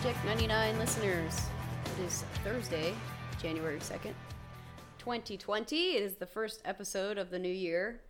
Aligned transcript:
Project 0.00 0.24
99 0.26 0.78
listeners. 0.78 1.40
It 1.84 2.04
is 2.04 2.22
Thursday, 2.44 2.94
January 3.42 3.80
2nd, 3.80 4.14
2020. 4.96 5.96
It 5.96 6.02
is 6.04 6.14
the 6.14 6.24
first 6.24 6.62
episode 6.64 7.18
of 7.18 7.30
the 7.30 7.38
new 7.40 7.52
year. 7.52 8.00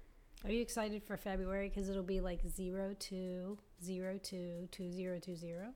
Are 0.44 0.50
you 0.50 0.60
excited 0.60 1.02
for 1.02 1.16
February? 1.16 1.70
Because 1.70 1.88
it'll 1.88 2.02
be 2.02 2.20
like 2.20 2.40
zero 2.46 2.94
two 2.98 3.56
zero 3.82 4.20
two 4.22 4.68
two 4.70 4.92
zero 4.92 5.18
two 5.18 5.34
zero. 5.34 5.68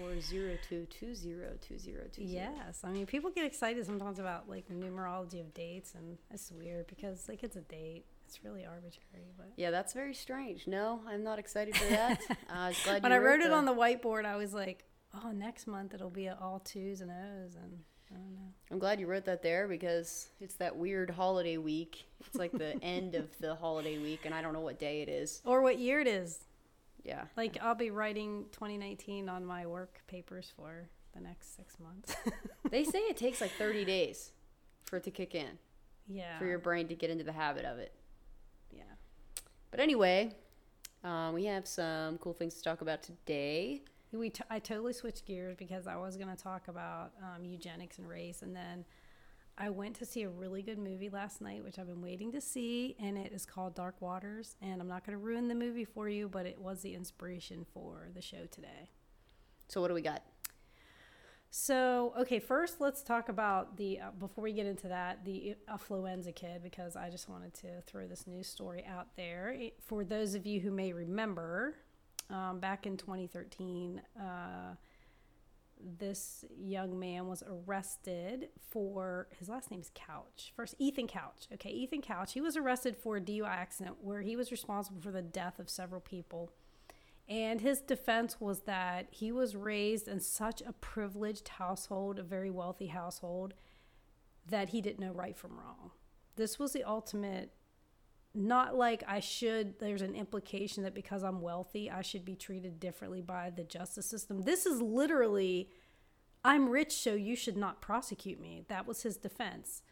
Or 0.00 0.10
02202020. 0.10 2.18
Yes, 2.18 2.82
I 2.84 2.92
mean 2.92 3.06
people 3.06 3.32
get 3.32 3.44
excited 3.44 3.84
sometimes 3.86 4.20
about 4.20 4.48
like 4.48 4.68
numerology 4.68 5.40
of 5.40 5.52
dates, 5.52 5.96
and 5.96 6.16
it's 6.30 6.52
weird 6.52 6.86
because 6.86 7.28
like 7.28 7.42
it's 7.42 7.56
a 7.56 7.62
date. 7.62 8.04
It's 8.26 8.42
really 8.44 8.64
arbitrary, 8.64 9.32
but 9.36 9.52
Yeah, 9.56 9.70
that's 9.70 9.92
very 9.92 10.14
strange. 10.14 10.66
No, 10.66 11.00
I'm 11.06 11.22
not 11.22 11.38
excited 11.38 11.76
for 11.76 11.88
that. 11.90 12.20
uh, 12.30 12.34
I 12.50 12.68
was 12.68 12.82
glad 12.82 13.02
when 13.02 13.12
I 13.12 13.18
wrote 13.18 13.40
it 13.40 13.52
on 13.52 13.64
the 13.64 13.74
whiteboard, 13.74 14.24
I 14.24 14.36
was 14.36 14.52
like, 14.52 14.84
oh, 15.24 15.30
next 15.30 15.66
month 15.66 15.94
it'll 15.94 16.10
be 16.10 16.28
all 16.28 16.60
twos 16.64 17.00
and 17.00 17.10
O's, 17.10 17.54
and 17.54 17.78
I 18.10 18.14
don't 18.14 18.34
know. 18.34 18.52
I'm 18.70 18.78
glad 18.78 18.98
you 19.00 19.06
wrote 19.06 19.24
that 19.26 19.42
there 19.42 19.68
because 19.68 20.28
it's 20.40 20.56
that 20.56 20.76
weird 20.76 21.10
holiday 21.10 21.56
week. 21.56 22.06
It's 22.26 22.36
like 22.36 22.52
the 22.52 22.76
end 22.82 23.14
of 23.14 23.28
the 23.38 23.54
holiday 23.54 23.98
week, 23.98 24.20
and 24.24 24.34
I 24.34 24.42
don't 24.42 24.52
know 24.52 24.60
what 24.60 24.78
day 24.78 25.02
it 25.02 25.08
is. 25.08 25.40
Or 25.44 25.62
what 25.62 25.78
year 25.78 26.00
it 26.00 26.08
is. 26.08 26.38
Yeah. 27.04 27.24
Like 27.36 27.58
I'll 27.62 27.76
be 27.76 27.90
writing 27.90 28.46
2019 28.52 29.28
on 29.28 29.44
my 29.44 29.66
work 29.66 30.00
papers 30.08 30.52
for 30.56 30.88
the 31.14 31.20
next 31.20 31.56
six 31.56 31.78
months. 31.78 32.14
They 32.70 32.82
say 32.82 32.98
it 32.98 33.16
takes 33.16 33.40
like 33.40 33.52
30 33.52 33.84
days 33.84 34.32
for 34.86 34.96
it 34.96 35.04
to 35.04 35.12
kick 35.12 35.36
in, 35.36 35.56
yeah. 36.08 36.36
for 36.36 36.46
your 36.46 36.58
brain 36.58 36.88
to 36.88 36.96
get 36.96 37.10
into 37.10 37.22
the 37.22 37.30
habit 37.32 37.64
of 37.64 37.78
it. 37.78 37.92
But 39.76 39.82
anyway, 39.82 40.34
um, 41.04 41.34
we 41.34 41.44
have 41.44 41.68
some 41.68 42.16
cool 42.16 42.32
things 42.32 42.54
to 42.54 42.62
talk 42.62 42.80
about 42.80 43.02
today. 43.02 43.82
We 44.10 44.30
t- 44.30 44.42
I 44.48 44.58
totally 44.58 44.94
switched 44.94 45.26
gears 45.26 45.54
because 45.54 45.86
I 45.86 45.96
was 45.96 46.16
going 46.16 46.34
to 46.34 46.42
talk 46.42 46.68
about 46.68 47.12
um, 47.22 47.44
eugenics 47.44 47.98
and 47.98 48.08
race, 48.08 48.40
and 48.40 48.56
then 48.56 48.86
I 49.58 49.68
went 49.68 49.94
to 49.96 50.06
see 50.06 50.22
a 50.22 50.30
really 50.30 50.62
good 50.62 50.78
movie 50.78 51.10
last 51.10 51.42
night, 51.42 51.62
which 51.62 51.78
I've 51.78 51.88
been 51.88 52.00
waiting 52.00 52.32
to 52.32 52.40
see, 52.40 52.96
and 52.98 53.18
it 53.18 53.32
is 53.34 53.44
called 53.44 53.74
Dark 53.74 54.00
Waters. 54.00 54.56
And 54.62 54.80
I'm 54.80 54.88
not 54.88 55.04
going 55.04 55.12
to 55.12 55.22
ruin 55.22 55.46
the 55.46 55.54
movie 55.54 55.84
for 55.84 56.08
you, 56.08 56.26
but 56.26 56.46
it 56.46 56.58
was 56.58 56.80
the 56.80 56.94
inspiration 56.94 57.66
for 57.74 58.08
the 58.14 58.22
show 58.22 58.46
today. 58.50 58.88
So, 59.68 59.82
what 59.82 59.88
do 59.88 59.94
we 59.94 60.00
got? 60.00 60.22
So, 61.58 62.12
okay, 62.18 62.38
first 62.38 62.82
let's 62.82 63.02
talk 63.02 63.30
about 63.30 63.78
the, 63.78 63.98
uh, 63.98 64.10
before 64.20 64.44
we 64.44 64.52
get 64.52 64.66
into 64.66 64.88
that, 64.88 65.24
the 65.24 65.56
affluenza 65.70 66.34
kid, 66.34 66.62
because 66.62 66.96
I 66.96 67.08
just 67.08 67.30
wanted 67.30 67.54
to 67.54 67.80
throw 67.86 68.06
this 68.06 68.26
news 68.26 68.46
story 68.46 68.84
out 68.86 69.16
there. 69.16 69.56
For 69.86 70.04
those 70.04 70.34
of 70.34 70.44
you 70.44 70.60
who 70.60 70.70
may 70.70 70.92
remember, 70.92 71.76
um, 72.28 72.60
back 72.60 72.84
in 72.84 72.98
2013, 72.98 74.02
uh, 74.20 74.74
this 75.98 76.44
young 76.58 76.98
man 76.98 77.26
was 77.26 77.42
arrested 77.48 78.50
for 78.68 79.26
his 79.38 79.48
last 79.48 79.70
name's 79.70 79.90
Couch. 79.94 80.52
First, 80.54 80.74
Ethan 80.78 81.06
Couch. 81.06 81.48
Okay, 81.54 81.70
Ethan 81.70 82.02
Couch. 82.02 82.34
He 82.34 82.42
was 82.42 82.58
arrested 82.58 82.98
for 82.98 83.16
a 83.16 83.20
DUI 83.20 83.48
accident 83.48 83.96
where 84.02 84.20
he 84.20 84.36
was 84.36 84.50
responsible 84.50 85.00
for 85.00 85.10
the 85.10 85.22
death 85.22 85.58
of 85.58 85.70
several 85.70 86.02
people. 86.02 86.52
And 87.28 87.60
his 87.60 87.80
defense 87.80 88.40
was 88.40 88.60
that 88.60 89.08
he 89.10 89.32
was 89.32 89.56
raised 89.56 90.06
in 90.06 90.20
such 90.20 90.62
a 90.62 90.72
privileged 90.72 91.48
household, 91.48 92.18
a 92.18 92.22
very 92.22 92.50
wealthy 92.50 92.86
household, 92.86 93.54
that 94.48 94.68
he 94.68 94.80
didn't 94.80 95.00
know 95.00 95.12
right 95.12 95.36
from 95.36 95.58
wrong. 95.58 95.90
This 96.36 96.58
was 96.58 96.72
the 96.72 96.84
ultimate, 96.84 97.52
not 98.32 98.76
like 98.76 99.02
I 99.08 99.18
should, 99.18 99.80
there's 99.80 100.02
an 100.02 100.14
implication 100.14 100.84
that 100.84 100.94
because 100.94 101.24
I'm 101.24 101.40
wealthy, 101.40 101.90
I 101.90 102.02
should 102.02 102.24
be 102.24 102.36
treated 102.36 102.78
differently 102.78 103.22
by 103.22 103.50
the 103.50 103.64
justice 103.64 104.06
system. 104.06 104.42
This 104.42 104.64
is 104.64 104.80
literally, 104.80 105.70
I'm 106.44 106.68
rich, 106.68 106.92
so 106.92 107.14
you 107.14 107.34
should 107.34 107.56
not 107.56 107.80
prosecute 107.80 108.40
me. 108.40 108.64
That 108.68 108.86
was 108.86 109.02
his 109.02 109.16
defense. 109.16 109.82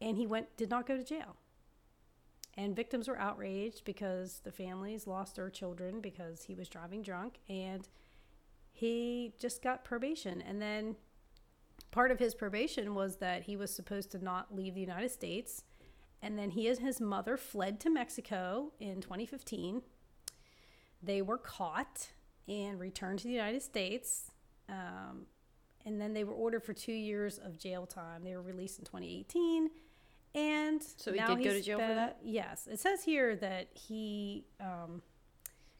And 0.00 0.16
he 0.16 0.26
went, 0.26 0.56
did 0.56 0.70
not 0.70 0.86
go 0.86 0.96
to 0.96 1.04
jail 1.04 1.36
and 2.58 2.74
victims 2.74 3.06
were 3.06 3.18
outraged 3.18 3.84
because 3.84 4.40
the 4.42 4.50
families 4.50 5.06
lost 5.06 5.36
their 5.36 5.48
children 5.48 6.00
because 6.00 6.42
he 6.42 6.56
was 6.56 6.68
driving 6.68 7.02
drunk 7.02 7.38
and 7.48 7.88
he 8.72 9.32
just 9.38 9.62
got 9.62 9.84
probation. 9.84 10.42
And 10.42 10.60
then 10.60 10.96
part 11.92 12.10
of 12.10 12.18
his 12.18 12.34
probation 12.34 12.96
was 12.96 13.16
that 13.18 13.44
he 13.44 13.56
was 13.56 13.72
supposed 13.72 14.10
to 14.10 14.22
not 14.22 14.54
leave 14.54 14.74
the 14.74 14.80
united 14.80 15.12
states. 15.12 15.62
And 16.20 16.36
then 16.36 16.50
he 16.50 16.66
and 16.66 16.80
his 16.80 17.00
mother 17.00 17.36
fled 17.36 17.78
to 17.80 17.90
mexico 17.90 18.72
in 18.80 19.00
2015 19.00 19.82
they 21.00 21.22
were 21.22 21.38
caught 21.38 22.08
and 22.48 22.80
returned 22.80 23.20
to 23.20 23.28
the 23.28 23.32
united 23.32 23.62
states 23.62 24.32
um, 24.68 25.26
and 25.86 26.00
then 26.00 26.12
they 26.12 26.24
were 26.24 26.34
ordered 26.34 26.62
for 26.64 26.74
two 26.74 26.92
years 26.92 27.38
of 27.38 27.56
jail 27.56 27.86
time. 27.86 28.22
They 28.22 28.34
were 28.34 28.42
released 28.42 28.78
in 28.78 28.84
2018 28.84 29.70
and 30.38 30.82
So 30.82 31.12
he 31.12 31.18
did 31.18 31.26
go 31.28 31.52
to 31.52 31.60
jail 31.60 31.78
for 31.78 31.94
that? 31.94 32.18
Yes, 32.22 32.68
it 32.70 32.78
says 32.78 33.02
here 33.04 33.34
that 33.36 33.68
he 33.72 34.44
um, 34.60 35.02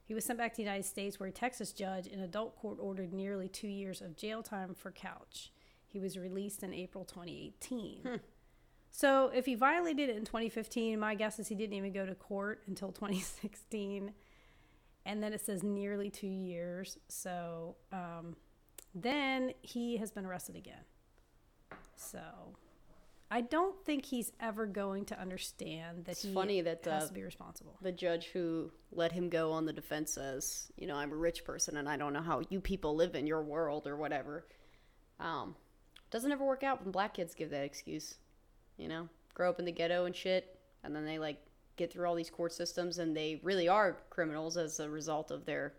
he 0.04 0.14
was 0.14 0.24
sent 0.24 0.38
back 0.38 0.52
to 0.52 0.56
the 0.56 0.62
United 0.62 0.84
States, 0.84 1.20
where 1.20 1.28
a 1.28 1.32
Texas 1.32 1.72
judge 1.72 2.06
in 2.06 2.20
adult 2.20 2.56
court 2.56 2.78
ordered 2.80 3.12
nearly 3.12 3.48
two 3.48 3.68
years 3.68 4.00
of 4.00 4.16
jail 4.16 4.42
time 4.42 4.74
for 4.74 4.90
Couch. 4.90 5.52
He 5.86 5.98
was 5.98 6.18
released 6.18 6.62
in 6.62 6.74
April 6.74 7.04
2018. 7.04 8.00
Hmm. 8.02 8.16
So 8.90 9.30
if 9.34 9.46
he 9.46 9.54
violated 9.54 10.08
it 10.08 10.16
in 10.16 10.24
2015, 10.24 10.98
my 10.98 11.14
guess 11.14 11.38
is 11.38 11.48
he 11.48 11.54
didn't 11.54 11.74
even 11.74 11.92
go 11.92 12.06
to 12.06 12.14
court 12.14 12.62
until 12.66 12.90
2016, 12.92 14.12
and 15.06 15.22
then 15.22 15.32
it 15.32 15.40
says 15.40 15.62
nearly 15.62 16.10
two 16.10 16.26
years. 16.26 16.98
So 17.08 17.76
um, 17.92 18.36
then 18.94 19.52
he 19.62 19.98
has 19.98 20.10
been 20.10 20.26
arrested 20.26 20.56
again. 20.56 20.84
So 21.96 22.20
I 23.30 23.42
don't 23.42 23.78
think 23.84 24.06
he's 24.06 24.32
ever 24.40 24.66
going 24.66 25.04
to 25.06 25.20
understand 25.20 26.06
that 26.06 26.12
It's 26.12 26.22
he 26.22 26.32
funny 26.32 26.60
that, 26.62 26.84
has 26.86 27.04
uh, 27.04 27.06
to 27.08 27.12
be 27.12 27.22
responsible. 27.22 27.76
The 27.82 27.92
judge 27.92 28.26
who 28.32 28.70
let 28.90 29.12
him 29.12 29.28
go 29.28 29.52
on 29.52 29.66
the 29.66 29.72
defense 29.72 30.14
says, 30.14 30.72
you 30.76 30.86
know, 30.86 30.96
I'm 30.96 31.12
a 31.12 31.16
rich 31.16 31.44
person 31.44 31.76
and 31.76 31.88
I 31.88 31.96
don't 31.96 32.14
know 32.14 32.22
how 32.22 32.42
you 32.48 32.60
people 32.60 32.96
live 32.96 33.14
in 33.14 33.26
your 33.26 33.42
world 33.42 33.86
or 33.86 33.96
whatever. 33.96 34.46
Um, 35.20 35.56
doesn't 36.10 36.32
ever 36.32 36.44
work 36.44 36.62
out 36.62 36.82
when 36.82 36.90
black 36.90 37.14
kids 37.14 37.34
give 37.34 37.50
that 37.50 37.64
excuse. 37.64 38.16
You 38.78 38.88
know, 38.88 39.08
grow 39.34 39.50
up 39.50 39.58
in 39.58 39.64
the 39.64 39.72
ghetto 39.72 40.04
and 40.04 40.14
shit, 40.14 40.58
and 40.84 40.94
then 40.94 41.04
they 41.04 41.18
like 41.18 41.38
get 41.76 41.92
through 41.92 42.06
all 42.06 42.14
these 42.14 42.30
court 42.30 42.52
systems 42.52 42.98
and 42.98 43.16
they 43.16 43.40
really 43.42 43.68
are 43.68 43.98
criminals 44.10 44.56
as 44.56 44.80
a 44.80 44.90
result 44.90 45.30
of 45.30 45.44
their 45.46 45.74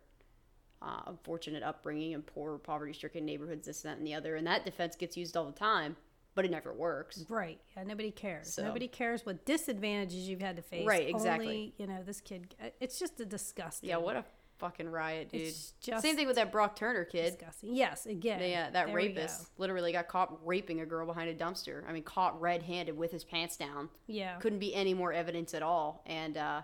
uh, 0.82 1.02
unfortunate 1.08 1.62
upbringing 1.62 2.14
in 2.14 2.22
poor, 2.22 2.58
poverty 2.58 2.94
stricken 2.94 3.26
neighborhoods, 3.26 3.68
this, 3.68 3.82
that, 3.82 3.98
and 3.98 4.08
the 4.08 4.14
other. 4.14 4.36
And 4.36 4.48
that 4.48 4.66
defense 4.66 4.96
gets 4.96 5.18
used 5.18 5.36
all 5.36 5.46
the 5.46 5.52
time, 5.52 5.98
but 6.40 6.46
it 6.46 6.52
never 6.52 6.72
works. 6.72 7.26
Right. 7.28 7.60
Yeah, 7.76 7.84
nobody 7.84 8.12
cares. 8.12 8.54
So- 8.54 8.64
Nobody 8.64 8.88
cares 8.88 9.26
what 9.26 9.44
disadvantages 9.46 10.30
you've 10.30 10.40
had 10.40 10.56
to 10.56 10.62
face. 10.62 10.88
Right, 10.88 11.10
exactly. 11.10 11.48
Only, 11.48 11.74
you 11.78 11.86
know, 11.86 12.02
this 12.02 12.22
kid, 12.22 12.56
uh, 12.64 12.70
it's 12.80 12.98
just 12.98 13.20
a 13.20 13.26
disgusting. 13.26 13.90
Yeah, 13.90 13.98
what 13.98 14.16
a 14.16 14.24
fucking 14.58 14.88
riot, 14.88 15.32
dude. 15.32 15.42
It's 15.42 15.74
just 15.82 16.02
Same 16.02 16.16
thing 16.16 16.28
with 16.28 16.38
that 16.38 16.50
Brock 16.50 16.78
Turner 16.78 17.04
kid. 17.04 17.32
disgusting. 17.38 17.76
Yes, 17.76 18.06
again. 18.06 18.40
Uh, 18.40 18.70
that 18.72 18.94
rapist 18.94 19.42
go. 19.42 19.46
literally 19.58 19.92
got 19.92 20.08
caught 20.08 20.40
raping 20.48 20.80
a 20.80 20.86
girl 20.86 21.06
behind 21.06 21.30
a 21.30 21.36
dumpster. 21.36 21.84
I 21.86 21.92
mean, 21.92 22.04
caught 22.04 22.40
red-handed 22.40 22.96
with 22.96 23.12
his 23.12 23.26
pants 23.26 23.58
down. 23.58 23.90
Yeah. 24.08 24.38
Couldn't 24.38 24.60
be 24.60 24.74
any 24.74 24.94
more 24.94 25.12
evidence 25.12 25.54
at 25.54 25.62
all. 25.62 26.04
And 26.06 26.38
uh, 26.38 26.62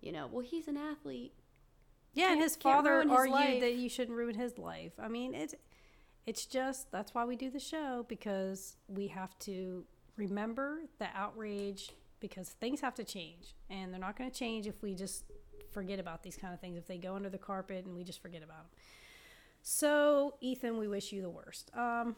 you 0.00 0.12
know, 0.12 0.26
well, 0.32 0.42
he's 0.42 0.68
an 0.68 0.78
athlete. 0.78 1.34
Yeah, 2.14 2.32
and 2.32 2.40
his 2.40 2.56
father 2.56 2.92
ruin 2.92 3.10
his 3.10 3.18
argued 3.18 3.62
that 3.62 3.74
you 3.74 3.90
shouldn't 3.90 4.16
ruin 4.16 4.36
his 4.36 4.56
life. 4.56 4.92
I 4.98 5.08
mean, 5.08 5.34
it's 5.34 5.54
it's 6.26 6.46
just 6.46 6.90
that's 6.92 7.14
why 7.14 7.24
we 7.24 7.36
do 7.36 7.50
the 7.50 7.60
show 7.60 8.04
because 8.08 8.76
we 8.88 9.08
have 9.08 9.38
to 9.40 9.84
remember 10.16 10.80
the 10.98 11.08
outrage 11.14 11.90
because 12.20 12.50
things 12.50 12.80
have 12.80 12.94
to 12.94 13.04
change 13.04 13.54
and 13.70 13.92
they're 13.92 14.00
not 14.00 14.16
going 14.16 14.30
to 14.30 14.36
change 14.36 14.66
if 14.66 14.82
we 14.82 14.94
just 14.94 15.24
forget 15.72 15.98
about 15.98 16.22
these 16.22 16.36
kind 16.36 16.54
of 16.54 16.60
things 16.60 16.76
if 16.78 16.86
they 16.86 16.98
go 16.98 17.16
under 17.16 17.28
the 17.28 17.38
carpet 17.38 17.84
and 17.84 17.94
we 17.94 18.04
just 18.04 18.20
forget 18.22 18.42
about 18.42 18.58
them. 18.58 18.66
So, 19.62 20.34
Ethan, 20.40 20.76
we 20.78 20.88
wish 20.88 21.12
you 21.12 21.22
the 21.22 21.30
worst. 21.30 21.70
Um, 21.76 22.16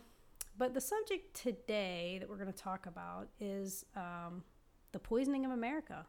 but 0.56 0.74
the 0.74 0.80
subject 0.80 1.34
today 1.34 2.18
that 2.20 2.28
we're 2.28 2.36
going 2.36 2.52
to 2.52 2.58
talk 2.58 2.86
about 2.86 3.28
is 3.38 3.84
um, 3.96 4.42
the 4.92 4.98
poisoning 4.98 5.44
of 5.44 5.50
America. 5.50 6.06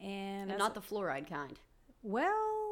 And, 0.00 0.50
And 0.50 0.58
not 0.58 0.74
the 0.74 0.80
fluoride 0.80 1.28
kind. 1.28 1.58
well, 2.02 2.67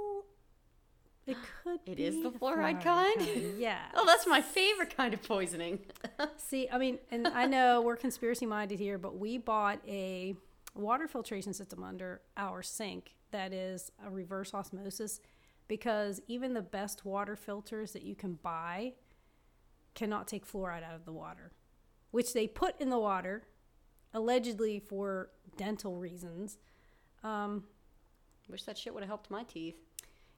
it 1.26 1.36
could. 1.62 1.80
It 1.86 1.98
is 1.98 2.22
the 2.22 2.30
fluoride 2.30 2.82
kind? 2.82 3.20
Yeah. 3.58 3.78
Oh, 3.94 4.04
that's 4.06 4.26
my 4.26 4.40
favorite 4.40 4.96
kind 4.96 5.14
of 5.14 5.22
poisoning. 5.22 5.80
See, 6.36 6.68
I 6.70 6.78
mean, 6.78 6.98
and 7.10 7.26
I 7.28 7.46
know 7.46 7.80
we're 7.82 7.96
conspiracy 7.96 8.46
minded 8.46 8.78
here, 8.78 8.98
but 8.98 9.18
we 9.18 9.38
bought 9.38 9.80
a 9.86 10.34
water 10.74 11.08
filtration 11.08 11.52
system 11.54 11.82
under 11.82 12.20
our 12.36 12.62
sink 12.62 13.14
that 13.30 13.52
is 13.52 13.90
a 14.04 14.10
reverse 14.10 14.52
osmosis 14.54 15.20
because 15.68 16.20
even 16.28 16.54
the 16.54 16.62
best 16.62 17.04
water 17.04 17.34
filters 17.34 17.92
that 17.92 18.02
you 18.02 18.14
can 18.14 18.34
buy 18.34 18.92
cannot 19.94 20.28
take 20.28 20.46
fluoride 20.46 20.84
out 20.84 20.94
of 20.94 21.04
the 21.04 21.12
water, 21.12 21.50
which 22.10 22.32
they 22.34 22.46
put 22.46 22.80
in 22.80 22.90
the 22.90 22.98
water 22.98 23.44
allegedly 24.14 24.78
for 24.78 25.30
dental 25.56 25.96
reasons. 25.96 26.58
Um, 27.24 27.64
Wish 28.48 28.62
that 28.62 28.78
shit 28.78 28.94
would 28.94 29.02
have 29.02 29.08
helped 29.08 29.30
my 29.30 29.42
teeth. 29.42 29.76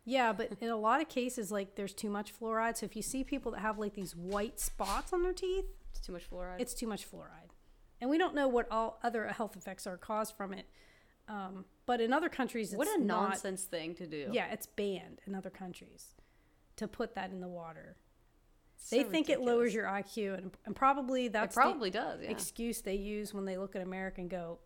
Yeah, 0.09 0.33
but 0.33 0.53
in 0.61 0.71
a 0.71 0.77
lot 0.77 1.03
of 1.03 1.09
cases, 1.09 1.53
like 1.53 1.75
there's 1.75 1.93
too 1.93 2.09
much 2.09 2.33
fluoride. 2.39 2.79
So 2.79 2.87
if 2.87 2.97
you 2.97 3.03
see 3.03 3.25
people 3.25 3.53
that 3.53 3.61
have 3.61 3.79
like 3.79 3.95
these 3.95 4.17
white 4.17 4.59
spots 4.59 5.13
on 5.13 5.23
their 5.23 5.35
teeth, 5.35 5.67
It's 5.91 6.01
too 6.01 6.13
much 6.13 6.29
fluoride. 6.31 6.61
it's 6.61 6.73
too 6.73 6.87
much 6.87 7.09
fluoride. 7.11 7.51
And 8.01 8.09
we 8.09 8.17
don't 8.17 8.35
know 8.35 8.49
what 8.49 8.67
all 8.71 8.99
other 9.03 9.27
health 9.27 9.55
effects 9.57 9.87
are 9.87 9.97
caused 9.99 10.35
from 10.35 10.53
it. 10.55 10.67
Um, 11.29 11.67
but 11.85 12.01
in 12.01 12.13
other 12.15 12.31
countries, 12.31 12.69
it's 12.73 12.79
what 12.79 12.89
a 12.89 13.05
not, 13.05 13.31
nonsense 13.31 13.65
thing 13.65 13.95
to 13.97 14.07
do. 14.07 14.31
Yeah, 14.33 14.47
it's 14.51 14.67
banned 14.67 15.21
in 15.27 15.35
other 15.35 15.51
countries 15.51 16.15
to 16.77 16.89
put 16.89 17.15
that 17.17 17.31
in 17.31 17.41
the 17.41 17.49
water. 17.49 17.97
So 18.79 18.97
they 18.97 19.03
think 19.03 19.29
it 19.29 19.41
lowers 19.41 19.75
your 19.75 19.85
IQ, 19.87 20.39
and, 20.39 20.51
and 20.65 20.75
probably 20.75 21.27
It 21.27 21.33
that's 21.35 21.55
probably 21.55 21.91
does. 21.91 22.21
Yeah. 22.23 22.31
excuse 22.31 22.81
they 22.81 22.95
use 22.95 23.35
when 23.35 23.45
they 23.45 23.59
look 23.59 23.77
at 23.77 23.83
America 23.83 24.21
and 24.23 24.31
go, 24.31 24.61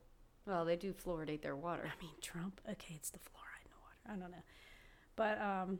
well, 0.46 0.64
they 0.64 0.76
do 0.76 0.92
fluoridate 0.92 1.42
their 1.42 1.56
water. 1.56 1.82
I 1.84 2.00
mean, 2.00 2.12
Trump. 2.20 2.60
Okay, 2.70 2.94
it's 2.94 3.10
the 3.10 3.18
fluoride 3.18 3.64
in 3.64 3.70
the 3.70 3.78
water. 3.80 3.98
I 4.06 4.20
don't 4.20 4.30
know, 4.30 4.42
but 5.16 5.40
um, 5.40 5.78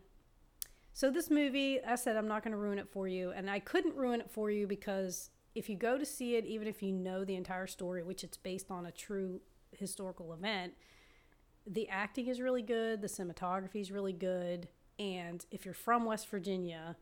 so 0.93 1.11
this 1.11 1.31
movie, 1.31 1.81
I 1.83 1.97
said 1.97 2.17
I'm 2.17 2.29
not 2.29 2.43
going 2.43 2.53
to 2.53 2.59
ruin 2.59 2.79
it 2.79 2.89
for 2.89 3.09
you, 3.09 3.33
and 3.33 3.51
I 3.51 3.59
couldn't 3.59 3.97
ruin 3.97 4.21
it 4.21 4.31
for 4.31 4.51
you 4.51 4.67
because 4.67 5.31
if 5.55 5.69
you 5.69 5.77
go 5.77 5.99
to 5.99 6.05
see 6.05 6.37
it, 6.37 6.45
even 6.45 6.69
if 6.69 6.83
you 6.83 6.93
know 6.93 7.25
the 7.25 7.35
entire 7.35 7.67
story, 7.67 8.03
which 8.03 8.25
it's 8.25 8.37
based 8.37 8.71
on 8.71 8.87
a 8.87 8.93
true 8.93 9.41
historical 9.73 10.33
event, 10.33 10.75
the 11.67 11.89
acting 11.89 12.27
is 12.27 12.41
really 12.41 12.63
good, 12.63 13.01
the 13.01 13.09
cinematography 13.09 13.81
is 13.81 13.93
really 13.93 14.13
good, 14.13 14.69
and 14.99 15.45
if 15.51 15.65
you're 15.65 15.75
from 15.75 16.05
West 16.05 16.29
Virginia, 16.29 16.97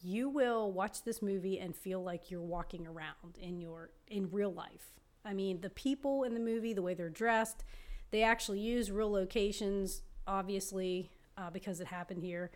you 0.00 0.28
will 0.28 0.72
watch 0.72 1.02
this 1.02 1.22
movie 1.22 1.58
and 1.58 1.74
feel 1.74 2.02
like 2.02 2.30
you're 2.30 2.40
walking 2.40 2.86
around 2.86 3.36
in 3.40 3.60
your 3.60 3.90
in 4.08 4.30
real 4.30 4.52
life. 4.52 4.94
I 5.24 5.34
mean, 5.34 5.60
the 5.60 5.70
people 5.70 6.24
in 6.24 6.34
the 6.34 6.40
movie, 6.40 6.72
the 6.72 6.82
way 6.82 6.94
they're 6.94 7.08
dressed, 7.08 7.64
they 8.10 8.22
actually 8.22 8.60
use 8.60 8.90
real 8.90 9.10
locations, 9.10 10.02
obviously, 10.26 11.10
uh, 11.38 11.50
because 11.50 11.80
it 11.80 11.86
happened 11.86 12.22
here. 12.22 12.50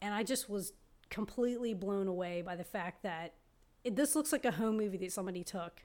And 0.00 0.14
I 0.14 0.22
just 0.22 0.48
was 0.48 0.72
completely 1.08 1.74
blown 1.74 2.06
away 2.06 2.42
by 2.42 2.54
the 2.54 2.64
fact 2.64 3.02
that 3.02 3.34
it, 3.82 3.96
this 3.96 4.14
looks 4.14 4.30
like 4.30 4.44
a 4.44 4.52
home 4.52 4.76
movie 4.76 4.98
that 4.98 5.12
somebody 5.12 5.42
took 5.42 5.82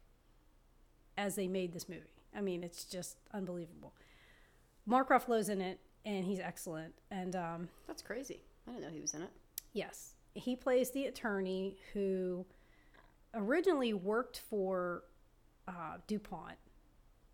as 1.18 1.36
they 1.36 1.48
made 1.48 1.74
this 1.74 1.88
movie. 1.88 2.02
I 2.36 2.42
mean, 2.42 2.64
it's 2.64 2.84
just 2.84 3.18
unbelievable. 3.34 3.94
Mark 4.86 5.10
Ruffalo's 5.10 5.50
in 5.50 5.62
it, 5.62 5.80
and 6.06 6.26
he's 6.26 6.40
excellent. 6.40 6.94
And 7.10 7.36
um, 7.36 7.70
That's 7.88 8.02
crazy. 8.02 8.42
I 8.68 8.72
didn't 8.72 8.84
know 8.84 8.94
he 8.94 9.02
was 9.02 9.14
in 9.14 9.22
it. 9.22 9.32
Yes. 9.74 10.14
He 10.34 10.56
plays 10.56 10.92
the 10.92 11.06
attorney 11.06 11.78
who 11.94 12.46
originally 13.34 13.94
worked 13.94 14.42
for 14.50 15.04
uh, 15.68 15.98
DuPont, 16.08 16.58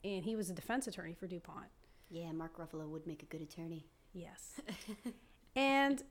and 0.03 0.23
he 0.23 0.35
was 0.35 0.49
a 0.49 0.53
defense 0.53 0.87
attorney 0.87 1.13
for 1.13 1.27
DuPont. 1.27 1.67
Yeah, 2.09 2.31
Mark 2.31 2.57
Ruffalo 2.57 2.87
would 2.89 3.07
make 3.07 3.23
a 3.23 3.25
good 3.25 3.41
attorney. 3.41 3.85
Yes. 4.13 4.59
and 5.55 6.03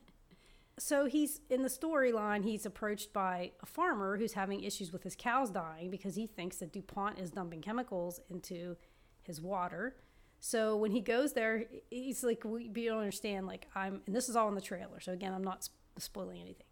so 0.79 1.05
he's 1.05 1.41
in 1.51 1.63
the 1.63 1.69
storyline, 1.69 2.43
he's 2.43 2.65
approached 2.65 3.13
by 3.13 3.53
a 3.63 3.67
farmer 3.67 4.17
who's 4.17 4.33
having 4.33 4.63
issues 4.63 4.93
with 4.93 5.03
his 5.03 5.15
cows 5.15 5.51
dying 5.51 5.91
because 5.91 6.15
he 6.15 6.27
thinks 6.27 6.57
that 6.57 6.73
DuPont 6.73 7.19
is 7.19 7.31
dumping 7.31 7.61
chemicals 7.61 8.21
into 8.31 8.77
his 9.23 9.41
water. 9.41 9.97
So 10.41 10.77
when 10.77 10.91
he 10.91 11.01
goes 11.01 11.35
there, 11.35 11.67
he's 11.91 12.25
like, 12.25 12.45
we, 12.45 12.71
you 12.75 12.89
don't 12.89 12.99
understand. 12.99 13.47
Like, 13.47 13.67
I'm, 13.75 14.01
and 14.07 14.17
this 14.17 14.31
is 14.31 14.37
all 14.37 14.49
in 14.49 14.55
the 14.55 14.63
trailer. 14.63 15.01
So 15.01 15.13
again, 15.13 15.35
I'm 15.35 15.45
not 15.45 15.65
sp- 15.69 15.77
spoiling 15.99 16.41
anything. 16.41 16.67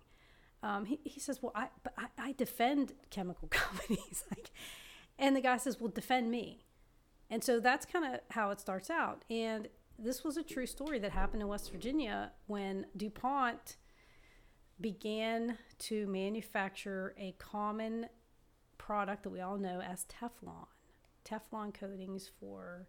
Um, 0.63 0.87
he, 0.87 0.99
he 1.05 1.21
says, 1.21 1.43
well, 1.43 1.53
I, 1.55 1.69
but 1.83 1.93
I, 1.99 2.07
I 2.19 2.33
defend 2.33 2.95
chemical 3.11 3.49
companies. 3.51 4.25
like, 4.31 4.51
and 5.19 5.37
the 5.37 5.43
guy 5.43 5.59
says, 5.59 5.79
well, 5.79 5.91
defend 5.91 6.31
me. 6.31 6.65
And 7.31 7.45
so 7.45 7.61
that's 7.61 7.85
kind 7.85 8.15
of 8.15 8.21
how 8.31 8.51
it 8.51 8.59
starts 8.59 8.89
out. 8.89 9.25
And 9.29 9.69
this 9.99 10.23
was 10.23 10.37
a 10.37 10.43
true 10.43 10.67
story 10.67 10.99
that 11.01 11.11
happened 11.11 11.43
in 11.43 11.49
West 11.49 11.73
Virginia 11.73 12.33
when 12.47 12.87
DuPont 12.97 13.77
began 14.81 15.59
to 15.79 16.07
manufacture 16.07 17.15
a 17.19 17.35
common 17.39 18.07
product 18.79 19.25
that 19.25 19.31
we 19.31 19.41
all 19.41 19.59
know 19.59 19.81
as 19.81 20.05
Teflon. 20.05 20.67
Teflon 21.25 21.75
coatings 21.75 22.31
for 22.41 22.87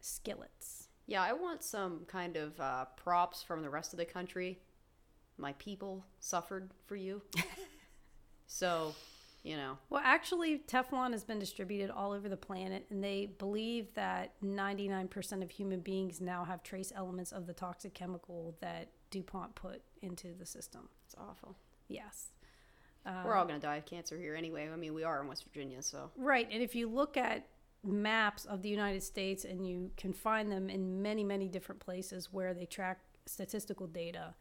skillets. 0.00 0.88
Yeah, 1.06 1.22
I 1.22 1.32
want 1.32 1.62
some 1.62 2.04
kind 2.06 2.36
of 2.36 2.60
uh, 2.60 2.84
props 2.96 3.42
from 3.42 3.62
the 3.62 3.70
rest 3.70 3.92
of 3.92 3.98
the 3.98 4.04
country. 4.04 4.60
My 5.38 5.52
people 5.54 6.04
suffered 6.20 6.70
for 6.86 6.96
you. 6.96 7.22
so, 8.46 8.94
you 9.46 9.56
know, 9.56 9.78
Well, 9.90 10.02
actually, 10.04 10.58
Teflon 10.58 11.12
has 11.12 11.22
been 11.22 11.38
distributed 11.38 11.88
all 11.88 12.10
over 12.10 12.28
the 12.28 12.36
planet, 12.36 12.86
and 12.90 13.02
they 13.02 13.26
believe 13.38 13.94
that 13.94 14.32
99% 14.42 15.42
of 15.42 15.50
human 15.50 15.80
beings 15.80 16.20
now 16.20 16.44
have 16.44 16.64
trace 16.64 16.92
elements 16.94 17.30
of 17.30 17.46
the 17.46 17.52
toxic 17.52 17.94
chemical 17.94 18.56
that 18.60 18.88
DuPont 19.10 19.54
put 19.54 19.82
into 20.02 20.34
the 20.34 20.44
system. 20.44 20.88
it's 21.04 21.14
awful. 21.16 21.56
Yes. 21.86 22.32
We're 23.04 23.34
all 23.34 23.42
um, 23.42 23.48
going 23.48 23.60
to 23.60 23.64
die 23.64 23.76
of 23.76 23.86
cancer 23.86 24.18
here 24.18 24.34
anyway. 24.34 24.68
I 24.68 24.74
mean, 24.74 24.92
we 24.92 25.04
are 25.04 25.20
in 25.20 25.28
West 25.28 25.44
Virginia, 25.44 25.80
so. 25.80 26.10
Right. 26.16 26.48
And 26.50 26.60
if 26.60 26.74
you 26.74 26.88
look 26.88 27.16
at 27.16 27.46
maps 27.84 28.46
of 28.46 28.62
the 28.62 28.68
United 28.68 29.04
States, 29.04 29.44
and 29.44 29.64
you 29.64 29.92
can 29.96 30.12
find 30.12 30.50
them 30.50 30.68
in 30.68 31.02
many, 31.02 31.22
many 31.22 31.46
different 31.46 31.80
places 31.80 32.32
where 32.32 32.52
they 32.52 32.66
track 32.66 32.98
statistical 33.26 33.86
data, 33.86 34.34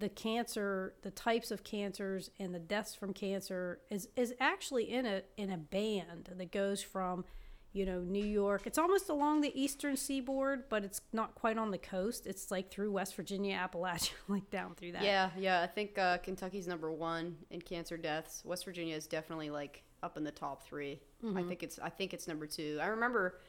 the 0.00 0.08
cancer, 0.08 0.94
the 1.02 1.10
types 1.10 1.50
of 1.50 1.62
cancers, 1.62 2.30
and 2.38 2.54
the 2.54 2.58
deaths 2.58 2.94
from 2.94 3.12
cancer 3.12 3.80
is, 3.90 4.08
is 4.16 4.34
actually 4.40 4.90
in 4.90 5.06
a 5.06 5.22
in 5.36 5.50
a 5.50 5.58
band 5.58 6.30
that 6.36 6.50
goes 6.50 6.82
from, 6.82 7.24
you 7.72 7.86
know, 7.86 8.00
New 8.00 8.24
York. 8.24 8.62
It's 8.66 8.78
almost 8.78 9.08
along 9.10 9.42
the 9.42 9.52
eastern 9.60 9.96
seaboard, 9.96 10.64
but 10.68 10.84
it's 10.84 11.02
not 11.12 11.34
quite 11.34 11.58
on 11.58 11.70
the 11.70 11.78
coast. 11.78 12.26
It's 12.26 12.50
like 12.50 12.70
through 12.70 12.90
West 12.90 13.14
Virginia, 13.14 13.56
Appalachia, 13.56 14.12
like 14.28 14.50
down 14.50 14.74
through 14.74 14.92
that. 14.92 15.04
Yeah, 15.04 15.30
yeah. 15.38 15.60
I 15.62 15.66
think 15.66 15.98
uh, 15.98 16.18
Kentucky's 16.18 16.66
number 16.66 16.90
one 16.90 17.36
in 17.50 17.60
cancer 17.60 17.96
deaths. 17.96 18.42
West 18.44 18.64
Virginia 18.64 18.96
is 18.96 19.06
definitely 19.06 19.50
like 19.50 19.84
up 20.02 20.16
in 20.16 20.24
the 20.24 20.30
top 20.30 20.62
3 20.64 20.98
I 21.36 21.42
think 21.42 21.62
it's 21.62 21.78
I 21.78 21.90
think 21.90 22.14
it's 22.14 22.26
number 22.26 22.46
two. 22.46 22.78
I 22.80 22.86
remember, 22.86 23.40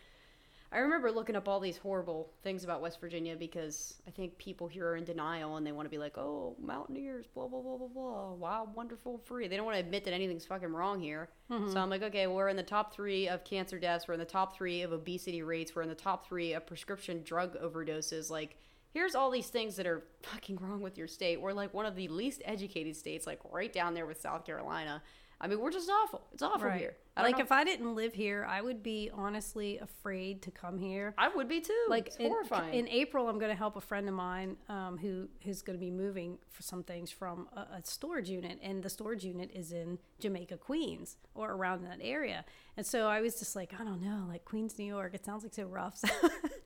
I 0.73 0.79
remember 0.79 1.11
looking 1.11 1.35
up 1.35 1.49
all 1.49 1.59
these 1.59 1.77
horrible 1.77 2.31
things 2.43 2.63
about 2.63 2.81
West 2.81 3.01
Virginia 3.01 3.35
because 3.35 3.95
I 4.07 4.11
think 4.11 4.37
people 4.37 4.67
here 4.67 4.87
are 4.87 4.95
in 4.95 5.03
denial 5.03 5.57
and 5.57 5.67
they 5.67 5.73
want 5.73 5.85
to 5.85 5.89
be 5.89 5.97
like, 5.97 6.17
oh, 6.17 6.55
mountaineers, 6.61 7.25
blah 7.27 7.47
blah 7.47 7.61
blah 7.61 7.77
blah 7.77 7.87
blah, 7.87 8.33
wild, 8.33 8.73
wonderful, 8.73 9.17
free. 9.17 9.49
They 9.49 9.57
don't 9.57 9.65
want 9.65 9.75
to 9.75 9.83
admit 9.83 10.05
that 10.05 10.13
anything's 10.13 10.45
fucking 10.45 10.71
wrong 10.71 11.01
here. 11.01 11.29
So 11.49 11.55
mm-hmm. 11.55 11.77
I'm 11.77 11.89
like, 11.89 12.03
okay, 12.03 12.27
we're 12.27 12.47
in 12.47 12.55
the 12.55 12.63
top 12.63 12.93
three 12.93 13.27
of 13.27 13.43
cancer 13.43 13.79
deaths. 13.79 14.07
We're 14.07 14.13
in 14.13 14.19
the 14.21 14.25
top 14.25 14.55
three 14.55 14.81
of 14.83 14.93
obesity 14.93 15.43
rates. 15.43 15.75
We're 15.75 15.81
in 15.81 15.89
the 15.89 15.95
top 15.95 16.25
three 16.25 16.53
of 16.53 16.65
prescription 16.65 17.21
drug 17.23 17.57
overdoses. 17.61 18.29
Like 18.29 18.57
here's 18.93 19.15
all 19.15 19.31
these 19.31 19.47
things 19.47 19.75
that 19.75 19.87
are 19.87 20.03
fucking 20.23 20.57
wrong 20.61 20.81
with 20.81 20.97
your 20.97 21.07
state. 21.07 21.41
We're 21.41 21.53
like 21.53 21.73
one 21.73 21.85
of 21.85 21.95
the 21.95 22.07
least 22.07 22.41
educated 22.45 22.95
states, 22.95 23.27
like 23.27 23.39
right 23.51 23.71
down 23.71 23.93
there 23.93 24.05
with 24.05 24.21
South 24.21 24.45
Carolina. 24.45 25.01
I 25.43 25.47
mean, 25.47 25.59
we're 25.59 25.71
just 25.71 25.89
awful. 25.89 26.21
It's 26.31 26.43
awful 26.43 26.67
Right. 26.67 26.79
here. 26.79 26.95
I 27.17 27.23
Like 27.23 27.39
if 27.39 27.51
I 27.51 27.63
didn't 27.63 27.95
live 27.95 28.13
here, 28.13 28.45
I 28.47 28.61
would 28.61 28.83
be 28.83 29.09
honestly 29.11 29.79
afraid 29.79 30.43
to 30.43 30.51
come 30.51 30.77
here. 30.77 31.13
I 31.17 31.29
would 31.29 31.47
be 31.49 31.59
too. 31.59 31.85
like 31.89 32.07
it's 32.07 32.15
in, 32.17 32.27
horrifying. 32.29 32.73
in 32.75 32.87
April, 32.87 33.27
I'm 33.27 33.39
going 33.39 33.49
to 33.49 33.57
help 33.57 33.75
a 33.75 33.81
friend 33.81 34.07
of 34.07 34.13
mine 34.13 34.55
um, 34.69 34.97
who 34.99 35.27
who's 35.43 35.61
going 35.63 35.77
to 35.77 35.83
be 35.83 35.89
moving 35.91 36.37
for 36.49 36.61
some 36.61 36.83
things 36.83 37.09
from 37.11 37.49
a, 37.55 37.59
a 37.59 37.81
storage 37.83 38.29
unit, 38.29 38.59
and 38.61 38.83
the 38.83 38.89
storage 38.89 39.25
unit 39.25 39.49
is 39.53 39.71
in 39.71 39.97
Jamaica, 40.19 40.57
Queens, 40.57 41.17
or 41.33 41.51
around 41.51 41.83
that 41.85 41.97
area. 42.01 42.45
And 42.77 42.85
so 42.85 43.07
I 43.07 43.19
was 43.21 43.39
just 43.39 43.55
like, 43.55 43.73
I 43.79 43.83
don't 43.83 44.01
know, 44.01 44.25
like 44.29 44.45
Queens, 44.45 44.77
New 44.77 44.85
York. 44.85 45.13
It 45.15 45.25
sounds 45.25 45.43
like 45.43 45.53
so 45.55 45.65
rough. 45.65 45.97
So, 45.97 46.07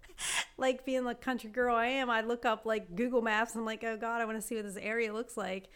like 0.58 0.86
being 0.86 1.06
the 1.06 1.16
country 1.16 1.50
girl 1.50 1.76
I 1.76 1.88
am, 1.88 2.10
I 2.10 2.22
look 2.22 2.46
up 2.46 2.66
like 2.66 2.96
Google 2.96 3.22
Maps. 3.22 3.54
And 3.54 3.62
I'm 3.62 3.66
like, 3.66 3.84
oh 3.86 3.98
God, 3.98 4.22
I 4.22 4.26
want 4.26 4.38
to 4.40 4.46
see 4.46 4.56
what 4.56 4.66
this 4.66 4.78
area 4.78 5.14
looks 5.14 5.38
like. 5.38 5.70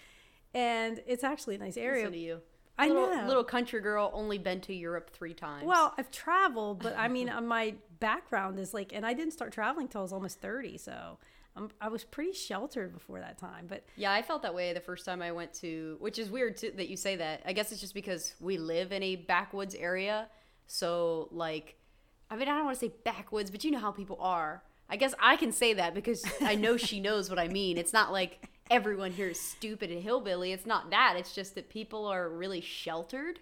And 0.53 1.01
it's 1.07 1.23
actually 1.23 1.55
a 1.55 1.59
nice 1.59 1.77
area. 1.77 2.03
Listen 2.03 2.13
to 2.13 2.19
you. 2.19 2.41
I 2.79 2.87
little, 2.87 3.09
know. 3.09 3.27
Little 3.27 3.43
country 3.43 3.81
girl, 3.81 4.09
only 4.13 4.37
been 4.37 4.61
to 4.61 4.73
Europe 4.73 5.11
three 5.11 5.33
times. 5.33 5.65
Well, 5.65 5.93
I've 5.97 6.09
traveled, 6.11 6.81
but 6.81 6.97
I 6.97 7.07
mean, 7.15 7.29
uh, 7.29 7.41
my 7.41 7.75
background 7.99 8.57
is 8.59 8.73
like, 8.73 8.93
and 8.93 9.05
I 9.05 9.13
didn't 9.13 9.33
start 9.33 9.51
traveling 9.51 9.87
till 9.87 10.01
I 10.01 10.03
was 10.03 10.13
almost 10.13 10.39
30. 10.39 10.77
So 10.77 11.17
I'm, 11.55 11.69
I 11.81 11.89
was 11.89 12.03
pretty 12.03 12.33
sheltered 12.33 12.93
before 12.93 13.19
that 13.19 13.37
time. 13.37 13.65
But 13.67 13.83
Yeah, 13.97 14.13
I 14.13 14.21
felt 14.21 14.41
that 14.43 14.55
way 14.55 14.71
the 14.73 14.79
first 14.79 15.05
time 15.05 15.21
I 15.21 15.31
went 15.31 15.53
to, 15.55 15.97
which 15.99 16.17
is 16.17 16.29
weird 16.29 16.57
too, 16.57 16.71
that 16.77 16.87
you 16.87 16.95
say 16.95 17.17
that. 17.17 17.41
I 17.45 17.53
guess 17.53 17.71
it's 17.71 17.81
just 17.81 17.93
because 17.93 18.33
we 18.39 18.57
live 18.57 18.91
in 18.91 19.03
a 19.03 19.17
backwoods 19.17 19.75
area. 19.75 20.29
So, 20.67 21.27
like, 21.31 21.75
I 22.31 22.35
mean, 22.35 22.47
I 22.47 22.55
don't 22.55 22.65
want 22.65 22.79
to 22.79 22.85
say 22.85 22.93
backwoods, 23.03 23.51
but 23.51 23.63
you 23.63 23.71
know 23.71 23.79
how 23.79 23.91
people 23.91 24.17
are. 24.21 24.63
I 24.89 24.95
guess 24.95 25.13
I 25.19 25.35
can 25.35 25.51
say 25.51 25.73
that 25.73 25.93
because 25.93 26.23
I 26.41 26.55
know 26.55 26.77
she 26.77 26.99
knows 27.01 27.29
what 27.29 27.39
I 27.39 27.47
mean. 27.47 27.77
It's 27.77 27.93
not 27.93 28.11
like 28.11 28.49
everyone 28.69 29.11
here 29.11 29.29
is 29.29 29.39
stupid 29.39 29.91
and 29.91 30.01
hillbilly. 30.01 30.51
It's 30.51 30.65
not 30.65 30.91
that. 30.91 31.15
It's 31.17 31.33
just 31.33 31.55
that 31.55 31.69
people 31.69 32.05
are 32.05 32.29
really 32.29 32.61
sheltered. 32.61 33.39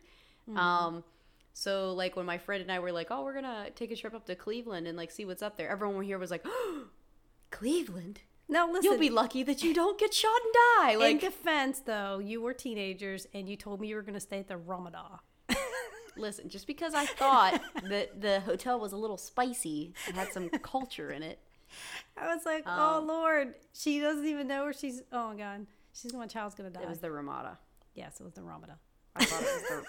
Um, 0.56 1.04
so 1.54 1.94
like 1.94 2.16
when 2.16 2.26
my 2.26 2.38
friend 2.38 2.62
and 2.62 2.72
I 2.72 2.80
were 2.80 2.92
like, 2.92 3.08
"Oh, 3.10 3.24
we're 3.24 3.34
gonna 3.34 3.70
take 3.76 3.92
a 3.92 3.96
trip 3.96 4.14
up 4.14 4.26
to 4.28 4.36
Cleveland 4.36 4.88
and 4.88 4.98
like 4.98 5.12
see 5.12 5.26
what's 5.26 5.42
up 5.42 5.58
there," 5.58 5.70
everyone 5.70 6.04
here 6.04 6.18
was 6.18 6.32
like, 6.32 6.46
"Cleveland." 7.52 8.22
no, 8.50 8.68
listen. 8.68 8.84
You'll 8.92 9.00
be 9.00 9.10
lucky 9.10 9.44
that 9.44 9.64
you 9.64 9.74
don't 9.74 10.00
get 10.00 10.14
shot 10.14 10.40
and 10.44 10.54
die. 10.54 10.92
in 10.94 11.00
Like, 11.00 11.22
defense, 11.22 11.80
though, 11.80 12.20
you 12.20 12.42
were 12.42 12.54
teenagers 12.54 13.28
and 13.34 13.50
you 13.50 13.58
told 13.58 13.82
me 13.82 13.88
you 13.88 13.96
were 13.96 14.02
going 14.02 14.14
to 14.14 14.20
stay 14.20 14.40
at 14.40 14.48
the 14.48 14.58
Ramadan. 14.58 15.20
listen, 16.18 16.50
just 16.50 16.66
because 16.68 16.94
I 16.94 17.06
thought 17.06 17.62
that 17.90 18.22
the 18.22 18.40
hotel 18.42 18.80
was 18.80 18.94
a 18.94 18.98
little 18.98 19.18
spicy 19.18 19.94
and 20.08 20.16
had 20.16 20.32
some 20.32 20.50
culture 20.50 21.12
in 21.12 21.24
it, 21.24 21.40
I 22.18 22.34
was 22.36 22.46
like, 22.46 22.66
Um, 22.68 22.80
oh 22.80 23.06
Lord, 23.06 23.56
she 23.74 24.00
doesn't 24.00 24.26
even 24.26 24.48
know 24.48 24.64
where 24.64 24.74
she's. 24.74 25.02
Oh 25.12 25.30
my 25.30 25.36
God, 25.36 25.66
she's 25.94 26.14
my 26.14 26.28
child's 26.28 26.56
gonna 26.56 26.70
die. 26.70 26.82
It 26.84 26.90
was 26.90 27.00
the 27.00 27.12
Ramada. 27.12 27.58
yes, 27.94 28.20
it 28.20 28.24
was 28.24 28.34
the 28.34 28.44
Ramada. 28.44 28.78
I 29.16 29.26
thought 29.26 29.42
it 29.42 29.46
was 29.46 29.84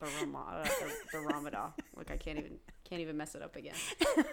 the, 0.00 0.06
the 0.06 0.24
Ramada, 0.26 0.64
the, 0.64 0.92
the 1.12 1.18
Ramada. 1.20 1.74
Like 1.96 2.10
I 2.10 2.16
can't 2.16 2.38
even 2.38 2.58
can't 2.84 3.00
even 3.00 3.16
mess 3.16 3.34
it 3.34 3.42
up 3.42 3.56
again. 3.56 3.74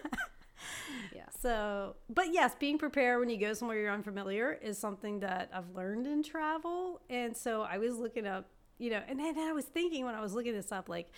Yeah. 1.15 1.23
So, 1.41 1.95
but 2.09 2.31
yes, 2.31 2.53
being 2.59 2.77
prepared 2.77 3.19
when 3.19 3.29
you 3.29 3.37
go 3.37 3.53
somewhere 3.53 3.79
you're 3.79 3.91
unfamiliar 3.91 4.59
is 4.61 4.77
something 4.77 5.19
that 5.21 5.49
I've 5.53 5.69
learned 5.75 6.07
in 6.07 6.23
travel. 6.23 7.01
And 7.09 7.35
so 7.35 7.63
I 7.63 7.77
was 7.77 7.97
looking 7.97 8.27
up, 8.27 8.47
you 8.77 8.91
know, 8.91 9.01
and 9.07 9.19
then 9.19 9.37
I 9.39 9.53
was 9.53 9.65
thinking 9.65 10.05
when 10.05 10.15
I 10.15 10.21
was 10.21 10.33
looking 10.33 10.53
this 10.53 10.71
up, 10.71 10.87
like, 10.89 11.11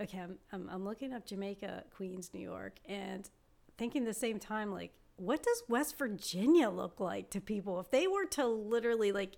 okay, 0.00 0.18
I'm, 0.18 0.38
I'm, 0.52 0.68
I'm 0.70 0.84
looking 0.84 1.12
up 1.12 1.26
Jamaica, 1.26 1.84
Queens, 1.96 2.30
New 2.32 2.40
York, 2.40 2.78
and 2.86 3.28
thinking 3.76 4.04
the 4.04 4.14
same 4.14 4.38
time, 4.38 4.72
like, 4.72 4.92
what 5.16 5.42
does 5.42 5.62
West 5.68 5.98
Virginia 5.98 6.70
look 6.70 7.00
like 7.00 7.30
to 7.30 7.40
people? 7.40 7.80
If 7.80 7.90
they 7.90 8.06
were 8.06 8.26
to 8.32 8.46
literally 8.46 9.12
like 9.12 9.36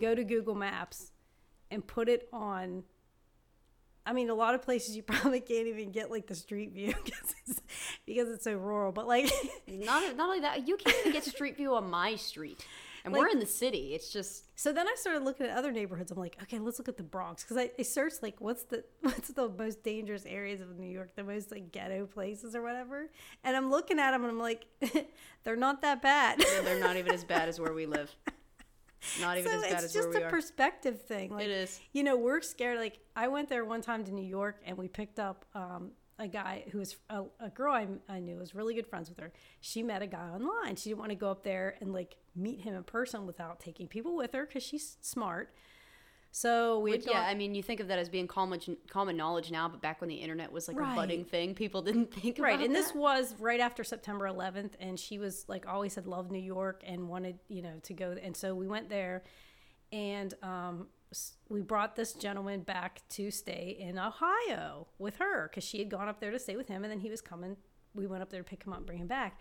go 0.00 0.14
to 0.14 0.24
Google 0.24 0.54
Maps 0.54 1.12
and 1.70 1.86
put 1.86 2.08
it 2.08 2.28
on 2.32 2.84
I 4.08 4.14
mean, 4.14 4.30
a 4.30 4.34
lot 4.34 4.54
of 4.54 4.62
places 4.62 4.96
you 4.96 5.02
probably 5.06 5.40
can't 5.40 5.66
even 5.66 5.92
get 5.92 6.10
like 6.10 6.26
the 6.26 6.34
street 6.34 6.72
view 6.72 6.94
because 7.04 7.34
it's, 7.46 7.60
because 8.06 8.28
it's 8.30 8.44
so 8.44 8.54
rural. 8.54 8.90
But 8.90 9.06
like, 9.06 9.30
Not 9.68 10.16
not 10.16 10.28
only 10.28 10.40
that, 10.40 10.66
you 10.66 10.78
can't 10.78 10.96
even 11.00 11.12
get 11.12 11.24
street 11.36 11.58
view 11.58 11.74
on 11.74 11.90
my 11.90 12.16
street, 12.16 12.64
and 13.04 13.14
we're 13.14 13.28
in 13.28 13.38
the 13.38 13.46
city. 13.46 13.94
It's 13.94 14.12
just 14.12 14.44
so 14.58 14.72
then 14.72 14.88
I 14.88 14.94
started 14.96 15.22
looking 15.22 15.46
at 15.46 15.56
other 15.56 15.72
neighborhoods. 15.72 16.10
I'm 16.10 16.18
like, 16.18 16.36
okay, 16.42 16.58
let's 16.58 16.78
look 16.78 16.88
at 16.88 16.96
the 16.96 17.02
Bronx 17.02 17.42
because 17.42 17.56
I, 17.56 17.70
I 17.78 17.82
searched 17.82 18.22
like 18.22 18.40
what's 18.40 18.64
the 18.64 18.84
what's 19.00 19.28
the 19.28 19.48
most 19.48 19.82
dangerous 19.82 20.24
areas 20.26 20.60
of 20.60 20.78
New 20.78 20.90
York, 20.90 21.14
the 21.16 21.24
most 21.24 21.50
like 21.50 21.72
ghetto 21.72 22.06
places 22.06 22.54
or 22.54 22.62
whatever. 22.62 23.10
And 23.44 23.56
I'm 23.56 23.70
looking 23.70 23.98
at 23.98 24.12
them 24.12 24.22
and 24.22 24.32
I'm 24.32 24.38
like, 24.38 24.66
they're 25.44 25.56
not 25.56 25.82
that 25.82 26.02
bad. 26.02 26.42
they're 26.64 26.80
not 26.80 26.96
even 26.96 27.12
as 27.12 27.24
bad 27.24 27.48
as 27.48 27.60
where 27.60 27.72
we 27.72 27.86
live. 27.86 28.14
Not 29.20 29.38
even 29.38 29.50
so 29.50 29.58
as 29.58 29.62
bad 29.62 29.72
it's 29.74 29.84
as 29.84 29.92
just 29.92 30.08
where 30.08 30.22
we 30.22 30.26
a 30.26 30.28
perspective 30.28 31.00
thing. 31.02 31.30
Like, 31.30 31.44
it 31.44 31.50
is. 31.50 31.80
you 31.92 32.02
know, 32.02 32.16
we're 32.16 32.40
scared. 32.40 32.78
Like, 32.78 32.98
I 33.14 33.28
went 33.28 33.48
there 33.48 33.64
one 33.64 33.80
time 33.80 34.04
to 34.04 34.12
New 34.12 34.26
York 34.26 34.60
and 34.66 34.76
we 34.76 34.88
picked 34.88 35.20
up 35.20 35.44
um, 35.54 35.92
a 36.18 36.26
guy 36.28 36.64
who 36.72 36.78
was 36.78 36.96
a, 37.10 37.22
a 37.40 37.48
girl 37.50 37.72
I, 37.72 37.86
I 38.08 38.18
knew 38.20 38.36
was 38.38 38.54
really 38.54 38.74
good 38.74 38.86
friends 38.86 39.08
with 39.08 39.18
her. 39.20 39.32
She 39.60 39.82
met 39.82 40.02
a 40.02 40.06
guy 40.06 40.28
online. 40.30 40.76
She 40.76 40.90
didn't 40.90 40.98
want 41.00 41.10
to 41.10 41.16
go 41.16 41.30
up 41.30 41.44
there 41.44 41.76
and 41.80 41.92
like 41.92 42.16
meet 42.34 42.60
him 42.60 42.74
in 42.74 42.82
person 42.82 43.26
without 43.26 43.60
taking 43.60 43.86
people 43.86 44.16
with 44.16 44.32
her 44.32 44.44
because 44.46 44.62
she's 44.62 44.96
smart. 45.00 45.54
So 46.30 46.78
we 46.80 46.90
had 46.90 47.00
Which, 47.00 47.06
gone, 47.06 47.14
yeah, 47.16 47.22
I 47.28 47.34
mean, 47.34 47.54
you 47.54 47.62
think 47.62 47.80
of 47.80 47.88
that 47.88 47.98
as 47.98 48.08
being 48.08 48.26
common 48.26 48.60
common 48.90 49.16
knowledge 49.16 49.50
now, 49.50 49.66
but 49.68 49.80
back 49.80 50.00
when 50.00 50.08
the 50.08 50.16
internet 50.16 50.52
was 50.52 50.68
like 50.68 50.78
Right. 50.78 50.92
a 50.92 50.96
budding 50.96 51.24
thing, 51.24 51.54
people 51.54 51.80
didn't 51.82 52.12
think 52.20 52.38
right 52.38 52.60
and 52.60 52.74
this 52.74 52.94
was 52.94 53.34
right 53.38 53.60
after 53.60 53.82
september 53.82 54.26
11th 54.26 54.72
and 54.78 55.00
she 55.00 55.18
was 55.18 55.46
like 55.48 55.66
always 55.66 55.94
had 55.94 56.06
loved 56.06 56.30
new 56.30 56.38
york 56.38 56.82
and 56.86 57.08
wanted 57.08 57.38
you 57.48 57.62
know 57.62 57.74
to 57.82 57.94
go 57.94 58.14
and 58.22 58.36
so 58.36 58.54
we 58.54 58.66
went 58.68 58.88
there 58.90 59.22
and 59.90 60.34
um, 60.42 60.86
we 61.48 61.60
brought 61.60 61.96
this 61.96 62.12
gentleman 62.12 62.60
back 62.60 63.02
to 63.08 63.30
stay 63.30 63.76
in 63.78 63.98
ohio 63.98 64.86
with 64.98 65.16
her 65.16 65.48
because 65.48 65.64
she 65.64 65.78
had 65.78 65.88
gone 65.88 66.08
up 66.08 66.20
there 66.20 66.30
to 66.30 66.38
stay 66.38 66.56
with 66.56 66.68
him 66.68 66.84
and 66.84 66.92
then 66.92 67.00
he 67.00 67.10
was 67.10 67.20
coming 67.20 67.56
we 67.94 68.06
went 68.06 68.22
up 68.22 68.30
there 68.30 68.42
to 68.42 68.48
pick 68.48 68.64
him 68.64 68.72
up 68.72 68.78
and 68.78 68.86
bring 68.86 68.98
him 68.98 69.06
back. 69.06 69.40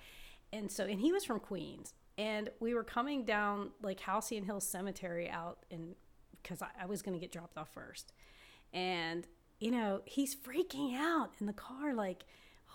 And 0.51 0.71
so 0.71 0.85
and 0.85 0.99
he 0.99 1.11
was 1.11 1.23
from 1.23 1.39
queens 1.39 1.93
and 2.17 2.49
we 2.59 2.73
were 2.73 2.83
coming 2.83 3.25
down 3.25 3.71
like 3.81 3.99
halcyon 3.99 4.43
hill 4.43 4.59
cemetery 4.59 5.29
out 5.29 5.65
in 5.69 5.95
because 6.41 6.61
I, 6.61 6.69
I 6.81 6.85
was 6.85 7.01
going 7.01 7.13
to 7.13 7.19
get 7.19 7.31
dropped 7.31 7.57
off 7.57 7.69
first. 7.73 8.13
And 8.73 9.27
you 9.59 9.71
know 9.71 10.01
he's 10.05 10.35
freaking 10.35 10.95
out 10.95 11.31
in 11.39 11.47
the 11.47 11.53
car 11.53 11.93
like 11.93 12.25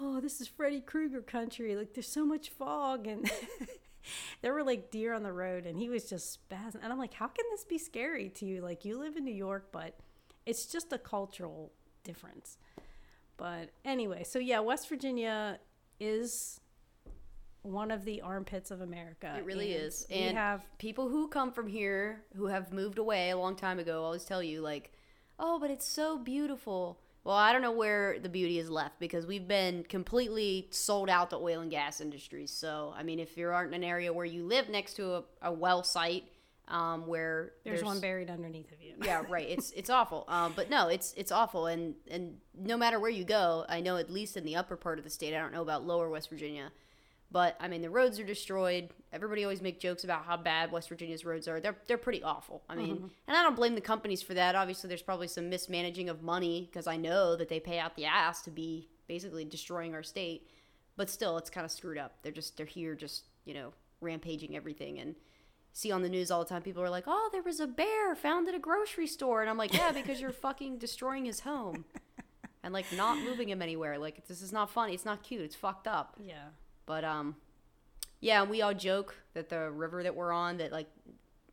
oh 0.00 0.20
this 0.20 0.40
is 0.40 0.48
freddy 0.48 0.80
krueger 0.80 1.20
country 1.20 1.76
like 1.76 1.94
there's 1.94 2.08
so 2.08 2.26
much 2.26 2.48
fog 2.48 3.06
and 3.06 3.30
there 4.42 4.52
were 4.52 4.62
like 4.64 4.90
deer 4.90 5.12
on 5.14 5.22
the 5.22 5.32
road 5.32 5.66
and 5.66 5.78
he 5.78 5.88
was 5.88 6.04
just 6.08 6.38
spazzing 6.48 6.82
and 6.82 6.92
i'm 6.92 6.98
like 6.98 7.14
how 7.14 7.26
can 7.26 7.44
this 7.50 7.64
be 7.64 7.78
scary 7.78 8.28
to 8.28 8.44
you 8.46 8.60
like 8.60 8.84
you 8.84 8.98
live 8.98 9.16
in 9.16 9.24
new 9.24 9.34
york 9.34 9.68
but 9.72 9.96
it's 10.46 10.66
just 10.66 10.92
a 10.92 10.98
cultural 10.98 11.72
difference 12.04 12.58
but 13.36 13.70
anyway 13.84 14.22
so 14.24 14.38
yeah 14.38 14.58
west 14.60 14.88
virginia 14.88 15.58
is 16.00 16.60
one 17.62 17.92
of 17.92 18.04
the 18.04 18.20
armpits 18.22 18.70
of 18.72 18.80
america 18.80 19.34
It 19.38 19.44
really 19.44 19.72
and 19.74 19.84
is. 19.84 20.06
we 20.10 20.16
have 20.16 20.66
people 20.78 21.08
who 21.08 21.28
come 21.28 21.52
from 21.52 21.68
here 21.68 22.22
who 22.36 22.46
have 22.46 22.72
moved 22.72 22.98
away 22.98 23.30
a 23.30 23.36
long 23.38 23.54
time 23.54 23.78
ago 23.78 24.02
always 24.02 24.24
tell 24.24 24.42
you 24.42 24.60
like, 24.60 24.90
"Oh, 25.38 25.60
but 25.60 25.70
it's 25.70 25.86
so 25.86 26.18
beautiful." 26.18 26.98
Well, 27.24 27.36
I 27.36 27.52
don't 27.52 27.62
know 27.62 27.72
where 27.72 28.18
the 28.18 28.28
beauty 28.28 28.58
is 28.58 28.68
left 28.68 28.98
because 28.98 29.26
we've 29.26 29.46
been 29.46 29.84
completely 29.84 30.66
sold 30.70 31.08
out 31.08 31.30
to 31.30 31.36
oil 31.36 31.60
and 31.60 31.70
gas 31.70 32.00
industries. 32.00 32.50
So, 32.50 32.92
I 32.96 33.04
mean, 33.04 33.20
if 33.20 33.36
you 33.36 33.48
aren't 33.48 33.72
in 33.72 33.82
an 33.82 33.88
area 33.88 34.12
where 34.12 34.26
you 34.26 34.44
live 34.44 34.68
next 34.68 34.94
to 34.94 35.14
a, 35.14 35.22
a 35.42 35.52
well 35.52 35.84
site, 35.84 36.24
um, 36.68 37.06
where 37.06 37.52
there's, 37.64 37.82
one 37.82 38.00
buried 38.00 38.30
underneath 38.30 38.70
of 38.72 38.80
you 38.80 38.92
yeah, 39.04 39.22
right. 39.28 39.48
It's 39.48 39.70
it's 39.72 39.90
awful. 39.90 40.24
Um, 40.28 40.52
but 40.54 40.70
no, 40.70 40.88
it's 40.88 41.14
it's 41.16 41.32
awful, 41.32 41.66
and 41.66 41.94
and 42.10 42.36
no 42.58 42.76
matter 42.76 42.98
where 42.98 43.10
you 43.10 43.24
go, 43.24 43.64
I 43.68 43.80
know 43.80 43.96
at 43.96 44.10
least 44.10 44.36
in 44.36 44.44
the 44.44 44.56
upper 44.56 44.76
part 44.76 44.98
of 44.98 45.04
the 45.04 45.10
state. 45.10 45.34
I 45.34 45.38
don't 45.38 45.52
know 45.52 45.62
about 45.62 45.86
lower 45.86 46.08
West 46.08 46.30
Virginia, 46.30 46.70
but 47.32 47.56
I 47.58 47.68
mean 47.68 47.82
the 47.82 47.90
roads 47.90 48.20
are 48.20 48.24
destroyed. 48.24 48.90
Everybody 49.12 49.42
always 49.42 49.62
make 49.62 49.80
jokes 49.80 50.04
about 50.04 50.24
how 50.24 50.36
bad 50.36 50.70
West 50.70 50.88
Virginia's 50.88 51.24
roads 51.24 51.48
are. 51.48 51.60
They're 51.60 51.76
they're 51.86 51.98
pretty 51.98 52.22
awful. 52.22 52.62
I 52.68 52.76
mean, 52.76 52.96
mm-hmm. 52.96 53.06
and 53.26 53.36
I 53.36 53.42
don't 53.42 53.56
blame 53.56 53.74
the 53.74 53.80
companies 53.80 54.22
for 54.22 54.34
that. 54.34 54.54
Obviously, 54.54 54.88
there's 54.88 55.02
probably 55.02 55.28
some 55.28 55.48
mismanaging 55.48 56.08
of 56.08 56.22
money 56.22 56.68
because 56.70 56.86
I 56.86 56.96
know 56.96 57.34
that 57.36 57.48
they 57.48 57.58
pay 57.58 57.78
out 57.78 57.96
the 57.96 58.04
ass 58.04 58.42
to 58.42 58.50
be 58.50 58.88
basically 59.08 59.44
destroying 59.44 59.94
our 59.94 60.02
state. 60.02 60.48
But 60.94 61.08
still, 61.08 61.38
it's 61.38 61.48
kind 61.48 61.64
of 61.64 61.70
screwed 61.70 61.96
up. 61.96 62.16
They're 62.22 62.32
just 62.32 62.56
they're 62.56 62.66
here 62.66 62.94
just 62.94 63.24
you 63.44 63.54
know 63.54 63.72
rampaging 64.00 64.54
everything 64.54 64.98
and 64.98 65.14
see 65.72 65.90
on 65.90 66.02
the 66.02 66.08
news 66.08 66.30
all 66.30 66.40
the 66.40 66.48
time 66.48 66.60
people 66.60 66.82
are 66.82 66.90
like 66.90 67.04
oh 67.06 67.30
there 67.32 67.42
was 67.42 67.60
a 67.60 67.66
bear 67.66 68.14
found 68.14 68.46
at 68.48 68.54
a 68.54 68.58
grocery 68.58 69.06
store 69.06 69.40
and 69.40 69.48
i'm 69.48 69.56
like 69.56 69.72
yeah 69.72 69.90
because 69.90 70.20
you're 70.20 70.32
fucking 70.32 70.76
destroying 70.76 71.24
his 71.24 71.40
home 71.40 71.84
and 72.62 72.74
like 72.74 72.84
not 72.94 73.18
moving 73.18 73.48
him 73.48 73.62
anywhere 73.62 73.98
like 73.98 74.26
this 74.26 74.42
is 74.42 74.52
not 74.52 74.70
funny 74.70 74.92
it's 74.92 75.04
not 75.04 75.22
cute 75.22 75.40
it's 75.40 75.56
fucked 75.56 75.88
up 75.88 76.16
yeah 76.22 76.48
but 76.92 77.04
um 77.04 77.36
yeah 78.20 78.42
we 78.42 78.60
all 78.60 78.74
joke 78.74 79.14
that 79.34 79.48
the 79.48 79.70
river 79.70 80.02
that 80.02 80.14
we're 80.14 80.32
on 80.32 80.58
that 80.58 80.70
like 80.72 80.88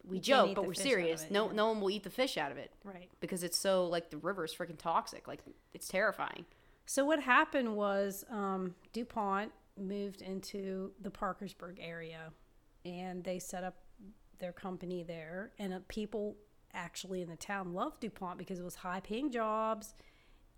we 0.03 0.17
You 0.17 0.21
joke 0.23 0.55
but 0.55 0.65
we're 0.65 0.73
fish 0.73 0.79
out 0.79 0.85
of 0.85 0.91
serious 0.91 1.23
it, 1.23 1.31
no 1.31 1.47
yeah. 1.47 1.53
no 1.53 1.67
one 1.67 1.81
will 1.81 1.91
eat 1.91 2.03
the 2.03 2.09
fish 2.09 2.37
out 2.37 2.51
of 2.51 2.57
it 2.57 2.71
right. 2.83 3.09
because 3.19 3.43
it's 3.43 3.57
so 3.57 3.85
like 3.85 4.09
the 4.09 4.17
river 4.17 4.43
is 4.45 4.53
freaking 4.53 4.77
toxic. 4.77 5.27
Like 5.27 5.41
it's 5.73 5.87
terrifying. 5.87 6.45
So 6.85 7.05
what 7.05 7.21
happened 7.21 7.75
was 7.75 8.25
um, 8.31 8.73
DuPont 8.93 9.51
moved 9.79 10.21
into 10.23 10.91
the 10.99 11.11
Parkersburg 11.11 11.77
area, 11.79 12.31
and 12.83 13.23
they 13.23 13.37
set 13.37 13.63
up 13.63 13.75
their 14.39 14.51
company 14.51 15.03
there. 15.03 15.51
And 15.59 15.71
uh, 15.71 15.79
people 15.87 16.35
actually 16.73 17.21
in 17.21 17.29
the 17.29 17.35
town 17.35 17.73
loved 17.73 17.99
DuPont 17.99 18.39
because 18.39 18.59
it 18.59 18.63
was 18.63 18.75
high-paying 18.75 19.29
jobs, 19.31 19.93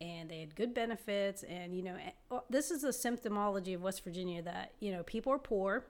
and 0.01 0.29
they 0.29 0.39
had 0.39 0.55
good 0.55 0.73
benefits. 0.73 1.43
And 1.43 1.75
you 1.75 1.83
know, 1.83 1.95
eh, 1.95 2.37
this 2.49 2.71
is 2.71 2.83
a 2.83 2.89
symptomology 2.89 3.75
of 3.75 3.81
West 3.81 4.03
Virginia 4.03 4.41
that 4.41 4.73
you 4.79 4.91
know 4.91 5.03
people 5.03 5.31
are 5.31 5.39
poor, 5.39 5.85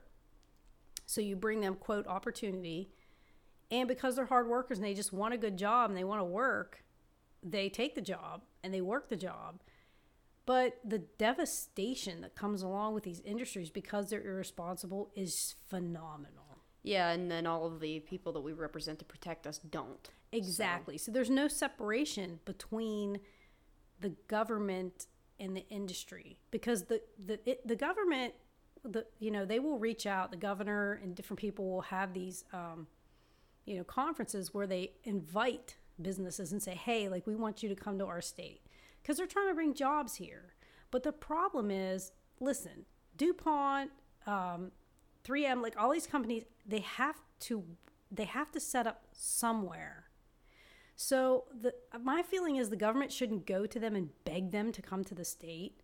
so 1.05 1.21
you 1.21 1.35
bring 1.35 1.61
them 1.61 1.75
quote 1.75 2.05
opportunity, 2.07 2.91
and 3.71 3.87
because 3.87 4.15
they're 4.15 4.25
hard 4.25 4.47
workers 4.47 4.77
and 4.77 4.85
they 4.85 4.93
just 4.93 5.13
want 5.13 5.33
a 5.33 5.37
good 5.37 5.57
job 5.57 5.89
and 5.89 5.97
they 5.97 6.03
want 6.03 6.19
to 6.19 6.25
work, 6.25 6.83
they 7.41 7.69
take 7.69 7.95
the 7.95 8.01
job 8.01 8.41
and 8.63 8.73
they 8.73 8.81
work 8.81 9.09
the 9.09 9.15
job. 9.15 9.61
But 10.45 10.79
the 10.83 10.99
devastation 10.99 12.21
that 12.21 12.35
comes 12.35 12.61
along 12.61 12.95
with 12.95 13.03
these 13.03 13.21
industries 13.21 13.69
because 13.69 14.09
they're 14.09 14.25
irresponsible 14.25 15.11
is 15.15 15.55
phenomenal. 15.69 16.37
yeah 16.83 17.11
and 17.11 17.29
then 17.29 17.45
all 17.45 17.65
of 17.67 17.79
the 17.79 17.99
people 17.99 18.33
that 18.33 18.41
we 18.41 18.51
represent 18.53 18.97
to 18.99 19.05
protect 19.05 19.45
us 19.45 19.59
don't 19.59 20.09
Exactly. 20.31 20.97
So, 20.97 21.11
there's 21.11 21.29
no 21.29 21.47
separation 21.47 22.39
between 22.45 23.19
the 24.01 24.09
government 24.27 25.07
and 25.39 25.55
the 25.55 25.67
industry 25.69 26.37
because 26.51 26.83
the 26.83 27.01
the 27.25 27.39
it, 27.49 27.67
the 27.67 27.75
government 27.75 28.33
the 28.83 29.05
you 29.19 29.31
know 29.31 29.45
they 29.45 29.59
will 29.59 29.79
reach 29.79 30.05
out 30.05 30.31
the 30.31 30.37
governor 30.37 30.99
and 31.03 31.15
different 31.15 31.39
people 31.39 31.69
will 31.69 31.81
have 31.81 32.13
these 32.13 32.45
um, 32.53 32.87
you 33.65 33.77
know 33.77 33.83
conferences 33.83 34.53
where 34.53 34.67
they 34.67 34.91
invite 35.03 35.75
businesses 36.01 36.51
and 36.51 36.61
say 36.61 36.75
hey 36.75 37.09
like 37.09 37.25
we 37.27 37.35
want 37.35 37.61
you 37.63 37.69
to 37.69 37.75
come 37.75 37.97
to 37.97 38.05
our 38.05 38.21
state. 38.21 38.61
Because 39.01 39.17
they're 39.17 39.25
trying 39.25 39.47
to 39.47 39.55
bring 39.55 39.73
jobs 39.73 40.15
here. 40.15 40.53
But 40.91 41.03
the 41.03 41.11
problem 41.11 41.71
is 41.71 42.11
listen 42.39 42.85
dupont 43.17 43.91
um, 44.25 44.71
3m 45.23 45.61
like 45.61 45.75
all 45.77 45.91
these 45.91 46.07
companies 46.07 46.43
they 46.65 46.79
have 46.79 47.17
to 47.39 47.63
they 48.11 48.25
have 48.25 48.51
to 48.51 48.59
set 48.59 48.87
up 48.87 49.05
somewhere 49.11 50.05
so 51.01 51.45
the 51.59 51.73
my 51.99 52.21
feeling 52.21 52.57
is 52.57 52.69
the 52.69 52.75
government 52.75 53.11
shouldn't 53.11 53.47
go 53.47 53.65
to 53.65 53.79
them 53.79 53.95
and 53.95 54.09
beg 54.23 54.51
them 54.51 54.71
to 54.71 54.83
come 54.83 55.03
to 55.05 55.15
the 55.15 55.25
state. 55.25 55.81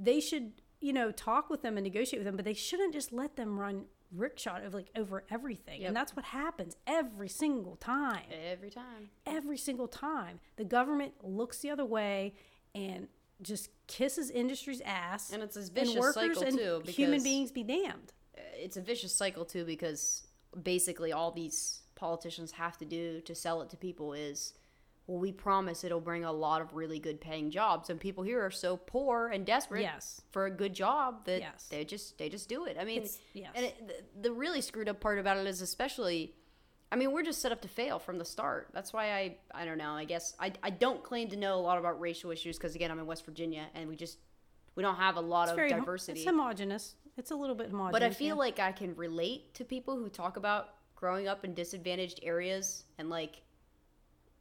They 0.00 0.18
should, 0.18 0.60
you 0.80 0.92
know, 0.92 1.12
talk 1.12 1.48
with 1.48 1.62
them 1.62 1.76
and 1.76 1.84
negotiate 1.84 2.18
with 2.18 2.26
them, 2.26 2.34
but 2.34 2.44
they 2.44 2.52
shouldn't 2.52 2.92
just 2.92 3.12
let 3.12 3.36
them 3.36 3.56
run 3.56 3.84
rickshaw 4.10 4.58
over 4.58 4.78
like 4.78 4.90
over 4.96 5.22
everything. 5.30 5.82
Yep. 5.82 5.88
And 5.88 5.96
that's 5.96 6.16
what 6.16 6.24
happens 6.24 6.76
every 6.88 7.28
single 7.28 7.76
time. 7.76 8.24
every 8.50 8.70
time 8.70 9.10
Every 9.26 9.56
single 9.56 9.86
time. 9.86 10.40
The 10.56 10.64
government 10.64 11.12
looks 11.22 11.58
the 11.58 11.70
other 11.70 11.84
way 11.84 12.34
and 12.74 13.06
just 13.42 13.70
kisses 13.86 14.28
industry's 14.28 14.80
ass. 14.84 15.30
And 15.32 15.40
it's 15.40 15.54
this 15.54 15.68
vicious 15.68 15.94
workers 15.94 16.38
cycle, 16.38 16.42
and 16.42 16.58
too, 16.58 16.82
human 16.86 17.22
beings 17.22 17.52
be 17.52 17.62
damned. 17.62 18.12
it's 18.54 18.76
a 18.76 18.82
vicious 18.82 19.14
cycle 19.14 19.44
too 19.44 19.64
because 19.64 20.26
basically 20.60 21.12
all 21.12 21.30
these 21.30 21.81
politicians 21.94 22.52
have 22.52 22.76
to 22.78 22.84
do 22.84 23.20
to 23.22 23.34
sell 23.34 23.62
it 23.62 23.70
to 23.70 23.76
people 23.76 24.12
is 24.12 24.54
well 25.06 25.18
we 25.18 25.32
promise 25.32 25.82
it'll 25.84 26.00
bring 26.00 26.24
a 26.24 26.32
lot 26.32 26.60
of 26.62 26.74
really 26.74 26.98
good 26.98 27.20
paying 27.20 27.50
jobs 27.50 27.90
and 27.90 27.98
people 28.00 28.22
here 28.24 28.40
are 28.44 28.50
so 28.50 28.76
poor 28.76 29.28
and 29.28 29.44
desperate 29.44 29.82
Yes. 29.82 30.20
for 30.30 30.46
a 30.46 30.50
good 30.50 30.74
job 30.74 31.24
that 31.26 31.40
Yes. 31.40 31.66
they 31.70 31.84
just 31.84 32.18
they 32.18 32.28
just 32.28 32.48
do 32.48 32.64
it 32.66 32.76
i 32.80 32.84
mean 32.84 33.06
yes. 33.34 33.50
and 33.54 33.66
it, 33.66 33.88
the, 33.88 34.28
the 34.28 34.32
really 34.32 34.60
screwed 34.60 34.88
up 34.88 35.00
part 35.00 35.18
about 35.18 35.36
it 35.38 35.46
is 35.46 35.60
especially 35.60 36.34
i 36.92 36.96
mean 36.96 37.10
we're 37.12 37.24
just 37.24 37.40
set 37.42 37.50
up 37.52 37.60
to 37.62 37.68
fail 37.68 37.98
from 37.98 38.18
the 38.18 38.24
start 38.24 38.68
that's 38.72 38.92
why 38.92 39.12
i 39.12 39.36
i 39.54 39.64
don't 39.64 39.78
know 39.78 39.92
i 39.92 40.04
guess 40.04 40.34
i, 40.38 40.52
I 40.62 40.70
don't 40.70 41.02
claim 41.02 41.28
to 41.30 41.36
know 41.36 41.56
a 41.56 41.62
lot 41.62 41.78
about 41.78 42.00
racial 42.00 42.30
issues 42.30 42.56
because 42.56 42.74
again 42.74 42.90
i'm 42.90 42.98
in 42.98 43.06
west 43.06 43.24
virginia 43.26 43.66
and 43.74 43.88
we 43.88 43.96
just 43.96 44.18
we 44.76 44.82
don't 44.82 44.96
have 44.96 45.16
a 45.16 45.20
lot 45.20 45.48
It's 45.48 45.52
of 45.52 45.58
hom- 45.58 45.80
diversity 45.80 46.20
It's 46.20 46.28
homogenous. 46.30 46.94
It's 47.18 47.30
a 47.30 47.34
little 47.36 47.54
bit 47.54 47.68
homogenous. 47.68 47.92
but 47.92 48.02
I 48.02 48.08
feel 48.08 48.28
yeah. 48.28 48.32
like 48.46 48.58
I 48.58 48.72
can 48.72 48.96
relate 48.96 49.52
to 49.56 49.66
people 49.66 49.98
who 49.98 50.08
talk 50.08 50.38
about 50.38 50.68
growing 51.02 51.26
up 51.26 51.44
in 51.44 51.52
disadvantaged 51.52 52.20
areas 52.22 52.84
and 52.96 53.10
like 53.10 53.42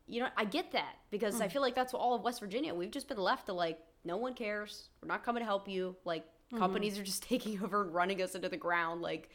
you 0.08 0.20
know, 0.22 0.28
I 0.38 0.46
get 0.46 0.74
that 0.74 0.96
because 1.10 1.38
Hmm. 1.38 1.44
I 1.44 1.48
feel 1.48 1.62
like 1.64 1.74
that's 1.74 1.94
all 1.94 2.14
of 2.14 2.22
West 2.22 2.40
Virginia. 2.40 2.76
We've 2.76 2.92
just 2.92 3.08
been 3.08 3.18
left 3.18 3.48
to 3.48 3.54
like 3.54 3.80
no 4.04 4.18
one 4.18 4.34
cares. 4.36 4.90
We're 5.02 5.08
not 5.08 5.24
coming 5.24 5.42
to 5.42 5.46
help 5.46 5.68
you. 5.68 5.96
Like 6.06 6.24
Mm-hmm. 6.52 6.58
companies 6.60 7.00
are 7.00 7.04
just 7.04 7.24
taking 7.34 7.64
over 7.64 7.82
and 7.82 7.94
running 7.94 8.22
us 8.22 8.36
into 8.36 8.50
the 8.50 8.58
ground 8.58 9.02
like 9.02 9.30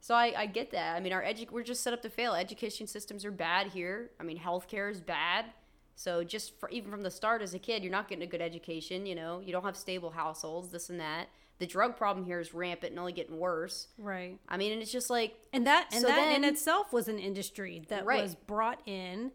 so 0.00 0.14
I, 0.14 0.32
I 0.36 0.46
get 0.46 0.70
that. 0.70 0.96
I 0.96 1.00
mean, 1.00 1.12
our 1.12 1.22
edu- 1.22 1.50
we're 1.50 1.64
just 1.64 1.82
set 1.82 1.92
up 1.92 2.00
to 2.02 2.08
fail. 2.08 2.32
Education 2.34 2.86
systems 2.86 3.22
are 3.26 3.30
bad 3.32 3.66
here. 3.66 4.10
I 4.18 4.22
mean, 4.22 4.38
healthcare 4.38 4.90
is 4.90 4.98
bad. 5.00 5.46
So 5.96 6.24
just 6.24 6.58
for, 6.58 6.70
even 6.70 6.90
from 6.90 7.02
the 7.02 7.10
start 7.10 7.42
as 7.42 7.52
a 7.52 7.58
kid, 7.58 7.82
you're 7.82 7.92
not 7.92 8.08
getting 8.08 8.22
a 8.22 8.26
good 8.26 8.40
education. 8.40 9.04
You 9.04 9.14
know, 9.16 9.40
you 9.44 9.52
don't 9.52 9.64
have 9.64 9.76
stable 9.76 10.10
households. 10.10 10.70
This 10.70 10.88
and 10.88 10.98
that. 11.00 11.26
The 11.60 11.66
drug 11.66 11.96
problem 11.96 12.26
here 12.26 12.40
is 12.40 12.52
rampant 12.52 12.90
and 12.90 12.98
only 12.98 13.12
getting 13.12 13.38
worse. 13.38 13.86
right. 13.98 14.38
I 14.48 14.56
mean, 14.56 14.72
and 14.72 14.82
it's 14.82 14.90
just 14.90 15.10
like 15.10 15.34
And 15.52 15.66
that 15.66 15.88
and 15.92 16.00
So 16.02 16.08
that 16.08 16.34
in 16.34 16.42
itself 16.42 16.92
was 16.92 17.06
an 17.06 17.18
industry 17.18 17.82
that 17.88 18.04
Right. 18.04 18.22
was 18.22 18.34
brought 18.34 18.80
in. 18.86 19.30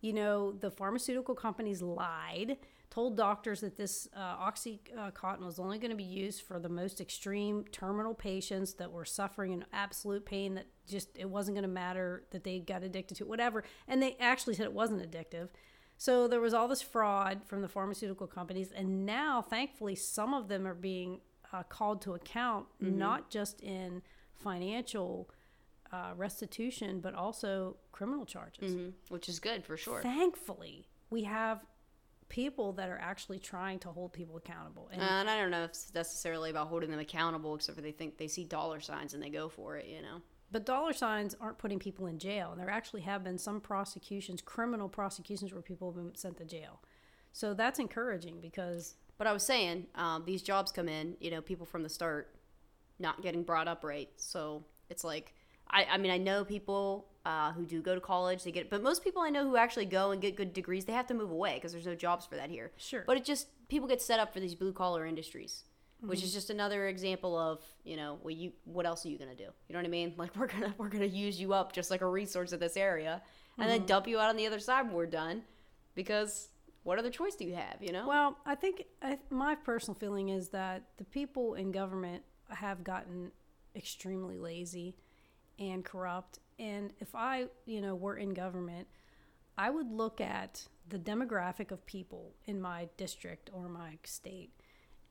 You 0.00 0.12
know, 0.12 0.52
the 0.52 0.70
pharmaceutical 0.70 1.34
companies 1.34 1.80
lied, 1.82 2.58
told 2.90 3.16
doctors 3.16 3.60
that 3.62 3.76
this 3.76 4.06
uh, 4.14 4.36
oxycontin 4.36 5.40
was 5.44 5.58
only 5.58 5.78
going 5.78 5.90
to 5.90 5.96
be 5.96 6.04
used 6.04 6.42
for 6.42 6.58
the 6.60 6.68
most 6.68 7.00
extreme 7.00 7.64
terminal 7.72 8.14
patients 8.14 8.74
that 8.74 8.92
were 8.92 9.04
suffering 9.04 9.52
in 9.52 9.64
absolute 9.72 10.24
pain. 10.24 10.54
That 10.54 10.66
just 10.88 11.08
it 11.16 11.28
wasn't 11.28 11.56
going 11.56 11.62
to 11.62 11.68
matter 11.68 12.24
that 12.30 12.44
they 12.44 12.60
got 12.60 12.82
addicted 12.82 13.16
to 13.16 13.24
it, 13.24 13.28
whatever. 13.28 13.64
And 13.88 14.02
they 14.02 14.16
actually 14.20 14.54
said 14.54 14.64
it 14.66 14.72
wasn't 14.72 15.02
addictive. 15.10 15.48
So 15.96 16.28
there 16.28 16.40
was 16.40 16.54
all 16.54 16.68
this 16.68 16.82
fraud 16.82 17.42
from 17.46 17.62
the 17.62 17.68
pharmaceutical 17.68 18.26
companies, 18.26 18.70
and 18.72 19.06
now, 19.06 19.40
thankfully, 19.42 19.94
some 19.94 20.34
of 20.34 20.48
them 20.48 20.66
are 20.66 20.74
being 20.74 21.20
uh, 21.54 21.62
called 21.62 22.02
to 22.02 22.14
account, 22.14 22.66
not 22.80 23.30
just 23.30 23.60
in 23.60 24.02
financial 24.34 25.30
uh, 25.92 26.12
restitution, 26.16 27.00
but 27.00 27.14
also 27.14 27.76
criminal 27.92 28.26
charges. 28.26 28.74
mhm, 28.74 28.92
which 29.08 29.28
is 29.28 29.38
good 29.38 29.64
for 29.64 29.76
sure. 29.76 30.00
Thankfully, 30.02 30.88
we 31.10 31.22
have 31.24 31.64
people 32.28 32.72
that 32.72 32.88
are 32.88 32.98
actually 32.98 33.38
trying 33.38 33.78
to 33.78 33.88
hold 33.90 34.12
people 34.12 34.36
accountable. 34.36 34.88
And 34.92 35.00
And 35.00 35.30
I 35.30 35.36
don't 35.36 35.52
know 35.52 35.62
if 35.64 35.70
it's 35.70 35.94
necessarily 35.94 36.50
about 36.50 36.66
holding 36.68 36.90
them 36.90 36.98
accountable, 36.98 37.54
except 37.54 37.76
for 37.76 37.82
they 37.82 37.92
think 37.92 38.18
they 38.18 38.28
see 38.28 38.44
dollar 38.44 38.80
signs 38.80 39.14
and 39.14 39.22
they 39.22 39.30
go 39.30 39.48
for 39.48 39.76
it. 39.76 39.86
You 39.86 40.02
know. 40.02 40.20
But 40.50 40.66
dollar 40.66 40.92
signs 40.92 41.36
aren't 41.40 41.58
putting 41.58 41.78
people 41.78 42.06
in 42.06 42.18
jail. 42.18 42.50
And 42.50 42.60
there 42.60 42.70
actually 42.70 43.02
have 43.02 43.22
been 43.22 43.38
some 43.38 43.60
prosecutions, 43.60 44.42
criminal 44.42 44.88
prosecutions, 44.88 45.52
where 45.52 45.62
people 45.62 45.92
have 45.92 46.02
been 46.02 46.14
sent 46.16 46.36
to 46.38 46.44
jail. 46.44 46.80
So 47.32 47.54
that's 47.54 47.78
encouraging 47.78 48.40
because 48.40 48.94
But 49.18 49.26
I 49.26 49.32
was 49.32 49.44
saying, 49.44 49.86
um, 49.94 50.24
these 50.26 50.42
jobs 50.42 50.72
come 50.72 50.88
in, 50.88 51.16
you 51.20 51.30
know, 51.30 51.40
people 51.40 51.66
from 51.66 51.82
the 51.82 51.88
start 51.88 52.34
not 52.98 53.22
getting 53.22 53.42
brought 53.42 53.68
up 53.68 53.84
right. 53.84 54.08
So 54.16 54.64
it's 54.90 55.04
like, 55.04 55.34
I, 55.70 55.86
I 55.92 55.98
mean, 55.98 56.10
I 56.10 56.18
know 56.18 56.44
people 56.44 57.06
uh, 57.24 57.52
who 57.52 57.64
do 57.64 57.80
go 57.80 57.94
to 57.94 58.00
college, 58.00 58.44
they 58.44 58.52
get, 58.52 58.70
but 58.70 58.82
most 58.82 59.02
people 59.02 59.22
I 59.22 59.30
know 59.30 59.44
who 59.44 59.56
actually 59.56 59.86
go 59.86 60.10
and 60.10 60.20
get 60.20 60.36
good 60.36 60.52
degrees, 60.52 60.84
they 60.84 60.92
have 60.92 61.06
to 61.08 61.14
move 61.14 61.30
away 61.30 61.54
because 61.54 61.72
there's 61.72 61.86
no 61.86 61.94
jobs 61.94 62.26
for 62.26 62.36
that 62.36 62.50
here. 62.50 62.72
Sure. 62.76 63.04
But 63.06 63.16
it 63.16 63.24
just, 63.24 63.48
people 63.68 63.88
get 63.88 64.02
set 64.02 64.20
up 64.20 64.32
for 64.32 64.40
these 64.40 64.54
blue 64.54 64.72
collar 64.72 65.06
industries. 65.06 65.64
Which 66.00 66.22
is 66.22 66.34
just 66.34 66.50
another 66.50 66.86
example 66.88 67.38
of 67.38 67.62
you 67.82 67.96
know 67.96 68.18
well 68.22 68.34
you 68.34 68.52
what 68.64 68.84
else 68.84 69.06
are 69.06 69.08
you 69.08 69.16
gonna 69.16 69.34
do 69.34 69.44
you 69.44 69.72
know 69.72 69.78
what 69.78 69.86
I 69.86 69.88
mean 69.88 70.12
like 70.18 70.36
we're 70.36 70.48
gonna 70.48 70.74
we're 70.76 70.90
gonna 70.90 71.06
use 71.06 71.40
you 71.40 71.54
up 71.54 71.72
just 71.72 71.90
like 71.90 72.02
a 72.02 72.06
resource 72.06 72.52
in 72.52 72.60
this 72.60 72.76
area 72.76 73.22
and 73.58 73.70
then 73.70 73.86
dump 73.86 74.06
you 74.06 74.18
out 74.18 74.28
on 74.28 74.36
the 74.36 74.46
other 74.46 74.58
side 74.58 74.84
when 74.84 74.92
we're 74.92 75.06
done 75.06 75.44
because 75.94 76.48
what 76.84 76.98
other 76.98 77.10
choice 77.10 77.34
do 77.34 77.44
you 77.44 77.54
have 77.54 77.76
you 77.80 77.92
know 77.92 78.06
Well, 78.06 78.38
I 78.46 78.54
think 78.54 78.84
I, 79.02 79.18
my 79.30 79.54
personal 79.56 79.94
feeling 79.94 80.28
is 80.28 80.48
that 80.50 80.84
the 80.96 81.04
people 81.04 81.54
in 81.54 81.72
government 81.72 82.22
have 82.48 82.84
gotten 82.84 83.32
extremely 83.74 84.38
lazy 84.38 84.96
and 85.58 85.84
corrupt. 85.84 86.38
And 86.58 86.92
if 87.00 87.14
I, 87.14 87.46
you 87.66 87.80
know, 87.80 87.94
were 87.94 88.16
in 88.16 88.34
government, 88.34 88.88
I 89.56 89.70
would 89.70 89.90
look 89.90 90.20
at 90.20 90.66
the 90.88 90.98
demographic 90.98 91.70
of 91.70 91.84
people 91.86 92.34
in 92.44 92.60
my 92.60 92.88
district 92.96 93.50
or 93.52 93.68
my 93.68 93.98
state 94.04 94.52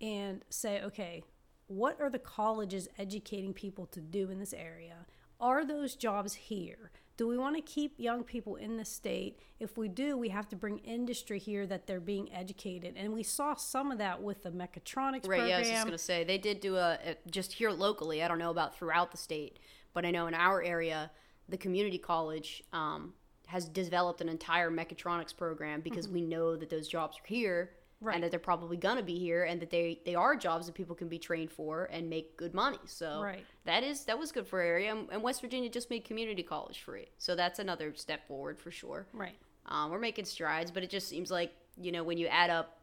and 0.02 0.44
say, 0.50 0.82
okay, 0.82 1.24
what 1.68 2.00
are 2.02 2.10
the 2.10 2.20
colleges 2.20 2.88
educating 2.98 3.54
people 3.54 3.86
to 3.88 4.02
do 4.02 4.30
in 4.30 4.40
this 4.40 4.54
area? 4.54 5.06
Are 5.44 5.66
those 5.66 5.96
jobs 5.96 6.34
here? 6.34 6.90
Do 7.18 7.28
we 7.28 7.38
want 7.38 7.58
to 7.58 7.62
keep 7.62 8.00
young 8.00 8.24
people 8.24 8.56
in 8.56 8.78
the 8.78 8.86
state? 8.86 9.40
If 9.60 9.78
we 9.78 9.90
do, 9.90 10.18
we 10.18 10.30
have 10.30 10.48
to 10.48 10.56
bring 10.56 10.78
industry 10.80 11.38
here 11.38 11.68
that 11.68 11.86
they're 11.86 12.00
being 12.00 12.32
educated. 12.34 12.94
And 12.96 13.12
we 13.12 13.24
saw 13.24 13.54
some 13.56 13.92
of 13.92 13.98
that 13.98 14.24
with 14.24 14.44
the 14.44 14.52
mechatronics 14.52 15.24
program. 15.24 15.30
Right. 15.30 15.40
program. 15.40 15.50
Yeah, 15.50 15.56
I 15.58 15.60
was 15.60 15.70
just 15.70 15.86
gonna 15.86 15.98
say 15.98 16.24
they 16.24 16.38
did 16.38 16.62
do 16.62 16.78
a, 16.78 16.98
a 17.06 17.18
just 17.30 17.52
here 17.52 17.72
locally. 17.72 18.24
I 18.24 18.30
don't 18.30 18.40
know 18.40 18.52
about 18.52 18.74
throughout 18.74 19.12
the 19.12 19.18
state, 19.18 19.60
but 19.94 20.06
I 20.06 20.12
know 20.12 20.28
in 20.28 20.34
our 20.34 20.64
area, 20.64 21.12
the 21.50 21.58
community 21.58 21.98
college 21.98 22.64
um, 22.72 23.14
has 23.48 23.68
developed 23.68 24.22
an 24.22 24.30
entire 24.30 24.72
mechatronics 24.72 25.36
program 25.36 25.82
because 25.82 26.08
we 26.08 26.22
know 26.22 26.56
that 26.56 26.70
those 26.70 26.88
jobs 26.88 27.18
are 27.18 27.28
here 27.28 27.72
Mm-hmm. 27.83 27.83
Right. 28.04 28.16
and 28.16 28.24
that 28.24 28.32
they're 28.32 28.40
probably 28.40 28.78
gonna 28.78 29.02
be 29.02 29.18
here, 29.18 29.44
and 29.46 29.62
that 29.62 29.70
they 29.72 30.02
they 30.06 30.14
are 30.16 30.36
jobs 30.36 30.66
that 30.68 30.76
people 30.76 30.94
can 30.96 31.08
be 31.08 31.18
trained 31.18 31.52
for 31.52 31.86
and 31.86 32.10
make 32.10 32.38
good 32.38 32.54
money. 32.54 32.78
So 32.86 33.22
Right. 33.22 33.46
that 33.66 33.84
is 33.84 34.06
that 34.06 34.20
was 34.20 34.32
good 34.32 34.46
for 34.48 34.60
area. 34.60 34.92
And 34.92 35.08
and 35.12 35.24
West 35.24 35.42
Virginia 35.42 35.70
just 35.70 35.90
made 35.90 36.04
community 36.04 36.44
college 36.44 36.82
free, 36.82 37.08
so 37.18 37.36
that's 37.36 37.60
another 37.60 37.94
step 37.96 38.28
forward 38.28 38.60
for 38.60 38.72
sure. 38.72 39.08
right. 39.14 39.38
Um, 39.66 39.92
we're 39.92 40.00
making 40.00 40.26
strides, 40.26 40.72
but 40.72 40.84
it 40.84 40.90
just 40.90 41.08
seems 41.08 41.32
like 41.32 41.52
you 41.78 41.92
know 41.94 42.04
when 42.04 42.18
you 42.18 42.28
add 42.28 42.50
up 42.50 42.80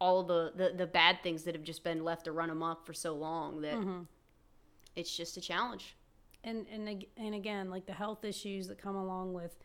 all 0.00 0.22
the, 0.22 0.52
the 0.54 0.72
the 0.76 0.86
bad 0.86 1.18
things 1.24 1.42
that 1.42 1.54
have 1.56 1.64
just 1.64 1.82
been 1.82 2.04
left 2.04 2.26
to 2.26 2.32
run 2.32 2.50
amok 2.50 2.86
for 2.86 2.92
so 2.94 3.14
long 3.14 3.60
that 3.62 3.74
Mm-hmm. 3.74 4.02
it's 4.94 5.16
just 5.16 5.36
a 5.36 5.40
challenge. 5.40 5.96
and 6.44 6.66
and 6.72 7.04
and 7.16 7.34
again 7.34 7.68
like 7.68 7.86
the 7.86 7.92
health 7.92 8.24
issues 8.24 8.68
that 8.68 8.78
come 8.80 8.94
along 8.94 9.32
with 9.32 9.56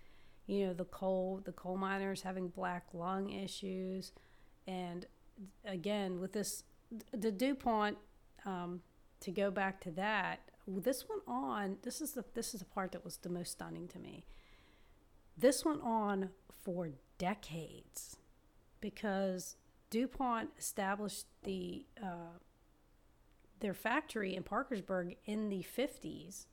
you 0.48 0.66
know 0.66 0.74
the 0.74 0.86
coal 0.86 1.40
the 1.46 1.52
coal 1.52 1.78
miners 1.78 2.24
having 2.24 2.48
black 2.48 2.86
lung 2.94 3.30
issues 3.30 4.12
and 4.68 5.06
again 5.66 6.20
with 6.20 6.34
this 6.34 6.64
the 7.12 7.32
dupont 7.32 7.98
um, 8.46 8.82
to 9.20 9.32
go 9.32 9.50
back 9.50 9.82
to 9.82 9.92
that 9.92 10.40
this 10.68 11.08
went 11.10 11.24
on 11.28 11.78
this 11.82 12.02
is 12.02 12.12
the 12.12 12.24
this 12.34 12.54
is 12.54 12.62
the 12.62 12.66
part 12.66 12.92
that 12.94 13.04
was 13.04 13.18
the 13.18 13.30
most 13.30 13.52
stunning 13.52 13.88
to 13.90 14.00
me. 14.00 14.26
This 15.38 15.66
went 15.66 15.82
on 15.82 16.30
for 16.64 16.90
decades 17.18 18.18
because 18.80 19.58
dupont 19.90 20.52
established 20.58 21.26
the 21.44 21.86
uh, 22.02 22.38
their 23.60 23.74
factory 23.74 24.36
in 24.36 24.44
parkersburg 24.44 25.16
in 25.26 25.50
the 25.50 25.66
50s 25.78 26.46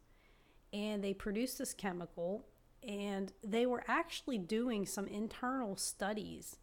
and 0.72 1.02
they 1.02 1.12
produced 1.12 1.58
this 1.58 1.74
chemical 1.74 2.46
and 2.86 3.32
they 3.44 3.66
were 3.66 3.82
actually 3.88 4.38
doing 4.38 4.86
some 4.86 5.06
internal 5.08 5.76
studies 5.76 6.56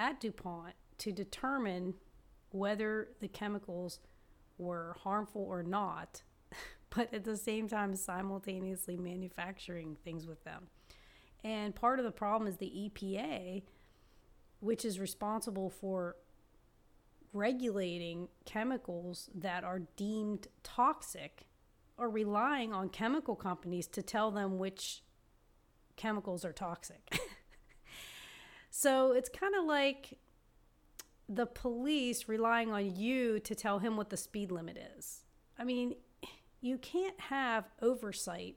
at 0.00 0.18
DuPont 0.18 0.74
to 0.98 1.12
determine 1.12 1.94
whether 2.50 3.08
the 3.20 3.28
chemicals 3.28 4.00
were 4.58 4.96
harmful 5.00 5.42
or 5.42 5.62
not, 5.62 6.22
but 6.90 7.12
at 7.14 7.24
the 7.24 7.36
same 7.36 7.68
time 7.68 7.94
simultaneously 7.94 8.96
manufacturing 8.96 9.96
things 10.02 10.26
with 10.26 10.42
them. 10.42 10.68
And 11.44 11.74
part 11.74 11.98
of 11.98 12.04
the 12.04 12.10
problem 12.10 12.48
is 12.48 12.56
the 12.56 12.90
EPA, 12.90 13.62
which 14.60 14.84
is 14.84 14.98
responsible 14.98 15.70
for 15.70 16.16
regulating 17.32 18.28
chemicals 18.44 19.30
that 19.34 19.64
are 19.64 19.82
deemed 19.96 20.48
toxic 20.62 21.46
are 21.98 22.10
relying 22.10 22.72
on 22.72 22.88
chemical 22.88 23.36
companies 23.36 23.86
to 23.86 24.02
tell 24.02 24.30
them 24.30 24.58
which 24.58 25.02
chemicals 25.96 26.44
are 26.44 26.52
toxic. 26.52 27.20
so 28.70 29.12
it's 29.12 29.28
kind 29.28 29.54
of 29.54 29.64
like 29.64 30.18
the 31.28 31.46
police 31.46 32.28
relying 32.28 32.72
on 32.72 32.96
you 32.96 33.38
to 33.40 33.54
tell 33.54 33.78
him 33.78 33.96
what 33.96 34.10
the 34.10 34.16
speed 34.16 34.50
limit 34.50 34.76
is. 34.98 35.22
I 35.58 35.64
mean, 35.64 35.94
you 36.60 36.78
can't 36.78 37.18
have 37.20 37.68
oversight 37.80 38.56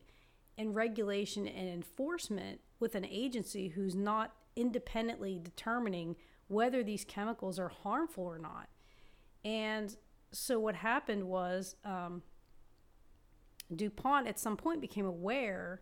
and 0.58 0.76
regulation 0.76 1.47
and 1.47 1.67
enforcement 1.69 2.62
with 2.80 2.95
an 2.95 3.06
agency 3.06 3.69
who's 3.69 3.95
not 3.95 4.34
independently 4.56 5.39
determining 5.43 6.15
whether 6.47 6.84
these 6.84 7.06
chemicals 7.06 7.58
are 7.60 7.69
harmful 7.69 8.23
or 8.23 8.38
not. 8.38 8.69
And 9.43 9.95
so 10.32 10.60
what 10.60 10.76
happened 10.76 11.23
was 11.23 11.76
um, 11.86 12.21
DuPont 13.76 14.28
at 14.28 14.39
some 14.39 14.58
point 14.58 14.82
became 14.82 15.06
aware 15.06 15.82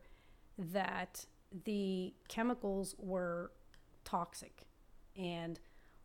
that 0.57 1.25
the 1.65 2.13
chemicals 2.27 2.95
were 2.97 3.51
toxic. 4.03 4.67
And 5.15 5.59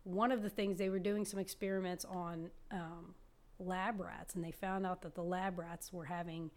one 0.05 0.33
of 0.33 0.43
the 0.43 0.51
things 0.51 0.79
they 0.79 0.89
were 0.89 0.99
doing 0.99 1.25
some 1.25 1.41
experiments 1.41 2.05
on 2.05 2.51
um, 2.71 3.15
lab 3.59 4.01
rats, 4.01 4.35
and 4.35 4.45
they 4.45 4.53
found 4.53 4.87
out 4.87 5.03
that 5.03 5.15
the 5.15 5.23
lab 5.23 5.59
rats 5.59 5.93
were 5.93 6.05
having 6.05 6.51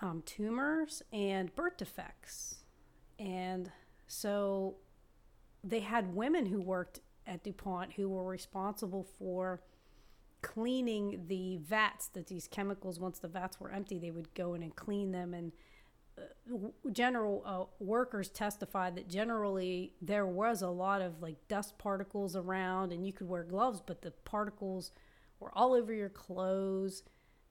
um, 0.00 0.22
tumors 0.24 1.02
and 1.12 1.54
birth 1.54 1.76
defects. 1.76 2.56
And 3.18 3.70
so 4.06 4.76
they 5.62 5.80
had 5.80 6.14
women 6.14 6.46
who 6.46 6.60
worked 6.60 7.00
at 7.26 7.44
DuPont 7.44 7.92
who 7.92 8.08
were 8.08 8.24
responsible 8.24 9.06
for 9.18 9.60
cleaning 10.42 11.26
the 11.28 11.58
vats 11.58 12.08
that 12.08 12.28
these 12.28 12.48
chemicals, 12.48 12.98
once 12.98 13.18
the 13.18 13.28
vats 13.28 13.60
were 13.60 13.70
empty, 13.70 13.98
they 13.98 14.10
would 14.10 14.34
go 14.34 14.54
in 14.54 14.62
and 14.62 14.74
clean 14.74 15.12
them. 15.12 15.34
And 15.34 15.52
general 16.92 17.42
uh, 17.44 17.84
workers 17.84 18.28
testified 18.28 18.96
that 18.96 19.08
generally 19.08 19.94
there 20.00 20.26
was 20.26 20.62
a 20.62 20.68
lot 20.68 21.02
of 21.02 21.20
like 21.22 21.36
dust 21.48 21.78
particles 21.78 22.36
around, 22.36 22.92
and 22.92 23.06
you 23.06 23.12
could 23.12 23.28
wear 23.28 23.44
gloves, 23.44 23.82
but 23.84 24.02
the 24.02 24.10
particles 24.24 24.92
were 25.38 25.50
all 25.56 25.72
over 25.74 25.92
your 25.92 26.08
clothes. 26.08 27.02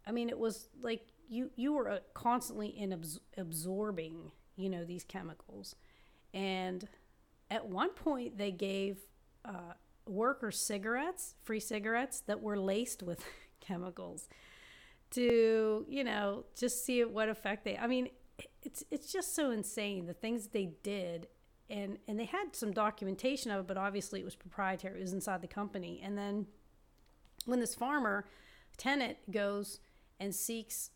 I 0.06 0.12
mean, 0.12 0.30
it 0.30 0.38
was 0.38 0.70
like 0.82 1.02
you 1.30 1.52
you 1.56 1.74
were 1.74 1.90
uh, 1.90 2.00
constantly 2.14 2.68
in 2.68 2.94
abs- 2.94 3.20
absorbing, 3.38 4.32
you 4.56 4.70
know, 4.70 4.86
these 4.86 5.04
chemicals, 5.04 5.76
and 6.34 6.88
at 7.52 7.68
one 7.68 7.90
point 7.90 8.38
they 8.38 8.52
gave 8.52 8.98
uh, 9.46 9.74
workers 10.06 10.60
cigarettes, 10.60 11.36
free 11.44 11.60
cigarettes 11.60 12.22
that 12.22 12.42
were 12.42 12.58
laced 12.58 13.04
with 13.04 13.24
chemicals 13.60 14.28
to, 15.12 15.86
you 15.90 16.04
know, 16.04 16.46
just 16.58 16.86
see 16.86 17.04
what 17.04 17.30
effect 17.30 17.66
they. 17.66 17.78
I 17.78 17.88
mean, 17.88 18.10
it's 18.64 18.84
it's 18.92 19.12
just 19.12 19.36
so 19.36 19.52
insane 19.52 20.06
the 20.06 20.14
things 20.14 20.48
they 20.48 20.74
did 20.84 21.28
and 21.70 21.98
and 22.08 22.20
they 22.20 22.26
had 22.26 22.56
some 22.56 22.72
documentation 22.72 23.52
of 23.52 23.62
it 23.62 23.68
but 23.68 23.78
obviously 23.78 24.20
it 24.20 24.26
was 24.26 24.36
proprietary 24.36 25.00
it 25.00 25.04
was 25.04 25.14
inside 25.14 25.42
the 25.42 25.48
company. 25.48 26.02
And 26.04 26.18
then 26.18 26.48
when 27.46 27.60
this 27.60 27.76
farmer 27.76 28.26
tenant 28.78 29.18
goes 29.32 29.80
and 30.20 30.34
seeks 30.34 30.92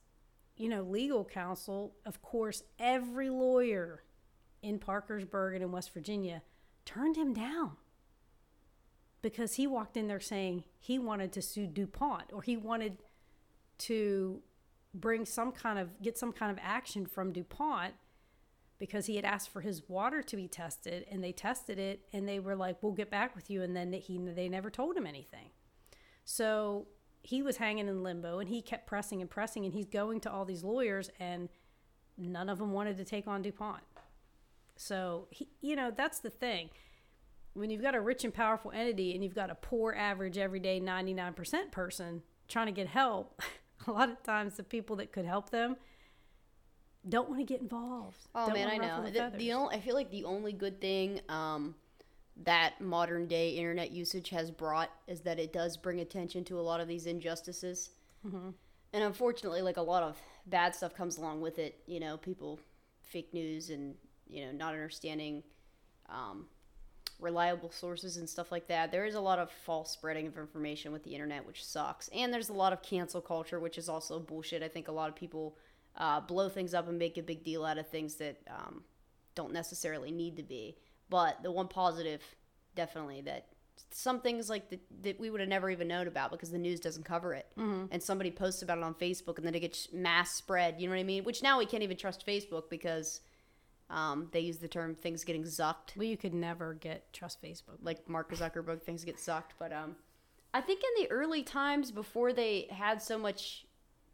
you 0.58 0.70
know 0.70 0.82
legal 0.82 1.26
counsel 1.26 1.96
of 2.06 2.22
course 2.22 2.64
every 2.80 3.30
lawyer 3.30 4.04
in 4.62 4.80
parkersburg 4.80 5.56
and 5.56 5.64
in 5.64 5.72
west 5.72 5.94
virginia 5.94 6.42
turned 6.86 7.18
him 7.18 7.34
down 7.34 7.72
because 9.22 9.56
he 9.56 9.66
walked 9.66 9.98
in 9.98 10.08
there 10.08 10.20
saying 10.20 10.64
he 10.80 11.00
wanted 11.00 11.32
to 11.32 11.42
sue 11.42 11.66
DuPont 11.66 12.32
or 12.32 12.44
he 12.44 12.56
wanted 12.56 12.98
to 13.80 14.42
bring 14.94 15.26
some 15.26 15.52
kind 15.52 15.80
of 15.80 16.02
get 16.02 16.18
some 16.18 16.32
kind 16.32 16.52
of 16.52 16.60
action 16.62 17.06
from 17.06 17.32
DuPont 17.32 17.94
because 18.80 19.06
he 19.06 19.16
had 19.16 19.26
asked 19.26 19.50
for 19.50 19.62
his 19.62 19.88
water 19.88 20.22
to 20.22 20.36
be 20.36 20.48
tested 20.48 21.06
and 21.10 21.24
they 21.24 21.32
tested 21.32 21.80
it 21.80 22.02
and 22.12 22.28
they 22.28 22.40
were 22.40 22.56
like 22.56 22.82
we'll 22.82 22.92
get 22.92 23.10
back 23.10 23.36
with 23.36 23.50
you 23.50 23.62
and 23.62 23.76
then 23.76 23.94
he 23.94 24.18
they 24.18 24.50
never 24.50 24.70
told 24.70 24.96
him 24.96 25.08
anything. 25.08 25.50
So 26.26 26.88
he 27.22 27.42
was 27.42 27.58
hanging 27.58 27.88
in 27.88 28.04
limbo 28.04 28.40
and 28.40 28.50
he 28.50 28.62
kept 28.62 28.86
pressing 28.86 29.22
and 29.22 29.30
pressing 29.30 29.66
and 29.66 29.74
he's 29.74 29.86
going 29.86 30.20
to 30.22 30.32
all 30.32 30.46
these 30.46 30.64
lawyers 30.64 31.10
and 31.20 31.50
none 32.18 32.50
of 32.50 32.60
them 32.60 32.72
wanted 32.72 32.98
to 32.98 33.06
take 33.06 33.28
on 33.28 33.42
DuPont. 33.42 33.84
So 34.76 35.28
he, 35.32 35.48
you 35.62 35.76
know, 35.76 35.92
that's 35.96 36.20
the 36.20 36.30
thing 36.30 36.70
when 37.54 37.70
you've 37.70 37.82
got 37.82 37.96
a 37.96 38.02
rich 38.02 38.24
and 38.24 38.34
powerful 38.34 38.72
entity 38.72 39.14
and 39.14 39.24
you've 39.24 39.36
got 39.36 39.50
a 39.50 39.56
poor 39.56 39.94
average 39.94 40.38
everyday 40.38 40.80
99% 40.80 41.72
person 41.72 42.24
trying 42.48 42.66
to 42.66 42.72
get 42.72 42.88
help 42.88 43.42
a 43.88 43.92
lot 43.92 44.10
of 44.10 44.22
times 44.24 44.56
the 44.56 44.64
people 44.64 44.96
that 44.98 45.12
could 45.12 45.26
help 45.26 45.50
them 45.50 45.76
don't 47.08 47.28
want 47.30 47.42
to 47.42 47.46
get 47.46 47.62
involved. 47.62 48.28
Oh 48.34 48.48
don't 48.48 48.56
man 48.56 48.70
i 48.70 48.78
know. 48.78 49.04
the, 49.04 49.38
the, 49.38 49.54
only, 49.54 49.76
i 49.76 49.80
feel 49.80 49.96
like 49.96 50.10
the 50.10 50.24
only 50.24 50.54
good 50.54 50.80
thing 50.80 51.20
um, 51.30 51.76
that 52.44 52.80
modern 52.80 53.28
day 53.28 53.52
internet 53.52 53.92
usage 53.92 54.30
has 54.30 54.50
brought 54.52 54.90
is 55.08 55.22
that 55.22 55.40
it 55.40 55.54
does 55.54 55.76
bring 55.78 56.00
attention 56.00 56.44
to 56.46 56.60
a 56.60 56.62
lot 56.62 56.80
of 56.80 56.88
these 56.88 57.06
injustices. 57.06 57.92
Mm-hmm. 58.26 58.52
and 58.94 59.04
unfortunately 59.04 59.62
like 59.62 59.76
a 59.76 59.82
lot 59.82 60.02
of 60.02 60.18
bad 60.46 60.74
stuff 60.74 60.96
comes 60.96 61.18
along 61.18 61.42
with 61.42 61.60
it 61.60 61.82
you 61.88 62.00
know 62.00 62.16
people 62.16 62.58
fake 63.02 63.34
news 63.34 63.70
and 63.70 63.96
you 64.30 64.46
know 64.46 64.54
not 64.54 64.74
understanding 64.74 65.44
um, 66.08 66.46
reliable 67.24 67.72
sources 67.72 68.18
and 68.18 68.30
stuff 68.30 68.52
like 68.52 68.68
that. 68.68 68.92
There 68.92 69.06
is 69.06 69.16
a 69.16 69.22
lot 69.22 69.40
of 69.40 69.50
false 69.50 69.92
spreading 69.92 70.28
of 70.28 70.38
information 70.38 70.92
with 70.92 71.04
the 71.04 71.14
internet, 71.14 71.46
which 71.46 71.66
sucks. 71.66 72.10
And 72.10 72.34
there's 72.34 72.50
a 72.50 72.54
lot 72.54 72.74
of 72.74 72.84
cancel 72.84 73.22
culture, 73.22 73.60
which 73.60 73.78
is 73.78 73.90
also 73.90 74.20
bullshit. 74.20 74.62
I 74.62 74.68
think 74.68 74.88
a 74.88 74.92
lot 74.92 75.10
of 75.10 75.16
people 75.16 75.58
uh, 75.98 76.20
blow 76.22 76.50
things 76.50 76.74
up 76.74 76.88
and 76.88 77.00
make 77.00 77.18
a 77.18 77.24
big 77.24 77.44
deal 77.44 77.66
out 77.66 77.78
of 77.78 77.88
things 77.88 78.16
that 78.16 78.38
um, 78.50 78.84
don't 79.36 79.54
necessarily 79.54 80.12
need 80.12 80.38
to 80.38 80.44
be. 80.44 80.78
But 81.10 81.42
the 81.44 81.52
one 81.52 81.68
positive, 81.68 82.22
definitely, 82.76 83.22
that 83.22 83.48
some 83.92 84.20
things 84.22 84.50
like 84.50 84.70
the, 84.70 84.80
that 85.02 85.20
we 85.20 85.30
would 85.30 85.40
have 85.40 85.50
never 85.50 85.70
even 85.70 85.88
known 85.88 86.08
about 86.08 86.32
because 86.32 86.52
the 86.52 86.58
news 86.58 86.80
doesn't 86.80 87.04
cover 87.04 87.34
it. 87.34 87.48
Mm-hmm. 87.58 87.86
And 87.92 88.02
somebody 88.02 88.32
posts 88.32 88.62
about 88.62 88.78
it 88.78 88.84
on 88.84 88.94
Facebook 88.96 89.38
and 89.38 89.46
then 89.46 89.56
it 89.56 89.60
gets 89.60 89.92
mass 89.94 90.32
spread. 90.32 90.80
You 90.80 90.88
know 90.88 90.94
what 90.94 91.00
I 91.00 91.04
mean? 91.04 91.24
Which 91.24 91.44
now 91.44 91.60
we 91.60 91.66
can't 91.66 91.84
even 91.84 91.98
trust 91.98 92.26
Facebook 92.26 92.70
because 92.70 93.22
um, 93.90 94.30
they 94.32 94.40
use 94.40 94.58
the 94.58 94.68
term 94.68 94.96
things 94.96 95.24
getting 95.24 95.44
zucked. 95.44 95.96
Well, 95.96 96.06
you 96.06 96.18
could 96.18 96.34
never 96.34 96.74
get 96.74 97.12
trust 97.14 97.42
Facebook. 97.42 97.78
Like 97.82 98.08
Mark 98.08 98.34
Zuckerberg, 98.34 98.82
things 98.82 99.04
get 99.04 99.18
zucked. 99.18 99.52
But 99.60 99.72
um, 99.72 99.96
I 100.54 100.62
think 100.62 100.82
in 100.82 101.04
the 101.04 101.12
early 101.12 101.44
times 101.44 101.92
before 101.92 102.34
they 102.34 102.68
had 102.72 103.02
so 103.02 103.18
much 103.18 103.66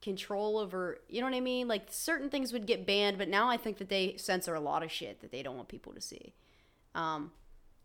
control 0.02 0.58
over, 0.58 1.00
you 1.08 1.22
know 1.22 1.28
what 1.28 1.36
I 1.36 1.42
mean? 1.42 1.68
Like 1.68 1.88
certain 1.90 2.30
things 2.30 2.54
would 2.54 2.66
get 2.66 2.86
banned, 2.86 3.18
but 3.18 3.30
now 3.30 3.50
I 3.50 3.58
think 3.58 3.78
that 3.78 3.90
they 3.90 4.16
censor 4.18 4.56
a 4.56 4.60
lot 4.60 4.84
of 4.84 4.92
shit 4.92 5.22
that 5.22 5.32
they 5.32 5.44
don't 5.44 5.56
want 5.56 5.68
people 5.68 5.94
to 5.94 6.02
see. 6.02 6.34
Um, 6.96 7.32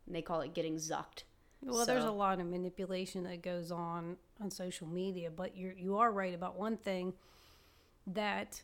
they 0.07 0.23
call 0.23 0.41
it 0.41 0.55
getting 0.55 0.77
zucked. 0.77 1.25
Well, 1.63 1.85
so. 1.85 1.87
there's 1.87 2.05
a 2.05 2.11
lot 2.11 2.41
of 2.41 2.47
manipulation 2.47 3.25
that 3.25 3.43
goes 3.43 3.71
on 3.71 4.17
on 4.41 4.51
social 4.51 4.87
media, 4.87 5.31
but 5.31 5.57
you're 5.57 5.73
you 5.73 5.97
are 5.97 6.13
right 6.13 6.35
about 6.35 6.59
one 6.59 6.77
thing 6.77 7.15
that 8.07 8.63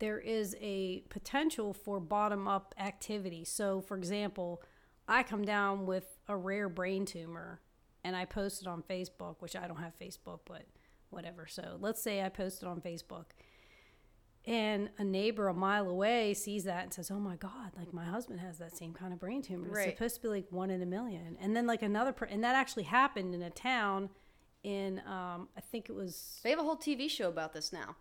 there 0.00 0.18
is 0.18 0.56
a 0.60 1.04
potential 1.08 1.72
for 1.72 2.00
bottom 2.00 2.48
up 2.48 2.74
activity. 2.78 3.44
So, 3.44 3.80
for 3.80 3.96
example, 3.96 4.62
I 5.06 5.22
come 5.22 5.44
down 5.44 5.86
with 5.86 6.18
a 6.28 6.36
rare 6.36 6.68
brain 6.68 7.06
tumor 7.06 7.60
and 8.02 8.16
I 8.16 8.24
post 8.24 8.62
it 8.62 8.68
on 8.68 8.82
Facebook, 8.82 9.36
which 9.38 9.54
I 9.54 9.66
don't 9.68 9.80
have 9.80 9.92
Facebook, 9.98 10.40
but 10.44 10.64
whatever. 11.10 11.46
So, 11.46 11.76
let's 11.80 12.02
say 12.02 12.22
I 12.22 12.28
post 12.28 12.62
it 12.62 12.66
on 12.66 12.80
Facebook 12.80 13.26
and 14.46 14.88
a 14.98 15.04
neighbor 15.04 15.48
a 15.48 15.54
mile 15.54 15.88
away 15.88 16.32
sees 16.32 16.64
that 16.64 16.84
and 16.84 16.94
says, 16.94 17.10
"Oh 17.10 17.20
my 17.20 17.36
God! 17.36 17.72
Like 17.76 17.92
my 17.92 18.04
husband 18.04 18.40
has 18.40 18.58
that 18.58 18.76
same 18.76 18.94
kind 18.94 19.12
of 19.12 19.20
brain 19.20 19.42
tumor. 19.42 19.68
It's 19.68 19.76
right. 19.76 19.96
supposed 19.96 20.16
to 20.16 20.22
be 20.22 20.28
like 20.28 20.46
one 20.50 20.70
in 20.70 20.80
a 20.82 20.86
million. 20.86 21.36
And 21.40 21.54
then 21.54 21.66
like 21.66 21.82
another, 21.82 22.12
per- 22.12 22.26
and 22.26 22.42
that 22.42 22.54
actually 22.54 22.84
happened 22.84 23.34
in 23.34 23.42
a 23.42 23.50
town 23.50 24.08
in 24.62 25.00
um, 25.00 25.48
I 25.56 25.60
think 25.60 25.88
it 25.90 25.94
was. 25.94 26.40
They 26.42 26.50
have 26.50 26.58
a 26.58 26.62
whole 26.62 26.76
TV 26.76 27.10
show 27.10 27.28
about 27.28 27.52
this 27.52 27.72
now. 27.72 27.96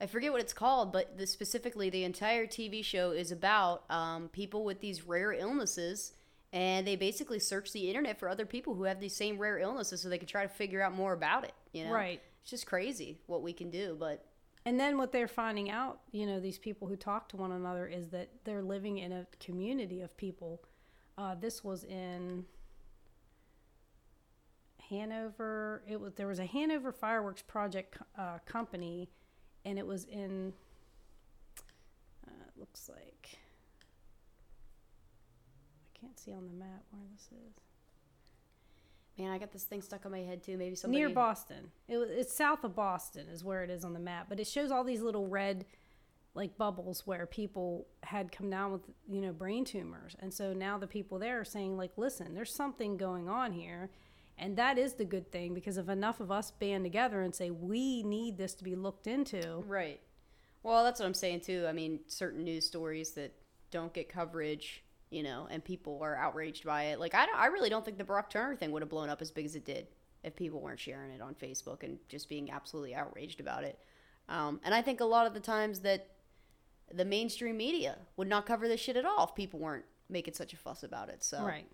I 0.00 0.06
forget 0.06 0.32
what 0.32 0.40
it's 0.40 0.54
called, 0.54 0.92
but 0.92 1.18
the, 1.18 1.26
specifically 1.26 1.90
the 1.90 2.04
entire 2.04 2.46
TV 2.46 2.82
show 2.82 3.10
is 3.10 3.30
about 3.30 3.84
um, 3.90 4.28
people 4.28 4.64
with 4.64 4.80
these 4.80 5.06
rare 5.06 5.32
illnesses, 5.32 6.12
and 6.52 6.86
they 6.86 6.96
basically 6.96 7.38
search 7.38 7.72
the 7.72 7.88
internet 7.88 8.18
for 8.18 8.28
other 8.28 8.46
people 8.46 8.74
who 8.74 8.84
have 8.84 8.98
these 8.98 9.14
same 9.14 9.36
rare 9.38 9.58
illnesses, 9.58 10.00
so 10.00 10.08
they 10.08 10.16
can 10.16 10.26
try 10.26 10.42
to 10.42 10.48
figure 10.48 10.80
out 10.80 10.94
more 10.94 11.12
about 11.12 11.44
it. 11.44 11.52
You 11.72 11.84
know, 11.84 11.92
right? 11.92 12.20
It's 12.40 12.50
just 12.50 12.66
crazy 12.66 13.18
what 13.26 13.42
we 13.42 13.52
can 13.52 13.70
do, 13.70 13.96
but. 13.98 14.24
And 14.66 14.78
then 14.78 14.98
what 14.98 15.10
they're 15.10 15.28
finding 15.28 15.70
out, 15.70 16.00
you 16.12 16.26
know, 16.26 16.38
these 16.38 16.58
people 16.58 16.86
who 16.86 16.94
talk 16.94 17.30
to 17.30 17.36
one 17.36 17.50
another 17.50 17.86
is 17.86 18.08
that 18.08 18.28
they're 18.44 18.62
living 18.62 18.98
in 18.98 19.10
a 19.10 19.26
community 19.38 20.02
of 20.02 20.14
people. 20.18 20.60
Uh, 21.16 21.34
this 21.34 21.64
was 21.64 21.82
in 21.84 22.44
Hanover. 24.90 25.82
It 25.88 25.98
was 25.98 26.12
there 26.14 26.26
was 26.26 26.38
a 26.38 26.46
Hanover 26.46 26.92
fireworks 26.92 27.42
project 27.42 27.96
uh, 28.18 28.38
company 28.44 29.08
and 29.64 29.78
it 29.78 29.86
was 29.86 30.04
in 30.04 30.52
uh, 32.26 32.30
looks 32.56 32.88
like 32.88 33.38
I 35.94 35.98
can't 35.98 36.18
see 36.18 36.32
on 36.32 36.46
the 36.46 36.52
map 36.52 36.82
where 36.90 37.02
this 37.12 37.28
is. 37.32 37.60
Man, 39.18 39.30
I 39.30 39.38
got 39.38 39.52
this 39.52 39.64
thing 39.64 39.82
stuck 39.82 40.06
on 40.06 40.12
my 40.12 40.20
head 40.20 40.42
too. 40.42 40.56
Maybe 40.56 40.74
somebody 40.74 41.04
near 41.04 41.10
Boston. 41.10 41.70
It 41.88 41.96
it's 41.96 42.34
south 42.34 42.64
of 42.64 42.74
Boston 42.74 43.26
is 43.28 43.44
where 43.44 43.62
it 43.62 43.70
is 43.70 43.84
on 43.84 43.92
the 43.92 44.00
map, 44.00 44.26
but 44.28 44.40
it 44.40 44.46
shows 44.46 44.70
all 44.70 44.84
these 44.84 45.02
little 45.02 45.26
red 45.26 45.66
like 46.34 46.56
bubbles 46.56 47.06
where 47.06 47.26
people 47.26 47.86
had 48.02 48.30
come 48.30 48.48
down 48.48 48.72
with 48.72 48.82
you 49.10 49.20
know 49.20 49.32
brain 49.32 49.64
tumors 49.64 50.14
and 50.20 50.32
so 50.32 50.52
now 50.52 50.78
the 50.78 50.86
people 50.86 51.18
there 51.18 51.40
are 51.40 51.44
saying 51.44 51.76
like 51.76 51.90
listen 51.96 52.34
there's 52.34 52.54
something 52.54 52.96
going 52.96 53.28
on 53.28 53.52
here 53.52 53.90
and 54.40 54.56
that 54.56 54.78
is 54.78 54.94
the 54.94 55.04
good 55.04 55.30
thing 55.30 55.54
because 55.54 55.76
if 55.76 55.88
enough 55.88 56.18
of 56.18 56.32
us 56.32 56.50
band 56.50 56.84
together 56.84 57.22
and 57.22 57.34
say 57.34 57.50
we 57.50 58.02
need 58.02 58.38
this 58.38 58.54
to 58.54 58.64
be 58.64 58.74
looked 58.74 59.06
into. 59.06 59.58
Right. 59.66 60.00
Well, 60.62 60.82
that's 60.82 60.98
what 60.98 61.06
I'm 61.06 61.14
saying 61.14 61.40
too. 61.42 61.66
I 61.68 61.72
mean, 61.72 62.00
certain 62.08 62.42
news 62.42 62.66
stories 62.66 63.12
that 63.12 63.32
don't 63.70 63.92
get 63.92 64.08
coverage, 64.08 64.82
you 65.10 65.22
know, 65.22 65.46
and 65.50 65.62
people 65.62 66.00
are 66.02 66.16
outraged 66.16 66.64
by 66.64 66.84
it. 66.84 66.98
Like 66.98 67.14
I 67.14 67.26
don't 67.26 67.38
I 67.38 67.46
really 67.46 67.68
don't 67.68 67.84
think 67.84 67.98
the 67.98 68.04
Brock 68.04 68.30
Turner 68.30 68.56
thing 68.56 68.72
would 68.72 68.82
have 68.82 68.88
blown 68.88 69.10
up 69.10 69.22
as 69.22 69.30
big 69.30 69.44
as 69.44 69.54
it 69.54 69.64
did 69.64 69.86
if 70.24 70.34
people 70.34 70.60
weren't 70.60 70.80
sharing 70.80 71.10
it 71.10 71.20
on 71.20 71.34
Facebook 71.34 71.82
and 71.82 71.98
just 72.08 72.28
being 72.28 72.50
absolutely 72.50 72.94
outraged 72.94 73.40
about 73.40 73.64
it. 73.64 73.78
Um, 74.28 74.60
and 74.64 74.74
I 74.74 74.82
think 74.82 75.00
a 75.00 75.04
lot 75.04 75.26
of 75.26 75.34
the 75.34 75.40
times 75.40 75.80
that 75.80 76.08
the 76.92 77.04
mainstream 77.04 77.56
media 77.56 77.98
would 78.16 78.28
not 78.28 78.46
cover 78.46 78.68
this 78.68 78.80
shit 78.80 78.96
at 78.96 79.04
all 79.04 79.24
if 79.24 79.34
people 79.34 79.60
weren't 79.60 79.84
making 80.08 80.34
such 80.34 80.52
a 80.52 80.56
fuss 80.56 80.82
about 80.82 81.08
it. 81.08 81.22
So, 81.22 81.44
Right. 81.44 81.66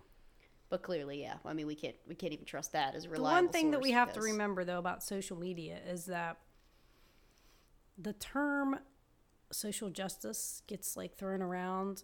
But 0.69 0.83
clearly, 0.83 1.21
yeah. 1.21 1.35
I 1.45 1.53
mean, 1.53 1.67
we 1.67 1.75
can't 1.75 1.95
we 2.07 2.15
can't 2.15 2.33
even 2.33 2.45
trust 2.45 2.73
that 2.73 2.95
as 2.95 3.05
a 3.05 3.09
The 3.09 3.21
one 3.21 3.49
thing 3.49 3.71
that 3.71 3.81
we 3.81 3.91
have 3.91 4.13
to 4.13 4.21
remember 4.21 4.63
though 4.63 4.79
about 4.79 5.03
social 5.03 5.37
media 5.37 5.79
is 5.87 6.05
that 6.05 6.37
the 7.97 8.13
term 8.13 8.79
social 9.51 9.89
justice 9.89 10.61
gets 10.67 10.97
like 10.97 11.17
thrown 11.17 11.41
around 11.41 12.03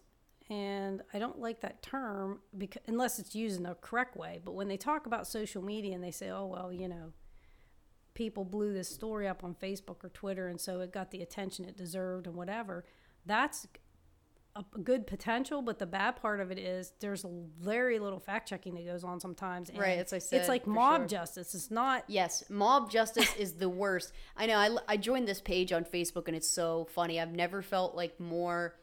and 0.49 1.01
I 1.13 1.19
don't 1.19 1.39
like 1.39 1.61
that 1.61 1.81
term 1.81 2.39
because 2.57 2.81
unless 2.87 3.19
it's 3.19 3.35
used 3.35 3.59
in 3.59 3.65
a 3.65 3.75
correct 3.75 4.17
way. 4.17 4.39
But 4.43 4.53
when 4.53 4.67
they 4.67 4.77
talk 4.77 5.05
about 5.05 5.27
social 5.27 5.61
media 5.61 5.95
and 5.95 6.03
they 6.03 6.11
say, 6.11 6.29
"Oh 6.29 6.45
well, 6.45 6.71
you 6.71 6.87
know, 6.87 7.13
people 8.13 8.43
blew 8.43 8.73
this 8.73 8.89
story 8.89 9.27
up 9.27 9.43
on 9.43 9.55
Facebook 9.55 10.03
or 10.03 10.09
Twitter, 10.09 10.47
and 10.47 10.59
so 10.59 10.81
it 10.81 10.91
got 10.91 11.11
the 11.11 11.21
attention 11.21 11.65
it 11.65 11.77
deserved 11.77 12.27
and 12.27 12.35
whatever," 12.35 12.85
that's 13.25 13.67
a 14.55 14.63
good 14.79 15.07
potential. 15.07 15.61
But 15.61 15.79
the 15.79 15.85
bad 15.85 16.17
part 16.17 16.39
of 16.39 16.51
it 16.51 16.57
is 16.57 16.93
there's 16.99 17.25
very 17.59 17.99
little 17.99 18.19
fact 18.19 18.47
checking 18.47 18.75
that 18.75 18.85
goes 18.85 19.03
on 19.03 19.19
sometimes. 19.19 19.69
and 19.69 19.79
Right, 19.79 19.97
as 19.97 20.13
I 20.13 20.17
it's 20.17 20.49
like 20.49 20.67
mob 20.67 21.01
sure. 21.01 21.07
justice. 21.07 21.55
It's 21.55 21.71
not. 21.71 22.03
Yes, 22.07 22.43
mob 22.49 22.91
justice 22.91 23.35
is 23.37 23.53
the 23.53 23.69
worst. 23.69 24.13
I 24.37 24.45
know. 24.45 24.57
I, 24.57 24.77
I 24.87 24.97
joined 24.97 25.27
this 25.27 25.41
page 25.41 25.71
on 25.71 25.83
Facebook 25.83 26.27
and 26.27 26.35
it's 26.35 26.49
so 26.49 26.87
funny. 26.91 27.19
I've 27.19 27.33
never 27.33 27.61
felt 27.61 27.95
like 27.95 28.19
more 28.19 28.75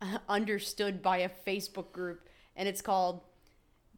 uh, 0.00 0.18
understood 0.28 1.02
by 1.02 1.18
a 1.18 1.30
Facebook 1.46 1.92
group, 1.92 2.28
and 2.54 2.68
it's 2.68 2.82
called 2.82 3.22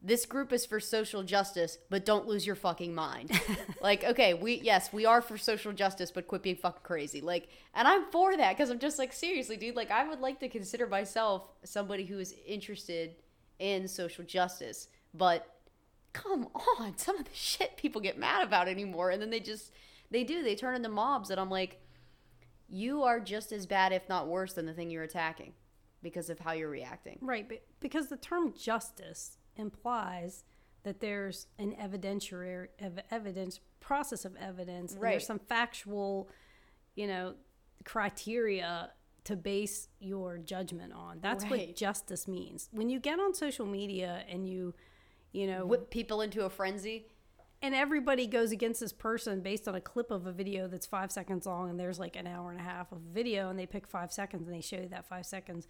"This 0.01 0.25
group 0.25 0.53
is 0.53 0.65
for 0.65 0.79
social 0.79 1.23
justice, 1.23 1.77
but 1.89 2.05
don't 2.05 2.27
lose 2.27 2.45
your 2.45 2.55
fucking 2.55 2.93
mind." 2.93 3.31
like, 3.81 4.03
okay, 4.03 4.33
we 4.33 4.55
yes, 4.55 4.91
we 4.93 5.05
are 5.05 5.21
for 5.21 5.37
social 5.37 5.73
justice, 5.73 6.11
but 6.11 6.27
quit 6.27 6.43
being 6.43 6.55
fucking 6.55 6.83
crazy. 6.83 7.21
Like, 7.21 7.49
and 7.73 7.87
I'm 7.87 8.05
for 8.11 8.35
that 8.37 8.57
because 8.57 8.69
I'm 8.69 8.79
just 8.79 8.99
like 8.99 9.13
seriously, 9.13 9.57
dude. 9.57 9.75
Like, 9.75 9.91
I 9.91 10.07
would 10.07 10.19
like 10.19 10.39
to 10.41 10.49
consider 10.49 10.87
myself 10.87 11.49
somebody 11.63 12.05
who 12.05 12.19
is 12.19 12.33
interested 12.45 13.15
in 13.59 13.87
social 13.87 14.23
justice, 14.23 14.87
but 15.13 15.59
come 16.13 16.47
on 16.79 16.97
some 16.97 17.17
of 17.17 17.25
the 17.25 17.31
shit 17.33 17.77
people 17.77 18.01
get 18.01 18.17
mad 18.17 18.43
about 18.43 18.67
anymore 18.67 19.11
and 19.11 19.21
then 19.21 19.29
they 19.29 19.39
just 19.39 19.71
they 20.11 20.23
do 20.23 20.43
they 20.43 20.55
turn 20.55 20.75
into 20.75 20.89
mobs 20.89 21.29
and 21.29 21.39
i'm 21.39 21.49
like 21.49 21.79
you 22.67 23.03
are 23.03 23.19
just 23.19 23.51
as 23.51 23.65
bad 23.65 23.91
if 23.91 24.07
not 24.09 24.27
worse 24.27 24.53
than 24.53 24.65
the 24.65 24.73
thing 24.73 24.89
you're 24.89 25.03
attacking 25.03 25.53
because 26.01 26.29
of 26.29 26.39
how 26.39 26.51
you're 26.51 26.69
reacting 26.69 27.17
Right, 27.21 27.47
but 27.47 27.63
because 27.79 28.07
the 28.07 28.17
term 28.17 28.53
justice 28.57 29.37
implies 29.59 30.43
that 30.83 30.99
there's 31.01 31.47
an 31.59 31.73
evidentiary 31.79 32.67
ev- 32.79 33.03
evidence 33.11 33.59
process 33.79 34.25
of 34.25 34.35
evidence, 34.37 34.93
and 34.93 35.01
Right. 35.01 35.11
there's 35.11 35.25
some 35.25 35.39
factual, 35.39 36.29
you 36.95 37.05
know, 37.07 37.35
criteria 37.85 38.91
to 39.25 39.35
base 39.35 39.89
your 39.99 40.37
judgment 40.37 40.93
on. 40.93 41.19
That's 41.21 41.43
what 41.45 41.75
justice 41.75 42.27
means. 42.27 42.69
When 42.71 42.89
you 42.89 42.99
get 42.99 43.19
on 43.19 43.33
social 43.33 43.65
media 43.65 44.23
and 44.27 44.47
you, 44.47 44.73
you 45.31 45.45
know, 45.47 45.65
whip 45.65 45.89
people 45.91 46.21
into 46.21 46.45
a 46.45 46.49
frenzy 46.49 47.05
and 47.61 47.75
everybody 47.75 48.25
goes 48.25 48.51
against 48.51 48.79
this 48.79 48.93
person 48.93 49.41
based 49.41 49.67
on 49.67 49.75
a 49.75 49.81
clip 49.81 50.11
of 50.11 50.25
a 50.25 50.31
video 50.31 50.67
that's 50.67 50.85
five 50.85 51.11
seconds 51.11 51.45
long 51.45 51.69
and 51.69 51.79
there's 51.79 51.99
like 51.99 52.15
an 52.15 52.25
hour 52.25 52.49
and 52.51 52.59
a 52.59 52.63
half 52.63 52.91
of 52.91 52.99
video 53.01 53.49
and 53.49 53.59
they 53.59 53.65
pick 53.65 53.85
five 53.85 54.11
seconds 54.11 54.47
and 54.47 54.55
they 54.55 54.61
show 54.61 54.77
you 54.77 54.87
that 54.87 55.05
five 55.05 55.25
seconds 55.25 55.67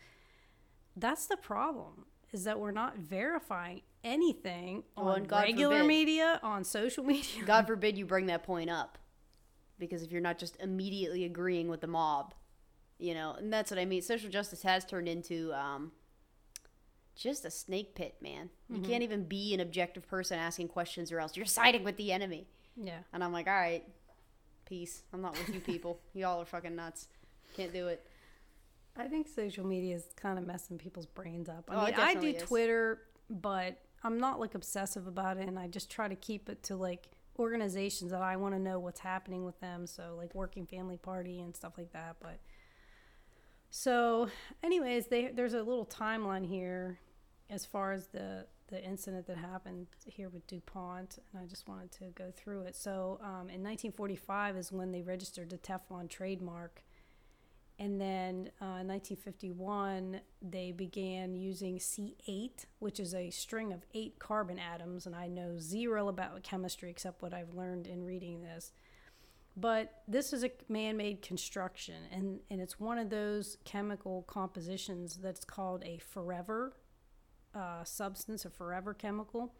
that's 0.96 1.26
the 1.26 1.38
problem 1.38 2.06
is 2.32 2.44
that 2.44 2.60
we're 2.60 2.72
not 2.72 2.98
verifying 2.98 3.82
anything 4.04 4.84
Well, 4.96 5.10
on 5.10 5.24
regular 5.26 5.78
forbid- 5.78 5.88
media 5.88 6.40
on 6.44 6.64
social 6.64 7.04
media 7.04 7.44
god 7.46 7.68
forbid 7.68 7.98
you 7.98 8.06
bring 8.06 8.28
that 8.28 8.44
point 8.44 8.70
up 8.70 8.98
because 9.78 10.04
if 10.04 10.12
you're 10.12 10.22
not 10.22 10.38
just 10.38 10.56
immediately 10.62 11.26
agreeing 11.26 11.68
with 11.70 11.82
the 11.82 11.88
mob 11.88 12.34
you 12.98 13.14
know 13.14 13.34
and 13.38 13.52
that's 13.52 13.72
what 13.72 13.80
i 13.80 13.86
mean 13.86 14.02
social 14.02 14.30
justice 14.30 14.62
has 14.64 14.86
turned 14.86 15.08
into 15.10 15.54
um 15.54 15.92
just 17.16 17.44
a 17.44 17.52
snake 17.52 17.96
pit 17.96 18.16
man 18.22 18.50
you 18.70 18.80
can't 18.82 19.04
even 19.04 19.24
be 19.26 19.54
an 19.54 19.60
objective 19.60 20.08
person 20.08 20.40
asking 20.40 20.68
questions 20.70 21.12
or 21.12 21.20
else 21.20 21.36
you're 21.36 21.46
siding 21.46 21.84
with 21.84 21.98
the 21.98 22.12
enemy 22.14 22.48
yeah 22.82 23.00
And 23.12 23.22
I'm 23.22 23.34
like, 23.34 23.48
all 23.48 23.54
right, 23.54 23.84
peace. 24.64 25.02
I'm 25.12 25.22
not 25.22 25.34
with 25.38 25.54
you 25.54 25.60
people. 25.60 26.00
Y'all 26.14 26.40
are 26.42 26.46
fucking 26.46 26.74
nuts. 26.78 27.10
Can't 27.58 27.74
do 27.74 27.88
it. 27.90 28.06
I 28.98 29.08
think 29.08 29.28
social 29.28 29.66
media 29.66 29.96
is 29.96 30.06
kind 30.16 30.38
of 30.38 30.46
messing 30.46 30.78
people's 30.78 31.06
brains 31.06 31.48
up 31.50 31.70
i 31.70 31.76
Oh, 31.76 31.86
mean 31.86 31.94
i 31.96 32.14
do 32.16 32.28
is. 32.28 32.42
twitter 32.44 33.00
but 33.30 33.78
i'm 34.04 34.18
not 34.20 34.40
like 34.40 34.56
obsessive 34.56 35.08
about 35.08 35.38
it 35.38 35.48
and 35.48 35.58
i 35.60 35.68
just 35.68 35.90
try 35.90 36.08
to 36.08 36.16
keep 36.16 36.50
it 36.50 36.64
to 36.64 36.76
like 36.76 37.10
organizations 37.38 38.12
that 38.12 38.22
i 38.22 38.36
want 38.36 38.54
to 38.56 38.60
know 38.60 38.80
what's 38.80 39.00
happening 39.00 39.46
with 39.46 39.60
them 39.62 39.88
so 39.88 40.16
like 40.18 40.34
working 40.36 40.66
family 40.66 40.98
party 40.98 41.40
and 41.42 41.56
stuff 41.56 41.74
like 41.78 41.92
that 41.94 42.16
but 42.20 42.40
so 43.70 44.30
anyways 44.64 45.08
they, 45.08 45.28
there's 45.28 45.54
a 45.54 45.62
little 45.64 45.86
timeline 45.86 46.46
here 46.46 47.00
as 47.50 47.66
far 47.66 47.94
as 47.94 48.08
the 48.08 48.46
the 48.68 48.84
incident 48.84 49.26
that 49.26 49.36
happened 49.38 49.88
here 50.06 50.30
with 50.30 50.46
DuPont, 50.46 51.18
and 51.34 51.42
I 51.42 51.48
just 51.48 51.68
wanted 51.68 51.92
to 51.94 52.04
go 52.14 52.32
through 52.32 52.62
it. 52.66 52.76
So, 52.76 53.18
um, 53.24 53.50
in 53.50 53.64
1945 53.64 54.58
is 54.58 54.72
when 54.72 54.92
they 54.92 55.02
registered 55.02 55.50
the 55.50 55.58
Teflon 55.58 56.08
trademark, 56.08 56.84
and 57.80 58.00
then 58.00 58.52
uh, 58.62 58.84
in 58.84 58.88
1951 58.88 60.20
they 60.42 60.72
began 60.74 61.34
using 61.34 61.80
C8, 61.80 62.66
which 62.80 63.00
is 63.00 63.16
a 63.16 63.30
string 63.30 63.72
of 63.72 63.86
eight 63.94 64.20
carbon 64.20 64.60
atoms, 64.60 65.06
and 65.06 65.16
I 65.16 65.28
know 65.28 65.58
zero 65.58 66.10
about 66.10 66.44
chemistry 66.44 66.90
except 66.90 67.22
what 67.22 67.34
I've 67.34 67.54
learned 67.54 67.88
in 67.88 68.04
reading 68.04 68.42
this. 68.42 68.74
But 69.56 70.04
this 70.08 70.32
is 70.32 70.44
a 70.44 70.52
man-made 70.70 71.22
construction, 71.22 71.96
and, 72.12 72.40
and 72.52 72.62
it's 72.62 72.80
one 72.80 72.98
of 72.98 73.10
those 73.10 73.58
chemical 73.66 74.24
compositions 74.24 75.16
that's 75.16 75.44
called 75.44 75.84
a 75.84 75.98
forever 75.98 76.74
uh, 77.56 77.84
substance, 77.84 78.46
a 78.46 78.50
forever 78.50 78.94
chemical. 78.94 79.54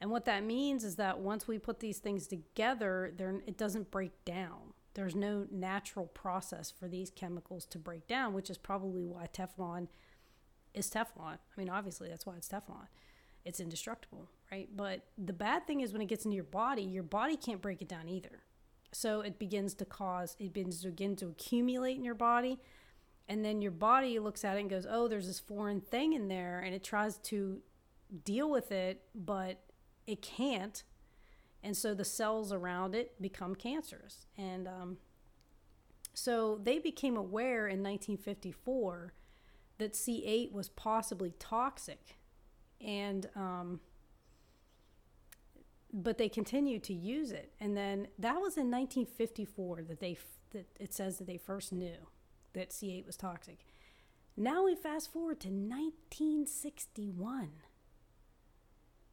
And 0.00 0.10
what 0.10 0.24
that 0.26 0.44
means 0.44 0.84
is 0.84 0.96
that 0.96 1.20
once 1.20 1.48
we 1.48 1.58
put 1.58 1.80
these 1.80 1.98
things 1.98 2.26
together, 2.26 3.14
it 3.46 3.56
doesn't 3.56 3.90
break 3.90 4.24
down. 4.24 4.73
There's 4.94 5.14
no 5.14 5.46
natural 5.50 6.06
process 6.06 6.70
for 6.70 6.88
these 6.88 7.10
chemicals 7.10 7.66
to 7.66 7.78
break 7.78 8.06
down, 8.06 8.32
which 8.32 8.50
is 8.50 8.58
probably 8.58 9.04
why 9.04 9.28
Teflon 9.32 9.88
is 10.72 10.90
Teflon. 10.90 11.38
I 11.38 11.56
mean, 11.56 11.68
obviously, 11.68 12.08
that's 12.08 12.26
why 12.26 12.36
it's 12.36 12.48
Teflon. 12.48 12.86
It's 13.44 13.60
indestructible, 13.60 14.30
right? 14.50 14.68
But 14.74 15.04
the 15.18 15.32
bad 15.32 15.66
thing 15.66 15.80
is 15.80 15.92
when 15.92 16.00
it 16.00 16.06
gets 16.08 16.24
into 16.24 16.36
your 16.36 16.44
body, 16.44 16.82
your 16.82 17.02
body 17.02 17.36
can't 17.36 17.60
break 17.60 17.82
it 17.82 17.88
down 17.88 18.08
either. 18.08 18.42
So 18.92 19.20
it 19.20 19.38
begins 19.38 19.74
to 19.74 19.84
cause, 19.84 20.36
it 20.38 20.52
begins 20.52 20.80
to 20.82 20.88
begin 20.88 21.16
to 21.16 21.26
accumulate 21.26 21.96
in 21.96 22.04
your 22.04 22.14
body 22.14 22.60
and 23.28 23.44
then 23.44 23.62
your 23.62 23.70
body 23.70 24.18
looks 24.18 24.44
at 24.44 24.56
it 24.56 24.60
and 24.60 24.70
goes, 24.70 24.86
"Oh, 24.88 25.08
there's 25.08 25.26
this 25.26 25.40
foreign 25.40 25.80
thing 25.80 26.12
in 26.12 26.28
there," 26.28 26.60
and 26.60 26.74
it 26.74 26.84
tries 26.84 27.18
to 27.18 27.62
deal 28.24 28.50
with 28.50 28.70
it, 28.70 29.02
but 29.14 29.62
it 30.06 30.20
can't, 30.20 30.82
and 31.64 31.76
so 31.76 31.94
the 31.94 32.04
cells 32.04 32.52
around 32.52 32.94
it 32.94 33.20
become 33.20 33.54
cancerous. 33.54 34.26
And 34.36 34.68
um, 34.68 34.98
so 36.12 36.60
they 36.62 36.78
became 36.78 37.16
aware 37.16 37.66
in 37.66 37.82
1954 37.82 39.14
that 39.78 39.94
C8 39.94 40.52
was 40.52 40.68
possibly 40.68 41.32
toxic, 41.38 42.18
and 42.80 43.28
um, 43.34 43.80
but 45.92 46.18
they 46.18 46.28
continued 46.28 46.84
to 46.84 46.92
use 46.92 47.32
it. 47.32 47.52
And 47.58 47.76
then 47.76 48.08
that 48.18 48.36
was 48.36 48.58
in 48.58 48.70
1954 48.70 49.82
that 49.88 50.00
they 50.00 50.18
that 50.50 50.66
it 50.78 50.92
says 50.92 51.18
that 51.18 51.26
they 51.26 51.38
first 51.38 51.72
knew 51.72 52.08
that 52.52 52.70
C8 52.70 53.06
was 53.06 53.16
toxic. 53.16 53.64
Now 54.36 54.64
we 54.64 54.74
fast 54.74 55.12
forward 55.12 55.40
to 55.40 55.48
1961. 55.48 57.50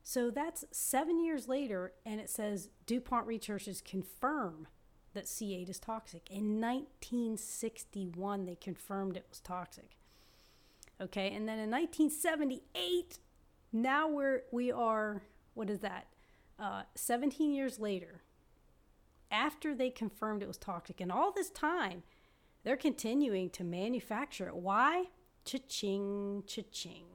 So 0.04 0.32
that's 0.32 0.66
seven 0.72 1.24
years 1.24 1.48
later, 1.48 1.94
and 2.06 2.20
it 2.20 2.30
says 2.30 2.70
DuPont 2.86 3.28
researchers 3.28 3.82
confirm 3.82 4.68
that 5.14 5.26
C8 5.26 5.70
is 5.70 5.80
toxic. 5.80 6.30
In 6.30 6.60
1961, 6.60 8.46
they 8.46 8.56
confirmed 8.56 9.18
it 9.18 9.28
was 9.30 9.40
toxic. 9.40 9.98
Okay, 11.00 11.34
and 11.34 11.48
then 11.48 11.60
in 11.60 11.72
1978, 11.72 13.20
now 13.74 14.08
we're 14.08 14.44
we 14.52 14.72
are 14.72 15.22
what 15.54 15.70
is 15.70 15.80
that? 15.80 16.08
Uh, 16.60 16.84
17 16.96 17.54
years 17.54 17.80
later, 17.80 18.22
after 19.32 19.74
they 19.76 19.90
confirmed 19.90 20.44
it 20.44 20.48
was 20.48 20.58
toxic, 20.58 21.02
and 21.02 21.12
all 21.12 21.32
this 21.32 21.50
time, 21.50 22.04
they're 22.64 22.78
continuing 22.78 23.50
to 23.52 23.64
manufacture 23.64 24.48
it. 24.48 24.56
Why? 24.56 25.06
Cha-ching, 25.44 26.44
cha-ching. 26.46 27.11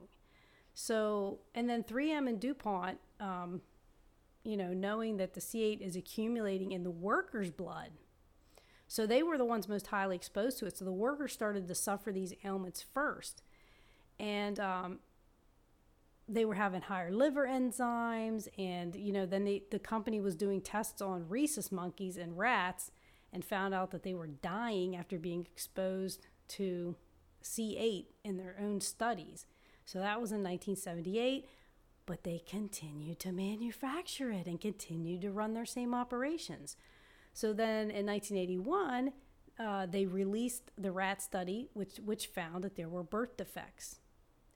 So, 0.79 1.39
and 1.55 1.67
then 1.67 1.83
3M 1.83 2.29
and 2.29 2.39
DuPont, 2.39 2.99
um, 3.19 3.61
you 4.43 4.55
know, 4.55 4.73
knowing 4.73 5.17
that 5.17 5.33
the 5.33 5.39
C8 5.39 5.81
is 5.81 5.95
accumulating 5.95 6.71
in 6.71 6.83
the 6.83 6.91
workers' 6.91 7.49
blood. 7.49 7.89
So 8.87 9.07
they 9.07 9.23
were 9.23 9.39
the 9.39 9.43
ones 9.43 9.67
most 9.67 9.87
highly 9.87 10.15
exposed 10.15 10.59
to 10.59 10.67
it. 10.67 10.77
So 10.77 10.85
the 10.85 10.91
workers 10.91 11.33
started 11.33 11.67
to 11.67 11.73
suffer 11.73 12.11
these 12.11 12.31
ailments 12.45 12.85
first. 12.93 13.41
And 14.19 14.59
um, 14.59 14.99
they 16.29 16.45
were 16.45 16.53
having 16.53 16.81
higher 16.81 17.11
liver 17.11 17.47
enzymes. 17.47 18.47
And, 18.59 18.95
you 18.95 19.11
know, 19.11 19.25
then 19.25 19.45
they, 19.45 19.63
the 19.71 19.79
company 19.79 20.21
was 20.21 20.35
doing 20.35 20.61
tests 20.61 21.01
on 21.01 21.27
rhesus 21.27 21.71
monkeys 21.71 22.17
and 22.17 22.37
rats 22.37 22.91
and 23.33 23.43
found 23.43 23.73
out 23.73 23.89
that 23.89 24.03
they 24.03 24.13
were 24.13 24.27
dying 24.27 24.95
after 24.95 25.17
being 25.17 25.47
exposed 25.51 26.27
to 26.49 26.95
C8 27.43 28.05
in 28.23 28.37
their 28.37 28.55
own 28.61 28.79
studies. 28.79 29.47
So 29.87 29.99
that 29.99 30.19
was 30.19 30.33
in 30.33 30.43
1978, 30.43 31.47
but 32.05 32.25
they 32.25 32.43
continued 32.45 33.19
to 33.19 33.31
manufacture 33.31 34.31
it 34.31 34.45
and 34.45 34.59
continued 34.59 35.21
to 35.21 35.31
run 35.31 35.53
their 35.53 35.65
same 35.65 35.93
operations. 35.93 36.75
So 37.33 37.53
then 37.53 37.89
in 37.89 38.05
1981, 38.05 39.13
uh, 39.57 39.85
they 39.85 40.05
released 40.05 40.71
the 40.77 40.91
rat 40.91 41.21
study, 41.21 41.69
which, 41.73 42.01
which 42.03 42.27
found 42.27 42.65
that 42.65 42.75
there 42.75 42.89
were 42.89 43.01
birth 43.01 43.37
defects. 43.37 44.01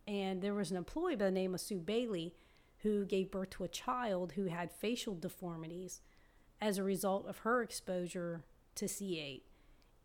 And 0.05 0.41
there 0.41 0.53
was 0.53 0.69
an 0.69 0.75
employee 0.75 1.15
by 1.15 1.25
the 1.25 1.31
name 1.31 1.53
of 1.53 1.61
Sue 1.61 1.79
Bailey 1.79 2.35
who 2.79 3.05
gave 3.05 3.31
birth 3.31 3.51
to 3.51 3.63
a 3.63 3.69
child 3.69 4.33
who 4.33 4.47
had 4.47 4.69
facial 4.69 5.15
deformities 5.15 6.01
as 6.59 6.77
a 6.77 6.83
result 6.83 7.25
of 7.25 7.39
her 7.39 7.61
exposure 7.61 8.43
to 8.75 8.85
C8. 8.85 9.43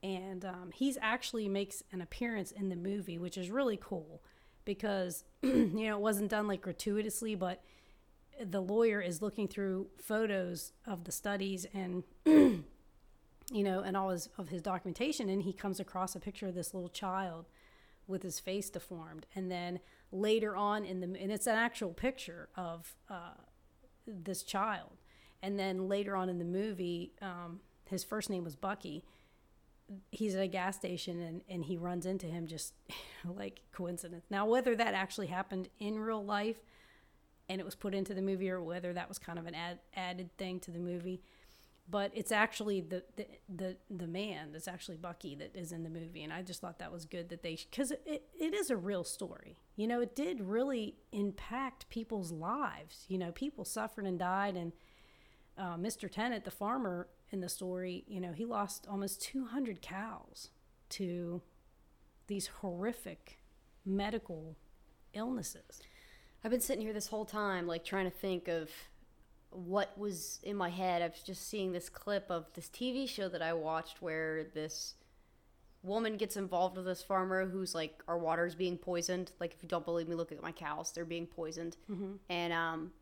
And 0.05 0.45
um, 0.45 0.71
he's 0.73 0.97
actually 1.03 1.49
makes 1.49 1.83
an 1.91 2.01
appearance 2.01 2.53
in 2.53 2.69
the 2.69 2.77
movie, 2.77 3.19
which 3.19 3.37
is 3.37 3.51
really 3.51 3.79
cool 3.81 4.23
because, 4.67 5.25
you 5.43 5.73
know, 5.73 5.97
it 5.97 6.01
wasn't 6.01 6.31
done 6.31 6.47
like 6.47 6.61
gratuitously, 6.61 7.35
but 7.37 7.63
the 8.45 8.61
lawyer 8.61 9.01
is 9.01 9.23
looking 9.23 9.49
through 9.49 9.87
photos 9.99 10.73
of 10.87 11.05
the 11.05 11.13
studies 11.13 11.67
and 11.73 12.05
you 12.27 12.63
know 13.63 13.81
and 13.81 13.97
all 13.97 14.11
his 14.11 14.29
of 14.37 14.49
his 14.49 14.61
documentation 14.61 15.29
and 15.29 15.43
he 15.43 15.53
comes 15.53 15.81
across 15.81 16.15
a 16.15 16.21
picture 16.21 16.49
of 16.49 16.55
this 16.55 16.75
little 16.75 16.89
child 16.89 17.47
with 18.07 18.23
his 18.23 18.39
face 18.39 18.71
deformed. 18.71 19.27
And 19.35 19.51
then 19.51 19.81
later 20.13 20.55
on 20.55 20.85
in 20.85 21.01
the 21.01 21.07
and 21.21 21.33
it's 21.33 21.47
an 21.47 21.57
actual 21.57 21.93
picture 21.93 22.49
of 22.57 22.95
uh, 23.09 23.35
this 24.07 24.43
child. 24.43 24.99
And 25.43 25.59
then 25.59 25.89
later 25.89 26.17
on 26.17 26.29
in 26.29 26.39
the 26.39 26.45
movie 26.45 27.13
um, 27.23 27.61
his 27.89 28.05
first 28.05 28.31
name 28.31 28.45
was 28.45 28.57
bucky 28.57 29.05
he's 30.11 30.35
at 30.35 30.43
a 30.43 30.49
gas 30.49 30.77
station 30.77 31.21
and, 31.21 31.43
and 31.49 31.65
he 31.65 31.77
runs 31.77 32.07
into 32.07 32.27
him 32.27 32.47
just 32.47 32.75
like 33.25 33.63
coincidence. 33.73 34.25
Now 34.31 34.47
whether 34.47 34.75
that 34.77 34.95
actually 34.95 35.29
happened 35.29 35.69
in 35.79 35.99
real 35.99 36.25
life 36.25 36.61
and 37.49 37.61
it 37.61 37.65
was 37.65 37.75
put 37.75 37.95
into 37.95 38.15
the 38.15 38.23
movie 38.23 38.51
or 38.51 38.63
whether 38.63 38.93
that 38.93 39.09
was 39.09 39.19
kind 39.19 39.39
of 39.39 39.47
an 39.47 39.55
ad, 39.55 39.79
added 39.95 40.37
thing 40.37 40.61
to 40.61 40.71
the 40.71 40.79
movie 40.79 41.23
but 41.89 42.11
it's 42.15 42.33
actually 42.33 42.81
the, 42.81 43.03
the 43.17 43.27
the 43.49 43.77
the 43.91 44.07
man 44.07 44.51
that's 44.53 44.69
actually 44.69 44.97
Bucky 44.97 45.35
that 45.37 45.55
is 45.55 45.73
in 45.73 45.85
the 45.85 45.91
movie. 45.91 46.23
And 46.25 46.33
I 46.33 46.43
just 46.43 46.61
thought 46.61 46.79
that 46.79 46.93
was 46.93 47.05
good 47.05 47.29
that 47.29 47.43
they 47.43 47.57
cuz 47.71 47.91
it, 47.93 48.29
it 48.39 48.55
is 48.55 48.71
a 48.71 48.77
real 48.77 49.05
story. 49.05 49.57
You 49.77 49.87
know 49.87 50.01
it 50.01 50.17
did 50.17 50.41
really 50.41 50.97
impact 51.13 51.89
people's 51.89 52.33
lives. 52.33 53.05
You 53.09 53.19
know 53.19 53.33
people 53.33 53.65
suffered 53.65 54.05
and 54.05 54.19
died 54.19 54.57
and 54.57 54.73
uh, 55.59 55.77
Mr. 55.77 56.11
Tennant 56.11 56.45
the 56.45 56.51
farmer 56.51 57.09
in 57.31 57.41
the 57.41 57.49
story 57.49 58.05
you 58.07 58.21
know 58.21 58.33
he 58.33 58.45
lost 58.45 58.87
almost 58.89 59.23
200 59.23 59.83
cows 59.83 60.51
to 60.89 61.43
these 62.27 62.47
horrific 62.47 63.39
medical 63.85 64.57
illnesses 65.13 65.81
I've 66.47 66.53
been 66.53 66.61
sitting 66.61 66.83
here 66.83 66.93
this 66.93 67.09
whole 67.09 67.25
time, 67.25 67.67
like 67.67 67.85
trying 67.85 68.05
to 68.05 68.17
think 68.17 68.47
of 68.47 68.71
what 69.51 69.99
was 69.99 70.39
in 70.45 70.57
my 70.57 70.69
head. 70.69 71.03
I 71.03 71.09
was 71.09 71.21
just 71.21 71.49
seeing 71.49 71.73
this 71.73 71.89
clip 71.89 72.31
of 72.31 72.47
this 72.55 72.69
TV 72.69 73.09
show 73.09 73.29
that 73.29 73.43
I 73.43 73.53
watched 73.53 74.01
where 74.01 74.45
this 74.55 74.95
woman 75.83 76.17
gets 76.17 76.37
involved 76.37 76.77
with 76.77 76.87
this 76.87 77.03
farmer 77.03 77.47
who's 77.47 77.75
like, 77.75 78.01
our 78.07 78.17
water's 78.17 78.55
being 78.55 78.79
poisoned. 78.79 79.33
Like, 79.41 79.55
if 79.55 79.63
you 79.65 79.69
don't 79.69 79.85
believe 79.85 80.07
me, 80.07 80.15
look 80.15 80.31
at 80.31 80.41
my 80.41 80.53
cows; 80.53 80.93
they're 80.93 81.05
being 81.05 81.27
poisoned. 81.27 81.77
Mm-hmm. 81.91 82.13
And 82.29 82.53
um, 82.53 82.93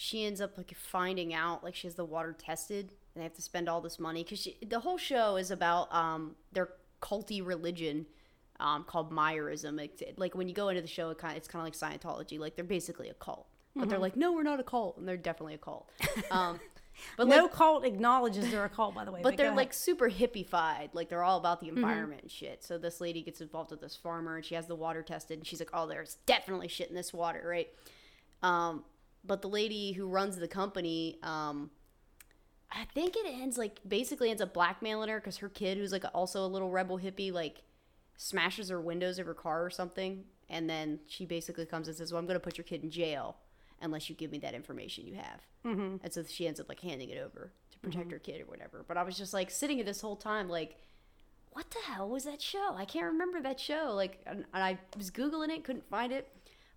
she 0.00 0.24
ends 0.24 0.40
up 0.40 0.56
like 0.56 0.72
finding 0.76 1.34
out 1.34 1.64
like 1.64 1.74
she 1.74 1.88
has 1.88 1.96
the 1.96 2.04
water 2.04 2.32
tested, 2.32 2.90
and 3.14 3.20
they 3.20 3.22
have 3.24 3.34
to 3.34 3.42
spend 3.42 3.68
all 3.68 3.80
this 3.80 3.98
money 3.98 4.22
because 4.22 4.46
the 4.64 4.78
whole 4.78 4.96
show 4.96 5.34
is 5.36 5.50
about 5.50 5.92
um 5.92 6.36
their 6.52 6.68
culty 7.02 7.44
religion 7.44 8.06
um, 8.60 8.84
called 8.84 9.10
Meyerism. 9.12 9.80
It's, 9.80 10.02
like 10.16 10.36
when 10.36 10.46
you 10.48 10.54
go 10.54 10.68
into 10.68 10.82
the 10.82 10.86
show, 10.88 11.10
it 11.10 11.18
kind 11.18 11.32
of, 11.32 11.36
it's 11.38 11.48
kind 11.48 11.60
of 11.60 11.66
like 11.66 12.00
Scientology. 12.00 12.38
Like 12.38 12.54
they're 12.54 12.64
basically 12.64 13.08
a 13.08 13.14
cult, 13.14 13.46
but 13.74 13.80
Mm-hmm. 13.82 13.88
they're 13.90 13.98
like, 13.98 14.16
no, 14.16 14.32
we're 14.32 14.44
not 14.44 14.60
a 14.60 14.64
cult, 14.64 14.98
and 14.98 15.06
they're 15.08 15.16
definitely 15.16 15.54
a 15.54 15.58
cult. 15.58 15.88
Um, 16.30 16.60
but 17.16 17.26
no 17.28 17.42
like, 17.44 17.52
cult 17.52 17.84
acknowledges 17.84 18.50
they're 18.50 18.64
a 18.64 18.68
cult 18.68 18.92
by 18.96 19.04
the 19.04 19.12
way 19.12 19.20
but 19.22 19.36
go 19.36 19.36
they're 19.36 19.54
like 19.54 19.72
super 19.72 20.08
hippie-fied. 20.10 20.90
Like 20.92 21.08
they're 21.08 21.22
all 21.24 21.38
about 21.38 21.58
the 21.60 21.66
Mm-hmm. 21.68 21.76
environment 21.78 22.22
and 22.22 22.30
shit. 22.30 22.62
So 22.64 22.78
this 22.78 23.00
lady 23.00 23.22
gets 23.22 23.40
involved 23.40 23.70
with 23.72 23.80
this 23.80 23.96
farmer, 23.96 24.36
and 24.36 24.44
she 24.44 24.54
has 24.54 24.66
the 24.68 24.76
water 24.76 25.02
tested, 25.02 25.38
and 25.38 25.46
she's 25.46 25.58
like, 25.60 25.70
oh, 25.72 25.86
there's 25.88 26.18
definitely 26.26 26.68
shit 26.68 26.88
in 26.88 26.94
this 26.94 27.12
water, 27.12 27.42
right? 27.44 27.68
Um, 28.42 28.84
but 29.24 29.42
the 29.42 29.48
lady 29.48 29.92
who 29.92 30.06
runs 30.06 30.36
the 30.36 30.48
company, 30.48 31.18
um, 31.22 31.70
I 32.70 32.84
think 32.94 33.16
it 33.16 33.26
ends 33.26 33.58
like 33.58 33.80
basically 33.86 34.30
ends 34.30 34.42
up 34.42 34.52
blackmailing 34.52 35.08
her 35.08 35.20
because 35.20 35.38
her 35.38 35.48
kid, 35.48 35.78
who's 35.78 35.92
like 35.92 36.04
also 36.14 36.44
a 36.44 36.46
little 36.46 36.70
rebel 36.70 36.98
hippie, 36.98 37.32
like 37.32 37.62
smashes 38.16 38.68
her 38.68 38.80
windows 38.80 39.18
of 39.18 39.26
her 39.26 39.34
car 39.34 39.64
or 39.64 39.70
something, 39.70 40.24
and 40.48 40.68
then 40.68 41.00
she 41.06 41.24
basically 41.24 41.66
comes 41.66 41.88
and 41.88 41.96
says, 41.96 42.12
"Well, 42.12 42.18
I'm 42.18 42.26
going 42.26 42.38
to 42.38 42.44
put 42.44 42.58
your 42.58 42.64
kid 42.64 42.82
in 42.82 42.90
jail 42.90 43.36
unless 43.80 44.08
you 44.08 44.14
give 44.16 44.30
me 44.30 44.38
that 44.38 44.54
information 44.54 45.06
you 45.06 45.14
have." 45.14 45.40
mm-hmm. 45.64 45.96
And 46.02 46.12
so 46.12 46.22
she 46.24 46.46
ends 46.46 46.60
up 46.60 46.68
like 46.68 46.80
handing 46.80 47.10
it 47.10 47.18
over 47.18 47.52
to 47.70 47.78
protect 47.78 48.10
her 48.12 48.18
kid 48.18 48.40
or 48.40 48.46
whatever. 48.46 48.84
But 48.86 48.96
I 48.96 49.02
was 49.02 49.16
just 49.16 49.34
like 49.34 49.50
sitting 49.50 49.76
here 49.76 49.84
this 49.84 50.00
whole 50.00 50.16
time, 50.16 50.48
like, 50.48 50.76
what 51.52 51.70
the 51.70 51.80
hell 51.90 52.08
was 52.08 52.24
that 52.24 52.42
show? 52.42 52.74
I 52.76 52.84
can't 52.84 53.06
remember 53.06 53.40
that 53.42 53.58
show. 53.60 53.92
Like, 53.94 54.20
and, 54.26 54.44
and 54.52 54.62
I 54.62 54.78
was 54.96 55.10
googling 55.10 55.50
it, 55.50 55.64
couldn't 55.64 55.88
find 55.88 56.12
it, 56.12 56.28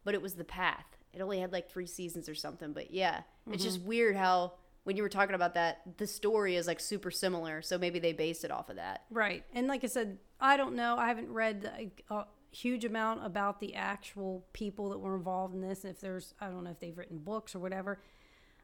but 0.04 0.14
it 0.14 0.22
was 0.22 0.36
The 0.36 0.44
Path. 0.44 0.98
It 1.14 1.22
only 1.22 1.40
had 1.40 1.52
like 1.52 1.70
three 1.70 1.88
seasons 1.88 2.30
or 2.30 2.36
something. 2.36 2.74
But 2.74 2.92
yeah, 2.92 3.22
it's 3.52 3.64
just 3.64 3.82
weird 3.82 4.16
how 4.16 4.54
when 4.84 4.98
you 4.98 5.04
were 5.04 5.10
talking 5.10 5.36
about 5.36 5.54
that, 5.54 5.82
the 5.98 6.08
story 6.08 6.56
is 6.56 6.68
like 6.68 6.80
super 6.80 7.12
similar. 7.12 7.62
So 7.62 7.78
maybe 7.78 8.00
they 8.00 8.14
based 8.14 8.44
it 8.44 8.52
off 8.52 8.70
of 8.70 8.78
that. 8.78 9.04
Right. 9.12 9.44
And 9.54 9.68
like 9.68 9.84
I 9.84 9.88
said, 9.88 10.18
I 10.40 10.58
don't 10.58 10.76
know. 10.76 10.98
I 10.98 11.08
haven't 11.08 11.32
read 11.32 11.70
like, 11.78 12.04
a 12.10 12.26
huge 12.52 12.84
amount 12.84 13.26
about 13.26 13.60
the 13.60 13.76
actual 13.76 14.46
people 14.54 14.90
that 14.90 15.00
were 15.00 15.16
involved 15.16 15.54
in 15.54 15.62
this. 15.62 15.86
If 15.86 16.00
there's, 16.02 16.34
I 16.40 16.48
don't 16.48 16.64
know 16.64 16.72
if 16.72 16.80
they've 16.80 16.98
written 16.98 17.20
books 17.20 17.54
or 17.54 17.60
whatever. 17.60 18.00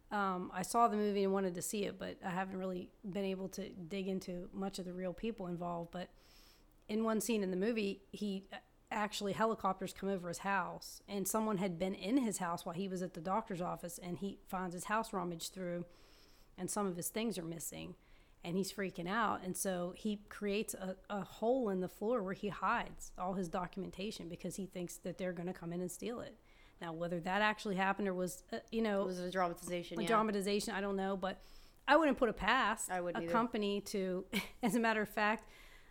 Um, 0.10 0.52
I 0.54 0.62
saw 0.62 0.88
the 0.88 0.96
movie 0.96 1.24
and 1.24 1.34
wanted 1.34 1.54
to 1.56 1.62
see 1.62 1.84
it, 1.84 2.00
but 2.00 2.16
I 2.26 2.30
haven't 2.30 2.58
really 2.58 2.90
been 3.10 3.26
able 3.26 3.50
to 3.50 3.70
dig 3.70 4.08
into 4.08 4.50
much 4.54 4.80
of 4.80 4.86
the 4.86 4.94
real 4.94 5.14
people 5.14 5.48
involved. 5.48 5.92
But 5.92 6.08
in 6.88 7.04
one 7.04 7.20
scene 7.20 7.44
in 7.44 7.52
the 7.52 7.58
movie, 7.58 8.02
he 8.12 8.46
actually 8.92 9.34
helicopters 9.34 9.94
come 9.94 10.10
over 10.10 10.28
his 10.28 10.40
house, 10.40 11.02
and 11.08 11.28
someone 11.28 11.58
had 11.58 11.78
been 11.78 11.94
in 11.94 12.18
his 12.18 12.38
house 12.38 12.66
while 12.66 12.76
he 12.76 12.88
was 12.88 13.02
at 13.02 13.14
the 13.14 13.22
doctor's 13.22 13.62
office, 13.62 14.00
and 14.02 14.18
he 14.20 14.40
finds 14.48 14.74
his 14.74 14.86
house 14.86 15.14
rummaged 15.14 15.54
through, 15.54 15.86
and 16.58 16.70
some 16.70 16.88
of 16.88 16.96
his 16.96 17.10
things 17.10 17.38
are 17.38 17.44
missing 17.44 17.96
and 18.44 18.56
he's 18.56 18.72
freaking 18.72 19.10
out. 19.10 19.42
And 19.44 19.56
so 19.56 19.94
he 19.96 20.22
creates 20.30 20.74
a, 20.74 20.96
a 21.10 21.22
hole 21.22 21.70
in 21.70 21.82
the 21.82 21.90
floor 21.90 22.24
where 22.24 22.34
he 22.34 22.48
hides 22.48 23.12
all 23.18 23.34
his 23.34 23.50
documentation 23.50 24.30
because 24.30 24.56
he 24.56 24.66
thinks 24.66 24.98
that 24.98 25.18
they're 25.18 25.34
going 25.34 25.48
to 25.48 25.54
come 25.54 25.74
in 25.74 25.82
and 25.82 25.92
steal 25.92 26.22
it. 26.22 26.36
Now, 26.80 26.94
whether 26.94 27.20
that 27.22 27.42
actually 27.42 27.76
happened 27.76 28.08
or 28.08 28.14
was, 28.14 28.44
uh, 28.54 28.60
you 28.72 28.82
know, 28.82 29.02
It 29.02 29.08
was 29.08 29.20
a 29.20 29.32
dramatization. 29.32 30.00
a 30.00 30.04
yeah. 30.04 30.08
dramatization, 30.08 30.74
I 30.74 30.82
don't 30.82 30.96
know, 30.96 31.18
but 31.18 31.42
I 31.88 31.98
wouldn't 31.98 32.18
put 32.18 32.30
it 32.30 32.38
past 32.38 32.92
I 32.92 33.02
wouldn't 33.02 33.22
a 33.22 33.26
either. 33.26 33.34
company 33.34 33.82
to, 33.82 34.24
as 34.64 34.76
a 34.76 34.80
matter 34.80 35.02
of 35.02 35.10
fact, 35.10 35.50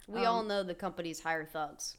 we 0.08 0.24
all 0.24 0.42
know 0.44 0.62
the 0.62 0.74
companies 0.74 1.20
hire 1.20 1.44
thugs. 1.44 1.96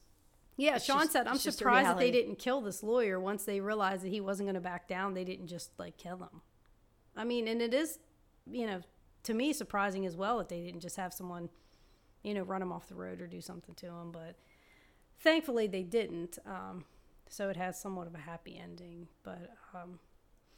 Yeah, 0.57 0.75
It's 0.75 0.85
Sean 0.85 0.99
just- 1.01 1.11
said, 1.13 1.27
I'm 1.27 1.35
it's 1.35 1.43
just 1.43 1.55
a 1.55 1.57
surprised 1.59 1.87
that 1.87 1.97
they 1.99 2.11
didn't 2.11 2.37
kill 2.39 2.61
this 2.61 2.83
lawyer 2.83 3.19
once 3.19 3.45
they 3.45 3.59
realized 3.61 4.03
that 4.03 4.09
he 4.09 4.19
wasn't 4.21 4.47
going 4.47 4.55
to 4.55 4.61
back 4.61 4.87
down. 4.87 5.13
They 5.13 5.23
didn't 5.23 5.47
just 5.47 5.71
like 5.79 5.97
kill 5.97 6.17
him. 6.17 6.41
I 7.15 7.23
mean, 7.23 7.47
and 7.47 7.61
it 7.61 7.73
is, 7.73 7.99
you 8.49 8.65
know, 8.67 8.81
to 9.23 9.33
me 9.33 9.53
surprising 9.53 10.05
as 10.05 10.15
well 10.17 10.37
that 10.39 10.49
they 10.49 10.61
didn't 10.61 10.81
just 10.81 10.97
have 10.97 11.13
someone, 11.13 11.49
you 12.23 12.33
know, 12.33 12.41
run 12.43 12.61
him 12.61 12.71
off 12.71 12.87
the 12.87 12.95
road 12.95 13.21
or 13.21 13.27
do 13.27 13.39
something 13.41 13.75
to 13.75 13.85
him. 13.87 14.11
But 14.11 14.35
thankfully 15.19 15.67
they 15.67 15.83
didn't. 15.83 16.37
Um, 16.45 16.85
so 17.29 17.49
it 17.49 17.57
has 17.57 17.79
somewhat 17.79 18.07
of 18.07 18.15
a 18.15 18.19
happy 18.19 18.57
ending. 18.61 19.07
But 19.23 19.51
um, 19.73 19.99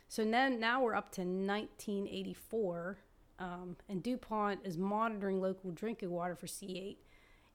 so 0.08 0.24
then 0.24 0.60
now 0.60 0.82
we're 0.82 0.96
up 0.96 1.12
to 1.14 1.22
1984, 1.22 2.98
um, 3.40 3.76
and 3.88 4.04
DuPont 4.04 4.60
is 4.64 4.78
monitoring 4.78 5.40
local 5.42 5.72
drinking 5.72 6.10
water 6.12 6.36
for 6.36 6.48
C8 6.48 6.98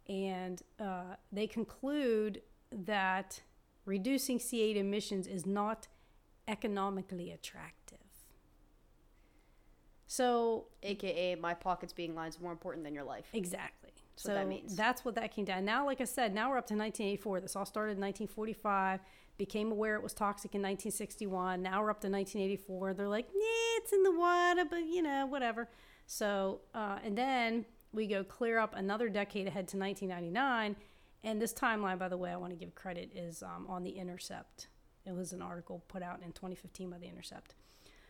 and 0.08 0.62
uh, 0.78 1.16
they 1.32 1.46
conclude 1.46 2.42
that 2.70 3.40
reducing 3.84 4.38
C8 4.38 4.76
emissions 4.76 5.26
is 5.26 5.46
not 5.46 5.88
economically 6.48 7.30
attractive. 7.30 7.98
So, 10.06 10.66
AKA, 10.82 11.36
my 11.36 11.54
pockets 11.54 11.92
being 11.92 12.14
lines 12.14 12.40
more 12.40 12.52
important 12.52 12.84
than 12.84 12.94
your 12.94 13.04
life. 13.04 13.24
exactly. 13.32 13.90
That's 14.14 14.22
so 14.22 14.34
that 14.34 14.46
means. 14.46 14.76
that's 14.76 15.04
what 15.04 15.16
that 15.16 15.34
came 15.34 15.44
down. 15.44 15.64
Now, 15.64 15.84
like 15.84 16.00
I 16.00 16.04
said, 16.04 16.32
now 16.34 16.50
we're 16.50 16.58
up 16.58 16.68
to 16.68 16.74
1984. 16.74 17.40
This 17.40 17.56
all 17.56 17.66
started 17.66 17.92
in 17.92 18.00
1945. 18.00 19.00
Became 19.38 19.72
aware 19.72 19.96
it 19.96 20.02
was 20.04 20.14
toxic 20.14 20.54
in 20.54 20.62
1961. 20.62 21.60
Now 21.62 21.82
we're 21.82 21.90
up 21.90 22.00
to 22.02 22.08
1984. 22.08 22.94
They're 22.94 23.08
like, 23.08 23.26
yeah, 23.34 23.78
it's 23.78 23.92
in 23.92 24.04
the 24.04 24.12
water, 24.12 24.64
but 24.70 24.86
you 24.86 25.02
know, 25.02 25.26
whatever. 25.26 25.68
So, 26.06 26.60
uh, 26.74 26.98
and 27.02 27.18
then 27.18 27.64
we 27.94 28.06
go 28.06 28.24
clear 28.24 28.58
up 28.58 28.74
another 28.74 29.08
decade 29.08 29.46
ahead 29.46 29.68
to 29.68 29.78
1999. 29.78 30.76
And 31.22 31.40
this 31.40 31.54
timeline, 31.54 31.98
by 31.98 32.08
the 32.08 32.18
way, 32.18 32.30
I 32.30 32.36
want 32.36 32.52
to 32.52 32.58
give 32.58 32.74
credit 32.74 33.10
is 33.14 33.42
um, 33.42 33.66
on 33.68 33.82
The 33.82 33.90
Intercept. 33.90 34.68
It 35.06 35.14
was 35.14 35.32
an 35.32 35.40
article 35.40 35.82
put 35.88 36.02
out 36.02 36.20
in 36.22 36.32
2015 36.32 36.90
by 36.90 36.98
The 36.98 37.06
Intercept. 37.06 37.54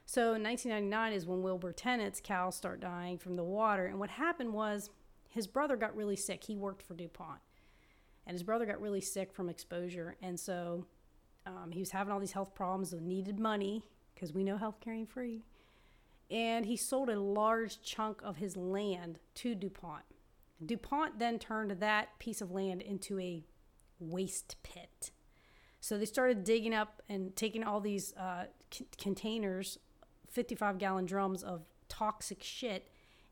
So 0.06 0.32
1999 0.32 1.12
is 1.12 1.26
when 1.26 1.42
Wilbur 1.42 1.72
Tennant's 1.72 2.20
cows 2.20 2.56
start 2.56 2.80
dying 2.80 3.18
from 3.18 3.36
the 3.36 3.44
water. 3.44 3.86
And 3.86 3.98
what 3.98 4.10
happened 4.10 4.52
was 4.52 4.90
his 5.28 5.46
brother 5.46 5.76
got 5.76 5.96
really 5.96 6.16
sick. 6.16 6.44
He 6.44 6.56
worked 6.56 6.82
for 6.82 6.94
DuPont. 6.94 7.40
And 8.26 8.34
his 8.34 8.42
brother 8.42 8.66
got 8.66 8.80
really 8.80 9.00
sick 9.00 9.32
from 9.32 9.48
exposure. 9.48 10.16
And 10.22 10.38
so 10.38 10.86
um, 11.46 11.70
he 11.72 11.80
was 11.80 11.90
having 11.90 12.12
all 12.12 12.20
these 12.20 12.32
health 12.32 12.54
problems 12.54 12.92
and 12.92 13.06
needed 13.06 13.38
money 13.38 13.82
because 14.14 14.32
we 14.32 14.44
know 14.44 14.56
healthcare 14.56 14.94
ain't 14.94 15.10
free. 15.10 15.42
And 16.34 16.66
he 16.66 16.76
sold 16.76 17.08
a 17.08 17.20
large 17.20 17.80
chunk 17.80 18.20
of 18.24 18.38
his 18.38 18.56
land 18.56 19.20
to 19.36 19.54
DuPont. 19.54 20.02
DuPont 20.66 21.20
then 21.20 21.38
turned 21.38 21.70
that 21.70 22.18
piece 22.18 22.40
of 22.40 22.50
land 22.50 22.82
into 22.82 23.20
a 23.20 23.44
waste 24.00 24.56
pit. 24.64 25.12
So 25.78 25.96
they 25.96 26.06
started 26.06 26.42
digging 26.42 26.74
up 26.74 27.02
and 27.08 27.36
taking 27.36 27.62
all 27.62 27.78
these 27.78 28.14
uh, 28.16 28.46
c- 28.72 28.88
containers, 28.98 29.78
55 30.28 30.78
gallon 30.78 31.06
drums 31.06 31.44
of 31.44 31.62
toxic 31.88 32.42
shit, 32.42 32.90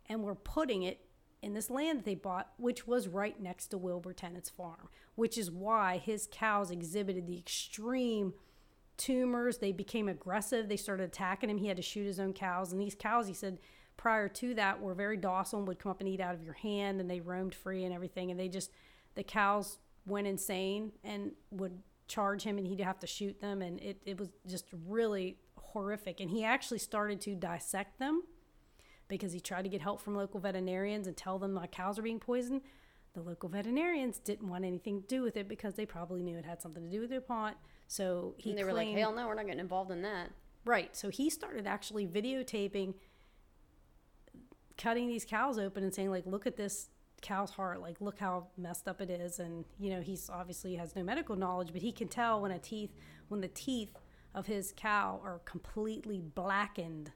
and 0.09 0.23
were 0.23 0.37
putting 0.37 0.85
it 0.85 1.05
in 1.43 1.55
this 1.55 1.71
land 1.71 1.99
that 1.99 2.05
they 2.05 2.15
bought, 2.15 2.53
which 2.57 2.87
was 2.87 3.09
right 3.09 3.41
next 3.43 3.69
to 3.69 3.79
Wilbur 3.79 4.13
Tennant's 4.13 4.49
farm, 4.49 4.89
which 5.17 5.37
is 5.37 5.51
why 5.51 5.99
his 5.99 6.29
cows 6.31 6.71
exhibited 6.71 7.27
the 7.27 7.37
extreme 7.39 8.35
tumors. 8.97 9.59
They 9.59 9.73
became 9.73 10.09
aggressive. 10.09 10.69
They 10.69 10.77
started 10.77 11.05
attacking 11.05 11.51
him. 11.51 11.59
He 11.59 11.69
had 11.69 11.77
to 11.77 11.83
shoot 11.83 12.05
his 12.05 12.21
own 12.21 12.33
cows. 12.33 12.73
And 12.73 12.81
these 12.81 12.95
cows, 12.95 13.27
he 13.27 13.35
said, 13.35 13.59
prior 13.97 14.29
to 14.29 14.55
that 14.55 14.81
were 14.81 14.95
very 14.95 15.17
docile 15.17 15.61
and 15.61 15.69
would 15.69 15.79
come 15.79 15.91
up 15.91 16.01
and 16.01 16.09
eat 16.09 16.21
out 16.21 16.35
of 16.35 16.43
your 16.43 16.55
hand 16.55 17.01
and 17.01 17.11
they 17.11 17.21
roamed 17.21 17.55
free 17.55 17.85
and 17.85 17.95
everything. 17.95 18.31
And 18.31 18.39
they 18.39 18.49
just, 18.49 18.71
the 19.15 19.23
cows 19.23 19.79
went 20.07 20.27
insane 20.27 20.93
and 21.05 21.33
would 21.51 21.79
charge 22.09 22.43
him 22.43 22.59
and 22.59 22.67
he'd 22.67 22.81
have 22.81 22.99
to 23.01 23.07
shoot 23.07 23.41
them. 23.41 23.63
And 23.63 23.81
it, 23.81 24.01
it 24.05 24.19
was 24.19 24.29
just 24.47 24.67
really 24.87 25.37
horrific. 25.57 26.21
And 26.21 26.31
he 26.31 26.45
actually 26.45 26.79
started 26.79 27.21
to 27.23 27.35
dissect 27.35 27.99
them 27.99 28.23
because 29.09 29.33
he 29.33 29.41
tried 29.41 29.63
to 29.63 29.69
get 29.69 29.81
help 29.81 30.01
from 30.01 30.15
local 30.15 30.41
veterinarians 30.41 31.07
and 31.07 31.17
tell 31.17 31.39
them 31.39 31.53
my 31.53 31.67
cows 31.67 31.99
are 31.99 32.03
being 32.03 32.21
poisoned. 32.21 32.63
The 33.15 33.21
local 33.21 33.49
veterinarians 33.49 34.19
didn't 34.19 34.49
want 34.49 34.65
anything 34.65 35.03
to 35.03 35.07
do 35.07 35.23
with 35.23 35.37
it 35.37 35.49
because 35.49 35.75
they 35.75 35.85
probably 35.85 36.23
knew 36.23 36.39
it 36.39 36.47
had 36.47 36.63
something 36.63 36.83
to 36.83 36.91
do 36.91 37.01
with 37.01 37.11
DuPont. 37.11 37.57
So 37.93 38.35
he 38.39 38.51
and 38.51 38.59
they 38.59 38.65
were 38.65 38.73
like, 38.73 38.89
hell 38.89 39.15
no, 39.15 39.27
we're 39.27 39.35
not 39.35 39.45
getting 39.45 39.61
involved 39.61 39.91
in 39.91 40.01
that. 40.01 40.31
Right. 40.65 40.97
So 40.97 41.11
he 41.11 41.29
started 41.29 41.67
actually 41.67 42.07
videotaping 42.07 42.95
cutting 44.79 45.09
these 45.09 45.27
cows 45.27 45.59
open 45.59 45.85
and 45.85 45.95
saying 45.95 46.11
like 46.11 46.25
look 46.25 46.47
at 46.47 46.57
this 46.57 46.89
cow's 47.21 47.51
heart 47.51 47.81
like 47.83 48.01
look 48.01 48.19
how 48.19 48.47
messed 48.57 48.89
up 48.89 49.01
it 49.03 49.11
is 49.11 49.39
and 49.39 49.65
you 49.79 49.91
know 49.91 50.01
he's 50.01 50.29
obviously 50.31 50.75
has 50.75 50.97
no 50.97 51.05
medical 51.05 51.37
knowledge 51.37 51.69
but 51.73 51.83
he 51.83 51.93
can 51.93 52.09
tell 52.09 52.41
when 52.41 52.51
a 52.51 52.59
teeth 52.59 52.91
when 53.29 53.41
the 53.43 53.49
teeth 53.49 53.93
of 54.35 54.47
his 54.47 54.73
cow 54.75 55.21
are 55.23 55.41
completely 55.45 56.21
blackened 56.21 57.13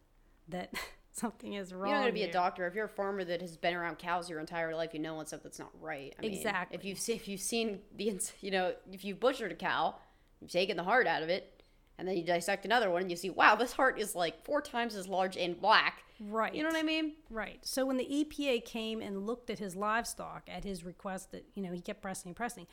that 0.49 0.73
something 1.13 1.55
is 1.55 1.73
wrong 1.73 1.89
You're 1.89 1.97
not 1.97 2.03
going 2.03 2.15
to 2.15 2.21
be 2.21 2.25
a 2.25 2.33
doctor 2.33 2.67
if 2.67 2.75
you're 2.75 2.85
a 2.85 2.89
farmer 2.89 3.25
that 3.25 3.41
has 3.41 3.57
been 3.57 3.75
around 3.75 3.97
cows 3.97 4.29
your 4.29 4.39
entire 4.39 4.75
life. 4.77 4.93
You 4.93 5.01
know 5.01 5.15
when 5.15 5.27
something's 5.27 5.59
not 5.59 5.71
right. 5.81 6.15
I 6.19 6.23
mean, 6.23 6.35
Exactly. 6.35 6.77
If 6.77 6.85
you've 6.85 6.99
if 7.09 7.27
you've 7.27 7.41
seen 7.41 7.81
the 7.97 8.11
ins- 8.11 8.35
you 8.43 8.51
know 8.51 8.75
if 8.93 9.03
you've 9.03 9.19
butchered 9.19 9.51
a 9.51 9.55
cow, 9.55 9.95
you've 10.41 10.51
taken 10.51 10.77
the 10.77 10.83
heart 10.83 11.07
out 11.07 11.23
of 11.23 11.29
it, 11.29 11.57
and 11.99 12.07
then 12.07 12.17
you 12.17 12.25
dissect 12.25 12.65
another 12.65 12.91
one 12.91 13.03
and 13.03 13.11
you 13.11 13.17
see, 13.17 13.31
wow, 13.31 13.55
this 13.55 13.73
heart 13.73 13.99
is 13.99 14.15
like 14.15 14.45
four 14.45 14.61
times 14.61 14.95
as 14.95 15.09
large 15.09 15.37
and 15.37 15.61
black. 15.61 16.03
right 16.21 16.55
You 16.55 16.63
know 16.63 16.69
what 16.69 16.79
I 16.79 16.83
mean? 16.83 17.15
Right. 17.31 17.59
So 17.63 17.87
when 17.87 17.97
the 17.97 18.05
EPA 18.05 18.65
came 18.65 19.01
and 19.01 19.27
looked 19.27 19.51
at 19.51 19.59
his 19.59 19.75
livestock 19.75 20.49
at 20.49 20.65
his 20.65 20.85
request 20.85 21.33
that, 21.33 21.47
you 21.55 21.63
know, 21.63 21.73
he 21.73 21.81
kept 21.81 22.03
pressing 22.03 22.31
and 22.31 22.37
pressing. 22.37 22.67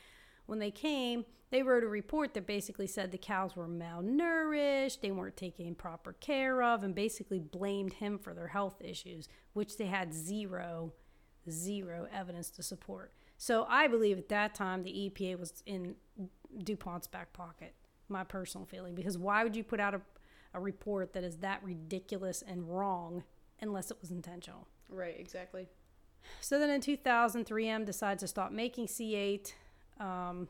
When 0.46 0.58
they 0.58 0.70
came, 0.70 1.24
they 1.50 1.62
wrote 1.62 1.84
a 1.84 1.88
report 1.88 2.34
that 2.34 2.46
basically 2.46 2.86
said 2.86 3.12
the 3.12 3.18
cows 3.18 3.56
were 3.56 3.68
malnourished, 3.68 5.00
they 5.00 5.10
weren't 5.10 5.36
taking 5.36 5.74
proper 5.74 6.12
care 6.14 6.62
of, 6.62 6.82
and 6.82 6.94
basically 6.94 7.38
blamed 7.38 7.94
him 7.94 8.18
for 8.18 8.34
their 8.34 8.48
health 8.48 8.82
issues, 8.82 9.28
which 9.54 9.78
they 9.78 9.86
had 9.86 10.12
zero, 10.12 10.92
zero 11.48 12.08
evidence 12.12 12.50
to 12.50 12.62
support. 12.62 13.12
So 13.38 13.66
I 13.68 13.86
believe 13.86 14.18
at 14.18 14.28
that 14.28 14.54
time 14.54 14.82
the 14.82 14.90
EPA 14.90 15.38
was 15.38 15.62
in 15.64 15.94
DuPont's 16.62 17.06
back 17.06 17.32
pocket, 17.32 17.74
my 18.08 18.24
personal 18.24 18.66
feeling, 18.66 18.94
because 18.94 19.18
why 19.18 19.42
would 19.44 19.56
you 19.56 19.64
put 19.64 19.80
out 19.80 19.94
a, 19.94 20.00
a 20.52 20.60
report 20.60 21.12
that 21.14 21.24
is 21.24 21.38
that 21.38 21.62
ridiculous 21.62 22.42
and 22.46 22.68
wrong 22.68 23.24
unless 23.60 23.90
it 23.90 23.96
was 24.00 24.10
intentional? 24.10 24.68
Right. 24.88 25.16
Exactly. 25.18 25.68
So 26.40 26.58
then 26.58 26.70
in 26.70 26.80
2000, 26.80 27.44
3M 27.44 27.84
decides 27.84 28.22
to 28.22 28.28
stop 28.28 28.52
making 28.52 28.86
C8. 28.86 29.52
Um, 30.00 30.48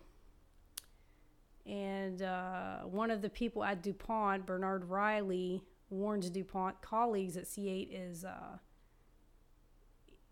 and 1.67 2.23
uh, 2.23 2.81
one 2.81 3.11
of 3.11 3.23
the 3.23 3.31
people 3.31 3.65
at 3.65 3.83
DuPont, 3.83 4.47
Bernard 4.47 4.89
Reilly, 4.89 5.63
warns 5.91 6.31
DuPont 6.31 6.81
colleagues 6.83 7.35
that 7.35 7.45
C8 7.45 7.89
is, 7.91 8.25
uh, 8.25 8.59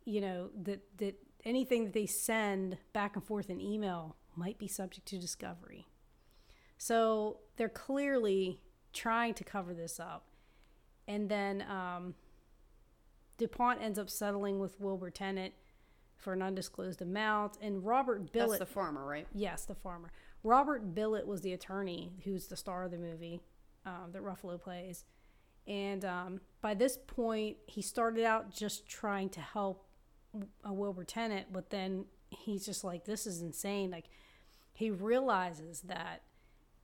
you 0.05 0.21
know, 0.21 0.51
that, 0.63 0.81
that 0.99 1.15
anything 1.45 1.85
that 1.85 1.93
they 1.93 2.07
send 2.07 2.77
back 2.93 3.17
and 3.17 3.25
forth 3.25 3.51
in 3.51 3.61
email 3.61 4.17
might 4.37 4.59
be 4.59 4.67
subject 4.67 5.07
to 5.09 5.19
discovery. 5.19 5.87
So 6.79 7.39
they're 7.57 7.69
clearly 7.69 8.59
trying 8.93 9.35
to 9.35 9.45
cover 9.45 9.75
this 9.75 10.01
up. 10.01 10.25
And 11.07 11.29
then 11.29 11.65
um, 11.69 12.15
DuPont 13.39 13.83
ends 13.83 13.99
up 13.99 14.11
settling 14.11 14.59
with 14.59 14.81
Wilbur 14.81 15.11
Tennant 15.11 15.55
for 16.17 16.33
an 16.33 16.43
undisclosed 16.43 17.03
amount. 17.03 17.59
And 17.61 17.85
Robert 17.85 18.33
That's 18.33 18.53
Bilott, 18.53 18.59
the 18.59 18.67
farmer, 18.67 19.05
right? 19.05 19.27
yes, 19.35 19.65
the 19.65 19.75
farmer. 19.75 20.11
Robert 20.45 20.95
Bilott 20.95 21.27
was 21.27 21.41
the 21.43 21.53
attorney 21.53 22.13
who's 22.25 22.47
the 22.47 22.57
star 22.57 22.85
of 22.85 22.91
the 22.91 22.99
movie 22.99 23.41
um, 23.87 24.11
that 24.13 24.23
Ruffalo 24.23 24.61
plays. 24.61 25.05
And 25.67 26.05
um, 26.05 26.41
by 26.61 26.75
this 26.75 26.99
point, 27.07 27.59
he 27.67 27.83
started 27.83 28.25
out 28.25 28.51
just 28.51 28.89
trying 28.89 29.29
to 29.31 29.41
help 29.41 29.87
uh, 30.67 30.73
Wilbur 30.73 31.05
Tennant, 31.05 31.53
but 31.53 31.71
then 31.71 32.07
he's 32.33 32.65
just 32.65 32.85
like, 32.85 33.05
this 33.05 33.27
is 33.27 33.43
insane. 33.43 33.91
Like, 33.91 34.07
he 34.73 34.91
realizes 34.91 35.83
that 35.83 36.23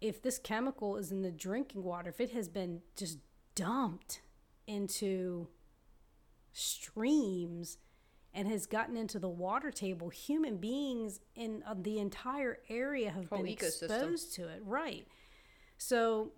if 0.01 0.23
this 0.23 0.39
chemical 0.39 0.97
is 0.97 1.11
in 1.11 1.23
the 1.23 1.31
drinking 1.31 1.83
water, 1.83 2.11
if 2.11 2.21
it 2.21 2.31
has 2.33 2.49
been 2.49 2.83
just 2.97 3.19
dumped 3.55 4.21
into 4.67 5.49
streams 6.53 7.79
and 8.35 8.47
has 8.49 8.67
gotten 8.67 8.97
into 8.97 9.19
the 9.19 9.29
water 9.29 9.71
table, 9.71 10.11
human 10.11 10.59
beings 10.59 11.21
in 11.35 11.63
uh, 11.67 11.75
the 11.81 11.99
entire 11.99 12.59
area 12.69 13.11
have 13.11 13.29
Whole 13.29 13.43
been 13.43 13.55
ecosystem. 13.57 13.85
exposed 13.85 14.35
to 14.35 14.49
it. 14.49 14.63
Right. 14.65 15.07
So 15.79 16.33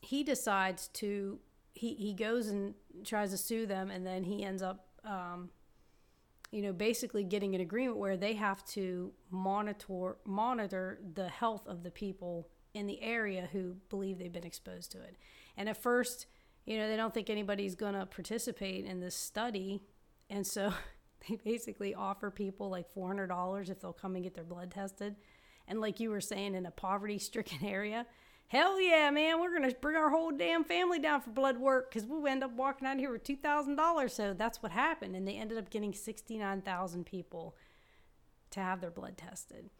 he 0.00 0.22
decides 0.22 0.88
to 0.88 1.38
he 1.72 1.94
he 1.94 2.14
goes 2.14 2.48
and 2.48 2.74
tries 3.04 3.30
to 3.30 3.36
sue 3.36 3.66
them, 3.66 3.90
and 3.90 4.06
then 4.06 4.24
he 4.24 4.44
ends 4.44 4.62
up. 4.62 4.86
Um, 5.04 5.50
you 6.50 6.62
know, 6.62 6.72
basically 6.72 7.24
getting 7.24 7.54
an 7.54 7.60
agreement 7.60 7.96
where 7.96 8.16
they 8.16 8.34
have 8.34 8.64
to 8.64 9.12
monitor 9.30 10.16
monitor 10.24 11.00
the 11.14 11.28
health 11.28 11.66
of 11.66 11.82
the 11.82 11.90
people 11.90 12.48
in 12.74 12.86
the 12.86 13.00
area 13.02 13.48
who 13.52 13.76
believe 13.88 14.18
they've 14.18 14.32
been 14.32 14.46
exposed 14.46 14.92
to 14.92 15.00
it. 15.00 15.16
And 15.56 15.68
at 15.68 15.80
first, 15.80 16.26
you 16.66 16.78
know, 16.78 16.88
they 16.88 16.96
don't 16.96 17.12
think 17.12 17.30
anybody's 17.30 17.74
going 17.74 17.94
to 17.94 18.06
participate 18.06 18.84
in 18.84 19.00
this 19.00 19.14
study, 19.16 19.82
and 20.28 20.46
so 20.46 20.72
they 21.28 21.36
basically 21.36 21.94
offer 21.94 22.30
people 22.30 22.68
like 22.68 22.92
$400 22.94 23.70
if 23.70 23.80
they'll 23.80 23.92
come 23.92 24.14
and 24.14 24.24
get 24.24 24.34
their 24.34 24.44
blood 24.44 24.70
tested. 24.70 25.16
And 25.68 25.80
like 25.80 26.00
you 26.00 26.10
were 26.10 26.20
saying 26.20 26.54
in 26.54 26.66
a 26.66 26.70
poverty-stricken 26.70 27.64
area, 27.64 28.06
hell 28.50 28.80
yeah, 28.80 29.10
man, 29.10 29.40
we're 29.40 29.56
going 29.56 29.68
to 29.70 29.76
bring 29.80 29.94
our 29.96 30.10
whole 30.10 30.32
damn 30.32 30.64
family 30.64 30.98
down 30.98 31.20
for 31.20 31.30
blood 31.30 31.56
work 31.58 31.88
because 31.92 32.06
we'll 32.08 32.26
end 32.26 32.42
up 32.42 32.50
walking 32.52 32.86
out 32.86 32.94
of 32.94 32.98
here 32.98 33.12
with 33.12 33.22
$2,000. 33.24 34.10
So 34.10 34.34
that's 34.34 34.60
what 34.60 34.72
happened. 34.72 35.14
And 35.14 35.26
they 35.26 35.36
ended 35.36 35.56
up 35.56 35.70
getting 35.70 35.92
69,000 35.94 37.06
people 37.06 37.54
to 38.50 38.58
have 38.60 38.80
their 38.80 38.90
blood 38.90 39.16
tested. 39.16 39.70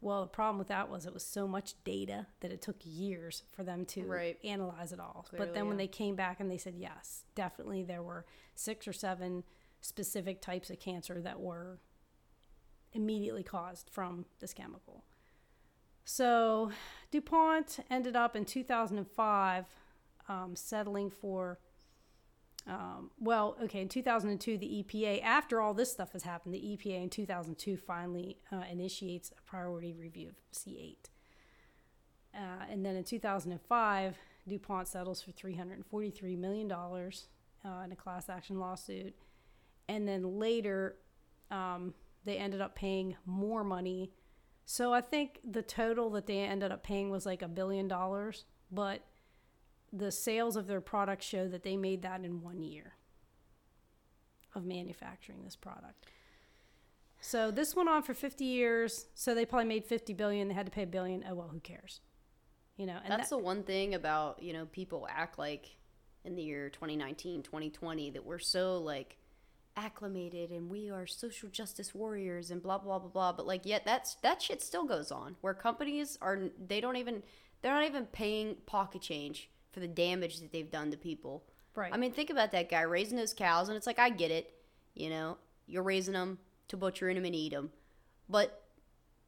Well, 0.00 0.22
the 0.22 0.28
problem 0.28 0.58
with 0.58 0.68
that 0.68 0.88
was 0.88 1.06
it 1.06 1.12
was 1.12 1.24
so 1.26 1.48
much 1.48 1.74
data 1.84 2.28
that 2.38 2.52
it 2.52 2.62
took 2.62 2.76
years 2.84 3.42
for 3.52 3.64
them 3.64 3.84
to 3.86 4.04
Right. 4.04 4.38
analyze 4.44 4.92
it 4.92 5.00
all. 5.00 5.26
but 5.30 5.36
Clearly, 5.36 5.52
then 5.52 5.66
when 5.68 5.76
they 5.76 5.88
came 5.88 6.14
back 6.14 6.38
and 6.38 6.48
they 6.50 6.56
said, 6.56 6.74
yes, 6.76 7.24
definitely 7.34 7.82
there 7.82 8.02
were 8.02 8.24
six 8.54 8.86
or 8.86 8.92
seven 8.92 9.42
specific 9.80 10.40
types 10.40 10.70
of 10.70 10.78
cancer 10.78 11.20
that 11.20 11.40
were 11.40 11.80
immediately 12.92 13.42
caused 13.42 13.90
from 13.90 14.24
this 14.38 14.54
chemical. 14.54 15.04
So 16.04 16.70
DuPont 17.10 17.80
ended 17.90 18.16
up 18.16 18.36
in 18.36 18.44
2005 18.44 19.64
um, 20.28 20.54
settling 20.54 21.10
for, 21.10 21.58
um, 22.66 23.10
well, 23.18 23.56
okay, 23.62 23.80
in 23.80 23.88
2002, 23.88 24.58
the 24.58 24.84
EPA, 24.84 25.22
after 25.22 25.60
all 25.60 25.74
this 25.74 25.90
stuff 25.90 26.12
has 26.12 26.22
happened, 26.22 26.54
the 26.54 26.58
EPA 26.58 27.02
in 27.02 27.10
2002 27.10 27.76
finally 27.76 28.38
uh, 28.52 28.62
initiates 28.70 29.32
a 29.32 29.42
priority 29.48 29.92
review 29.92 30.28
of 30.28 30.36
C8. 30.52 30.96
Uh, 32.34 32.64
and 32.70 32.84
then 32.84 32.96
in 32.96 33.04
2005, 33.04 34.16
DuPont 34.48 34.88
settles 34.88 35.20
for 35.22 35.32
$343 35.32 36.38
million 36.38 36.70
uh, 36.70 37.82
in 37.84 37.92
a 37.92 37.96
class 37.96 38.28
action 38.28 38.58
lawsuit. 38.58 39.14
And 39.88 40.06
then 40.06 40.38
later, 40.38 40.96
um, 41.50 41.94
they 42.24 42.36
ended 42.36 42.60
up 42.60 42.74
paying 42.74 43.16
more 43.26 43.64
money. 43.64 44.12
So 44.72 44.92
I 44.92 45.00
think 45.00 45.40
the 45.42 45.62
total 45.62 46.10
that 46.10 46.26
they 46.26 46.38
ended 46.38 46.70
up 46.70 46.84
paying 46.84 47.10
was 47.10 47.26
like 47.26 47.42
a 47.42 47.48
billion 47.48 47.88
dollars, 47.88 48.44
but 48.70 49.04
the 49.92 50.12
sales 50.12 50.54
of 50.54 50.68
their 50.68 50.80
product 50.80 51.24
show 51.24 51.48
that 51.48 51.64
they 51.64 51.76
made 51.76 52.02
that 52.02 52.24
in 52.24 52.40
one 52.40 52.62
year 52.62 52.92
of 54.54 54.64
manufacturing 54.64 55.42
this 55.42 55.56
product. 55.56 56.06
So 57.20 57.50
this 57.50 57.74
went 57.74 57.88
on 57.88 58.04
for 58.04 58.14
50 58.14 58.44
years. 58.44 59.06
So 59.16 59.34
they 59.34 59.44
probably 59.44 59.66
made 59.66 59.84
50 59.84 60.12
billion. 60.12 60.46
They 60.46 60.54
had 60.54 60.66
to 60.66 60.72
pay 60.72 60.84
a 60.84 60.86
billion. 60.86 61.24
Oh 61.28 61.34
well, 61.34 61.48
who 61.48 61.58
cares? 61.58 62.00
You 62.76 62.86
know, 62.86 62.98
and 63.02 63.10
That's 63.10 63.30
that, 63.30 63.38
the 63.38 63.42
one 63.42 63.64
thing 63.64 63.94
about, 63.94 64.40
you 64.40 64.52
know, 64.52 64.66
people 64.66 65.08
act 65.10 65.36
like 65.36 65.66
in 66.24 66.36
the 66.36 66.42
year 66.42 66.70
2019, 66.70 67.42
2020 67.42 68.10
that 68.10 68.24
we're 68.24 68.38
so 68.38 68.78
like 68.78 69.16
acclimated 69.76 70.50
and 70.50 70.68
we 70.68 70.90
are 70.90 71.06
social 71.06 71.48
justice 71.48 71.94
warriors 71.94 72.50
and 72.50 72.62
blah 72.62 72.76
blah 72.76 72.98
blah 72.98 73.08
blah 73.08 73.32
but 73.32 73.46
like 73.46 73.64
yet 73.64 73.82
that's 73.84 74.16
that 74.16 74.42
shit 74.42 74.60
still 74.60 74.84
goes 74.84 75.12
on 75.12 75.36
where 75.40 75.54
companies 75.54 76.18
are 76.20 76.38
they 76.66 76.80
don't 76.80 76.96
even 76.96 77.22
they're 77.62 77.74
not 77.74 77.84
even 77.84 78.06
paying 78.06 78.56
pocket 78.66 79.02
change 79.02 79.48
for 79.72 79.80
the 79.80 79.88
damage 79.88 80.40
that 80.40 80.52
they've 80.52 80.70
done 80.70 80.90
to 80.90 80.96
people. 80.96 81.44
right. 81.74 81.92
I 81.92 81.96
mean, 81.96 82.12
think 82.12 82.30
about 82.30 82.52
that 82.52 82.70
guy 82.70 82.82
raising 82.82 83.16
those 83.16 83.34
cows, 83.34 83.68
and 83.68 83.76
it's 83.76 83.86
like 83.86 83.98
I 83.98 84.10
get 84.10 84.30
it, 84.30 84.52
you 84.94 85.10
know, 85.10 85.38
you're 85.66 85.82
raising 85.82 86.14
them 86.14 86.38
to 86.68 86.76
butcher 86.76 87.12
them 87.12 87.24
and 87.24 87.34
eat 87.34 87.52
them, 87.52 87.70
but 88.28 88.64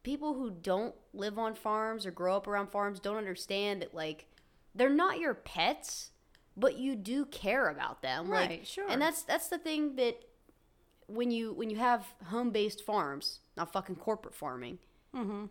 people 0.02 0.34
who 0.34 0.50
don't 0.50 0.94
live 1.14 1.38
on 1.38 1.54
farms 1.54 2.04
or 2.06 2.10
grow 2.10 2.36
up 2.36 2.46
around 2.46 2.70
farms 2.70 2.98
don't 2.98 3.16
understand 3.16 3.82
that 3.82 3.94
like 3.94 4.26
they're 4.74 4.88
not 4.90 5.18
your 5.18 5.34
pets, 5.34 6.10
but 6.56 6.78
you 6.78 6.96
do 6.96 7.24
care 7.26 7.68
about 7.68 8.02
them, 8.02 8.28
like, 8.28 8.48
Right, 8.48 8.66
sure. 8.66 8.88
And 8.88 9.00
that's 9.00 9.22
that's 9.22 9.48
the 9.48 9.58
thing 9.58 9.96
that 9.96 10.24
when 11.14 11.30
you 11.30 11.52
when 11.52 11.70
you 11.70 11.76
have 11.76 12.06
home 12.26 12.50
based 12.50 12.84
farms, 12.84 13.40
not 13.56 13.72
fucking 13.72 13.96
corporate 13.96 14.34
farming, 14.34 14.78
mm-hmm. 15.14 15.46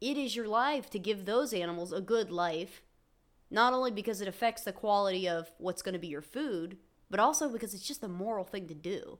it 0.00 0.16
is 0.16 0.34
your 0.34 0.48
life 0.48 0.90
to 0.90 0.98
give 0.98 1.24
those 1.24 1.52
animals 1.52 1.92
a 1.92 2.00
good 2.00 2.30
life, 2.30 2.82
not 3.50 3.72
only 3.72 3.90
because 3.90 4.20
it 4.20 4.28
affects 4.28 4.62
the 4.62 4.72
quality 4.72 5.28
of 5.28 5.50
what's 5.58 5.82
going 5.82 5.92
to 5.92 5.98
be 5.98 6.08
your 6.08 6.22
food, 6.22 6.78
but 7.10 7.20
also 7.20 7.48
because 7.48 7.74
it's 7.74 7.86
just 7.86 8.02
a 8.02 8.08
moral 8.08 8.44
thing 8.44 8.66
to 8.68 8.74
do. 8.74 9.18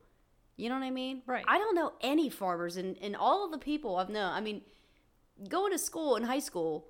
You 0.57 0.71
know 0.71 0.77
what 0.77 0.85
I 0.85 0.91
mean? 0.91 1.23
Right. 1.27 1.45
I 1.47 1.59
don't 1.59 1.75
know 1.75 1.93
any 2.01 2.31
farmers, 2.31 2.77
and, 2.77 2.97
and 3.03 3.15
all 3.15 3.45
of 3.45 3.51
the 3.51 3.59
people 3.59 3.97
I've 3.97 4.09
known, 4.09 4.33
I 4.33 4.41
mean, 4.41 4.63
going 5.49 5.73
to 5.73 5.79
school 5.79 6.17
in 6.17 6.23
high 6.23 6.39
school, 6.39 6.89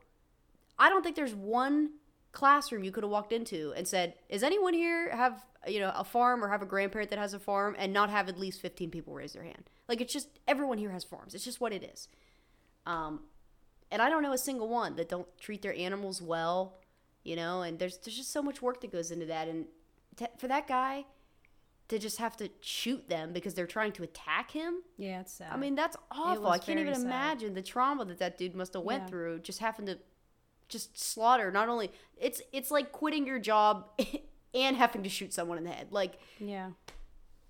I 0.79 0.89
don't 0.89 1.03
think 1.03 1.17
there's 1.17 1.35
one 1.35 1.91
classroom 2.33 2.85
you 2.85 2.93
could 2.93 3.03
have 3.05 3.11
walked 3.11 3.33
into 3.33 3.73
and 3.77 3.87
said, 3.89 4.15
"Is 4.29 4.43
anyone 4.43 4.75
here 4.75 5.11
have 5.15 5.45
you 5.67 5.81
know 5.81 5.93
a 5.95 6.05
farm 6.05 6.45
or 6.45 6.49
have 6.49 6.63
a 6.63 6.67
grandparent 6.67 7.11
that 7.11 7.19
has 7.19 7.35
a 7.35 7.39
farm?" 7.39 7.75
and 7.79 7.93
not 7.93 8.11
have 8.11 8.29
at 8.29 8.39
least 8.39 8.61
15 8.61 8.91
people 8.91 9.15
raise 9.15 9.33
their 9.33 9.45
hand. 9.45 9.69
Like 9.89 10.01
it's 10.01 10.13
just 10.13 10.29
everyone 10.47 10.79
here 10.79 10.91
has 10.91 11.05
farms. 11.05 11.35
It's 11.35 11.45
just 11.45 11.61
what 11.61 11.73
it 11.73 11.83
is. 11.83 12.09
Um, 12.87 13.21
and 13.91 14.03
I 14.03 14.09
don't 14.09 14.23
know 14.23 14.33
a 14.33 14.39
single 14.39 14.69
one 14.69 14.97
that 14.97 15.09
don't 15.09 15.27
treat 15.39 15.63
their 15.63 15.75
animals 15.75 16.21
well, 16.21 16.79
you 17.25 17.37
know. 17.37 17.63
And 17.63 17.79
there's 17.79 17.99
there's 17.99 18.17
just 18.17 18.33
so 18.33 18.43
much 18.43 18.61
work 18.63 18.81
that 18.83 18.93
goes 18.93 19.11
into 19.11 19.27
that, 19.27 19.49
and 19.49 19.67
to, 20.17 20.29
for 20.39 20.49
that 20.49 20.67
guy 20.69 21.05
to 21.89 22.01
just 22.01 22.19
have 22.19 22.37
to 22.37 22.51
shoot 22.61 23.09
them 23.09 23.33
because 23.33 23.55
they're 23.55 23.65
trying 23.67 23.93
to 23.93 24.03
attack 24.03 24.51
him. 24.51 24.83
Yeah, 24.99 25.21
it's 25.21 25.33
sad. 25.33 25.53
I 25.53 25.57
mean, 25.57 25.77
that's 25.77 25.97
awful. 26.11 26.49
I 26.49 26.59
can't 26.59 26.81
even 26.81 26.97
sad. 26.97 27.05
imagine 27.05 27.55
the 27.55 27.63
trauma 27.63 28.05
that 28.07 28.19
that 28.19 28.37
dude 28.39 28.57
must 28.57 28.75
have 28.75 28.83
went 28.83 29.05
Yeah. 29.05 29.07
through 29.09 29.39
just 29.41 29.61
having 29.61 29.87
to 29.87 29.97
just 30.69 30.99
slaughter. 30.99 31.51
Not 31.51 31.69
only 31.69 31.91
it's 32.17 32.43
it's 32.53 32.71
like 32.71 32.93
quitting 32.93 33.27
your 33.27 33.39
job 33.39 33.89
and 34.55 34.77
having 34.77 35.03
to 35.03 35.09
shoot 35.09 35.33
someone 35.33 35.59
in 35.59 35.65
the 35.65 35.71
head. 35.71 35.89
Like 35.91 36.19
yeah, 36.39 36.71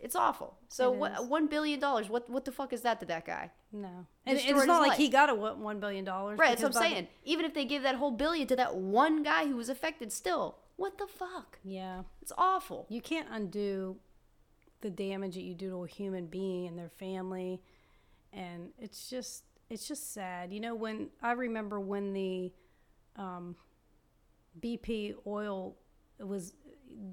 it's 0.01 0.15
awful. 0.17 0.59
So 0.69 0.93
It 0.93 0.99
what? 0.99 1.13
is. 1.21 1.27
One 1.29 1.47
billion 1.47 1.81
dollars. 1.81 2.09
What 2.09 2.29
what 2.31 2.45
the 2.45 2.53
fuck 2.53 2.73
is 2.73 2.83
that 2.83 3.01
to 3.01 3.07
that 3.07 3.25
guy? 3.25 3.51
no, 3.73 4.07
and 4.25 4.39
it's 4.39 4.67
not 4.67 4.81
like 4.81 4.91
life. 4.91 4.99
he 4.99 5.09
got 5.09 5.29
a 5.29 5.35
what, 5.35 5.59
one 5.59 5.81
billion 5.81 6.05
dollars. 6.05 6.39
Right. 6.39 6.51
That's 6.59 6.63
what 6.63 6.77
I'm 6.77 6.91
saying. 6.91 7.09
Even 7.25 7.45
if 7.45 7.53
they 7.55 7.65
give 7.65 7.83
that 7.83 7.97
whole 7.97 8.11
billion 8.13 8.47
to 8.49 8.57
that 8.57 8.77
one 8.77 9.23
guy 9.23 9.47
who 9.47 9.57
was 9.57 9.69
affected, 9.69 10.13
still, 10.13 10.57
what 10.77 10.97
the 10.99 11.07
fuck? 11.07 11.59
Yeah, 11.65 12.03
It's 12.23 12.33
awful. 12.39 12.87
you 12.89 13.01
can't 13.03 13.29
undo 13.31 13.97
the 14.83 14.91
damage 14.91 15.35
that 15.35 15.43
you 15.43 15.55
do 15.55 15.71
to 15.71 15.85
a 15.85 15.87
human 15.89 16.27
being 16.27 16.67
and 16.69 16.79
their 16.79 16.89
family, 16.91 17.61
and 18.33 18.71
it's 18.79 19.11
just 19.11 19.45
it's 19.69 19.87
just 19.89 20.13
sad. 20.15 20.53
You 20.53 20.61
know, 20.61 20.75
when 20.75 21.09
I 21.23 21.33
remember 21.33 21.79
when 21.81 22.13
the 22.13 22.53
um, 23.17 23.57
BP 24.61 25.15
oil 25.27 25.77
was 26.19 26.55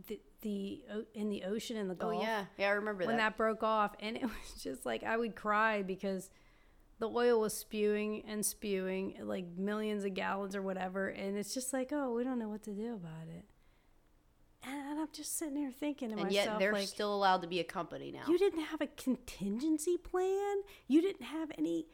the, 0.08 0.20
the 0.42 0.84
in 1.14 1.30
the 1.30 1.44
ocean 1.44 1.78
in 1.78 1.88
the 1.88 1.96
Gulf. 1.96 2.14
Oh 2.14 2.16
Gulf. 2.16 2.28
yeah, 2.28 2.46
yeah. 2.58 2.68
I 2.68 2.72
remember 2.72 3.06
when 3.06 3.18
that. 3.18 3.24
When 3.24 3.32
that 3.32 3.38
broke 3.38 3.64
off 3.64 3.96
and 4.00 4.18
it 4.18 4.24
was 4.24 4.64
just 4.64 4.86
like 4.86 5.04
i 5.04 5.18
would 5.18 5.36
cry 5.36 5.82
because 5.82 6.30
the 7.00 7.10
oil 7.10 7.40
was 7.40 7.54
spewing 7.54 8.24
and 8.28 8.46
spewing 8.46 9.16
like 9.22 9.46
millions 9.58 10.06
of 10.06 10.14
gallons 10.14 10.56
or 10.56 10.62
whatever 10.62 11.10
and 11.10 11.38
it's 11.38 11.54
just 11.54 11.74
like 11.74 11.92
oh 11.92 12.14
we 12.14 12.24
don't 12.24 12.40
know 12.40 12.50
what 12.50 12.64
to 12.64 12.72
do 12.72 12.94
about 12.94 13.28
it 13.28 13.46
and 14.66 15.00
i'm 15.00 15.08
just 15.12 15.38
sitting 15.38 15.56
there 15.56 15.72
thinking 15.72 16.10
to 16.10 16.14
and 16.14 16.24
myself 16.24 16.46
yet 16.46 16.60
they're 16.60 16.72
like 16.74 16.88
still 16.88 17.14
allowed 17.14 17.42
to 17.42 17.48
be 17.48 17.60
a 17.60 17.64
company 17.64 18.12
now. 18.12 18.24
you 18.28 18.38
didn't 18.38 18.64
have 18.64 18.80
a 18.80 18.88
contingency 18.88 19.98
plan 19.98 20.58
you 20.88 21.02
didn't 21.02 21.26
have 21.26 21.52
any 21.58 21.88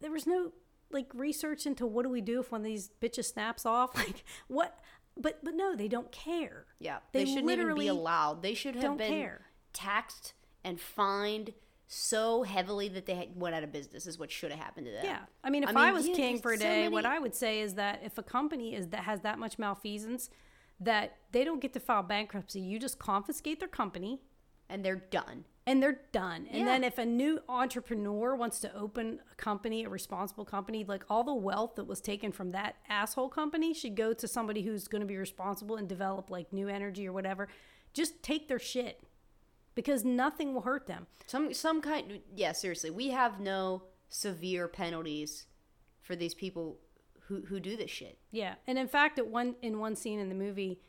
there 0.00 0.12
was 0.12 0.26
no 0.26 0.52
like 0.90 1.06
research 1.14 1.66
into 1.66 1.86
what 1.86 2.02
do 2.02 2.08
we 2.08 2.20
do 2.20 2.40
if 2.40 2.50
one 2.50 2.60
of 2.60 2.64
these 2.66 2.90
bitches 3.00 3.26
snaps 3.26 3.64
off 3.64 3.94
like 3.96 4.24
what 4.48 4.78
but 5.16 5.38
but 5.42 5.54
no 5.54 5.74
they 5.74 5.88
don't 5.88 6.10
care 6.12 6.66
yeah, 6.80 6.98
they 7.12 7.24
they, 7.24 7.30
shouldn't 7.30 7.50
even 7.50 7.74
be 7.74 7.88
allowed. 7.88 8.42
They 8.42 8.54
should 8.54 8.74
have 8.76 8.96
been 8.96 9.12
care. 9.12 9.42
taxed 9.72 10.32
and 10.64 10.80
fined 10.80 11.52
so 11.86 12.42
heavily 12.42 12.88
that 12.88 13.04
they 13.04 13.28
went 13.34 13.54
out 13.54 13.62
of 13.62 13.70
business. 13.70 14.06
Is 14.06 14.18
what 14.18 14.30
should 14.30 14.50
have 14.50 14.58
happened 14.58 14.86
to 14.86 14.92
them. 14.92 15.04
Yeah, 15.04 15.20
I 15.44 15.50
mean, 15.50 15.62
if 15.62 15.76
I 15.76 15.88
I, 15.88 15.92
was 15.92 16.08
yeah, 16.08 16.14
king 16.14 16.40
for 16.40 16.52
a 16.52 16.56
so 16.56 16.62
day, 16.62 16.88
what 16.88 17.04
I 17.04 17.18
would 17.18 17.34
say 17.34 17.60
is 17.60 17.74
that 17.74 18.00
if 18.02 18.16
a 18.16 18.22
company 18.22 18.74
is 18.74 18.88
that 18.88 19.04
has 19.04 19.20
that 19.20 19.38
much 19.38 19.58
malfeasance, 19.58 20.30
that 20.80 21.18
they 21.32 21.44
don't 21.44 21.60
get 21.60 21.74
to 21.74 21.80
file 21.80 22.02
bankruptcy. 22.02 22.60
You 22.60 22.78
just 22.78 22.98
confiscate 22.98 23.60
their 23.60 23.68
company, 23.68 24.22
and 24.70 24.82
they're 24.82 24.96
done. 24.96 25.44
And 25.66 25.82
they're 25.82 26.00
done. 26.12 26.46
And 26.48 26.60
Yeah. 26.60 26.64
then 26.64 26.84
if 26.84 26.98
a 26.98 27.04
new 27.06 27.40
entrepreneur 27.48 28.34
wants 28.34 28.60
to 28.60 28.74
open 28.74 29.20
a 29.30 29.34
company, 29.36 29.84
a 29.84 29.88
responsible 29.88 30.44
company, 30.44 30.84
like 30.84 31.04
all 31.10 31.22
the 31.22 31.34
wealth 31.34 31.74
that 31.76 31.84
was 31.84 32.00
taken 32.00 32.32
from 32.32 32.50
that 32.50 32.76
asshole 32.88 33.28
company 33.28 33.72
should 33.74 33.94
go 33.94 34.12
to 34.12 34.26
somebody 34.26 34.62
who's 34.62 34.88
going 34.88 35.00
to 35.00 35.06
be 35.06 35.16
responsible 35.16 35.76
and 35.76 35.88
develop 35.88 36.30
like 36.30 36.52
new 36.52 36.68
energy 36.68 37.06
or 37.06 37.12
whatever. 37.12 37.48
Just 37.92 38.22
take 38.22 38.48
their 38.48 38.58
shit 38.58 39.02
because 39.74 40.04
nothing 40.04 40.54
will 40.54 40.62
hurt 40.62 40.86
them. 40.86 41.06
Some 41.26 41.52
some 41.54 41.80
kind. 41.82 42.20
Yeah, 42.34 42.52
seriously, 42.52 42.90
we 42.90 43.08
have 43.10 43.38
no 43.40 43.84
severe 44.08 44.66
penalties 44.66 45.46
for 46.00 46.16
these 46.16 46.34
people 46.34 46.78
who 47.26 47.42
who 47.42 47.60
do 47.60 47.76
this 47.76 47.90
shit. 47.90 48.18
Yeah, 48.30 48.56
and 48.66 48.78
in 48.78 48.88
fact, 48.88 49.18
at 49.18 49.26
one 49.28 49.56
in 49.62 49.78
one 49.78 49.94
scene 49.94 50.18
in 50.18 50.28
the 50.28 50.34
movie, 50.34 50.80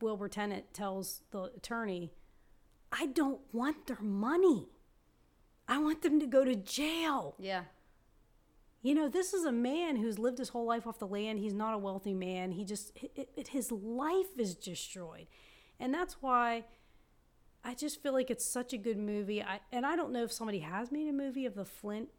Wilbur 0.00 0.28
Tennant 0.28 0.72
tells 0.74 1.22
the 1.30 1.44
attorney, 1.56 2.12
"I 2.94 3.06
don't 3.06 3.40
want 3.52 3.86
their 3.86 4.00
money. 4.00 4.68
I 5.66 5.78
want 5.78 6.02
them 6.02 6.20
to 6.20 6.26
go 6.26 6.44
to 6.44 6.54
jail." 6.54 7.34
Yeah. 7.38 7.64
You 8.82 8.94
know, 8.94 9.08
this 9.08 9.32
is 9.32 9.44
a 9.46 9.52
man 9.52 9.96
who's 9.96 10.18
lived 10.18 10.38
his 10.38 10.50
whole 10.50 10.66
life 10.66 10.86
off 10.86 10.98
the 10.98 11.06
land. 11.06 11.38
He's 11.38 11.54
not 11.54 11.72
a 11.72 11.78
wealthy 11.78 12.12
man. 12.14 12.52
He 12.52 12.64
just 12.64 12.92
it, 12.96 13.30
it, 13.34 13.48
his 13.48 13.72
life 13.72 14.38
is 14.38 14.54
destroyed, 14.54 15.26
and 15.80 15.92
that's 15.92 16.20
why 16.20 16.64
I 17.64 17.74
just 17.74 18.02
feel 18.02 18.12
like 18.12 18.30
it's 18.30 18.44
such 18.44 18.74
a 18.74 18.78
good 18.78 18.98
movie. 18.98 19.42
I 19.42 19.60
and 19.72 19.86
I 19.86 19.96
don't 19.96 20.12
know 20.12 20.22
if 20.22 20.32
somebody 20.32 20.58
has 20.58 20.92
made 20.92 21.08
a 21.08 21.12
movie 21.12 21.46
of 21.46 21.54
the 21.54 21.64
Flint 21.64 22.10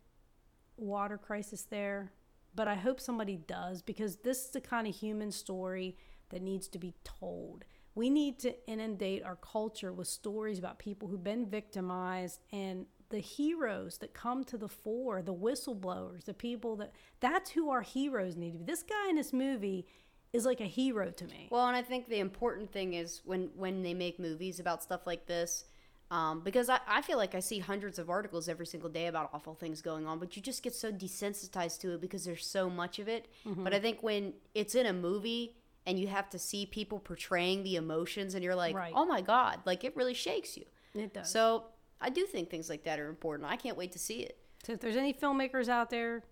water 0.75 1.19
crisis 1.19 1.61
there, 1.61 2.11
but 2.55 2.67
I 2.67 2.75
hope 2.75 2.99
somebody 2.99 3.37
does 3.37 3.83
because 3.83 4.17
this 4.17 4.45
is 4.45 4.51
the 4.51 4.61
kind 4.61 4.87
of 4.87 4.95
human 4.95 5.31
story 5.31 5.95
that 6.29 6.41
needs 6.41 6.67
to 6.69 6.79
be 6.79 6.95
told. 7.03 7.63
We 7.95 8.09
need 8.09 8.39
to 8.39 8.53
inundate 8.69 9.23
our 9.23 9.37
culture 9.37 9.93
with 9.93 10.07
stories 10.07 10.59
about 10.59 10.79
people 10.79 11.07
who've 11.07 11.23
been 11.23 11.45
victimized 11.45 12.41
and 12.51 12.85
the 13.09 13.19
heroes 13.19 13.97
that 13.99 14.13
come 14.13 14.43
to 14.45 14.57
the 14.57 14.67
fore, 14.67 15.21
the 15.21 15.33
whistleblowers, 15.33 16.25
the 16.25 16.33
people 16.33 16.75
that 16.77 16.91
that's 17.19 17.51
who 17.51 17.69
our 17.69 17.81
heroes 17.81 18.35
need 18.35 18.51
to 18.51 18.59
be. 18.59 18.65
This 18.65 18.83
guy 18.83 19.09
in 19.09 19.15
this 19.15 19.31
movie 19.31 19.87
is 20.33 20.45
like 20.45 20.59
a 20.59 20.65
hero 20.65 21.11
to 21.11 21.25
me. 21.25 21.47
Well, 21.49 21.67
and 21.67 21.77
I 21.77 21.81
think 21.81 22.09
the 22.09 22.19
important 22.19 22.71
thing 22.71 22.93
is 22.93 23.21
when 23.23 23.49
when 23.55 23.83
they 23.83 23.93
make 23.93 24.19
movies 24.19 24.59
about 24.59 24.83
stuff 24.83 25.07
like 25.07 25.25
this, 25.27 25.65
um, 26.11 26.41
because 26.41 26.69
I, 26.69 26.79
I 26.87 27.01
feel 27.01 27.17
like 27.17 27.35
I 27.35 27.39
see 27.39 27.59
hundreds 27.59 27.97
of 27.97 28.09
articles 28.09 28.49
every 28.49 28.65
single 28.65 28.89
day 28.89 29.07
about 29.07 29.29
awful 29.33 29.55
things 29.55 29.81
going 29.81 30.05
on, 30.05 30.19
but 30.19 30.35
you 30.35 30.41
just 30.41 30.61
get 30.61 30.73
so 30.73 30.91
desensitized 30.91 31.79
to 31.81 31.93
it 31.93 32.01
because 32.01 32.25
there's 32.25 32.45
so 32.45 32.69
much 32.69 32.99
of 32.99 33.07
it. 33.07 33.27
Mm-hmm. 33.45 33.63
But 33.63 33.73
I 33.73 33.79
think 33.79 34.03
when 34.03 34.33
it's 34.53 34.75
in 34.75 34.85
a 34.85 34.93
movie 34.93 35.55
and 35.85 35.99
you 35.99 36.07
have 36.07 36.29
to 36.31 36.39
see 36.39 36.65
people 36.65 36.99
portraying 36.99 37.63
the 37.63 37.75
emotions, 37.75 38.33
and 38.35 38.43
you're 38.43 38.55
like, 38.55 38.75
Right. 38.75 38.93
oh 38.95 39.05
my 39.05 39.21
god, 39.21 39.59
like 39.65 39.83
it 39.83 39.95
really 39.95 40.13
shakes 40.13 40.57
you. 40.57 40.65
It 40.93 41.13
does. 41.13 41.29
So 41.29 41.65
I 42.01 42.09
do 42.09 42.25
think 42.25 42.49
things 42.49 42.69
like 42.69 42.83
that 42.83 42.99
are 42.99 43.07
important. 43.09 43.49
I 43.49 43.55
can't 43.55 43.77
wait 43.77 43.91
to 43.93 43.99
see 43.99 44.19
it. 44.21 44.37
So 44.63 44.73
if 44.73 44.79
there's 44.79 44.95
any 44.95 45.13
filmmakers 45.13 45.67
out 45.69 45.89
there, 45.89 46.23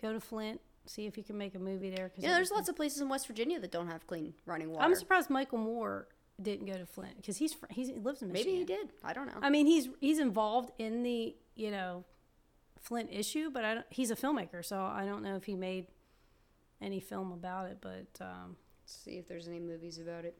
go 0.00 0.12
to 0.12 0.20
Flint, 0.20 0.60
see 0.86 1.06
if 1.06 1.16
you 1.16 1.22
can 1.24 1.36
make 1.36 1.54
a 1.54 1.58
movie 1.58 1.90
there. 1.90 2.08
Cause 2.08 2.24
know, 2.24 2.34
there's 2.34 2.50
lots 2.50 2.68
of 2.68 2.76
places 2.76 3.00
in 3.00 3.08
West 3.08 3.26
Virginia 3.26 3.60
that 3.60 3.70
don't 3.72 3.88
have 3.88 4.06
clean 4.06 4.34
running 4.46 4.70
water. 4.70 4.84
I'm 4.84 4.94
surprised 4.94 5.30
Michael 5.30 5.58
Moore 5.58 6.08
didn't 6.40 6.66
go 6.66 6.74
to 6.74 6.86
Flint 6.86 7.16
because 7.16 7.36
he's 7.38 7.56
he's 7.70 7.88
he 7.88 7.94
lives 7.94 8.22
in 8.22 8.32
Michigan. 8.32 8.52
Maybe 8.52 8.58
he 8.60 8.64
did. 8.64 8.90
I 9.04 9.12
don't 9.12 9.26
know. 9.26 9.38
I 9.42 9.50
mean, 9.50 9.66
he's 9.66 9.88
he's 10.00 10.18
involved 10.18 10.70
in 10.78 11.02
the 11.02 11.34
you 11.54 11.70
know 11.70 12.04
Flint 12.80 13.08
issue, 13.12 13.50
but 13.50 13.64
I 13.64 13.74
don't, 13.74 13.86
he's 13.90 14.10
a 14.10 14.16
filmmaker, 14.16 14.64
so 14.64 14.80
I 14.80 15.04
don't 15.04 15.22
know 15.22 15.36
if 15.36 15.44
he 15.44 15.54
made 15.56 15.86
any 16.80 17.00
film 17.00 17.32
about 17.32 17.66
it. 17.68 17.78
But 17.80 18.06
um, 18.20 18.56
Let's 18.82 18.94
see 19.04 19.18
if 19.18 19.26
there's 19.28 19.48
any 19.48 19.60
movies 19.60 19.98
about 19.98 20.24
it. 20.24 20.38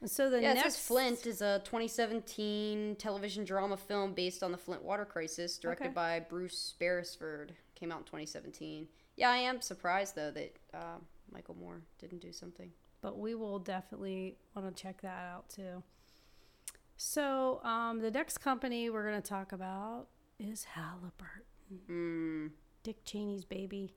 And 0.00 0.08
so 0.10 0.30
the 0.30 0.40
Yeah, 0.40 0.52
next 0.52 0.78
Flint 0.86 1.26
is 1.26 1.40
a 1.40 1.60
2017 1.64 2.96
television 2.96 3.44
drama 3.44 3.76
film 3.76 4.12
based 4.14 4.42
on 4.42 4.52
the 4.52 4.58
Flint 4.58 4.82
water 4.84 5.04
crisis, 5.04 5.58
directed 5.58 5.86
Okay. 5.86 5.92
by 5.94 6.20
Bruce 6.20 6.74
Beresford. 6.78 7.52
Came 7.74 7.90
out 7.90 7.98
in 8.00 8.04
2017. 8.04 8.86
Yeah, 9.16 9.30
I 9.30 9.38
am 9.38 9.60
surprised 9.60 10.14
though 10.14 10.30
that 10.30 10.56
uh, 10.72 10.98
Michael 11.32 11.56
Moore 11.58 11.82
didn't 11.98 12.20
do 12.20 12.32
something. 12.32 12.70
but 13.00 13.18
we 13.18 13.34
will 13.34 13.58
definitely 13.60 14.36
want 14.54 14.74
to 14.76 14.82
check 14.82 15.00
that 15.02 15.24
out 15.32 15.48
too. 15.48 15.82
So 16.96 17.60
um, 17.64 18.00
the 18.00 18.10
next 18.10 18.38
company 18.38 18.90
we're 18.90 19.08
going 19.08 19.20
to 19.22 19.28
talk 19.28 19.52
about 19.52 20.06
is 20.38 20.64
Halliburton, 20.64 21.42
Hmm. 21.86 22.46
Dick 22.82 23.04
Cheney's 23.04 23.44
baby, 23.44 23.94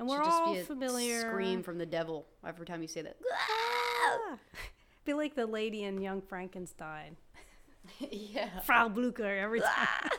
and 0.00 0.08
we're 0.08 0.24
just 0.24 0.30
all 0.30 0.54
be 0.54 0.60
a 0.60 0.64
familiar. 0.64 1.20
Scream 1.20 1.62
from 1.62 1.76
the 1.76 1.86
devil 1.86 2.26
every 2.44 2.64
time 2.64 2.80
you 2.80 2.88
say 2.88 3.02
that. 3.02 3.16
Ah! 3.30 4.38
Be 5.04 5.12
like 5.12 5.34
the 5.34 5.46
lady 5.46 5.84
in 5.84 6.00
Young 6.00 6.22
Frankenstein, 6.22 7.16
yeah. 8.10 8.60
Frau 8.60 8.88
Blucher 8.88 9.38
every 9.38 9.60
time. 9.60 10.10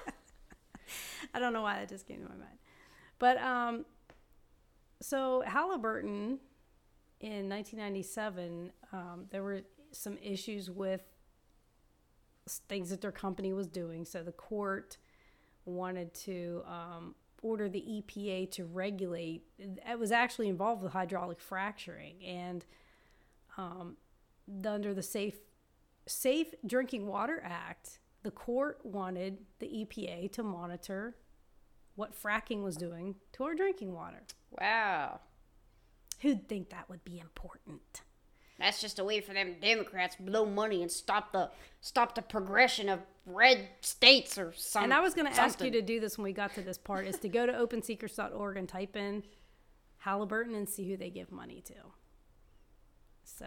I 1.33 1.39
don't 1.39 1.53
know 1.53 1.63
why 1.63 1.79
that 1.79 1.89
just 1.89 2.07
came 2.07 2.17
to 2.17 2.29
my 2.29 2.35
mind, 2.35 2.57
but 3.17 3.37
um, 3.41 3.85
so 5.01 5.43
Halliburton 5.45 6.39
in 7.19 7.49
1997, 7.49 8.71
um, 8.93 9.25
there 9.31 9.43
were 9.43 9.61
some 9.91 10.17
issues 10.21 10.69
with 10.69 11.01
things 12.67 12.89
that 12.89 13.01
their 13.01 13.11
company 13.11 13.53
was 13.53 13.67
doing. 13.67 14.05
So 14.05 14.23
the 14.23 14.31
court 14.31 14.97
wanted 15.65 16.13
to 16.15 16.63
um, 16.67 17.15
order 17.41 17.67
the 17.69 17.81
EPA 17.81 18.51
to 18.51 18.65
regulate. 18.65 19.43
It 19.59 19.99
was 19.99 20.11
actually 20.11 20.47
involved 20.47 20.83
with 20.83 20.93
hydraulic 20.93 21.39
fracturing, 21.39 22.23
and 22.23 22.65
um, 23.57 23.97
the, 24.47 24.71
under 24.71 24.93
the 24.93 25.03
Safe 25.03 25.37
Safe 26.07 26.53
Drinking 26.65 27.07
Water 27.07 27.41
Act, 27.43 27.99
the 28.23 28.31
court 28.31 28.79
wanted 28.83 29.39
the 29.59 29.67
EPA 29.67 30.31
to 30.33 30.43
monitor 30.43 31.15
what 31.95 32.19
fracking 32.19 32.63
was 32.63 32.75
doing 32.75 33.15
to 33.33 33.43
our 33.43 33.53
drinking 33.53 33.93
water. 33.93 34.23
Wow. 34.59 35.19
Who'd 36.21 36.47
think 36.47 36.69
that 36.69 36.89
would 36.89 37.03
be 37.03 37.19
important? 37.19 38.01
That's 38.59 38.79
just 38.79 38.99
a 38.99 39.03
way 39.03 39.21
for 39.21 39.33
them 39.33 39.55
Democrats 39.59 40.15
to 40.15 40.21
blow 40.21 40.45
money 40.45 40.81
and 40.81 40.91
stop 40.91 41.31
the 41.31 41.49
stop 41.81 42.13
the 42.13 42.21
progression 42.21 42.89
of 42.89 42.99
red 43.25 43.67
states 43.81 44.37
or 44.37 44.53
something. 44.53 44.85
And 44.85 44.93
I 44.93 45.01
was 45.01 45.13
going 45.13 45.31
to 45.31 45.39
ask 45.39 45.61
you 45.61 45.71
to 45.71 45.81
do 45.81 45.99
this 45.99 46.17
when 46.17 46.23
we 46.23 46.33
got 46.33 46.55
to 46.55 46.61
this 46.61 46.77
part 46.77 47.07
is 47.07 47.17
to 47.19 47.29
go 47.29 47.45
to 47.45 47.53
opensecrets.org 47.65 48.57
and 48.57 48.67
type 48.67 48.95
in 48.95 49.23
Halliburton 49.99 50.55
and 50.55 50.67
see 50.67 50.89
who 50.89 50.97
they 50.97 51.09
give 51.09 51.31
money 51.31 51.61
to. 51.67 51.73
So 53.23 53.45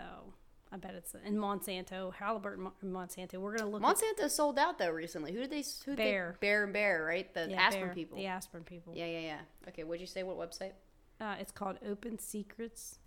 I 0.73 0.77
bet 0.77 0.95
it's 0.95 1.15
in 1.25 1.37
Monsanto, 1.37 2.15
Halliburton, 2.15 2.71
Monsanto. 2.85 3.35
We're 3.35 3.57
going 3.57 3.71
to 3.71 3.79
look 3.79 3.83
at 3.83 3.97
Monsanto 3.97 4.31
sold 4.31 4.59
out 4.59 4.79
though 4.79 4.91
recently. 4.91 5.33
Who 5.33 5.41
did 5.41 5.51
they? 5.51 5.65
Who 5.85 5.97
Bayer. 5.97 6.37
They, 6.41 6.47
Bear 6.47 6.65
and 6.65 6.73
Bear, 6.73 7.05
right? 7.05 7.33
The 7.33 7.49
yeah, 7.51 7.61
aspirin 7.61 7.87
Bayer, 7.87 7.95
people. 7.95 8.19
The 8.19 8.27
aspirin 8.27 8.65
people. 8.65 8.95
Yeah, 8.97 9.07
yeah, 9.07 9.21
yeah. 9.21 9.39
Okay, 9.69 9.85
what'd 9.85 10.01
you 10.01 10.07
say? 10.07 10.23
What 10.23 10.37
website? 10.37 10.73
Uh, 11.21 11.35
it's 11.39 11.53
called 11.53 11.79
opensecrets.org. 11.87 12.99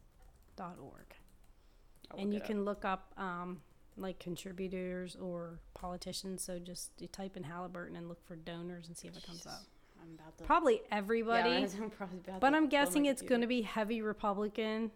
And 2.17 2.31
you 2.31 2.37
it 2.37 2.43
up. 2.43 2.47
can 2.47 2.63
look 2.63 2.85
up 2.85 3.11
um, 3.17 3.59
like 3.97 4.19
contributors 4.19 5.15
or 5.15 5.59
politicians. 5.73 6.43
So 6.43 6.59
just 6.59 6.91
you 6.99 7.07
type 7.07 7.35
in 7.35 7.43
Halliburton 7.43 7.95
and 7.95 8.07
look 8.07 8.25
for 8.25 8.35
donors 8.35 8.87
and 8.87 8.97
see 8.97 9.07
if 9.07 9.17
it 9.17 9.25
comes 9.25 9.45
up. 9.45 9.61
I'm 10.01 10.13
about 10.13 10.37
to. 10.37 10.43
Probably 10.43 10.81
everybody. 10.91 11.49
Yeah, 11.49 11.67
I'm 11.81 11.89
probably 11.89 12.19
about 12.25 12.39
But 12.39 12.53
I'm 12.53 12.67
guessing 12.67 13.05
it's 13.05 13.21
going 13.21 13.41
to 13.41 13.47
be 13.47 13.61
heavy 13.61 14.01
Republican. 14.01 14.91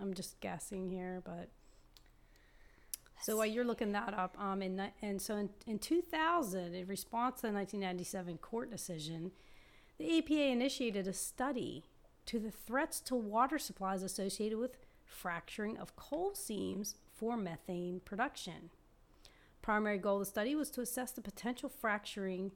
I'm 0.00 0.14
just 0.14 0.40
guessing 0.40 0.88
here, 0.88 1.20
but 1.24 1.50
so 3.20 3.36
while 3.36 3.46
you're 3.46 3.66
looking 3.66 3.92
that 3.92 4.14
up, 4.14 4.34
um, 4.40 4.62
in, 4.62 4.80
and 5.02 5.20
so 5.20 5.36
in, 5.36 5.50
in 5.66 5.78
2000, 5.78 6.74
in 6.74 6.86
response 6.86 7.36
to 7.36 7.48
the 7.48 7.52
1997 7.52 8.38
court 8.38 8.70
decision, 8.70 9.32
the 9.98 10.22
EPA 10.22 10.52
initiated 10.52 11.06
a 11.06 11.12
study 11.12 11.84
to 12.24 12.38
the 12.38 12.50
threats 12.50 13.00
to 13.00 13.14
water 13.14 13.58
supplies 13.58 14.02
associated 14.02 14.58
with 14.58 14.78
fracturing 15.04 15.76
of 15.76 15.96
coal 15.96 16.34
seams 16.34 16.94
for 17.20 17.36
methane 17.36 18.00
production. 18.04 18.70
Primary 19.60 19.98
goal 19.98 20.16
of 20.16 20.20
the 20.20 20.26
study 20.26 20.54
was 20.54 20.70
to 20.70 20.80
assess 20.80 21.12
the 21.12 21.20
potential 21.20 21.68
fracturing 21.68 22.50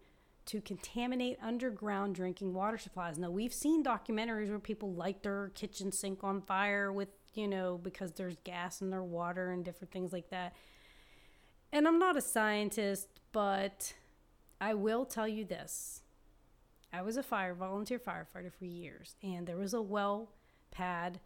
to 0.46 0.60
contaminate 0.62 1.38
underground 1.42 2.14
drinking 2.14 2.54
water 2.54 2.78
supplies. 2.78 3.18
Now, 3.18 3.30
we've 3.30 3.52
seen 3.52 3.84
documentaries 3.84 4.48
where 4.48 4.58
people 4.58 4.92
light 4.92 5.22
their 5.22 5.50
kitchen 5.54 5.92
sink 5.92 6.24
on 6.24 6.40
fire 6.40 6.90
with, 6.90 7.08
you 7.34 7.46
know, 7.46 7.78
because 7.82 8.12
there's 8.12 8.36
gas 8.44 8.80
in 8.80 8.90
their 8.90 9.02
water 9.02 9.50
and 9.50 9.64
different 9.64 9.92
things 9.92 10.12
like 10.12 10.30
that. 10.30 10.54
And 11.70 11.86
I'm 11.86 11.98
not 11.98 12.16
a 12.16 12.22
scientist, 12.22 13.08
but 13.32 13.92
I 14.60 14.74
will 14.74 15.04
tell 15.04 15.28
you 15.28 15.44
this. 15.44 16.02
I 16.92 17.02
was 17.02 17.16
a 17.16 17.22
fire 17.22 17.54
volunteer 17.54 17.98
firefighter 17.98 18.52
for 18.52 18.64
years, 18.64 19.16
and 19.22 19.46
there 19.46 19.56
was 19.56 19.74
a 19.74 19.82
well 19.82 20.30
pad 20.70 21.20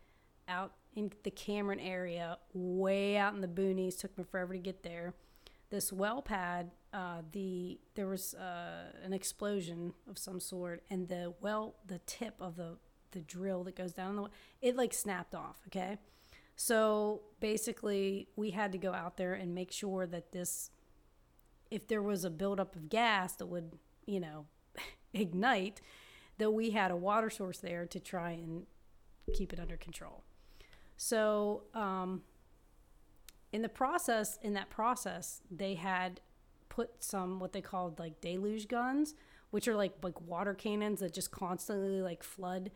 out 0.49 0.73
in 0.95 1.13
the 1.23 1.31
Cameron 1.31 1.81
area, 1.81 2.39
way 2.53 3.17
out 3.17 3.35
in 3.35 3.41
the 3.41 3.49
boonies. 3.49 3.99
Took 3.99 4.17
me 4.19 4.25
forever 4.25 4.53
to 4.53 4.59
get 4.59 4.83
there. 4.83 5.15
This 5.71 5.93
well 5.93 6.23
pad, 6.23 6.71
uh, 6.93 7.23
the 7.33 7.79
there 7.95 8.07
was 8.07 8.35
uh, 8.35 8.93
an 9.05 9.13
explosion 9.13 9.93
of 10.09 10.19
some 10.19 10.41
sort, 10.41 10.83
and 10.91 11.09
the 11.09 11.35
well, 11.41 11.77
the 11.87 12.01
tip 12.07 12.35
of 12.41 12.57
the 12.57 12.77
the 13.13 13.21
drill 13.21 13.65
that 13.65 13.77
goes 13.77 13.93
down 13.93 14.17
the 14.17 14.23
well, 14.23 14.31
it 14.61 14.77
like 14.77 14.93
snapped 14.93 15.35
off. 15.35 15.59
Okay, 15.67 15.99
so 16.61 17.21
basically, 17.39 18.27
we 18.35 18.51
had 18.51 18.73
to 18.73 18.79
go 18.79 18.93
out 18.93 19.17
there 19.17 19.33
and 19.33 19.55
make 19.55 19.71
sure 19.71 20.09
that 20.09 20.33
this, 20.33 20.71
if 21.71 21.87
there 21.87 22.03
was 22.03 22.25
a 22.25 22.31
buildup 22.31 22.75
of 22.75 22.89
gas 22.89 23.35
that 23.37 23.47
would, 23.47 23.79
you 24.07 24.19
know, 24.19 24.47
ignite, 25.15 25.81
that 26.39 26.51
we 26.51 26.71
had 26.71 26.91
a 26.91 26.97
water 26.97 27.31
source 27.31 27.59
there 27.59 27.87
to 27.87 28.01
try 28.01 28.33
and 28.33 28.67
keep 29.37 29.53
it 29.53 29.61
under 29.61 29.77
control. 29.77 30.25
So, 30.99 31.63
um, 31.75 32.23
in 33.53 33.63
the 33.63 33.69
process, 33.69 34.37
in 34.43 34.53
that 34.55 34.69
process, 34.69 35.41
they 35.51 35.75
had 35.75 36.21
put 36.69 37.03
some 37.03 37.39
what 37.39 37.53
they 37.53 37.61
called 37.61 37.99
like 37.99 38.21
deluge 38.21 38.69
guns, 38.69 39.15
which 39.51 39.69
are 39.69 39.77
like 39.77 39.95
like 40.03 40.21
water 40.21 40.55
cannons 40.55 41.01
that 41.01 41.15
just 41.15 41.31
constantly 41.31 42.03
like 42.03 42.23
flood 42.23 42.73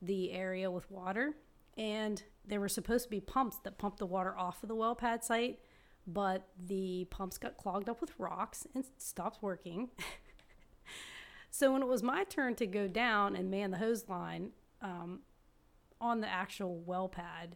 the 0.00 0.32
area 0.32 0.70
with 0.70 0.90
water. 0.90 1.34
And 1.76 2.22
there 2.46 2.60
were 2.60 2.68
supposed 2.70 3.04
to 3.04 3.10
be 3.10 3.20
pumps 3.20 3.58
that 3.64 3.76
pumped 3.76 3.98
the 3.98 4.06
water 4.06 4.36
off 4.36 4.62
of 4.62 4.70
the 4.70 4.74
well 4.74 4.94
pad 4.94 5.22
site, 5.22 5.58
but 6.06 6.48
the 6.58 7.06
pumps 7.10 7.36
got 7.36 7.58
clogged 7.58 7.90
up 7.90 8.00
with 8.00 8.18
rocks 8.18 8.66
and 8.74 8.86
stopped 8.96 9.42
working. 9.42 9.90
so 11.50 11.74
when 11.74 11.82
it 11.82 11.88
was 11.88 12.02
my 12.02 12.24
turn 12.24 12.54
to 12.54 12.66
go 12.66 12.88
down 12.88 13.36
and 13.36 13.50
man 13.50 13.70
the 13.70 13.76
hose 13.78 14.08
line 14.08 14.52
um, 14.80 15.20
on 16.00 16.22
the 16.22 16.28
actual 16.28 16.80
well 16.80 17.10
pad, 17.10 17.54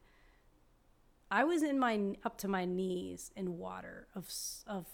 I 1.31 1.45
was 1.45 1.63
in 1.63 1.79
my 1.79 2.17
up 2.25 2.39
to 2.39 2.49
my 2.49 2.65
knees 2.65 3.31
in 3.37 3.59
water 3.59 4.09
of 4.15 4.29
of 4.67 4.87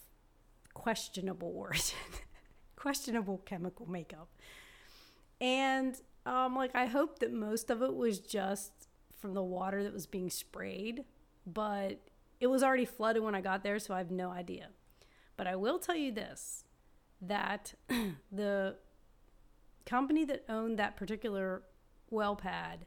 questionable 0.73 1.51
origin, 1.55 1.97
questionable 2.75 3.39
chemical 3.45 3.89
makeup, 3.89 4.29
and 5.41 5.99
um, 6.25 6.55
like 6.55 6.75
I 6.75 6.85
hope 6.85 7.19
that 7.19 7.33
most 7.33 7.71
of 7.71 7.81
it 7.81 7.95
was 7.95 8.19
just 8.19 8.71
from 9.17 9.33
the 9.33 9.43
water 9.43 9.83
that 9.83 9.93
was 9.93 10.05
being 10.05 10.29
sprayed, 10.29 11.05
but 11.45 11.99
it 12.39 12.47
was 12.47 12.61
already 12.61 12.85
flooded 12.85 13.23
when 13.23 13.33
I 13.33 13.41
got 13.41 13.63
there, 13.63 13.79
so 13.79 13.95
I 13.95 13.97
have 13.97 14.11
no 14.11 14.29
idea. 14.29 14.69
But 15.37 15.47
I 15.47 15.55
will 15.55 15.79
tell 15.79 15.95
you 15.95 16.11
this: 16.11 16.65
that 17.19 17.73
the 18.31 18.75
company 19.87 20.23
that 20.25 20.43
owned 20.49 20.77
that 20.77 20.97
particular 20.97 21.63
well 22.11 22.35
pad 22.35 22.85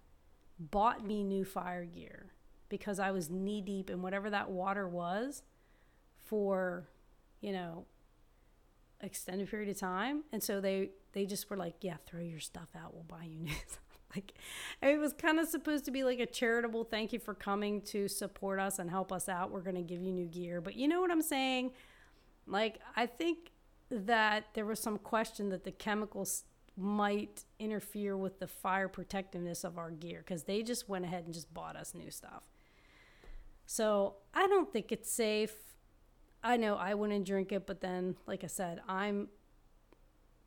bought 0.58 1.04
me 1.04 1.24
new 1.24 1.44
fire 1.44 1.84
gear 1.84 2.32
because 2.70 2.98
I 2.98 3.10
was 3.10 3.28
knee 3.28 3.60
deep 3.60 3.90
in 3.90 4.00
whatever 4.00 4.30
that 4.30 4.50
water 4.50 4.88
was 4.88 5.42
for, 6.16 6.88
you 7.42 7.52
know, 7.52 7.84
extended 9.02 9.50
period 9.50 9.68
of 9.68 9.78
time. 9.78 10.24
And 10.32 10.42
so 10.42 10.60
they 10.60 10.90
they 11.12 11.26
just 11.26 11.50
were 11.50 11.56
like, 11.56 11.74
"Yeah, 11.82 11.96
throw 12.06 12.20
your 12.20 12.40
stuff 12.40 12.70
out. 12.74 12.94
We'll 12.94 13.04
buy 13.04 13.24
you 13.24 13.40
new." 13.40 13.52
Stuff. 13.66 13.80
Like 14.16 14.32
it 14.82 14.98
was 14.98 15.12
kind 15.12 15.38
of 15.38 15.46
supposed 15.46 15.84
to 15.84 15.92
be 15.92 16.02
like 16.02 16.18
a 16.18 16.26
charitable 16.26 16.82
thank 16.84 17.12
you 17.12 17.20
for 17.20 17.32
coming 17.32 17.80
to 17.82 18.08
support 18.08 18.58
us 18.58 18.80
and 18.80 18.90
help 18.90 19.12
us 19.12 19.28
out. 19.28 19.52
We're 19.52 19.60
going 19.60 19.76
to 19.76 19.82
give 19.82 20.02
you 20.02 20.10
new 20.10 20.26
gear. 20.26 20.60
But 20.60 20.74
you 20.74 20.88
know 20.88 21.00
what 21.00 21.12
I'm 21.12 21.22
saying? 21.22 21.72
Like 22.46 22.80
I 22.96 23.06
think 23.06 23.52
that 23.90 24.46
there 24.54 24.66
was 24.66 24.80
some 24.80 24.98
question 24.98 25.48
that 25.50 25.62
the 25.64 25.70
chemicals 25.70 26.44
might 26.76 27.44
interfere 27.58 28.16
with 28.16 28.38
the 28.40 28.46
fire 28.46 28.88
protectiveness 28.88 29.64
of 29.64 29.78
our 29.78 29.90
gear 29.90 30.22
because 30.24 30.44
they 30.44 30.62
just 30.62 30.88
went 30.88 31.04
ahead 31.04 31.24
and 31.24 31.34
just 31.34 31.52
bought 31.52 31.76
us 31.76 31.94
new 31.94 32.10
stuff. 32.10 32.42
So 33.70 34.16
I 34.34 34.48
don't 34.48 34.72
think 34.72 34.90
it's 34.90 35.08
safe. 35.12 35.54
I 36.42 36.56
know 36.56 36.74
I 36.74 36.94
wouldn't 36.94 37.24
drink 37.24 37.52
it, 37.52 37.68
but 37.68 37.80
then, 37.80 38.16
like 38.26 38.42
I 38.42 38.48
said, 38.48 38.80
I'm 38.88 39.28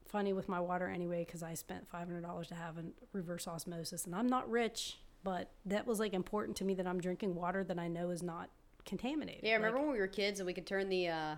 funny 0.06 0.34
with 0.34 0.50
my 0.50 0.60
water 0.60 0.90
anyway 0.90 1.24
because 1.26 1.42
I 1.42 1.54
spent 1.54 1.90
$500 1.90 2.48
to 2.48 2.56
have 2.56 2.78
a 2.78 2.84
reverse 3.14 3.48
osmosis 3.48 4.04
and 4.04 4.14
I'm 4.14 4.28
not 4.28 4.52
rich, 4.52 4.98
but 5.24 5.52
that 5.66 5.88
was 5.88 6.02
like 6.02 6.14
important 6.14 6.58
to 6.58 6.66
me 6.66 6.74
that 6.74 6.86
I'm 6.86 7.00
drinking 7.00 7.34
water 7.34 7.64
that 7.64 7.80
I 7.80 7.88
know 7.88 8.10
is 8.10 8.22
not 8.22 8.50
contaminated. 8.86 9.46
Yeah, 9.46 9.56
remember 9.56 9.78
Like, 9.78 9.86
when 9.86 9.94
we 9.94 10.00
were 10.00 10.08
kids 10.08 10.42
and 10.42 10.46
we 10.46 10.54
could 10.54 10.68
turn 10.68 10.90
the 10.90 11.08
uh 11.08 11.36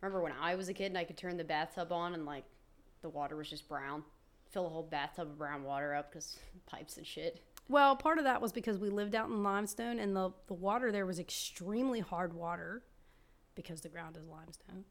remember 0.00 0.22
when 0.22 0.34
I 0.40 0.54
was 0.54 0.68
a 0.68 0.72
kid 0.72 0.86
and 0.86 0.96
I 0.96 1.02
could 1.02 1.16
turn 1.16 1.36
the 1.36 1.42
bathtub 1.42 1.90
on 1.90 2.14
and 2.14 2.26
like 2.26 2.44
the 3.02 3.08
water 3.08 3.34
was 3.34 3.50
just 3.50 3.68
brown. 3.68 4.04
Fill 4.52 4.66
a 4.66 4.70
whole 4.70 4.84
bathtub 4.84 5.26
of 5.26 5.36
brown 5.36 5.64
water 5.64 5.96
up 5.96 6.12
cuz 6.12 6.38
pipes 6.66 6.96
and 6.96 7.04
shit. 7.04 7.42
Well, 7.68 7.96
part 7.96 8.18
of 8.18 8.24
that 8.24 8.40
was 8.40 8.52
because 8.52 8.78
we 8.78 8.90
lived 8.90 9.14
out 9.14 9.28
in 9.28 9.42
limestone, 9.42 9.98
and 9.98 10.16
the 10.16 10.32
the 10.46 10.54
water 10.54 10.90
there 10.90 11.06
was 11.06 11.18
extremely 11.18 12.00
hard 12.00 12.32
water, 12.32 12.82
because 13.54 13.80
the 13.82 13.88
ground 13.88 14.16
is 14.16 14.26
limestone. 14.26 14.84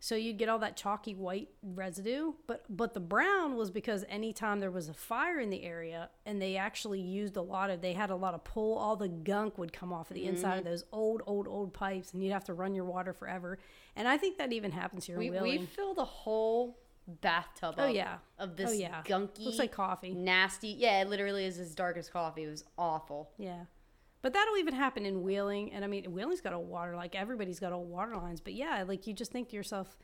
So 0.00 0.16
you'd 0.16 0.36
get 0.36 0.48
all 0.48 0.58
that 0.58 0.76
chalky 0.76 1.14
white 1.14 1.50
residue, 1.62 2.32
but 2.48 2.64
but 2.68 2.92
the 2.92 2.98
brown 2.98 3.54
was 3.54 3.70
because 3.70 4.04
anytime 4.08 4.58
there 4.58 4.72
was 4.72 4.88
a 4.88 4.92
fire 4.92 5.38
in 5.38 5.48
the 5.48 5.62
area, 5.62 6.10
and 6.26 6.42
they 6.42 6.56
actually 6.56 7.00
used 7.00 7.36
a 7.36 7.40
lot 7.40 7.70
of, 7.70 7.80
they 7.80 7.92
had 7.92 8.10
a 8.10 8.16
lot 8.16 8.34
of 8.34 8.42
pull, 8.42 8.76
all 8.76 8.96
the 8.96 9.08
gunk 9.08 9.58
would 9.58 9.72
come 9.72 9.92
off 9.92 10.10
of 10.10 10.16
the 10.16 10.26
inside 10.26 10.58
of 10.58 10.64
mm-hmm. 10.64 10.70
those 10.70 10.84
old, 10.90 11.22
old, 11.24 11.46
old 11.46 11.72
pipes, 11.72 12.12
and 12.12 12.22
you'd 12.24 12.32
have 12.32 12.42
to 12.46 12.52
run 12.52 12.74
your 12.74 12.84
water 12.84 13.12
forever. 13.12 13.60
And 13.94 14.08
I 14.08 14.18
think 14.18 14.38
that 14.38 14.52
even 14.52 14.72
happens 14.72 15.06
here 15.06 15.18
We 15.18 15.28
in 15.28 15.40
we 15.40 15.66
filled 15.66 15.98
a 15.98 16.04
whole 16.04 16.81
bathtub 17.06 17.74
Oh 17.78 17.86
yeah, 17.86 18.18
of 18.38 18.56
this 18.56 18.70
oh 18.70 18.72
yeah, 18.72 19.02
gunky 19.04 19.44
looks 19.44 19.58
like 19.58 19.72
coffee. 19.72 20.12
nasty. 20.14 20.68
Yeah, 20.68 21.02
it 21.02 21.08
literally 21.08 21.44
is 21.44 21.58
as 21.58 21.74
dark 21.74 21.96
as 21.96 22.08
coffee. 22.08 22.44
It 22.44 22.50
was 22.50 22.64
awful. 22.78 23.30
Yeah. 23.38 23.64
But 24.22 24.32
that'll 24.34 24.56
even 24.56 24.74
happen 24.74 25.04
in 25.04 25.22
Wheeling. 25.22 25.72
And 25.72 25.84
I 25.84 25.88
mean, 25.88 26.04
Wheeling's 26.12 26.40
got 26.40 26.52
a 26.52 26.58
water, 26.58 26.94
like 26.94 27.16
everybody's 27.16 27.58
got 27.58 27.72
old 27.72 27.90
water 27.90 28.16
lines. 28.16 28.40
But 28.40 28.54
yeah, 28.54 28.84
like 28.86 29.06
you 29.06 29.12
just 29.14 29.32
think 29.32 29.48
to 29.48 29.56
yourself, 29.56 29.96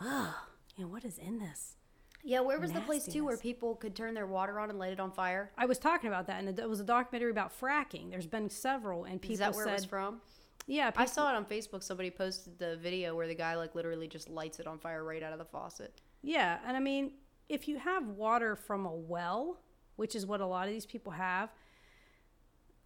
oh, 0.00 0.34
you 0.76 0.84
know, 0.84 0.90
what 0.90 1.04
is 1.04 1.18
in 1.18 1.38
this? 1.38 1.76
Yeah, 2.24 2.40
where 2.40 2.58
was 2.58 2.72
the 2.72 2.80
place 2.80 3.06
too 3.06 3.24
where 3.24 3.36
people 3.36 3.76
could 3.76 3.94
turn 3.94 4.12
their 4.14 4.26
water 4.26 4.58
on 4.58 4.70
and 4.70 4.78
light 4.78 4.92
it 4.92 4.98
on 4.98 5.12
fire? 5.12 5.52
I 5.56 5.66
was 5.66 5.78
talking 5.78 6.08
about 6.08 6.26
that, 6.26 6.42
and 6.42 6.58
it 6.58 6.68
was 6.68 6.80
a 6.80 6.84
documentary 6.84 7.30
about 7.30 7.58
fracking. 7.58 8.10
There's 8.10 8.26
been 8.26 8.50
several, 8.50 9.04
and 9.04 9.22
people 9.22 9.34
Is 9.34 9.38
that 9.38 9.54
where 9.54 9.64
said, 9.64 9.70
it 9.70 9.74
was 9.76 9.84
from? 9.84 10.20
yeah, 10.66 10.90
I 10.96 11.06
saw 11.06 11.32
it 11.32 11.36
on 11.36 11.44
Facebook. 11.44 11.82
Somebody 11.84 12.10
posted 12.10 12.58
the 12.58 12.76
video 12.76 13.14
where 13.14 13.28
the 13.28 13.36
guy 13.36 13.54
like 13.54 13.76
literally 13.76 14.08
just 14.08 14.28
lights 14.28 14.58
it 14.58 14.66
on 14.66 14.78
fire 14.80 15.04
right 15.04 15.22
out 15.22 15.32
of 15.32 15.38
the 15.38 15.44
faucet. 15.44 16.00
Yeah. 16.22 16.58
And 16.66 16.76
I 16.76 16.80
mean, 16.80 17.12
if 17.48 17.68
you 17.68 17.78
have 17.78 18.06
water 18.08 18.56
from 18.56 18.86
a 18.86 18.94
well, 18.94 19.60
which 19.96 20.14
is 20.14 20.26
what 20.26 20.40
a 20.40 20.46
lot 20.46 20.66
of 20.66 20.72
these 20.72 20.86
people 20.86 21.12
have, 21.12 21.52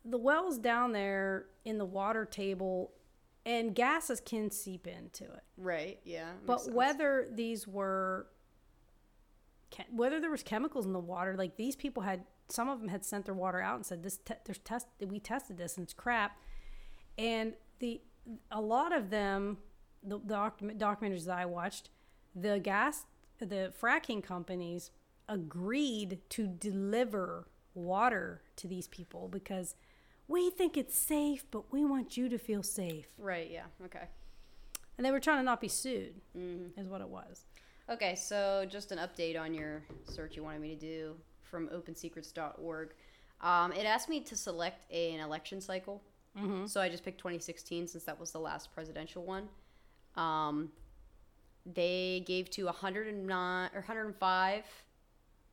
the 0.05 0.19
wells 0.19 0.59
down 0.59 0.93
there 0.93 1.47
in 1.65 1.79
the 1.79 1.85
water 1.85 2.25
table, 2.25 2.93
and 3.45 3.75
gases 3.75 4.21
can 4.21 4.51
seep 4.51 4.87
into 4.87 5.25
it. 5.25 5.43
Right. 5.57 5.99
Yeah. 6.05 6.31
but 6.47 6.63
sense. 6.63 6.75
whether 6.75 7.29
these 7.33 7.67
were 7.67 8.27
whether 9.91 10.21
there 10.21 10.31
was 10.31 10.43
chemicals 10.43 10.85
in 10.85 10.93
the 10.93 11.01
water 11.01 11.35
like 11.37 11.57
these 11.57 11.75
people 11.75 12.03
had 12.03 12.25
some 12.49 12.69
of 12.69 12.81
them 12.81 12.89
had 12.89 13.05
sent 13.05 13.25
their 13.25 13.35
water 13.35 13.59
out 13.59 13.77
and 13.77 13.87
said 13.87 14.03
this 14.03 14.19
te- 14.19 14.35
there's 14.45 14.59
test 14.59 14.87
we 15.07 15.19
tested 15.19 15.57
this 15.57 15.79
and 15.79 15.85
it's 15.85 15.95
crap 15.95 16.37
and 17.17 17.55
the 17.79 18.01
a 18.51 18.61
lot 18.61 18.95
of 18.95 19.09
them 19.09 19.57
the, 20.03 20.19
the 20.19 20.35
document, 20.35 20.79
documentaries 20.79 21.25
that 21.25 21.39
i 21.39 21.47
watched 21.47 21.89
the 22.35 22.59
gas 22.59 23.07
the 23.47 23.73
fracking 23.81 24.23
companies 24.23 24.91
agreed 25.29 26.19
to 26.31 26.47
deliver 26.47 27.49
water 27.75 28.43
to 28.57 28.67
these 28.69 28.87
people 28.89 29.29
because 29.29 29.75
we 30.29 30.51
think 30.51 30.77
it's 30.77 30.97
safe 30.97 31.45
but 31.51 31.73
we 31.73 31.85
want 31.85 32.17
you 32.17 32.29
to 32.29 32.39
feel 32.39 32.63
safe 32.63 33.07
Right. 33.19 33.51
Yeah. 33.51 33.65
Okay. 33.85 34.07
and 34.97 35.07
they 35.07 35.11
were 35.11 35.21
trying 35.21 35.39
to 35.39 35.43
not 35.43 35.61
be 35.61 35.69
sued 35.69 36.15
Mm-hmm. 36.37 36.79
is 36.81 36.89
what 36.89 37.01
it 37.01 37.09
was 37.09 37.45
Okay. 37.91 38.15
So 38.15 38.65
just 38.69 38.93
an 38.93 38.99
update 38.99 39.39
on 39.39 39.53
your 39.53 39.83
search 40.05 40.37
you 40.37 40.43
wanted 40.45 40.61
me 40.61 40.69
to 40.75 40.81
do 40.81 41.15
from 41.43 41.69
OpenSecrets.org. 41.69 42.91
Um, 43.41 43.73
it 43.73 43.85
asked 43.85 44.09
me 44.09 44.21
to 44.21 44.37
select 44.37 44.91
an 44.93 45.19
election 45.21 45.61
cycle. 45.61 46.01
mm-hmm. 46.39 46.67
So 46.67 46.81
I 46.81 46.89
just 46.89 47.05
picked 47.05 47.19
2016 47.19 47.89
since 47.89 48.05
that 48.05 48.19
was 48.19 48.31
the 48.31 48.39
last 48.39 48.73
presidential 48.73 49.25
one. 49.25 49.49
Um, 50.15 50.71
they 51.67 52.23
gave 52.27 52.51
to 52.51 52.65
109 52.67 53.71
or 53.73 53.79
105 53.81 54.65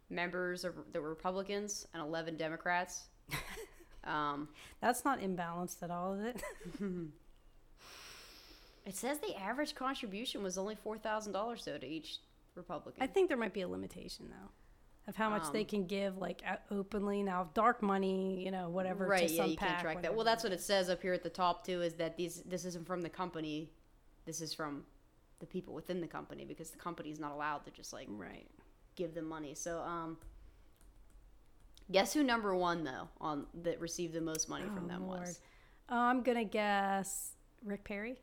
members 0.10 0.64
of 0.64 0.74
the 0.92 1.00
Republicans 1.02 1.88
and 1.94 2.02
11 2.02 2.36
Democrats. 2.38 3.06
um, 4.04 4.50
That's 4.82 5.06
not 5.06 5.20
imbalanced 5.22 5.84
at 5.84 5.92
all, 5.92 6.14
is 6.16 6.26
it? 6.36 6.44
it 8.86 8.96
says 8.96 9.20
the 9.20 9.36
average 9.36 9.76
contribution 9.76 10.42
was 10.42 10.58
only 10.58 10.76
four 10.76 10.98
thousand 10.98 11.34
dollars 11.34 11.64
though 11.66 11.78
to 11.78 11.86
each 11.88 12.18
Republican. 12.56 13.04
I 13.04 13.08
think 13.08 13.28
there 13.28 13.38
might 13.38 13.54
be 13.54 13.62
a 13.62 13.68
limitation 13.68 14.26
though, 14.30 14.50
of 15.08 15.16
how 15.16 15.30
much 15.30 15.52
they 15.52 15.60
Um, 15.62 15.66
can 15.66 15.86
give 15.86 16.18
like 16.18 16.42
openly. 16.72 17.22
Now, 17.22 17.50
dark 17.54 17.84
money, 17.84 18.44
you 18.44 18.50
know, 18.52 18.70
whatever. 18.70 19.06
right? 19.06 19.28
to 19.28 19.34
Yeah, 19.34 19.42
some 19.44 19.52
you 19.52 19.58
can't 19.58 19.72
PAC, 19.74 19.82
track 19.82 20.02
that. 20.02 20.16
Well, 20.16 20.26
that's 20.26 20.44
what 20.44 20.54
it 20.54 20.62
says 20.62 20.90
up 20.90 21.02
here 21.04 21.14
at 21.14 21.22
the 21.24 21.30
top 21.30 21.64
too. 21.66 21.82
Is 21.84 21.94
that 21.96 22.18
these 22.18 22.42
this 22.44 22.66
isn't 22.66 22.88
from 22.88 23.02
the 23.02 23.10
company, 23.10 23.70
this 24.26 24.42
is 24.42 24.54
from 24.56 24.86
the 25.40 25.46
people 25.46 25.74
within 25.74 26.02
the 26.02 26.08
company 26.08 26.46
because 26.46 26.70
the 26.72 26.78
company 26.78 27.10
is 27.12 27.20
not 27.20 27.32
allowed 27.32 27.64
to 27.66 27.72
just 27.72 27.94
like 27.94 28.08
right. 28.10 28.48
give 28.96 29.14
them 29.14 29.26
money. 29.26 29.54
So, 29.56 29.80
um, 29.80 30.18
guess 31.92 32.14
who 32.14 32.24
number 32.24 32.56
one 32.56 32.84
though 32.84 33.08
on 33.22 33.46
that 33.64 33.80
received 33.80 34.14
the 34.14 34.22
most 34.22 34.50
money 34.50 34.66
from 34.66 34.86
Oh, 34.86 34.88
them 34.88 35.08
Lord. 35.08 35.22
was? 35.22 35.40
I'm 35.88 36.22
gonna 36.24 36.44
guess 36.46 37.32
Rick 37.66 37.84
Perry. 37.84 38.20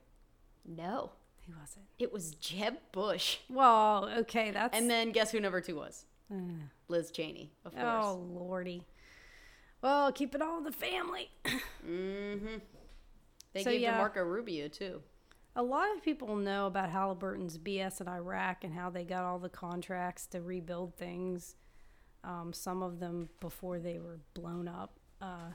No, 0.64 1.10
Who 1.46 1.52
was 1.60 1.76
it? 1.76 2.04
it 2.04 2.12
was 2.12 2.32
Jeb 2.32 2.74
Bush. 2.92 3.38
Well, 3.48 4.08
okay, 4.18 4.50
that's. 4.50 4.76
And 4.76 4.90
then 4.90 5.12
guess 5.12 5.30
who 5.30 5.40
number 5.40 5.60
two 5.60 5.76
was? 5.76 6.04
Uh, 6.30 6.36
Liz 6.88 7.10
Cheney, 7.12 7.52
of 7.64 7.72
course. 7.72 7.84
oh 8.04 8.14
lordy. 8.32 8.82
Well, 9.82 10.10
keep 10.12 10.34
it 10.34 10.42
all 10.42 10.58
in 10.58 10.64
the 10.64 10.72
family. 10.72 11.30
Mm-hmm. 11.88 12.56
They 13.52 13.62
So, 13.62 13.70
gave 13.70 13.80
yeah. 13.80 13.92
to 13.92 13.98
Marco 13.98 14.22
Rubio 14.22 14.66
too. 14.68 15.00
A 15.58 15.62
lot 15.62 15.88
of 15.96 16.02
people 16.02 16.36
know 16.36 16.66
about 16.66 16.90
Halliburton's 16.90 17.56
BS 17.56 18.02
in 18.02 18.08
Iraq 18.08 18.62
and 18.62 18.74
how 18.74 18.90
they 18.90 19.04
got 19.04 19.24
all 19.24 19.38
the 19.38 19.48
contracts 19.48 20.26
to 20.28 20.42
rebuild 20.42 20.94
things. 20.96 21.56
Um, 22.22 22.52
some 22.52 22.82
of 22.82 23.00
them 23.00 23.30
before 23.40 23.78
they 23.78 23.98
were 23.98 24.20
blown 24.34 24.68
up. 24.68 24.98
Uh, 25.20 25.52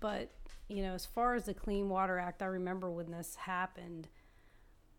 but 0.00 0.30
you 0.68 0.82
know, 0.82 0.94
as 0.94 1.04
far 1.04 1.34
as 1.34 1.44
the 1.44 1.52
Clean 1.52 1.86
Water 1.88 2.18
Act, 2.18 2.42
I 2.42 2.46
remember 2.46 2.90
when 2.90 3.10
this 3.10 3.34
happened 3.36 4.08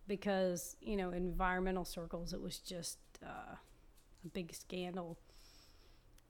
because 0.08 0.76
you 0.80 0.96
know, 0.96 1.10
in 1.10 1.26
environmental 1.26 1.86
circles, 1.86 2.32
it 2.32 2.41
was 2.41 2.60
just 2.60 3.00
uh, 3.26 3.56
a 3.56 4.28
big 4.32 4.54
scandal 4.54 5.18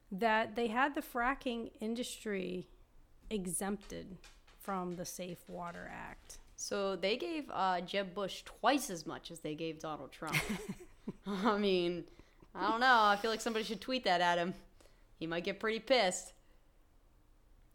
that 0.09 0.55
they 0.55 0.67
had 0.67 0.95
the 0.95 1.01
fracking 1.01 1.71
industry 1.81 2.67
exempted 3.29 4.17
from 4.61 4.95
the 4.95 5.05
Safe 5.05 5.43
Water 5.47 5.91
Act. 5.93 6.37
So 6.55 6.95
they 6.95 7.17
gave 7.17 7.49
uh, 7.51 7.81
Jeb 7.81 8.13
Bush 8.13 8.43
twice 8.43 8.89
as 8.89 9.05
much 9.05 9.31
as 9.31 9.41
they 9.41 9.55
gave 9.55 9.79
Donald 9.79 10.11
Trump. 10.11 10.37
I 11.27 11.57
mean, 11.57 12.05
I 12.53 12.69
don't 12.69 12.79
know. 12.79 13.01
I 13.01 13.17
feel 13.17 13.31
like 13.31 13.41
somebody 13.41 13.65
should 13.65 13.81
tweet 13.81 14.05
that 14.05 14.21
at 14.21 14.37
him. 14.37 14.53
He 15.19 15.27
might 15.27 15.43
get 15.43 15.59
pretty 15.59 15.79
pissed. 15.79 16.31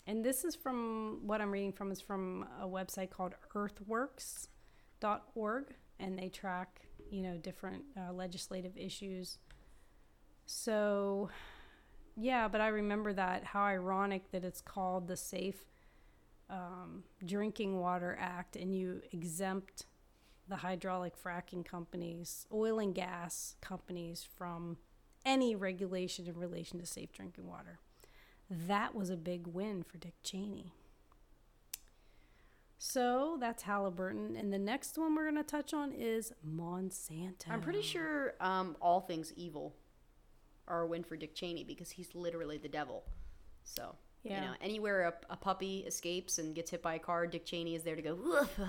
And 0.06 0.24
this 0.24 0.44
is 0.44 0.56
from 0.56 1.26
what 1.26 1.42
I'm 1.42 1.50
reading 1.50 1.72
from 1.72 1.90
is 1.92 2.00
from 2.00 2.46
a 2.60 2.66
website 2.66 3.10
called 3.10 3.34
earthworks.org 3.54 5.64
and 5.98 6.18
they 6.18 6.30
track, 6.30 6.80
you 7.10 7.22
know, 7.22 7.36
different 7.36 7.84
uh, 7.96 8.12
legislative 8.12 8.76
issues. 8.76 9.38
So 10.46 11.30
yeah, 12.16 12.48
but 12.48 12.60
I 12.60 12.66
remember 12.68 13.12
that 13.12 13.44
how 13.44 13.62
ironic 13.62 14.30
that 14.32 14.44
it's 14.44 14.60
called 14.60 15.06
the 15.06 15.16
Safe 15.16 15.64
um, 16.50 17.04
Drinking 17.24 17.78
Water 17.78 18.16
Act 18.20 18.56
and 18.56 18.74
you 18.74 19.02
exempt 19.12 19.86
the 20.48 20.56
hydraulic 20.56 21.14
fracking 21.16 21.64
companies, 21.64 22.46
oil 22.52 22.78
and 22.78 22.94
gas 22.94 23.54
companies 23.60 24.26
from 24.36 24.76
any 25.24 25.54
regulation 25.54 26.26
in 26.26 26.36
relation 26.36 26.78
to 26.80 26.86
safe 26.86 27.12
drinking 27.12 27.46
water. 27.46 27.78
That 28.50 28.94
was 28.94 29.10
a 29.10 29.16
big 29.16 29.46
win 29.46 29.84
for 29.84 29.98
Dick 29.98 30.14
Cheney. 30.22 30.72
So 32.78 33.36
that's 33.38 33.62
Halliburton. 33.64 34.36
And 34.36 34.52
the 34.52 34.58
next 34.58 34.98
one 34.98 35.14
we're 35.14 35.30
going 35.30 35.36
to 35.36 35.42
touch 35.42 35.72
on 35.72 35.92
is 35.92 36.32
Monsanto. 36.44 37.50
I'm 37.50 37.60
pretty 37.60 37.82
sure 37.82 38.34
um, 38.40 38.76
all 38.80 39.00
things 39.00 39.32
evil 39.36 39.76
are 40.66 40.82
a 40.82 40.86
win 40.86 41.04
for 41.04 41.16
Dick 41.16 41.34
Cheney 41.34 41.62
because 41.62 41.90
he's 41.90 42.14
literally 42.14 42.56
the 42.56 42.68
devil. 42.68 43.04
So, 43.64 43.96
Yeah. 44.22 44.34
you 44.34 44.46
know, 44.48 44.54
anywhere 44.60 45.02
a, 45.02 45.32
a 45.32 45.36
puppy 45.36 45.78
escapes 45.86 46.38
and 46.38 46.54
gets 46.54 46.70
hit 46.70 46.82
by 46.82 46.94
a 46.94 46.98
car, 46.98 47.26
Dick 47.26 47.46
Cheney 47.46 47.74
is 47.74 47.82
there 47.82 47.96
to 47.96 48.02
go, 48.02 48.14
"Woof, 48.14 48.60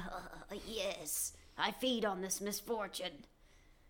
yes, 0.65 1.33
I 1.57 1.71
feed 1.71 2.05
on 2.05 2.21
this 2.21 2.41
misfortune. 2.41 3.25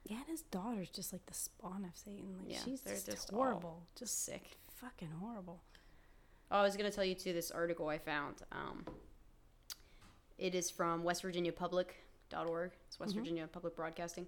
Yeah, 0.04 0.18
and 0.18 0.26
his 0.28 0.42
daughter's 0.42 0.90
just 0.90 1.14
like 1.14 1.26
the 1.28 1.34
spawn 1.34 1.86
of 1.86 1.96
Satan. 1.96 2.36
Like 2.40 2.52
Yeah, 2.52 2.60
she's 2.66 2.82
they're 2.82 2.96
just, 2.96 3.06
just 3.06 3.30
horrible. 3.30 3.84
Just 3.96 4.26
sick. 4.26 4.58
fucking 4.76 5.12
horrible. 5.20 5.62
Oh, 6.50 6.58
I 6.58 6.64
was 6.64 6.76
going 6.76 6.90
to 6.90 6.96
tell 6.96 7.06
you 7.06 7.16
too 7.16 7.34
this 7.34 7.52
article 7.52 7.88
I 7.88 7.98
found. 8.00 8.38
Um, 8.52 8.84
it 10.38 10.56
is 10.56 10.70
from 10.72 11.04
West 11.04 11.22
Virginia 11.22 11.52
Public.org. 11.52 12.72
It's 12.88 13.00
West 13.00 13.16
Virginia 13.16 13.48
Public 13.48 13.76
Broadcasting. 13.76 14.26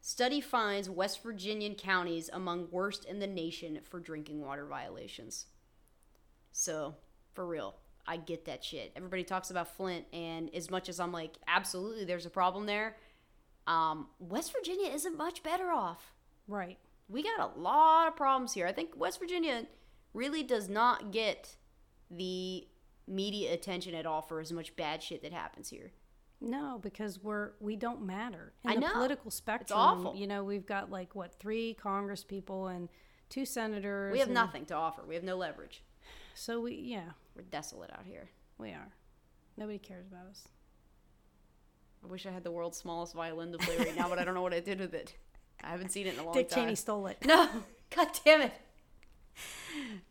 Study 0.00 0.40
finds 0.40 0.88
West 0.88 1.22
Virginian 1.22 1.74
counties 1.74 2.30
among 2.32 2.68
worst 2.70 3.04
in 3.04 3.18
the 3.18 3.26
nation 3.26 3.80
for 3.82 4.00
drinking 4.00 4.40
water 4.40 4.64
violations. 4.64 5.46
So, 6.52 6.96
for 7.32 7.46
real, 7.46 7.76
I 8.06 8.16
get 8.16 8.44
that 8.46 8.64
shit. 8.64 8.92
Everybody 8.96 9.24
talks 9.24 9.50
about 9.50 9.76
Flint, 9.76 10.04
and 10.12 10.52
as 10.54 10.70
much 10.70 10.88
as 10.88 10.98
I'm 11.00 11.12
like, 11.12 11.36
absolutely, 11.46 12.04
there's 12.04 12.26
a 12.26 12.30
problem 12.30 12.66
there. 12.66 12.96
Um, 13.66 14.08
West 14.18 14.52
Virginia 14.52 14.90
isn't 14.90 15.16
much 15.16 15.42
better 15.42 15.70
off. 15.70 16.12
Right. 16.48 16.78
We 17.08 17.22
got 17.22 17.40
a 17.40 17.58
lot 17.58 18.08
of 18.08 18.16
problems 18.16 18.52
here. 18.54 18.66
I 18.66 18.72
think 18.72 18.90
West 18.96 19.20
Virginia 19.20 19.66
really 20.12 20.42
does 20.42 20.68
not 20.68 21.12
get 21.12 21.56
the 22.10 22.66
media 23.06 23.52
attention 23.52 23.94
at 23.94 24.06
all 24.06 24.22
for 24.22 24.40
as 24.40 24.52
much 24.52 24.74
bad 24.76 25.02
shit 25.02 25.22
that 25.22 25.32
happens 25.32 25.68
here. 25.70 25.92
No, 26.40 26.78
because 26.82 27.22
we're 27.22 27.50
we 27.60 27.76
don't 27.76 28.02
matter 28.06 28.52
in 28.64 28.70
I 28.70 28.74
the 28.74 28.80
know. 28.80 28.92
political 28.92 29.30
spectrum. 29.30 29.78
awful. 29.78 30.14
You 30.16 30.26
know, 30.26 30.42
we've 30.42 30.64
got 30.66 30.90
like 30.90 31.14
what 31.14 31.38
three 31.38 31.74
Congress 31.74 32.24
people 32.24 32.68
and 32.68 32.88
two 33.28 33.44
senators. 33.44 34.12
We 34.12 34.20
have 34.20 34.28
and- 34.28 34.34
nothing 34.34 34.64
to 34.66 34.74
offer. 34.74 35.02
We 35.06 35.14
have 35.16 35.24
no 35.24 35.36
leverage. 35.36 35.82
So 36.34 36.60
we 36.60 36.74
yeah 36.74 37.10
We're 37.34 37.42
desolate 37.42 37.90
out 37.92 38.04
here. 38.06 38.30
we 38.58 38.70
are. 38.70 38.92
Nobody 39.56 39.78
cares 39.78 40.06
about 40.06 40.26
us. 40.30 40.48
I 42.02 42.06
wish 42.06 42.24
I 42.24 42.30
had 42.30 42.44
the 42.44 42.50
world's 42.50 42.78
smallest 42.78 43.14
violin 43.14 43.52
to 43.52 43.58
play 43.58 43.76
right 43.76 43.96
now, 43.96 44.08
but 44.08 44.18
I 44.18 44.24
don't 44.24 44.34
know 44.34 44.42
what 44.42 44.54
I 44.54 44.60
did 44.60 44.80
with 44.80 44.94
it. 44.94 45.14
I 45.62 45.68
haven't 45.68 45.90
seen 45.90 46.06
it 46.06 46.14
in 46.14 46.20
a 46.20 46.24
long 46.24 46.32
Dick 46.32 46.48
time. 46.48 46.60
Dick 46.60 46.64
Cheney 46.66 46.74
stole 46.76 47.06
it. 47.08 47.18
No, 47.24 47.48
god 47.94 48.08
damn 48.24 48.42
it. 48.42 48.52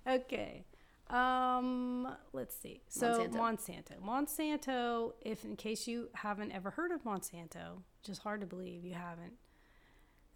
Okay. 0.08 0.66
Um, 1.10 2.08
let's 2.34 2.56
see. 2.56 2.82
So 2.88 3.28
Monsanto. 3.30 4.00
Monsanto. 4.06 5.14
if 5.22 5.44
in 5.44 5.56
case 5.56 5.88
you 5.88 6.10
haven't 6.14 6.52
ever 6.52 6.70
heard 6.70 6.92
of 6.92 7.04
Monsanto, 7.04 7.78
which 8.00 8.10
is 8.10 8.20
hard 8.20 8.42
to 8.42 8.48
believe 8.48 8.86
you 8.86 8.94
haven't, 8.94 9.34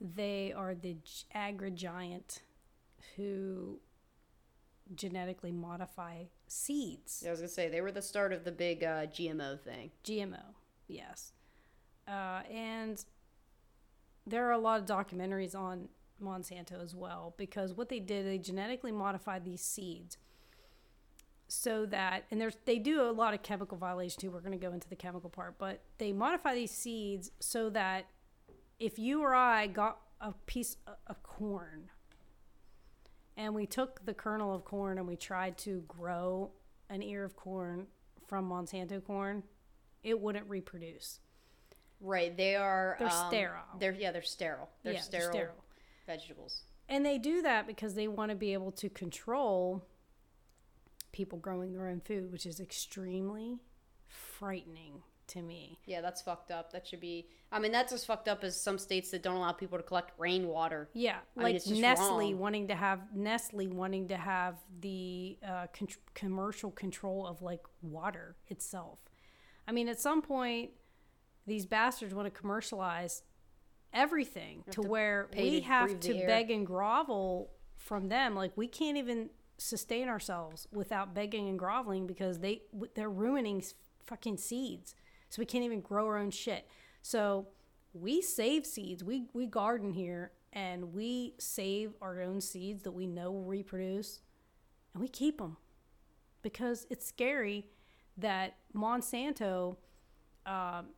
they 0.01 0.51
are 0.51 0.73
the 0.73 0.97
agri 1.33 1.71
giant 1.71 2.41
who 3.15 3.79
genetically 4.95 5.51
modify 5.51 6.23
seeds. 6.47 7.21
Yeah, 7.23 7.29
I 7.29 7.31
was 7.31 7.39
gonna 7.39 7.49
say 7.49 7.69
they 7.69 7.81
were 7.81 7.91
the 7.91 8.01
start 8.01 8.33
of 8.33 8.43
the 8.43 8.51
big 8.51 8.83
uh, 8.83 9.07
GMO 9.07 9.59
thing. 9.59 9.91
GMO, 10.03 10.43
yes. 10.87 11.33
Uh, 12.07 12.41
and 12.51 13.03
there 14.25 14.47
are 14.47 14.51
a 14.51 14.57
lot 14.57 14.79
of 14.79 14.85
documentaries 14.85 15.55
on 15.55 15.89
Monsanto 16.21 16.81
as 16.81 16.95
well 16.95 17.33
because 17.37 17.73
what 17.73 17.89
they 17.89 17.99
did, 17.99 18.25
they 18.25 18.37
genetically 18.37 18.91
modified 18.91 19.45
these 19.45 19.61
seeds 19.61 20.17
so 21.47 21.85
that, 21.85 22.23
and 22.31 22.41
there's 22.41 22.57
they 22.65 22.79
do 22.79 23.01
a 23.01 23.11
lot 23.11 23.33
of 23.33 23.43
chemical 23.43 23.77
violation 23.77 24.19
too. 24.19 24.31
We're 24.31 24.39
going 24.39 24.57
to 24.57 24.65
go 24.65 24.73
into 24.73 24.89
the 24.89 24.95
chemical 24.95 25.29
part, 25.29 25.59
but 25.59 25.81
they 25.97 26.11
modify 26.11 26.55
these 26.55 26.71
seeds 26.71 27.31
so 27.39 27.69
that 27.71 28.05
if 28.79 28.97
you 28.97 29.21
or 29.21 29.35
I 29.35 29.67
got 29.67 29.99
a 30.19 30.33
piece 30.45 30.77
of 31.07 31.21
corn 31.21 31.91
and 33.37 33.53
we 33.53 33.65
took 33.65 34.05
the 34.05 34.13
kernel 34.13 34.53
of 34.53 34.65
corn 34.65 34.97
and 34.97 35.07
we 35.07 35.15
tried 35.15 35.57
to 35.59 35.83
grow 35.87 36.51
an 36.89 37.01
ear 37.01 37.23
of 37.23 37.35
corn 37.35 37.87
from 38.27 38.49
Monsanto 38.49 39.03
corn, 39.03 39.43
it 40.03 40.19
wouldn't 40.19 40.49
reproduce. 40.49 41.19
Right, 41.99 42.35
they 42.35 42.55
are. 42.55 42.97
They're 42.99 43.07
um, 43.07 43.27
sterile. 43.29 43.63
They're 43.79 43.93
yeah, 43.93 44.11
they're 44.11 44.21
sterile. 44.21 44.69
They're 44.83 44.93
Yeah, 44.93 45.01
sterile, 45.01 45.63
vegetables. 46.05 46.63
And 46.89 47.05
they 47.05 47.17
do 47.17 47.41
that 47.41 47.65
because 47.65 47.95
they 47.95 48.07
want 48.07 48.29
to 48.29 48.35
be 48.35 48.53
able 48.53 48.71
to 48.73 48.89
control 48.89 49.85
people 51.11 51.39
growing 51.39 51.73
their 51.73 51.87
own 51.87 52.01
food, 52.01 52.31
which 52.31 52.45
is 52.45 52.59
extremely 52.59 53.59
frightening 54.07 55.01
to 55.27 55.41
me. 55.41 55.79
Yeah, 55.85 56.01
that's 56.01 56.21
fucked 56.21 56.51
up. 56.51 56.71
That 56.71 56.87
should 56.87 56.99
be. 56.99 57.27
I 57.51 57.59
mean, 57.59 57.71
that's 57.71 57.93
as 57.93 58.03
fucked 58.03 58.27
up 58.27 58.43
as 58.43 58.59
some 58.59 58.77
states 58.77 59.11
that 59.11 59.21
don't 59.21 59.35
allow 59.35 59.51
people 59.51 59.77
to 59.77 59.83
collect 59.83 60.11
rainwater. 60.17 60.89
Yeah, 60.93 61.17
I 61.37 61.43
like 61.43 61.55
just 61.55 61.69
Nestle 61.71 62.31
wrong. 62.31 62.39
wanting 62.39 62.67
to 62.69 62.75
have 62.75 62.99
Nestle 63.15 63.67
wanting 63.67 64.07
to 64.09 64.17
have 64.17 64.55
the 64.81 65.37
uh, 65.47 65.67
con- 65.77 65.87
commercial 66.13 66.71
control 66.71 67.27
of 67.27 67.41
like 67.41 67.61
water 67.81 68.35
itself. 68.47 68.99
I 69.67 69.71
mean, 69.71 69.87
at 69.87 69.99
some 69.99 70.21
point, 70.21 70.71
these 71.45 71.65
bastards 71.65 72.13
want 72.13 72.25
to 72.25 72.31
commercialize 72.31 73.23
everything 73.93 74.63
to, 74.71 74.81
to 74.81 74.87
where 74.87 75.29
we 75.35 75.61
to 75.61 75.65
have 75.67 75.99
to 75.99 76.13
beg 76.13 76.49
and 76.51 76.65
grovel 76.65 77.51
from 77.77 78.09
them. 78.09 78.35
Like 78.35 78.51
we 78.55 78.67
can't 78.67 78.97
even 78.97 79.29
sustain 79.57 80.09
ourselves 80.09 80.67
without 80.71 81.13
begging 81.13 81.47
and 81.47 81.59
groveling 81.59 82.07
because 82.07 82.39
they 82.39 82.63
they're 82.95 83.09
ruining 83.09 83.63
fucking 84.03 84.37
seeds. 84.37 84.95
So 85.33 85.41
we 85.41 85.47
can't 85.47 85.63
even 85.63 85.81
grow 85.81 86.05
our 86.05 86.19
own 86.19 86.29
shit. 86.29 86.67
So 87.01 87.47
we 87.91 88.21
save 88.21 88.67
seeds. 88.67 89.03
We 89.03 89.25
we 89.33 89.47
garden 89.47 89.91
here 89.91 90.31
and 90.53 90.93
we 90.93 91.33
save 91.39 91.93
our 92.03 92.21
own 92.21 92.39
seeds 92.39 92.83
that 92.83 92.91
we 92.91 93.07
know 93.07 93.31
will 93.31 93.45
reproduce 93.45 94.21
and 94.93 95.01
we 95.01 95.09
keep 95.09 95.39
them 95.39 95.57
because 96.43 96.85
it's 96.91 97.03
scary 97.03 97.65
that 98.17 98.57
Monsanto 98.75 99.77
um, 100.45 100.89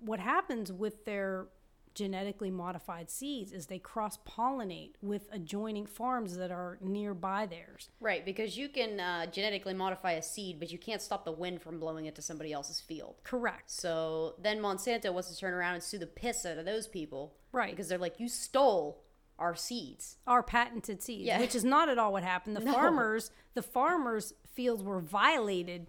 what 0.00 0.18
happens 0.18 0.72
with 0.72 1.04
their 1.04 1.46
genetically 1.94 2.50
modified 2.50 3.10
seeds 3.10 3.52
is 3.52 3.66
they 3.66 3.78
cross 3.78 4.18
pollinate 4.28 4.92
with 5.00 5.28
adjoining 5.32 5.86
farms 5.86 6.36
that 6.36 6.50
are 6.50 6.78
nearby 6.80 7.46
theirs. 7.46 7.88
Right, 8.00 8.24
because 8.24 8.56
you 8.56 8.68
can 8.68 8.98
uh, 9.00 9.26
genetically 9.26 9.74
modify 9.74 10.12
a 10.12 10.22
seed, 10.22 10.58
but 10.58 10.72
you 10.72 10.78
can't 10.78 11.00
stop 11.02 11.24
the 11.24 11.32
wind 11.32 11.62
from 11.62 11.78
blowing 11.78 12.06
it 12.06 12.14
to 12.16 12.22
somebody 12.22 12.52
else's 12.52 12.80
field. 12.80 13.16
Correct. 13.24 13.70
So 13.70 14.34
then 14.42 14.58
Monsanto 14.58 15.12
wants 15.12 15.30
to 15.30 15.36
turn 15.36 15.54
around 15.54 15.74
and 15.74 15.82
sue 15.82 15.98
the 15.98 16.06
piss 16.06 16.44
out 16.44 16.58
of 16.58 16.64
those 16.64 16.86
people. 16.88 17.34
Right. 17.52 17.70
Because 17.70 17.88
they're 17.88 17.98
like, 17.98 18.18
you 18.18 18.28
stole 18.28 19.02
our 19.38 19.54
seeds. 19.54 20.16
Our 20.26 20.42
patented 20.42 21.02
seeds, 21.02 21.24
Yeah. 21.24 21.40
which 21.40 21.54
is 21.54 21.64
not 21.64 21.88
at 21.88 21.98
all 21.98 22.12
what 22.12 22.22
happened. 22.22 22.56
The 22.56 22.60
No. 22.64 22.72
farmers, 22.72 23.30
the 23.54 23.62
farmers' 23.62 24.32
fields 24.54 24.82
were 24.82 25.00
violated 25.00 25.86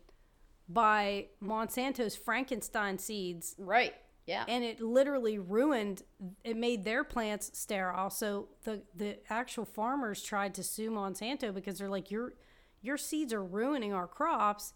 by 0.68 1.28
Monsanto's 1.44 2.16
Frankenstein 2.16 2.98
seeds 2.98 3.56
Right. 3.60 3.94
Yeah. 4.26 4.44
and 4.48 4.64
it 4.64 4.82
literally 4.82 5.38
ruined 5.38 6.02
it 6.44 6.58
made 6.58 6.84
their 6.84 7.04
plants 7.04 7.52
sterile. 7.54 8.10
So 8.10 8.48
the 8.64 8.82
the 8.96 9.18
actual 9.30 9.66
farmers 9.66 10.24
tried 10.24 10.56
to 10.56 10.64
sue 10.64 10.90
monsanto 10.90 11.54
because 11.54 11.78
they're 11.78 11.90
like 11.90 12.10
your 12.10 12.34
your 12.82 12.98
seeds 12.98 13.34
are 13.34 13.44
ruining 13.44 13.94
our 13.94 14.08
crops. 14.08 14.74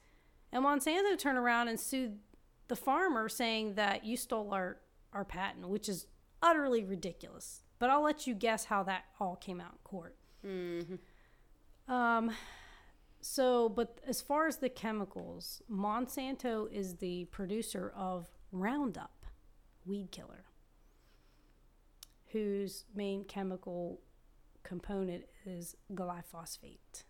And 0.52 0.64
monsanto 0.64 1.18
turned 1.18 1.38
around 1.38 1.68
and 1.68 1.80
sued 1.80 2.20
the 2.68 2.76
farmer 2.76 3.28
saying 3.30 3.74
that 3.76 4.06
you 4.06 4.18
stole 4.18 4.54
our 4.54 4.78
our 5.14 5.26
patent 5.26 5.68
which 5.68 5.90
is 5.90 6.06
utterly 6.44 6.84
ridiculous. 6.84 7.64
But 7.80 7.90
i'll 7.90 8.04
let 8.04 8.28
you 8.28 8.36
guess 8.36 8.66
how 8.66 8.84
that 8.84 9.06
all 9.20 9.36
came 9.36 9.60
out 9.60 9.72
in 9.72 9.78
court. 9.84 10.16
Um 11.88 12.32
so 13.22 13.68
but 13.70 14.00
as 14.08 14.22
far 14.22 14.48
as 14.48 14.58
the 14.58 14.70
chemicals 14.70 15.62
monsanto 15.70 16.72
is 16.72 16.96
the 16.98 17.26
producer 17.26 17.92
of 17.96 18.28
roundup 18.52 19.19
weed 19.90 20.12
killer, 20.12 20.46
whose 22.28 22.86
main 22.96 23.24
chemical 23.26 24.00
component 24.64 25.24
is 25.46 25.76
glyphosate. 25.94 27.04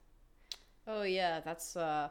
oh, 0.88 1.04
yeah. 1.04 1.42
That's 1.42 1.76
uh, 1.76 2.10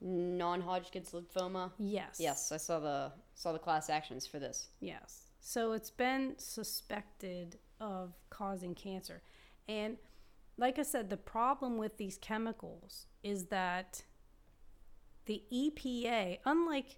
non 0.00 0.60
Hodgkin's 0.60 1.12
lymphoma. 1.12 1.70
Yes. 1.78 2.16
Yes, 2.18 2.52
I 2.52 2.56
saw 2.58 2.80
the 2.80 3.12
saw 3.34 3.52
the 3.52 3.58
class 3.58 3.88
actions 3.88 4.26
for 4.26 4.38
this. 4.38 4.68
Yes. 4.80 5.22
So 5.40 5.72
it's 5.72 5.90
been 5.90 6.34
suspected 6.38 7.58
of 7.80 8.14
causing 8.30 8.74
cancer. 8.74 9.22
And 9.68 9.96
like 10.56 10.78
I 10.78 10.82
said, 10.82 11.10
the 11.10 11.16
problem 11.16 11.76
with 11.76 11.96
these 11.98 12.16
chemicals 12.18 13.06
is 13.22 13.46
that 13.46 14.04
the 15.26 15.42
EPA, 15.52 16.38
unlike, 16.44 16.96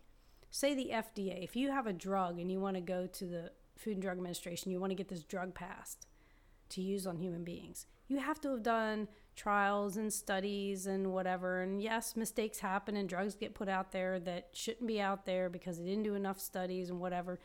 say, 0.50 0.74
the 0.74 0.90
FDA, 0.92 1.42
if 1.42 1.56
you 1.56 1.70
have 1.70 1.86
a 1.86 1.92
drug 1.92 2.38
and 2.38 2.50
you 2.50 2.60
want 2.60 2.76
to 2.76 2.80
go 2.80 3.06
to 3.06 3.24
the 3.24 3.50
Food 3.76 3.94
and 3.94 4.02
Drug 4.02 4.16
Administration, 4.16 4.72
you 4.72 4.80
want 4.80 4.90
to 4.90 4.96
get 4.96 5.08
this 5.08 5.22
drug 5.22 5.54
passed 5.54 6.06
to 6.70 6.80
use 6.80 7.06
on 7.06 7.18
human 7.18 7.44
beings, 7.44 7.86
you 8.08 8.18
have 8.18 8.40
to 8.40 8.50
have 8.50 8.62
done 8.62 9.08
trials 9.34 9.96
and 9.96 10.12
studies 10.12 10.86
and 10.86 11.12
whatever. 11.12 11.62
And 11.62 11.82
yes, 11.82 12.16
mistakes 12.16 12.58
happen 12.58 12.96
and 12.96 13.08
drugs 13.08 13.34
get 13.34 13.54
put 13.54 13.68
out 13.68 13.92
there 13.92 14.18
that 14.20 14.48
shouldn't 14.52 14.86
be 14.86 15.00
out 15.00 15.26
there 15.26 15.48
because 15.50 15.78
they 15.78 15.84
didn't 15.84 16.04
do 16.04 16.14
enough 16.14 16.40
studies 16.40 16.88
and 16.90 17.00
whatever. 17.00 17.38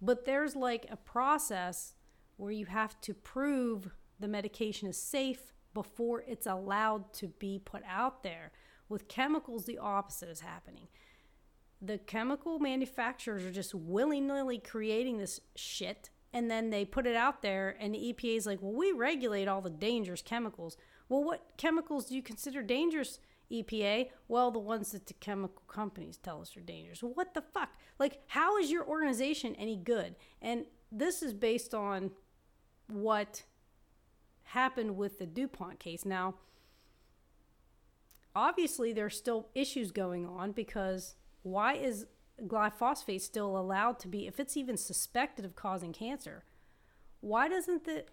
But 0.00 0.24
there's 0.24 0.54
like 0.54 0.86
a 0.90 0.96
process 0.96 1.94
where 2.36 2.52
you 2.52 2.66
have 2.66 3.00
to 3.02 3.14
prove 3.14 3.90
the 4.20 4.28
medication 4.28 4.88
is 4.88 4.96
safe 4.96 5.52
before 5.74 6.22
it's 6.26 6.46
allowed 6.46 7.12
to 7.14 7.28
be 7.28 7.60
put 7.62 7.82
out 7.88 8.22
there. 8.22 8.52
With 8.88 9.08
chemicals, 9.08 9.64
the 9.64 9.78
opposite 9.78 10.28
is 10.28 10.40
happening. 10.40 10.88
The 11.80 11.98
chemical 11.98 12.58
manufacturers 12.58 13.44
are 13.44 13.52
just 13.52 13.74
willy 13.74 14.20
nilly 14.20 14.58
creating 14.58 15.18
this 15.18 15.40
shit 15.54 16.10
and 16.36 16.50
then 16.50 16.68
they 16.68 16.84
put 16.84 17.06
it 17.06 17.16
out 17.16 17.40
there, 17.40 17.74
and 17.80 17.94
the 17.94 18.12
EPA 18.12 18.36
is 18.36 18.44
like, 18.44 18.60
well, 18.60 18.74
we 18.74 18.92
regulate 18.92 19.48
all 19.48 19.62
the 19.62 19.70
dangerous 19.70 20.20
chemicals. 20.20 20.76
Well, 21.08 21.24
what 21.24 21.52
chemicals 21.56 22.04
do 22.04 22.14
you 22.14 22.22
consider 22.22 22.62
dangerous, 22.62 23.20
EPA? 23.50 24.10
Well, 24.28 24.50
the 24.50 24.58
ones 24.58 24.92
that 24.92 25.06
the 25.06 25.14
chemical 25.14 25.62
companies 25.66 26.18
tell 26.18 26.42
us 26.42 26.54
are 26.54 26.60
dangerous. 26.60 27.00
What 27.00 27.32
the 27.32 27.40
fuck? 27.40 27.70
Like, 27.98 28.20
how 28.26 28.58
is 28.58 28.70
your 28.70 28.86
organization 28.86 29.54
any 29.54 29.76
good? 29.76 30.14
And 30.42 30.66
this 30.92 31.22
is 31.22 31.32
based 31.32 31.74
on 31.74 32.10
what 32.88 33.44
happened 34.42 34.98
with 34.98 35.18
the 35.18 35.26
DuPont 35.26 35.80
case. 35.80 36.04
Now, 36.04 36.34
obviously 38.34 38.92
there's 38.92 39.16
still 39.16 39.48
issues 39.54 39.90
going 39.90 40.26
on 40.26 40.52
because 40.52 41.14
why 41.46 41.74
is 41.74 42.06
glyphosate 42.42 43.20
still 43.20 43.56
allowed 43.56 43.98
to 44.00 44.08
be 44.08 44.26
if 44.26 44.40
it's 44.40 44.56
even 44.56 44.76
suspected 44.76 45.44
of 45.44 45.54
causing 45.54 45.92
cancer? 45.92 46.44
Why 47.20 47.48
doesn't 47.48 47.84
the 47.84 48.04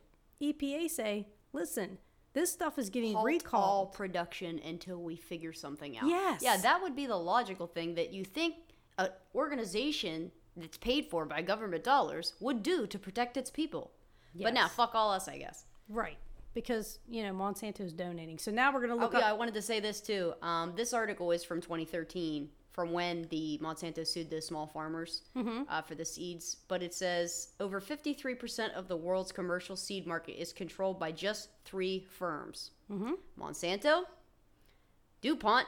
EPA 0.42 0.90
say, 0.90 1.28
"Listen, 1.52 1.98
this 2.34 2.52
stuff 2.52 2.78
is 2.78 2.90
getting 2.90 3.14
halt 3.14 3.24
all 3.24 3.26
recalled." 3.26 3.94
production 3.94 4.60
until 4.60 5.02
we 5.02 5.16
figure 5.16 5.54
something 5.54 5.98
out. 5.98 6.08
Yes. 6.10 6.42
Yeah, 6.44 6.58
that 6.58 6.82
would 6.82 6.96
be 6.96 7.06
the 7.08 7.18
logical 7.18 7.68
thing 7.68 7.96
that 7.96 8.14
you 8.14 8.24
think 8.24 8.56
an 8.98 9.10
organization 9.34 10.32
that's 10.56 10.78
paid 10.78 11.08
for 11.10 11.26
by 11.26 11.42
government 11.42 11.84
dollars 11.84 12.36
would 12.40 12.62
do 12.62 12.86
to 12.88 13.00
protect 13.00 13.36
its 13.38 13.50
people. 13.50 13.92
But 14.36 14.54
now, 14.54 14.68
fuck 14.68 14.94
all 14.96 15.12
us, 15.12 15.28
I 15.28 15.38
guess. 15.38 15.66
Right. 15.90 16.18
Because, 16.54 17.00
you 17.08 17.24
know, 17.24 17.34
Monsanto's 17.34 17.94
donating. 17.94 18.38
So 18.38 18.52
now 18.52 18.72
we're 18.72 18.80
going 18.80 18.92
to 18.92 18.96
Oh, 18.96 19.00
look 19.00 19.14
yeah, 19.14 19.20
up 19.20 19.26
I 19.26 19.34
wanted 19.34 19.54
to 19.56 19.62
say 19.62 19.80
this 19.80 20.02
too. 20.02 20.34
Um, 20.44 20.74
this 20.76 20.94
article 20.94 21.32
is 21.32 21.44
from 21.44 21.62
2013, 21.62 22.50
from 22.74 22.91
when 22.91 23.28
the 23.30 23.59
Monsanto 23.61 24.05
sued 24.05 24.30
the 24.30 24.41
small 24.41 24.65
farmers 24.67 25.21
Mm-hmm. 25.38 25.61
uh, 25.69 25.82
for 25.84 25.95
the 25.95 26.03
seeds. 26.03 26.57
But 26.67 26.82
it 26.84 26.93
says 26.93 27.49
over 27.59 27.80
53% 27.80 28.74
of 28.74 28.88
the 28.88 28.97
world's 28.97 29.32
commercial 29.32 29.76
seed 29.76 30.05
market 30.07 30.41
is 30.41 30.51
controlled 30.51 30.99
by 30.99 31.11
just 31.11 31.49
three 31.65 31.99
firms 32.09 32.71
Mhm. 32.91 33.13
Monsanto, 33.39 34.03
DuPont, 35.21 35.67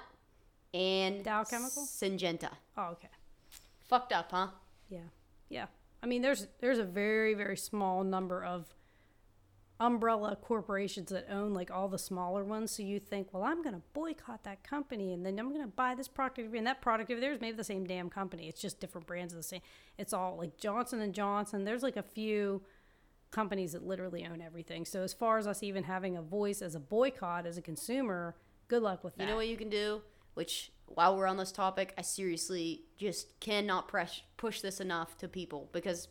and 0.74 1.24
Dow 1.24 1.44
Chemical? 1.44 1.84
Syngenta. 1.84 2.50
Oh, 2.78 2.90
okay. 2.94 3.08
Fucked 3.88 4.12
up, 4.12 4.32
huh? 4.32 4.48
Yeah. 4.90 5.00
Yeah. 5.50 5.68
I 6.04 6.08
mean, 6.08 6.22
there's 6.22 6.48
there's 6.60 6.80
a 6.80 6.84
very 6.84 7.34
very 7.34 7.56
small 7.58 8.04
number 8.04 8.44
of 8.44 8.74
umbrella 9.80 10.38
corporations 10.42 11.12
that 11.12 11.28
own 11.30 11.54
like 11.54 11.70
all 11.70 11.88
the 11.88 12.00
smaller 12.00 12.44
ones. 12.44 12.72
So 12.72 12.84
you 12.84 13.00
think, 13.00 13.34
well, 13.34 13.44
I'm 13.44 13.62
going 13.62 13.76
to 13.76 13.82
boycott 13.94 14.44
that 14.44 14.64
company, 14.64 15.14
and 15.14 15.26
then 15.26 15.38
I'm 15.38 15.50
going 15.50 15.62
to 15.62 15.68
buy 15.68 15.96
this 15.96 16.08
product 16.08 16.40
and 16.56 16.68
that 16.68 16.82
product 16.82 17.12
over 17.12 17.20
there 17.20 17.34
is 17.34 17.42
maybe 17.42 17.58
the 17.58 17.64
same 17.64 17.86
damn 17.86 18.10
company. 18.10 18.48
It's 18.48 18.62
just 18.62 18.80
different 18.80 19.08
brands 19.08 19.34
of 19.34 19.38
the 19.38 19.44
same. 19.44 19.62
It's 19.98 20.14
all 20.14 20.38
like 20.38 20.58
Johnson 20.58 21.02
and 21.02 21.14
Johnson. 21.14 21.66
There's 21.66 21.84
like 21.84 21.98
a 21.98 22.04
few 22.04 22.62
companies 23.32 23.74
that 23.74 23.86
literally 23.86 24.26
own 24.26 24.42
everything. 24.42 24.86
So 24.86 25.02
as 25.02 25.14
far 25.14 25.38
as 25.38 25.46
us 25.46 25.62
even 25.62 25.84
having 25.84 26.16
a 26.16 26.22
voice 26.22 26.62
as 26.62 26.74
a 26.74 26.80
boycott 26.80 27.46
as 27.46 27.58
a 27.58 27.62
consumer, 27.62 28.36
good 28.70 28.82
luck 28.82 29.04
with 29.04 29.18
that. 29.18 29.24
You 29.24 29.30
know 29.30 29.36
what 29.36 29.48
you 29.48 29.58
can 29.58 29.70
do? 29.70 30.02
Which, 30.36 30.72
while 30.88 31.18
we're 31.18 31.28
on 31.28 31.38
this 31.38 31.52
topic, 31.52 31.94
I 31.98 32.02
seriously 32.02 32.84
just 32.98 33.40
cannot 33.40 33.88
press 33.88 34.22
push 34.38 34.62
this 34.62 34.80
enough 34.80 35.18
to 35.18 35.28
people 35.28 35.70
because 35.74 36.08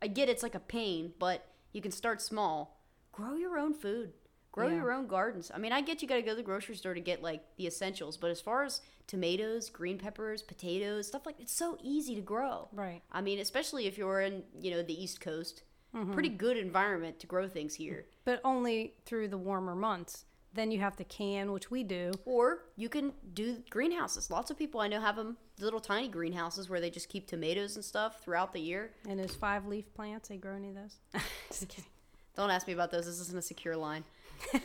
I 0.00 0.06
get 0.06 0.28
it's 0.28 0.42
like 0.42 0.54
a 0.54 0.60
pain, 0.60 1.12
but 1.18 1.46
you 1.72 1.80
can 1.80 1.90
start 1.90 2.22
small. 2.22 2.73
Grow 3.14 3.34
your 3.34 3.58
own 3.58 3.74
food. 3.74 4.12
Grow 4.52 4.68
Yeah. 4.68 4.76
your 4.76 4.92
own 4.92 5.06
gardens. 5.06 5.50
I 5.54 5.58
mean, 5.58 5.72
I 5.72 5.80
get 5.80 6.00
you 6.02 6.08
got 6.08 6.16
to 6.16 6.22
go 6.22 6.30
to 6.30 6.36
the 6.36 6.42
grocery 6.42 6.76
store 6.76 6.94
to 6.94 7.00
get 7.00 7.22
like 7.22 7.42
the 7.56 7.66
essentials, 7.66 8.16
but 8.16 8.30
as 8.30 8.40
far 8.40 8.62
as 8.64 8.80
tomatoes, 9.06 9.68
green 9.70 9.98
peppers, 9.98 10.42
potatoes, 10.42 11.08
stuff 11.08 11.26
like 11.26 11.36
it's 11.40 11.52
so 11.52 11.76
easy 11.82 12.14
to 12.14 12.20
grow. 12.20 12.68
Right. 12.72 13.02
I 13.10 13.20
mean, 13.20 13.38
especially 13.40 13.86
if 13.86 13.98
you're 13.98 14.20
in, 14.20 14.44
you 14.60 14.70
know, 14.70 14.82
the 14.82 15.00
East 15.02 15.20
Coast. 15.20 15.62
Mm-hmm. 15.94 16.12
Pretty 16.12 16.28
good 16.28 16.56
environment 16.56 17.20
to 17.20 17.26
grow 17.28 17.46
things 17.48 17.74
here. 17.74 18.06
But 18.24 18.40
only 18.44 18.94
through 19.06 19.28
the 19.28 19.38
warmer 19.38 19.76
months. 19.76 20.24
Then 20.52 20.70
you 20.72 20.80
have 20.80 20.96
to 20.96 21.04
can, 21.04 21.52
which 21.52 21.70
we 21.70 21.82
do. 21.84 22.10
Or 22.24 22.64
you 22.76 22.88
can 22.88 23.12
do 23.32 23.62
greenhouses. 23.70 24.28
Lots 24.30 24.50
of 24.50 24.58
people 24.58 24.80
I 24.80 24.88
know 24.88 25.00
have 25.00 25.14
them 25.16 25.36
little 25.60 25.78
tiny 25.80 26.08
greenhouses 26.08 26.68
where 26.68 26.80
they 26.80 26.90
just 26.90 27.08
keep 27.08 27.26
tomatoes 27.28 27.76
and 27.76 27.84
stuff 27.84 28.22
throughout 28.22 28.52
the 28.52 28.60
year. 28.60 28.92
And 29.08 29.18
those 29.20 29.34
five 29.36 29.66
leaf 29.66 29.92
plants, 29.94 30.28
they 30.28 30.36
grow 30.36 30.54
any 30.56 30.68
of 30.70 30.74
those? 30.74 30.96
Just 31.48 31.68
kidding. 31.68 31.90
Don't 32.36 32.50
ask 32.50 32.66
me 32.66 32.72
about 32.72 32.90
those. 32.90 33.06
This 33.06 33.20
isn't 33.20 33.38
a 33.38 33.42
secure 33.42 33.76
line. 33.76 34.04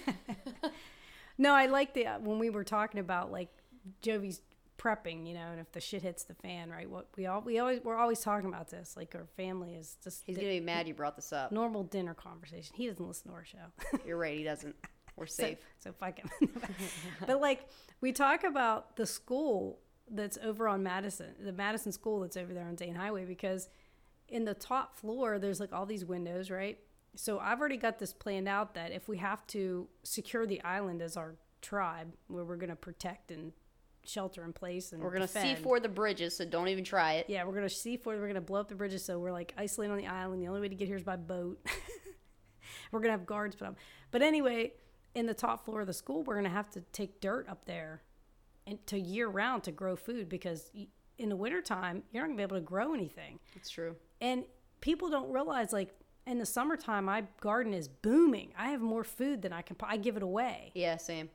No, 1.40 1.54
I 1.56 1.68
like 1.68 1.94
the 1.94 2.06
uh, 2.06 2.20
when 2.20 2.38
we 2.38 2.50
were 2.50 2.66
talking 2.66 3.00
about 3.00 3.32
like 3.32 3.48
Jovi's 4.04 4.42
prepping, 4.78 5.26
you 5.26 5.34
know, 5.34 5.48
and 5.52 5.60
if 5.60 5.72
the 5.72 5.80
shit 5.80 6.02
hits 6.02 6.26
the 6.26 6.34
fan, 6.34 6.70
right? 6.70 6.88
What 6.88 7.08
we 7.16 7.28
all 7.28 7.42
we 7.42 7.60
always 7.60 7.80
we're 7.82 7.96
always 7.96 8.20
talking 8.20 8.50
about 8.50 8.70
this. 8.70 8.96
Like 8.98 9.16
our 9.16 9.26
family 9.38 9.74
is 9.74 9.96
just 10.04 10.22
He's 10.26 10.36
the 10.36 10.42
gonna 10.42 10.54
be 10.56 10.60
mad 10.60 10.88
you 10.90 10.94
brought 10.94 11.16
this 11.16 11.32
up. 11.32 11.54
normal 11.54 11.84
dinner 11.84 12.14
conversation. 12.14 12.76
He 12.76 12.88
doesn't 12.88 13.08
listen 13.08 13.32
to 13.32 13.38
our 13.38 13.46
show. 13.46 13.58
You're 14.06 14.18
right. 14.18 14.38
He 14.38 14.44
doesn't. 14.44 14.76
We're 15.16 15.28
so, 15.28 15.44
safe. 15.44 15.60
so 15.80 15.94
fuck 15.94 16.20
him. 16.20 16.30
but 17.26 17.40
like 17.40 17.70
we 18.02 18.12
talk 18.12 18.44
about 18.44 18.98
the 18.98 19.06
school 19.06 19.80
that's 20.12 20.38
over 20.44 20.68
on 20.68 20.84
Madison, 20.84 21.36
the 21.40 21.54
Madison 21.54 21.94
school 21.94 22.20
that's 22.20 22.36
over 22.36 22.54
there 22.54 22.68
on 22.68 22.76
Dane 22.76 22.96
Highway, 22.96 23.24
because 23.24 23.70
in 24.28 24.44
the 24.44 24.54
top 24.54 24.98
floor 24.98 25.40
there's 25.40 25.62
like 25.62 25.72
all 25.72 25.86
these 25.86 26.04
windows, 26.04 26.52
right? 26.52 26.78
So 27.16 27.40
I've 27.40 27.60
already 27.60 27.78
got 27.78 28.00
this 28.00 28.14
planned 28.14 28.48
out 28.48 28.76
that 28.76 28.92
if 28.92 29.08
we 29.08 29.18
have 29.18 29.46
to 29.48 29.88
secure 30.04 30.46
the 30.46 30.62
island 30.64 31.02
as 31.02 31.18
our 31.18 31.36
tribe, 31.62 32.14
where 32.28 32.46
we're 32.46 32.56
gonna 32.56 32.76
protect 32.76 33.32
and 33.32 33.52
shelter 34.06 34.44
in 34.44 34.54
place 34.54 34.92
and 34.92 35.02
We're 35.04 35.12
gonna 35.12 35.28
see 35.28 35.40
defend. 35.42 35.64
for 35.64 35.80
the 35.80 35.90
bridges, 35.90 36.38
so 36.38 36.46
don't 36.46 36.68
even 36.68 36.84
try 36.84 37.14
it. 37.14 37.26
Yeah, 37.30 37.44
we're 37.44 37.54
gonna 37.54 37.70
see 37.70 37.98
for 37.98 38.16
we're 38.16 38.28
gonna 38.28 38.42
blow 38.42 38.60
up 38.60 38.70
the 38.70 38.76
bridges, 38.76 39.04
so 39.04 39.20
we're 39.20 39.32
like 39.32 39.54
isolated 39.58 39.92
on 39.92 39.98
the 39.98 40.08
island. 40.08 40.42
The 40.42 40.48
only 40.48 40.62
way 40.62 40.70
to 40.70 40.76
get 40.76 40.88
here 40.88 40.98
is 40.98 41.04
by 41.04 41.16
boat. 41.16 41.60
we're 42.92 43.00
gonna 43.00 43.12
have 43.12 43.26
guards 43.26 43.56
put 43.56 43.68
up. 43.68 43.76
But 44.12 44.22
anyway, 44.22 44.74
in 45.16 45.26
the 45.26 45.34
top 45.34 45.66
floor 45.66 45.82
of 45.82 45.88
the 45.88 45.94
school, 45.94 46.24
we're 46.24 46.36
gonna 46.36 46.50
have 46.50 46.70
to 46.72 46.82
take 46.94 47.20
dirt 47.22 47.48
up 47.50 47.66
there, 47.66 48.04
and 48.66 48.86
to 48.88 49.00
year 49.00 49.28
round 49.28 49.64
to 49.64 49.72
grow 49.72 49.96
food 49.96 50.30
because 50.30 50.72
in 51.18 51.30
the 51.30 51.36
wintertime 51.36 52.04
you're 52.12 52.24
not 52.24 52.28
gonna 52.30 52.38
be 52.38 52.44
able 52.44 52.58
to 52.58 52.62
grow 52.62 52.94
anything. 52.94 53.40
It's 53.56 53.70
true. 53.70 53.96
And 54.22 54.46
people 54.82 55.10
don't 55.10 55.32
realize 55.32 55.74
like 55.74 55.94
in 56.30 56.38
the 56.40 56.46
summertime 56.46 57.06
my 57.06 57.24
garden 57.42 57.74
is 57.74 57.88
booming. 57.88 58.54
I 58.58 58.70
have 58.70 58.82
more 58.82 59.04
food 59.04 59.42
than 59.42 59.52
I 59.54 59.62
can. 59.62 59.76
I 59.84 59.98
give 59.98 60.16
it 60.18 60.24
away. 60.24 60.72
Yeah, 60.76 60.98
same. 60.98 61.30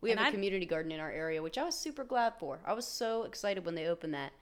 We 0.00 0.10
And 0.12 0.18
have 0.20 0.26
a 0.26 0.28
I've- 0.28 0.36
community 0.36 0.66
garden 0.66 0.92
in 0.92 1.00
our 1.00 1.10
area, 1.10 1.42
which 1.42 1.58
I 1.58 1.64
was 1.64 1.74
super 1.74 2.04
glad 2.04 2.34
for. 2.38 2.60
I 2.64 2.72
was 2.72 2.86
so 2.86 3.24
excited 3.24 3.64
when 3.66 3.74
they 3.74 3.86
opened 3.88 4.14
that, 4.14 4.32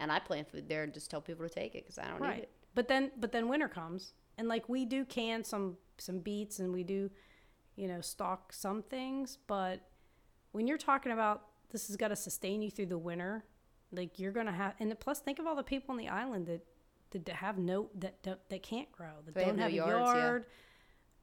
and 0.00 0.10
I 0.10 0.18
plant 0.18 0.50
food 0.50 0.68
there 0.68 0.82
and 0.82 0.92
just 0.92 1.10
tell 1.10 1.20
people 1.20 1.46
to 1.48 1.54
take 1.54 1.74
it 1.74 1.84
because 1.84 1.98
I 1.98 2.08
don't 2.08 2.20
need 2.20 2.42
it. 2.42 2.50
but 2.74 2.88
then 2.88 3.12
but 3.18 3.30
then 3.32 3.48
winter 3.48 3.68
comes 3.68 4.12
and 4.36 4.48
like 4.48 4.68
we 4.68 4.84
do 4.84 5.04
can 5.04 5.44
some 5.44 5.76
some 5.98 6.18
beets 6.18 6.58
and 6.58 6.72
we 6.72 6.82
do 6.82 7.08
you 7.76 7.86
know 7.86 8.00
stock 8.00 8.52
some 8.52 8.82
things 8.82 9.38
but 9.46 9.80
when 10.50 10.66
you're 10.66 10.76
talking 10.78 11.12
about 11.12 11.42
this 11.70 11.86
has 11.86 11.96
got 11.96 12.08
to 12.08 12.16
sustain 12.16 12.60
you 12.62 12.70
through 12.72 12.86
the 12.86 12.98
winter 12.98 13.44
like 13.92 14.18
you're 14.18 14.32
gonna 14.32 14.50
have 14.52 14.74
and 14.80 14.98
plus 14.98 15.20
think 15.20 15.38
of 15.38 15.46
all 15.46 15.54
the 15.54 15.62
people 15.62 15.92
on 15.92 15.96
the 15.98 16.08
island 16.08 16.46
that 16.46 16.66
that 17.18 17.36
have 17.36 17.58
no 17.58 17.88
that 17.94 18.22
don't, 18.22 18.38
that 18.48 18.62
can't 18.62 18.90
grow 18.92 19.08
that 19.24 19.34
They 19.34 19.44
don't 19.44 19.56
no 19.56 19.62
have, 19.62 19.72
a 19.72 19.74
yards, 19.74 20.10
yeah. 20.14 20.22
yard 20.22 20.44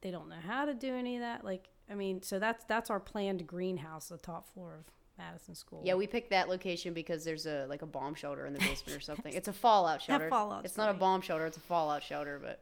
they 0.00 0.10
don't 0.10 0.28
know 0.28 0.36
how 0.46 0.64
to 0.64 0.74
do 0.74 0.94
any 0.94 1.16
of 1.16 1.20
that 1.22 1.44
like 1.44 1.68
i 1.90 1.94
mean 1.94 2.22
so 2.22 2.38
that's 2.38 2.64
that's 2.64 2.90
our 2.90 3.00
planned 3.00 3.46
greenhouse 3.46 4.08
the 4.08 4.16
top 4.18 4.52
floor 4.52 4.74
of 4.78 4.84
madison 5.18 5.54
school 5.54 5.82
Yeah, 5.84 5.94
we 5.94 6.06
picked 6.06 6.30
that 6.30 6.48
location 6.48 6.94
because 6.94 7.24
there's 7.24 7.46
a 7.46 7.66
like 7.68 7.82
a 7.82 7.86
bomb 7.86 8.14
shelter 8.14 8.46
in 8.46 8.52
the 8.54 8.58
basement 8.58 8.96
or 8.96 9.00
something. 9.10 9.32
It's 9.34 9.48
a 9.48 9.52
fallout 9.52 10.00
shelter. 10.02 10.28
fallout 10.30 10.64
It's 10.64 10.76
not 10.76 10.88
a 10.88 10.94
bomb 10.94 11.20
shelter. 11.20 11.46
It's 11.46 11.58
a 11.58 11.60
fallout 11.60 12.02
shelter. 12.02 12.40
But 12.42 12.60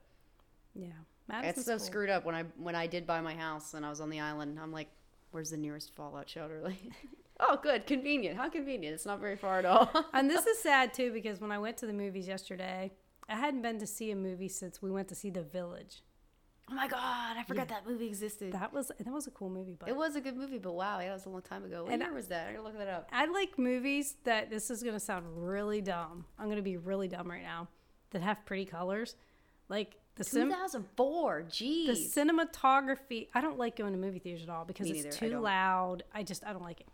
yeah 0.74 0.88
madison 1.28 1.48
it's 1.60 1.64
so 1.64 1.78
School. 1.78 1.86
screwed 1.86 2.10
up 2.10 2.24
when 2.24 2.34
I 2.34 2.44
when 2.58 2.74
I 2.74 2.86
did 2.88 3.06
buy 3.06 3.20
my 3.20 3.34
house 3.34 3.74
and 3.74 3.86
I 3.86 3.88
was 3.90 4.00
on 4.00 4.10
the 4.10 4.20
island. 4.20 4.58
I'm 4.60 4.72
like, 4.72 4.88
where's 5.30 5.50
the 5.50 5.56
nearest 5.56 5.94
fallout 5.94 6.28
shelter? 6.28 6.60
Like, 6.64 6.92
oh, 7.38 7.58
good, 7.62 7.86
convenient. 7.86 8.36
How 8.36 8.50
convenient. 8.50 8.94
It's 8.94 9.06
not 9.06 9.18
very 9.20 9.36
far 9.36 9.58
at 9.60 9.64
all. 9.64 9.88
and 10.12 10.28
this 10.28 10.44
is 10.44 10.58
sad 10.58 10.92
too 10.92 11.12
because 11.12 11.40
when 11.40 11.52
I 11.52 11.58
went 11.58 11.78
to 11.78 11.86
the 11.86 11.92
movies 11.94 12.28
yesterday, 12.28 12.90
I 13.30 13.36
hadn't 13.36 13.62
been 13.62 13.78
to 13.78 13.86
see 13.86 14.10
a 14.10 14.16
movie 14.16 14.48
since 14.48 14.82
we 14.82 14.90
went 14.90 15.08
to 15.08 15.14
see 15.14 15.30
The 15.30 15.42
Village. 15.42 16.02
oh 16.70 16.74
my 16.74 16.88
god, 16.88 17.36
I 17.38 17.44
forgot 17.46 17.68
that 17.68 17.86
movie 17.86 18.06
existed. 18.06 18.52
That 18.52 18.72
was 18.72 18.90
that 18.98 19.06
was 19.12 19.26
a 19.26 19.30
cool 19.30 19.48
movie, 19.50 19.76
but 19.78 19.88
it 19.88 19.96
was 19.96 20.16
a 20.16 20.20
good 20.20 20.36
movie, 20.36 20.58
but 20.58 20.72
wow, 20.74 20.98
yeah, 21.00 21.06
that 21.08 21.14
was 21.14 21.26
a 21.26 21.30
long 21.30 21.42
time 21.42 21.64
ago. 21.64 21.84
What 21.84 21.92
And 21.92 22.02
year 22.02 22.12
was 22.12 22.28
that? 22.28 22.48
I 22.48 22.52
gotta 22.52 22.64
look 22.64 22.76
that 22.78 22.88
up. 22.88 23.08
I 23.12 23.26
like 23.26 23.58
movies 23.58 24.16
that 24.24 24.50
this 24.50 24.70
is 24.70 24.82
gonna 24.82 25.00
sound 25.00 25.24
really 25.36 25.80
dumb. 25.80 26.24
I'm 26.38 26.48
gonna 26.48 26.62
be 26.62 26.76
really 26.76 27.08
dumb 27.08 27.30
right 27.30 27.42
now. 27.42 27.68
That 28.10 28.22
have 28.22 28.44
pretty 28.44 28.64
colors, 28.64 29.14
like 29.68 29.96
the 30.16 30.24
sim- 30.24 30.48
2004. 30.48 31.46
the 31.48 31.92
cinematography. 31.92 33.28
I 33.34 33.40
don't 33.40 33.58
like 33.58 33.76
going 33.76 33.92
to 33.92 33.98
movie 33.98 34.18
theaters 34.18 34.42
at 34.42 34.48
all 34.48 34.64
because 34.64 34.86
Me 34.86 34.92
it's 34.98 35.04
neither, 35.04 35.16
too 35.16 35.30
don't. 35.30 35.42
loud. 35.42 36.02
I 36.12 36.22
just 36.24 36.44
I 36.44 36.52
don't 36.52 36.62
like 36.64 36.80
it. 36.80 36.88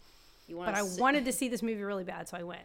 You 0.47 0.57
But 0.59 0.75
I 0.75 0.83
wanted 0.83 1.25
to 1.25 1.33
see 1.33 1.49
this 1.49 1.63
movie 1.63 1.83
really 1.83 2.05
bad, 2.05 2.29
so 2.29 2.37
I 2.37 2.43
went. 2.43 2.63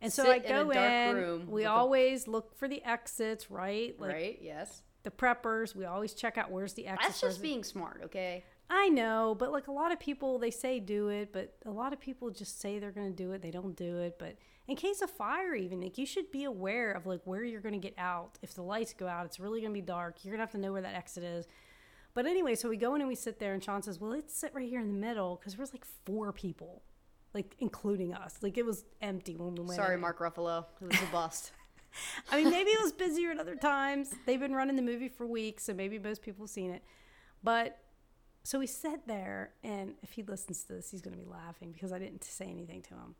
And 0.00 0.12
so 0.12 0.30
I 0.30 0.36
in 0.36 0.42
go 0.42 0.72
dark 0.72 0.76
in. 0.92 1.16
room 1.16 1.46
we 1.46 1.62
with 1.62 1.64
a- 1.64 1.70
always 1.70 2.28
look 2.28 2.56
for 2.56 2.68
the 2.68 2.82
exits, 2.84 3.50
right? 3.50 3.98
Like 3.98 4.12
right? 4.12 4.38
Yes. 4.40 4.82
the 5.04 5.10
preppers. 5.10 5.74
We 5.74 5.84
always 5.84 6.12
check 6.14 6.36
out 6.36 6.50
where's 6.50 6.74
the 6.74 6.86
exit. 6.86 7.06
That's 7.06 7.20
just 7.20 7.42
being 7.42 7.64
smart, 7.64 8.02
okay? 8.04 8.44
I 8.68 8.88
know, 8.88 9.36
but 9.38 9.52
like 9.52 9.68
a 9.68 9.72
lot 9.72 9.92
of 9.92 10.00
people, 10.00 10.38
they 10.40 10.50
say 10.50 10.80
do 10.80 11.08
it, 11.08 11.32
but 11.32 11.54
a 11.64 11.70
lot 11.70 11.92
of 11.92 12.00
people 12.00 12.30
just 12.30 12.60
say 12.60 12.78
they're 12.80 12.90
going 12.90 13.08
to 13.14 13.16
do 13.16 13.30
it. 13.32 13.40
They 13.40 13.52
don't 13.52 13.76
do 13.76 13.98
it. 13.98 14.16
But 14.18 14.36
in 14.66 14.74
case 14.74 15.02
of 15.02 15.10
fire, 15.10 15.54
even 15.54 15.80
like 15.80 15.96
you 15.98 16.04
should 16.04 16.32
be 16.32 16.42
aware 16.44 16.90
of 16.90 17.06
like 17.06 17.20
where 17.24 17.44
you're 17.44 17.60
going 17.60 17.80
to 17.80 17.88
get 17.88 17.94
out. 17.96 18.38
If 18.42 18.54
the 18.54 18.62
lights 18.62 18.92
go 18.92 19.06
out, 19.06 19.24
it's 19.24 19.38
really 19.38 19.60
going 19.60 19.72
to 19.72 19.80
be 19.80 19.86
dark. 19.86 20.24
You're 20.24 20.32
going 20.32 20.38
to 20.40 20.42
have 20.42 20.50
to 20.52 20.58
know 20.58 20.72
where 20.72 20.82
that 20.82 20.94
exit 20.96 21.22
is. 21.22 21.46
But 22.12 22.26
anyway, 22.26 22.54
so 22.56 22.68
we 22.68 22.76
go 22.76 22.94
in 22.96 23.00
and 23.02 23.08
we 23.08 23.14
sit 23.14 23.38
there, 23.38 23.52
and 23.54 23.62
Sean 23.62 23.82
says, 23.82 24.00
"Well, 24.00 24.10
let's 24.10 24.34
sit 24.36 24.52
right 24.54 24.68
here 24.68 24.80
in 24.80 24.88
the 24.88 24.98
middle 24.98 25.36
because 25.36 25.54
there's 25.54 25.72
like 25.72 25.84
four 26.04 26.32
people, 26.32 26.82
like 27.36 27.54
including 27.60 28.14
us. 28.14 28.38
Like 28.40 28.56
it 28.56 28.64
was 28.64 28.84
empty 29.02 29.36
when 29.36 29.54
we 29.54 29.60
went. 29.60 29.76
Sorry, 29.76 29.94
in. 29.94 30.00
Mark 30.00 30.18
Ruffalo. 30.18 30.64
It 30.80 30.88
was 30.88 31.00
a 31.00 31.12
bust. 31.12 31.52
I 32.30 32.42
mean, 32.42 32.50
maybe 32.50 32.70
it 32.70 32.80
was 32.82 32.92
busier 32.92 33.30
at 33.30 33.38
other 33.38 33.56
times. 33.56 34.14
They've 34.24 34.40
been 34.40 34.54
running 34.54 34.76
the 34.76 34.82
movie 34.82 35.08
for 35.08 35.26
weeks, 35.26 35.64
so 35.64 35.74
maybe 35.74 35.98
most 35.98 36.22
people 36.22 36.44
have 36.44 36.50
seen 36.50 36.70
it. 36.70 36.82
But 37.44 37.78
so 38.42 38.58
we 38.58 38.66
sat 38.66 39.06
there, 39.06 39.52
and 39.62 39.94
if 40.02 40.12
he 40.12 40.22
listens 40.22 40.64
to 40.64 40.72
this, 40.74 40.90
he's 40.90 41.02
going 41.02 41.16
to 41.16 41.22
be 41.22 41.28
laughing 41.28 41.72
because 41.72 41.92
I 41.92 41.98
didn't 41.98 42.24
say 42.24 42.46
anything 42.46 42.80
to 42.82 42.94
him. 42.94 43.14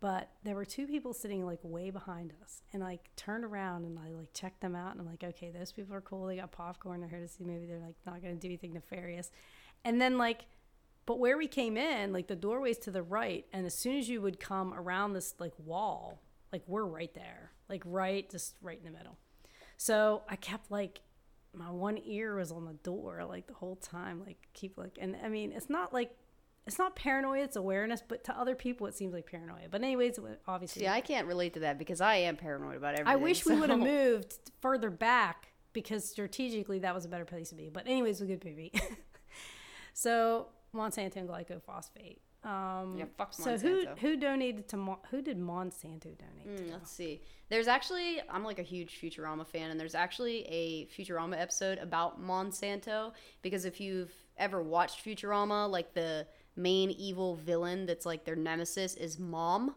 But 0.00 0.30
there 0.42 0.56
were 0.56 0.64
two 0.64 0.88
people 0.88 1.12
sitting 1.12 1.46
like 1.46 1.60
way 1.62 1.90
behind 1.90 2.32
us, 2.42 2.62
and 2.72 2.82
like 2.82 3.14
turned 3.14 3.44
around 3.44 3.84
and 3.84 3.96
I 3.96 4.10
like 4.10 4.32
checked 4.34 4.60
them 4.60 4.74
out, 4.74 4.90
and 4.90 5.00
I'm 5.00 5.06
like, 5.06 5.22
okay, 5.22 5.50
those 5.50 5.70
people 5.70 5.94
are 5.94 6.00
cool. 6.00 6.26
They 6.26 6.36
got 6.36 6.50
popcorn. 6.50 7.00
They're 7.00 7.08
here 7.08 7.20
to 7.20 7.28
see. 7.28 7.44
Maybe 7.44 7.66
they're 7.66 7.78
like 7.78 7.94
not 8.06 8.20
going 8.22 8.34
to 8.34 8.40
do 8.40 8.48
anything 8.48 8.72
nefarious. 8.72 9.30
And 9.84 10.00
then 10.00 10.18
like, 10.18 10.46
but 11.06 11.18
where 11.18 11.36
we 11.36 11.48
came 11.48 11.76
in, 11.76 12.12
like 12.12 12.28
the 12.28 12.36
doorway's 12.36 12.78
to 12.78 12.90
the 12.90 13.02
right, 13.02 13.44
and 13.52 13.66
as 13.66 13.74
soon 13.74 13.98
as 13.98 14.08
you 14.08 14.20
would 14.20 14.38
come 14.38 14.72
around 14.74 15.12
this 15.12 15.34
like 15.38 15.52
wall, 15.58 16.20
like 16.52 16.62
we're 16.66 16.84
right 16.84 17.12
there, 17.14 17.52
like 17.68 17.82
right, 17.84 18.28
just 18.30 18.54
right 18.62 18.78
in 18.78 18.84
the 18.84 18.96
middle. 18.96 19.18
So 19.76 20.22
I 20.28 20.36
kept 20.36 20.70
like 20.70 21.00
my 21.54 21.70
one 21.70 21.98
ear 22.04 22.36
was 22.36 22.50
on 22.50 22.64
the 22.64 22.72
door 22.74 23.24
like 23.28 23.46
the 23.46 23.54
whole 23.54 23.76
time 23.76 24.22
like 24.24 24.38
keep 24.54 24.78
like 24.78 24.98
and 25.00 25.16
i 25.22 25.28
mean 25.28 25.52
it's 25.52 25.68
not 25.68 25.92
like 25.92 26.10
it's 26.66 26.78
not 26.78 26.96
paranoia 26.96 27.42
it's 27.42 27.56
awareness 27.56 28.02
but 28.06 28.24
to 28.24 28.38
other 28.38 28.54
people 28.54 28.86
it 28.86 28.94
seems 28.94 29.12
like 29.12 29.26
paranoia 29.26 29.68
but 29.70 29.82
anyways 29.82 30.18
obviously 30.46 30.80
See, 30.82 30.88
I 30.88 31.00
can't 31.00 31.26
relate 31.26 31.54
to 31.54 31.60
that 31.60 31.78
because 31.78 32.00
I 32.00 32.16
am 32.16 32.36
paranoid 32.36 32.76
about 32.76 32.94
everything. 32.94 33.12
i 33.12 33.16
wish 33.16 33.44
we 33.44 33.56
would 33.56 33.70
have 33.70 33.78
moved 33.80 34.34
further 34.60 34.90
back 34.90 35.48
because 35.72 36.08
strategically 36.08 36.78
that 36.80 36.94
was 36.94 37.04
a 37.04 37.08
better 37.08 37.24
place 37.24 37.50
to 37.50 37.54
be 37.54 37.68
but 37.68 37.86
anyways 37.86 38.20
a 38.20 38.26
good 38.26 38.44
movie 38.44 38.72
so 39.92 40.46
monsanto 40.74 41.16
and 41.16 41.28
glycophosphate 41.28 42.18
um 42.44 42.96
Yeah, 42.98 43.04
fuck 43.16 43.32
Monsanto. 43.32 43.44
so 43.44 43.56
who 43.58 43.86
who 44.00 44.16
donated 44.16 44.66
to 44.68 44.76
Mon- 44.76 44.98
who 45.10 45.22
did 45.22 45.38
monsanto 45.38 46.10
donate 46.18 46.56
to 46.56 46.62
Mm, 46.64 46.72
let's 46.72 46.90
see. 46.90 47.20
There's 47.50 47.68
actually 47.68 48.20
I'm 48.28 48.42
like 48.44 48.58
a 48.58 48.62
huge 48.64 48.98
Futurama 49.00 49.46
fan, 49.46 49.70
and 49.70 49.78
there's 49.78 49.94
actually 49.94 50.42
a 50.48 50.86
Futurama 50.86 51.38
episode 51.40 51.78
about 51.78 52.20
Monsanto 52.20 53.12
because 53.42 53.64
if 53.64 53.80
you've 53.80 54.12
ever 54.38 54.60
watched 54.62 55.04
Futurama, 55.04 55.70
like 55.70 55.92
the 55.94 56.26
main 56.56 56.90
evil 56.90 57.36
villain 57.36 57.86
that's 57.86 58.04
like 58.06 58.24
their 58.24 58.34
nemesis 58.36 58.94
is 58.94 59.18
Mom, 59.18 59.74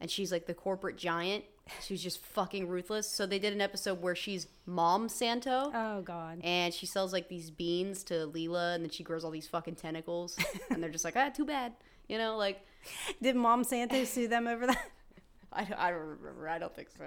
and 0.00 0.10
she's 0.10 0.30
like 0.30 0.46
the 0.46 0.54
corporate 0.54 0.96
giant. 0.96 1.44
She's 1.82 2.02
just 2.02 2.22
fucking 2.22 2.68
ruthless. 2.68 3.08
So 3.08 3.24
they 3.26 3.38
did 3.38 3.52
an 3.52 3.60
episode 3.60 4.02
where 4.02 4.14
she's 4.14 4.46
Mom 4.66 5.08
Santo. 5.08 5.70
oh 5.74 6.02
god 6.02 6.40
And 6.44 6.74
she 6.74 6.86
sells 6.86 7.12
like 7.12 7.28
these 7.28 7.50
beans 7.50 8.04
to 8.04 8.26
Leela, 8.26 8.74
and 8.74 8.84
then 8.84 8.90
she 8.90 9.02
grows 9.02 9.24
all 9.24 9.30
these 9.30 9.48
fucking 9.48 9.76
tentacles, 9.76 10.36
and 10.70 10.82
they're 10.82 10.90
just 10.90 11.04
like, 11.04 11.16
ah, 11.16 11.30
too 11.30 11.44
bad, 11.46 11.72
you 12.08 12.18
know, 12.18 12.36
like 12.36 12.60
did 13.22 13.34
mom 13.34 13.64
santo 13.64 14.04
sue 14.04 14.28
them 14.28 14.46
over 14.46 14.66
that 14.66 14.90
I, 15.54 15.68
I 15.78 15.90
don't 15.90 16.00
remember. 16.00 16.48
I 16.48 16.58
don't 16.58 16.74
think 16.74 16.88
so. 16.98 17.04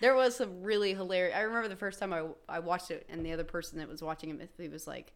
There 0.00 0.14
was 0.14 0.36
some 0.36 0.62
really 0.62 0.94
hilarious. 0.94 1.34
I 1.36 1.40
remember 1.40 1.68
the 1.68 1.74
first 1.74 1.98
time 1.98 2.12
I, 2.12 2.24
I 2.48 2.60
watched 2.60 2.92
it, 2.92 3.04
and 3.08 3.26
the 3.26 3.32
other 3.32 3.42
person 3.42 3.78
that 3.80 3.88
was 3.88 4.00
watching 4.00 4.30
it, 4.30 4.48
he 4.56 4.68
was 4.68 4.86
like, 4.86 5.12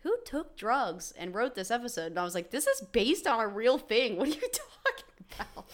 "Who 0.00 0.14
took 0.26 0.58
drugs 0.58 1.14
and 1.16 1.34
wrote 1.34 1.54
this 1.54 1.70
episode?" 1.70 2.08
And 2.08 2.18
I 2.18 2.22
was 2.22 2.34
like, 2.34 2.50
"This 2.50 2.66
is 2.66 2.82
based 2.92 3.26
on 3.26 3.40
a 3.40 3.48
real 3.48 3.78
thing. 3.78 4.16
What 4.18 4.28
are 4.28 4.32
you 4.32 4.40
talking 4.40 5.24
about?" 5.54 5.64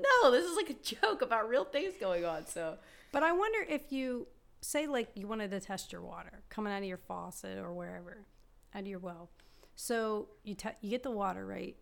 No, 0.00 0.30
this 0.30 0.44
is 0.44 0.56
like 0.56 0.70
a 0.70 0.74
joke 0.74 1.22
about 1.22 1.48
real 1.48 1.64
things 1.64 1.94
going 2.00 2.24
on. 2.24 2.46
So 2.46 2.76
But 3.12 3.22
I 3.22 3.32
wonder 3.32 3.58
if 3.68 3.90
you 3.92 4.26
say 4.60 4.86
like 4.86 5.10
you 5.14 5.26
wanted 5.26 5.50
to 5.52 5.60
test 5.60 5.92
your 5.92 6.02
water 6.02 6.42
coming 6.48 6.72
out 6.72 6.78
of 6.78 6.84
your 6.88 6.98
faucet 6.98 7.58
or 7.58 7.72
wherever, 7.72 8.26
out 8.74 8.82
of 8.82 8.86
your 8.88 8.98
well. 8.98 9.30
So 9.76 10.28
you 10.42 10.54
te- 10.54 10.70
you 10.80 10.90
get 10.90 11.02
the 11.02 11.10
water 11.10 11.46
right, 11.46 11.76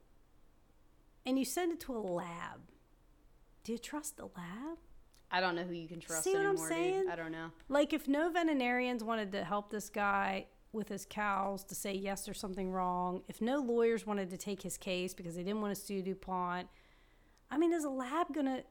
and 1.24 1.38
you 1.38 1.44
send 1.44 1.72
it 1.72 1.80
to 1.80 1.96
a 1.96 1.98
lab. 1.98 2.60
Do 3.64 3.72
you 3.72 3.78
trust 3.78 4.16
the 4.16 4.24
lab? 4.26 4.78
I 5.30 5.40
don't 5.40 5.56
know 5.56 5.64
who 5.64 5.74
you 5.74 5.88
can 5.88 5.98
trust 6.00 6.22
See 6.22 6.34
what 6.34 6.46
I'm 6.46 6.56
saying? 6.56 7.02
dude. 7.02 7.10
I 7.10 7.16
don't 7.16 7.32
know. 7.32 7.50
Like 7.68 7.92
if 7.92 8.06
no 8.06 8.30
veterinarians 8.30 9.02
wanted 9.02 9.32
to 9.32 9.42
help 9.44 9.70
this 9.70 9.90
guy 9.90 10.46
with 10.72 10.88
his 10.88 11.06
cows 11.08 11.64
to 11.64 11.74
say 11.74 11.94
yes, 11.94 12.24
there's 12.24 12.38
something 12.38 12.70
wrong. 12.70 13.22
If 13.28 13.40
no 13.40 13.58
lawyers 13.58 14.06
wanted 14.06 14.30
to 14.30 14.36
take 14.36 14.62
his 14.62 14.76
case 14.76 15.14
because 15.14 15.34
they 15.34 15.42
didn't 15.42 15.62
want 15.62 15.74
to 15.74 15.80
sue 15.80 16.02
DuPont, 16.02 16.68
I 17.50 17.58
mean, 17.58 17.72
is 17.72 17.84
a 17.84 17.90
lab 17.90 18.34
gonna 18.34 18.62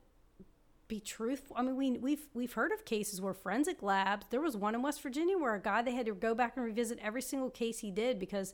be 0.88 0.99
truthful? 0.99 1.55
I 1.57 1.63
mean, 1.63 1.76
we 1.76 1.91
we've 1.97 2.28
we've 2.34 2.53
heard 2.53 2.71
of 2.71 2.86
cases 2.86 3.21
where 3.21 3.34
forensic 3.34 3.82
labs. 3.82 4.28
There 4.30 4.41
was 4.41 4.55
one 4.57 4.76
in 4.76 4.82
West 4.82 5.01
Virginia 5.01 5.38
where 5.38 5.55
a 5.55 5.61
guy 5.61 5.82
they 5.82 5.93
had 5.93 6.05
to 6.05 6.13
go 6.13 6.36
back 6.36 6.53
and 6.55 6.65
revisit 6.65 6.99
every 7.01 7.21
single 7.21 7.49
case 7.49 7.80
he 7.80 7.91
did 7.91 8.19
because 8.19 8.53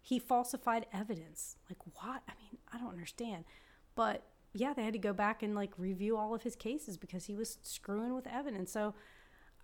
he 0.00 0.18
falsified 0.18 0.86
evidence. 0.92 1.56
Like 1.68 1.78
what? 1.84 2.22
I 2.28 2.32
mean, 2.40 2.58
I 2.72 2.78
don't 2.78 2.90
understand. 2.90 3.44
But 3.94 4.24
yeah, 4.52 4.74
they 4.74 4.84
had 4.84 4.92
to 4.92 4.98
go 4.98 5.12
back 5.12 5.42
and 5.42 5.54
like 5.54 5.72
review 5.78 6.16
all 6.16 6.34
of 6.34 6.42
his 6.42 6.56
cases 6.56 6.96
because 6.96 7.26
he 7.26 7.34
was 7.34 7.58
screwing 7.62 8.14
with 8.14 8.26
evidence. 8.26 8.72
So 8.72 8.94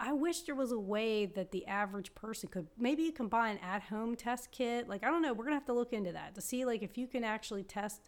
I 0.00 0.12
wish 0.12 0.42
there 0.42 0.54
was 0.54 0.70
a 0.70 0.78
way 0.78 1.26
that 1.26 1.50
the 1.50 1.66
average 1.66 2.14
person 2.14 2.48
could 2.48 2.68
maybe 2.78 3.02
you 3.02 3.12
can 3.12 3.28
buy 3.28 3.48
an 3.48 3.58
at-home 3.58 4.16
test 4.16 4.50
kit. 4.52 4.88
Like 4.88 5.04
I 5.04 5.10
don't 5.10 5.22
know, 5.22 5.32
we're 5.32 5.44
gonna 5.44 5.56
have 5.56 5.66
to 5.66 5.72
look 5.72 5.92
into 5.92 6.12
that 6.12 6.34
to 6.36 6.40
see 6.40 6.64
like 6.64 6.82
if 6.82 6.96
you 6.96 7.06
can 7.06 7.24
actually 7.24 7.64
test 7.64 8.00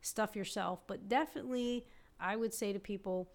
stuff 0.00 0.36
yourself. 0.36 0.80
But 0.86 1.08
definitely, 1.08 1.86
I 2.18 2.36
would 2.36 2.54
say 2.54 2.72
to 2.72 2.78
people, 2.78 3.28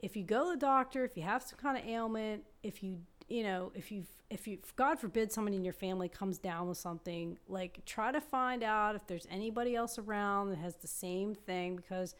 if 0.00 0.16
you 0.16 0.24
go 0.24 0.44
to 0.44 0.50
the 0.52 0.56
doctor, 0.56 1.04
if 1.04 1.16
you 1.16 1.22
have 1.22 1.42
some 1.42 1.58
kind 1.58 1.76
of 1.76 1.84
ailment, 1.84 2.44
if 2.62 2.82
you 2.82 2.98
you 3.28 3.42
know 3.42 3.72
if 3.74 3.92
you 3.92 4.04
if 4.30 4.46
you 4.46 4.58
God 4.76 4.98
forbid 4.98 5.32
somebody 5.32 5.56
in 5.56 5.64
your 5.64 5.72
family 5.72 6.08
comes 6.08 6.38
down 6.38 6.68
with 6.68 6.78
something, 6.78 7.38
like 7.48 7.84
try 7.84 8.12
to 8.12 8.20
find 8.20 8.62
out 8.62 8.94
if 8.94 9.06
there's 9.06 9.26
anybody 9.30 9.74
else 9.74 9.98
around 9.98 10.50
that 10.50 10.58
has 10.58 10.76
the 10.76 10.88
same 10.88 11.34
thing 11.34 11.76
because 11.76 12.14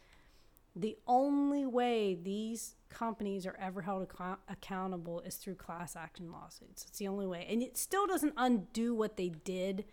the 0.75 0.97
only 1.07 1.65
way 1.65 2.15
these 2.15 2.75
companies 2.89 3.45
are 3.45 3.55
ever 3.59 3.81
held 3.81 4.07
acco- 4.07 4.37
accountable 4.47 5.19
is 5.21 5.35
through 5.35 5.55
class 5.55 5.95
action 5.95 6.31
lawsuits. 6.31 6.85
It's 6.87 6.99
the 6.99 7.07
only 7.07 7.27
way. 7.27 7.45
And 7.49 7.61
it 7.61 7.77
still 7.77 8.07
doesn't 8.07 8.33
undo 8.37 8.93
what 8.95 9.17
they 9.17 9.29
did, 9.29 9.85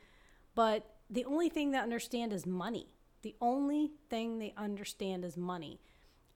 but 0.54 0.94
the 1.10 1.24
only 1.24 1.48
thing 1.48 1.70
they 1.70 1.78
understand 1.78 2.32
is 2.32 2.46
money. 2.46 2.86
The 3.26 3.34
only 3.40 3.90
thing 4.08 4.38
they 4.38 4.54
understand 4.56 5.24
is 5.24 5.36
money. 5.36 5.80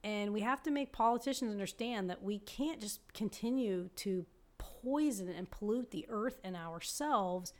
And 0.02 0.32
we 0.32 0.40
have 0.40 0.60
to 0.64 0.72
make 0.72 0.90
politicians 0.90 1.52
understand 1.52 2.10
that 2.10 2.20
we 2.20 2.40
can't 2.40 2.80
just 2.80 3.12
continue 3.12 3.90
to 3.94 4.26
poison 4.58 5.28
and 5.28 5.48
pollute 5.48 5.92
the 5.92 6.04
earth 6.08 6.40
and 6.42 6.56
ourselves 6.56 7.52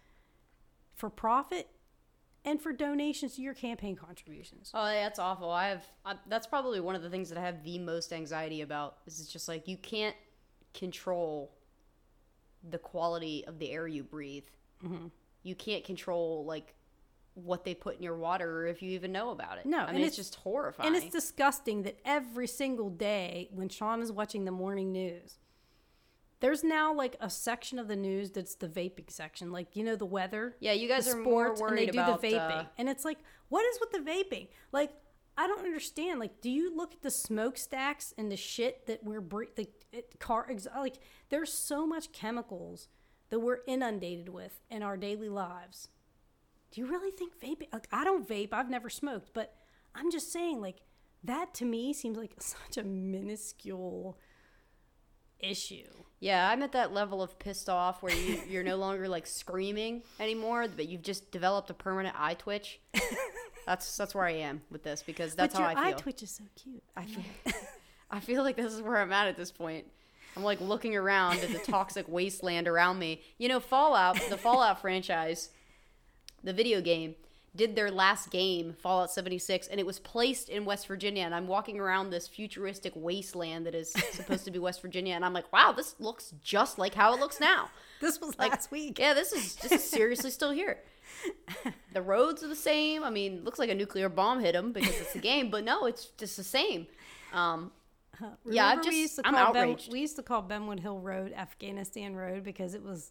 for 0.97 1.09
profit 1.11 1.69
and 2.45 2.61
for 2.61 2.73
donations 2.73 3.37
to 3.37 3.43
your 3.43 3.55
campaign 3.55 3.95
contributions. 3.95 4.73
Oh, 4.75 4.85
that's 4.85 5.21
awful. 5.21 5.49
I 5.49 5.69
have. 5.69 5.85
I, 6.05 6.17
that's 6.27 6.49
probably 6.49 6.81
one 6.81 6.97
of 6.97 7.03
the 7.03 7.09
things 7.09 7.29
that 7.29 7.39
I 7.39 7.43
have 7.43 7.63
the 7.63 7.79
most 7.79 8.13
anxiety 8.13 8.63
about. 8.63 8.97
Is 9.07 9.21
it's 9.21 9.33
just 9.33 9.47
like 9.47 9.69
you 9.69 9.77
can't 9.77 10.17
control 10.75 11.53
the 12.69 12.79
quality 12.79 13.45
of 13.47 13.61
the 13.61 13.71
air 13.71 13.87
you 13.87 14.03
breathe. 14.03 14.47
Mm-hmm. 14.85 15.07
You 15.45 15.55
can't 15.55 15.85
control 15.85 16.45
like 16.45 16.75
what 17.35 17.65
they 17.65 17.75
put 17.75 17.97
in 17.97 18.03
your 18.03 18.17
water, 18.17 18.61
or 18.63 18.67
if 18.67 18.83
you 18.83 18.91
even 18.91 19.13
know 19.13 19.31
about 19.31 19.59
it. 19.59 19.67
No, 19.67 19.79
I 19.79 19.85
and 19.87 19.97
mean 19.97 20.05
it's, 20.07 20.15
it's- 20.19 20.29
just 20.31 20.35
horrifying. 20.37 20.95
And 20.95 20.97
it's 21.03 21.13
disgusting 21.13 21.83
that 21.85 21.99
every 22.05 22.47
single 22.47 22.91
day 22.91 23.49
when 23.53 23.69
Sean 23.69 24.03
is 24.03 24.11
watching 24.13 24.45
the 24.45 24.51
morning 24.51 24.93
news, 24.93 25.39
there's 26.41 26.65
now 26.65 26.93
like 26.95 27.17
a 27.21 27.29
section 27.29 27.79
of 27.79 27.87
the 27.89 27.97
news 27.97 28.31
that's 28.31 28.55
the 28.55 28.67
vaping 28.69 29.11
section. 29.11 29.53
Like, 29.53 29.77
you 29.77 29.85
know, 29.85 29.95
the 29.97 30.07
weather. 30.07 30.57
yeah, 30.61 30.73
you 30.73 30.89
guys 30.89 31.07
are 31.09 31.17
more 31.19 31.55
sports, 31.55 31.61
and 31.71 31.79
they 31.79 31.87
do 31.87 31.99
about 32.01 32.21
the 32.23 32.29
vaping. 32.29 32.61
uh, 32.61 32.65
and 32.79 32.89
it's 32.89 33.05
like, 33.05 33.19
what 33.49 33.65
is 33.67 33.79
with 33.81 33.91
the 33.93 34.11
vaping? 34.11 34.49
Like, 34.73 34.91
I 35.37 35.47
don't 35.47 35.65
understand. 35.65 36.19
Like, 36.19 36.41
do 36.41 36.51
you 36.51 36.75
look 36.75 36.93
at 36.95 37.03
the 37.03 37.11
smokestacks 37.11 38.13
and 38.19 38.31
the 38.31 38.37
shit 38.37 38.87
that 38.87 39.05
we're 39.05 39.21
bre- 39.21 39.45
the 39.55 39.69
it, 39.93 40.19
car 40.19 40.47
ex- 40.51 40.67
like? 40.77 40.97
There's 41.29 41.53
so 41.53 41.87
much 41.87 42.13
chemicals 42.13 42.89
that 43.29 43.41
we're 43.41 43.61
inundated 43.67 44.29
with 44.31 44.61
in 44.71 44.83
our 44.83 44.97
daily 44.97 45.29
lives. 45.29 45.89
Do 46.71 46.81
you 46.81 46.87
really 46.87 47.11
think 47.11 47.39
vaping? 47.41 47.73
Like, 47.73 47.89
I 47.93 48.05
don't 48.05 48.29
vape. 48.29 48.51
I've 48.53 48.71
never 48.71 48.89
smoked, 48.89 49.31
but 49.35 49.55
I'm 49.95 50.11
just 50.11 50.33
saying, 50.33 50.61
like, 50.61 50.83
that 51.25 51.53
to 51.55 51.65
me 51.65 51.93
seems 51.93 52.17
like 52.17 52.33
such 52.39 52.77
a 52.77 52.85
minuscule 52.85 54.19
issue. 55.39 55.89
Yeah, 56.21 56.51
I'm 56.51 56.63
at 56.63 56.73
that 56.73 56.93
level 56.93 57.23
of 57.23 57.39
pissed 57.39 57.69
off 57.71 58.03
where 58.03 58.15
you, 58.15 58.41
you're 58.49 58.63
no 58.63 58.77
longer 58.77 59.09
like 59.09 59.27
screaming 59.27 60.03
anymore, 60.19 60.67
but 60.69 60.87
you've 60.87 61.03
just 61.03 61.31
developed 61.33 61.71
a 61.71 61.75
permanent 61.75 62.15
eye 62.19 62.35
twitch. 62.35 62.81
That's 63.67 63.97
that's 63.97 64.15
where 64.15 64.25
I 64.25 64.33
am 64.33 64.63
with 64.71 64.83
this 64.83 65.03
because 65.03 65.35
that's 65.35 65.55
but 65.55 65.63
how 65.63 65.71
your 65.71 65.79
I 65.79 65.89
eye 65.89 65.93
twitch 65.93 66.23
is 66.23 66.31
so 66.31 66.45
cute. 66.57 66.83
I 66.97 67.05
feel, 67.05 67.25
I 68.11 68.21
feel 68.21 68.43
like 68.43 68.57
this 68.57 68.73
is 68.73 68.83
where 68.83 68.99
I'm 68.99 69.13
at 69.13 69.29
at 69.29 69.37
this 69.37 69.51
point. 69.53 69.87
I'm 70.37 70.43
like 70.43 70.61
looking 70.61 70.97
around 70.97 71.39
at 71.39 71.53
the 71.53 71.59
toxic 71.59 72.09
wasteland 72.09 72.69
around 72.69 72.99
me. 72.99 73.23
You 73.39 73.49
know, 73.49 73.61
Fallout, 73.61 74.19
the 74.29 74.37
Fallout 74.37 74.81
franchise, 74.81 75.51
the 76.45 76.53
video 76.53 76.81
game, 76.81 77.15
did 77.57 77.75
their 77.75 77.91
last 77.91 78.31
game, 78.31 78.75
Fallout 78.81 79.11
76, 79.11 79.67
and 79.67 79.81
it 79.81 79.87
was 79.87 79.99
placed 79.99 80.49
in 80.49 80.65
West 80.65 80.87
Virginia. 80.87 81.25
And 81.25 81.35
I'm 81.35 81.49
walking 81.49 81.81
around 81.81 82.11
this 82.11 82.29
futuristic 82.29 82.93
wasteland 82.95 83.67
that 83.67 83.75
is 83.75 83.91
supposed 84.13 84.45
to 84.45 84.51
be 84.51 84.59
West 84.61 84.81
Virginia, 84.83 85.15
and 85.15 85.25
I'm 85.25 85.33
like, 85.33 85.53
wow, 85.53 85.73
this 85.73 85.97
looks 85.99 86.33
just 86.43 86.79
like 86.79 86.95
how 86.95 87.13
it 87.15 87.21
looks 87.21 87.41
now. 87.41 87.71
This 88.01 88.19
was 88.19 88.39
Like, 88.39 88.53
last 88.53 88.71
week. 88.71 88.99
Yeah, 88.99 89.13
this 89.13 89.31
is 89.33 89.57
this 89.57 89.73
is 89.73 89.85
seriously 89.91 90.31
still 90.31 90.53
here. 90.53 90.79
The 91.93 92.01
roads 92.01 92.43
are 92.45 92.49
the 92.49 92.55
same. 92.57 93.03
I 93.03 93.11
mean, 93.11 93.43
looks 93.45 93.59
like 93.59 93.69
a 93.69 93.75
nuclear 93.75 94.09
bomb 94.09 94.41
hit 94.41 94.53
them 94.53 94.73
because 94.73 94.99
it's 95.01 95.15
a 95.17 95.19
game, 95.19 95.51
but 95.51 95.65
no, 95.65 95.85
it's 95.87 96.07
just 96.17 96.37
the 96.37 96.45
same. 96.45 96.87
Um, 97.35 97.73
Yeah, 98.49 98.67
I've 98.69 98.79
just- 98.79 98.91
we 98.91 99.01
used 99.01 99.17
to 99.17 99.23
I'm 99.27 99.35
call 99.35 99.53
Ben, 99.53 99.63
outraged. 99.71 99.93
we 99.93 100.01
used 100.01 100.17
to 100.17 100.23
call 100.23 100.43
Benwood 100.43 100.81
Hill 100.81 100.99
Road 101.01 101.33
Afghanistan 101.35 102.15
Road 102.15 102.45
because 102.45 102.75
it 102.75 102.83
was 102.83 103.11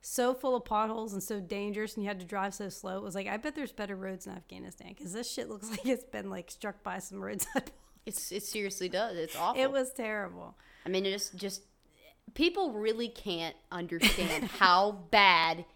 so 0.00 0.32
full 0.34 0.56
of 0.56 0.64
potholes 0.64 1.12
and 1.12 1.22
so 1.22 1.40
dangerous, 1.40 1.94
and 1.94 2.02
you 2.02 2.08
had 2.08 2.20
to 2.20 2.26
drive 2.26 2.54
so 2.54 2.68
slow. 2.68 2.96
It 2.98 3.02
was 3.02 3.14
like 3.14 3.26
I 3.26 3.36
bet 3.36 3.54
there's 3.54 3.72
better 3.72 3.96
roads 3.96 4.26
in 4.26 4.32
Afghanistan 4.32 4.94
because 4.96 5.12
this 5.12 5.30
shit 5.30 5.48
looks 5.48 5.70
like 5.70 5.86
it's 5.86 6.04
been 6.04 6.30
like 6.30 6.50
struck 6.50 6.82
by 6.82 6.98
some 6.98 7.22
roadside. 7.22 7.70
It's 8.06 8.32
it 8.32 8.42
seriously 8.42 8.88
does. 8.88 9.14
It's 9.18 9.36
awful. 9.36 9.62
It 9.62 9.70
was 9.70 9.92
terrible. 9.92 10.56
I 10.86 10.88
mean, 10.88 11.04
it 11.04 11.12
just 11.12 11.36
just 11.36 11.60
people 12.32 12.72
really 12.72 13.08
can't 13.08 13.54
understand 13.70 14.44
how 14.58 15.02
bad 15.10 15.66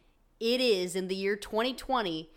it 0.40 0.60
is 0.60 0.96
in 0.96 1.08
the 1.08 1.14
year 1.14 1.36
2020 1.36 2.30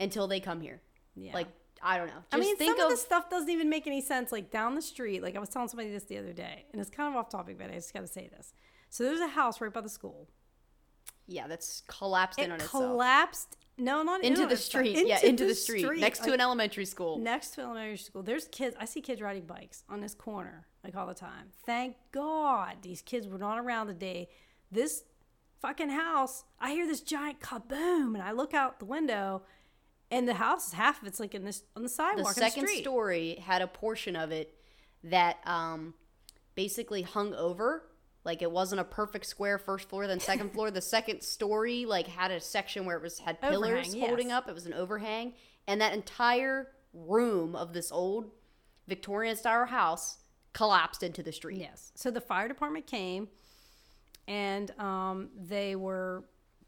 until 0.00 0.26
they 0.26 0.40
come 0.40 0.60
here. 0.60 0.80
Yeah. 1.14 1.34
Like 1.34 1.46
I 1.84 1.98
don't 1.98 2.08
know. 2.08 2.14
Just 2.14 2.34
I 2.34 2.38
mean, 2.38 2.56
some 2.56 2.78
of 2.78 2.80
of 2.80 2.88
this 2.90 3.02
stuff 3.02 3.30
doesn't 3.30 3.48
even 3.48 3.70
make 3.70 3.86
any 3.86 4.00
sense. 4.00 4.32
Like 4.32 4.50
down 4.50 4.74
the 4.74 4.82
street, 4.82 5.22
like 5.22 5.36
I 5.36 5.38
was 5.38 5.50
telling 5.50 5.68
somebody 5.68 5.90
this 5.90 6.04
the 6.04 6.18
other 6.18 6.32
day, 6.32 6.64
and 6.72 6.80
it's 6.80 6.90
kind 6.90 7.14
of 7.14 7.16
off 7.16 7.28
topic, 7.28 7.58
but 7.58 7.70
I 7.70 7.74
just 7.74 7.94
got 7.94 8.00
to 8.00 8.08
say 8.08 8.28
this. 8.36 8.54
So 8.90 9.04
there's 9.04 9.20
a 9.20 9.28
house 9.28 9.60
right 9.60 9.72
by 9.72 9.82
the 9.82 9.88
school. 9.88 10.28
Yeah, 11.26 11.46
that's 11.46 11.82
collapsed 11.86 12.38
in 12.38 12.46
It 12.50 12.54
on 12.54 12.60
itself 12.60 12.70
collapsed. 12.70 13.56
No, 13.76 14.02
not 14.02 14.22
in 14.22 14.32
into 14.34 14.46
the 14.46 14.56
street. 14.56 15.06
yeah, 15.06 15.18
into 15.22 15.46
the 15.46 15.54
street, 15.54 15.84
next 15.98 16.20
to 16.20 16.26
like, 16.26 16.34
an 16.34 16.40
elementary 16.40 16.84
school. 16.84 17.18
next 17.18 17.50
to 17.50 17.62
elementary 17.62 17.96
school. 17.96 18.22
There's 18.22 18.46
kids. 18.48 18.76
I 18.78 18.84
see 18.84 19.00
kids 19.00 19.20
riding 19.20 19.46
bikes 19.46 19.82
on 19.88 20.00
this 20.00 20.14
corner 20.14 20.66
like 20.84 20.94
all 20.94 21.06
the 21.06 21.14
time. 21.14 21.48
Thank 21.66 21.96
God 22.12 22.76
these 22.82 23.02
kids 23.02 23.26
were 23.26 23.38
not 23.38 23.58
around 23.58 23.88
the 23.88 23.94
day. 23.94 24.28
This 24.70 25.04
fucking 25.60 25.88
house. 25.88 26.44
I 26.60 26.72
hear 26.72 26.86
this 26.86 27.00
giant 27.00 27.40
kaboom, 27.40 28.14
and 28.14 28.22
I 28.22 28.32
look 28.32 28.54
out 28.54 28.78
the 28.78 28.84
window, 28.84 29.42
and 30.10 30.28
the 30.28 30.34
house 30.34 30.68
is 30.68 30.72
half 30.74 31.00
of 31.00 31.08
it's 31.08 31.18
like 31.18 31.34
in 31.34 31.44
this 31.44 31.64
on 31.74 31.82
the 31.82 31.88
the 31.88 31.94
sidewalk. 31.94 32.34
The 32.34 32.40
second 32.40 32.66
the 32.66 32.76
story 32.82 33.36
had 33.36 33.62
a 33.62 33.66
portion 33.66 34.14
of 34.14 34.30
it 34.30 34.54
that 35.02 35.38
um 35.46 35.94
basically 36.54 37.02
hung 37.02 37.34
over 37.34 37.82
like 38.24 38.42
it 38.42 38.50
wasn't 38.50 38.80
a 38.80 38.84
perfect 38.84 39.26
square 39.26 39.58
first 39.58 39.88
floor 39.88 40.06
then 40.06 40.20
second 40.20 40.52
floor 40.52 40.70
the 40.70 40.80
second 40.80 41.22
story 41.22 41.84
like 41.84 42.06
had 42.06 42.30
a 42.30 42.40
section 42.40 42.84
where 42.84 42.96
it 42.96 43.02
was 43.02 43.18
had 43.18 43.40
pillars 43.40 43.88
Overhang, 43.88 44.08
holding 44.08 44.28
yes. 44.28 44.36
up 44.36 44.48
it 44.48 44.54
was 44.54 44.66
an 44.66 44.74
overhang 44.74 45.34
and 45.66 45.80
that 45.80 45.92
entire 45.92 46.68
room 46.92 47.54
of 47.54 47.72
this 47.72 47.90
old 47.92 48.30
victorian 48.88 49.36
style 49.36 49.66
house 49.66 50.18
collapsed 50.52 51.02
into 51.02 51.22
the 51.22 51.32
street 51.32 51.58
Yes. 51.58 51.92
So 51.94 52.10
the 52.10 52.20
fire 52.20 52.48
department 52.48 52.86
came 52.86 53.28
and 54.26 54.70
um, 54.78 55.30
they 55.36 55.76
were 55.76 56.24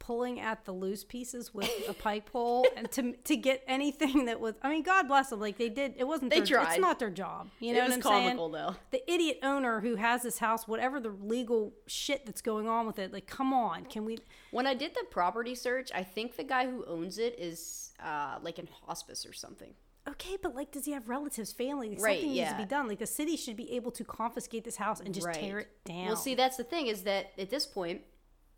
pulling 0.06 0.38
at 0.38 0.64
the 0.64 0.72
loose 0.72 1.02
pieces 1.02 1.52
with 1.52 1.68
a 1.88 1.92
pike 1.92 2.26
pole 2.30 2.64
and 2.76 2.88
to 2.92 3.12
to 3.24 3.36
get 3.36 3.62
anything 3.66 4.26
that 4.26 4.38
was 4.40 4.54
I 4.62 4.70
mean 4.70 4.84
God 4.84 5.08
bless 5.08 5.30
them. 5.30 5.40
Like 5.40 5.58
they 5.58 5.68
did 5.68 5.94
it 5.98 6.04
wasn't 6.06 6.30
They 6.30 6.38
their, 6.38 6.46
tried. 6.60 6.68
it's 6.72 6.78
not 6.78 6.98
their 7.00 7.10
job. 7.10 7.48
You 7.58 7.72
know 7.72 7.80
it 7.80 7.82
was 7.88 7.96
what 8.04 8.06
I'm 8.06 8.22
comical 8.22 8.52
saying? 8.52 8.66
though. 8.66 8.76
The 8.92 9.12
idiot 9.12 9.38
owner 9.42 9.80
who 9.80 9.96
has 9.96 10.22
this 10.22 10.38
house 10.38 10.68
whatever 10.68 11.00
the 11.00 11.08
legal 11.10 11.72
shit 11.86 12.24
that's 12.24 12.40
going 12.40 12.68
on 12.68 12.86
with 12.86 12.98
it 13.00 13.12
like 13.12 13.26
come 13.26 13.52
on 13.52 13.84
can 13.86 14.04
we 14.04 14.18
when 14.52 14.66
i 14.66 14.74
did 14.74 14.94
the 14.94 15.04
property 15.10 15.54
search 15.54 15.90
i 15.94 16.02
think 16.04 16.36
the 16.36 16.44
guy 16.44 16.66
who 16.70 16.84
owns 16.86 17.18
it 17.18 17.34
is 17.38 17.92
uh 18.04 18.38
like 18.42 18.58
in 18.58 18.68
hospice 18.86 19.26
or 19.26 19.32
something. 19.32 19.74
Okay 20.08 20.36
but 20.40 20.54
like 20.54 20.70
does 20.70 20.84
he 20.84 20.92
have 20.92 21.08
relatives 21.08 21.52
family? 21.52 21.88
Like, 21.90 22.00
Right, 22.00 22.20
something 22.20 22.32
needs 22.34 22.50
to 22.52 22.56
be 22.58 22.64
done. 22.64 22.86
Like 22.86 23.00
the 23.00 23.06
city 23.08 23.36
should 23.36 23.56
be 23.56 23.72
able 23.72 23.90
to 23.92 24.04
confiscate 24.04 24.62
this 24.64 24.76
house 24.76 25.00
and 25.00 25.12
just 25.12 25.32
tear 25.32 25.58
it 25.58 25.68
down. 25.84 26.06
Well, 26.06 26.16
see, 26.16 26.36
that's 26.36 26.56
the 26.56 26.62
thing 26.64 26.86
is 26.86 27.02
that 27.02 27.32
at 27.36 27.50
this 27.50 27.66
point, 27.66 28.02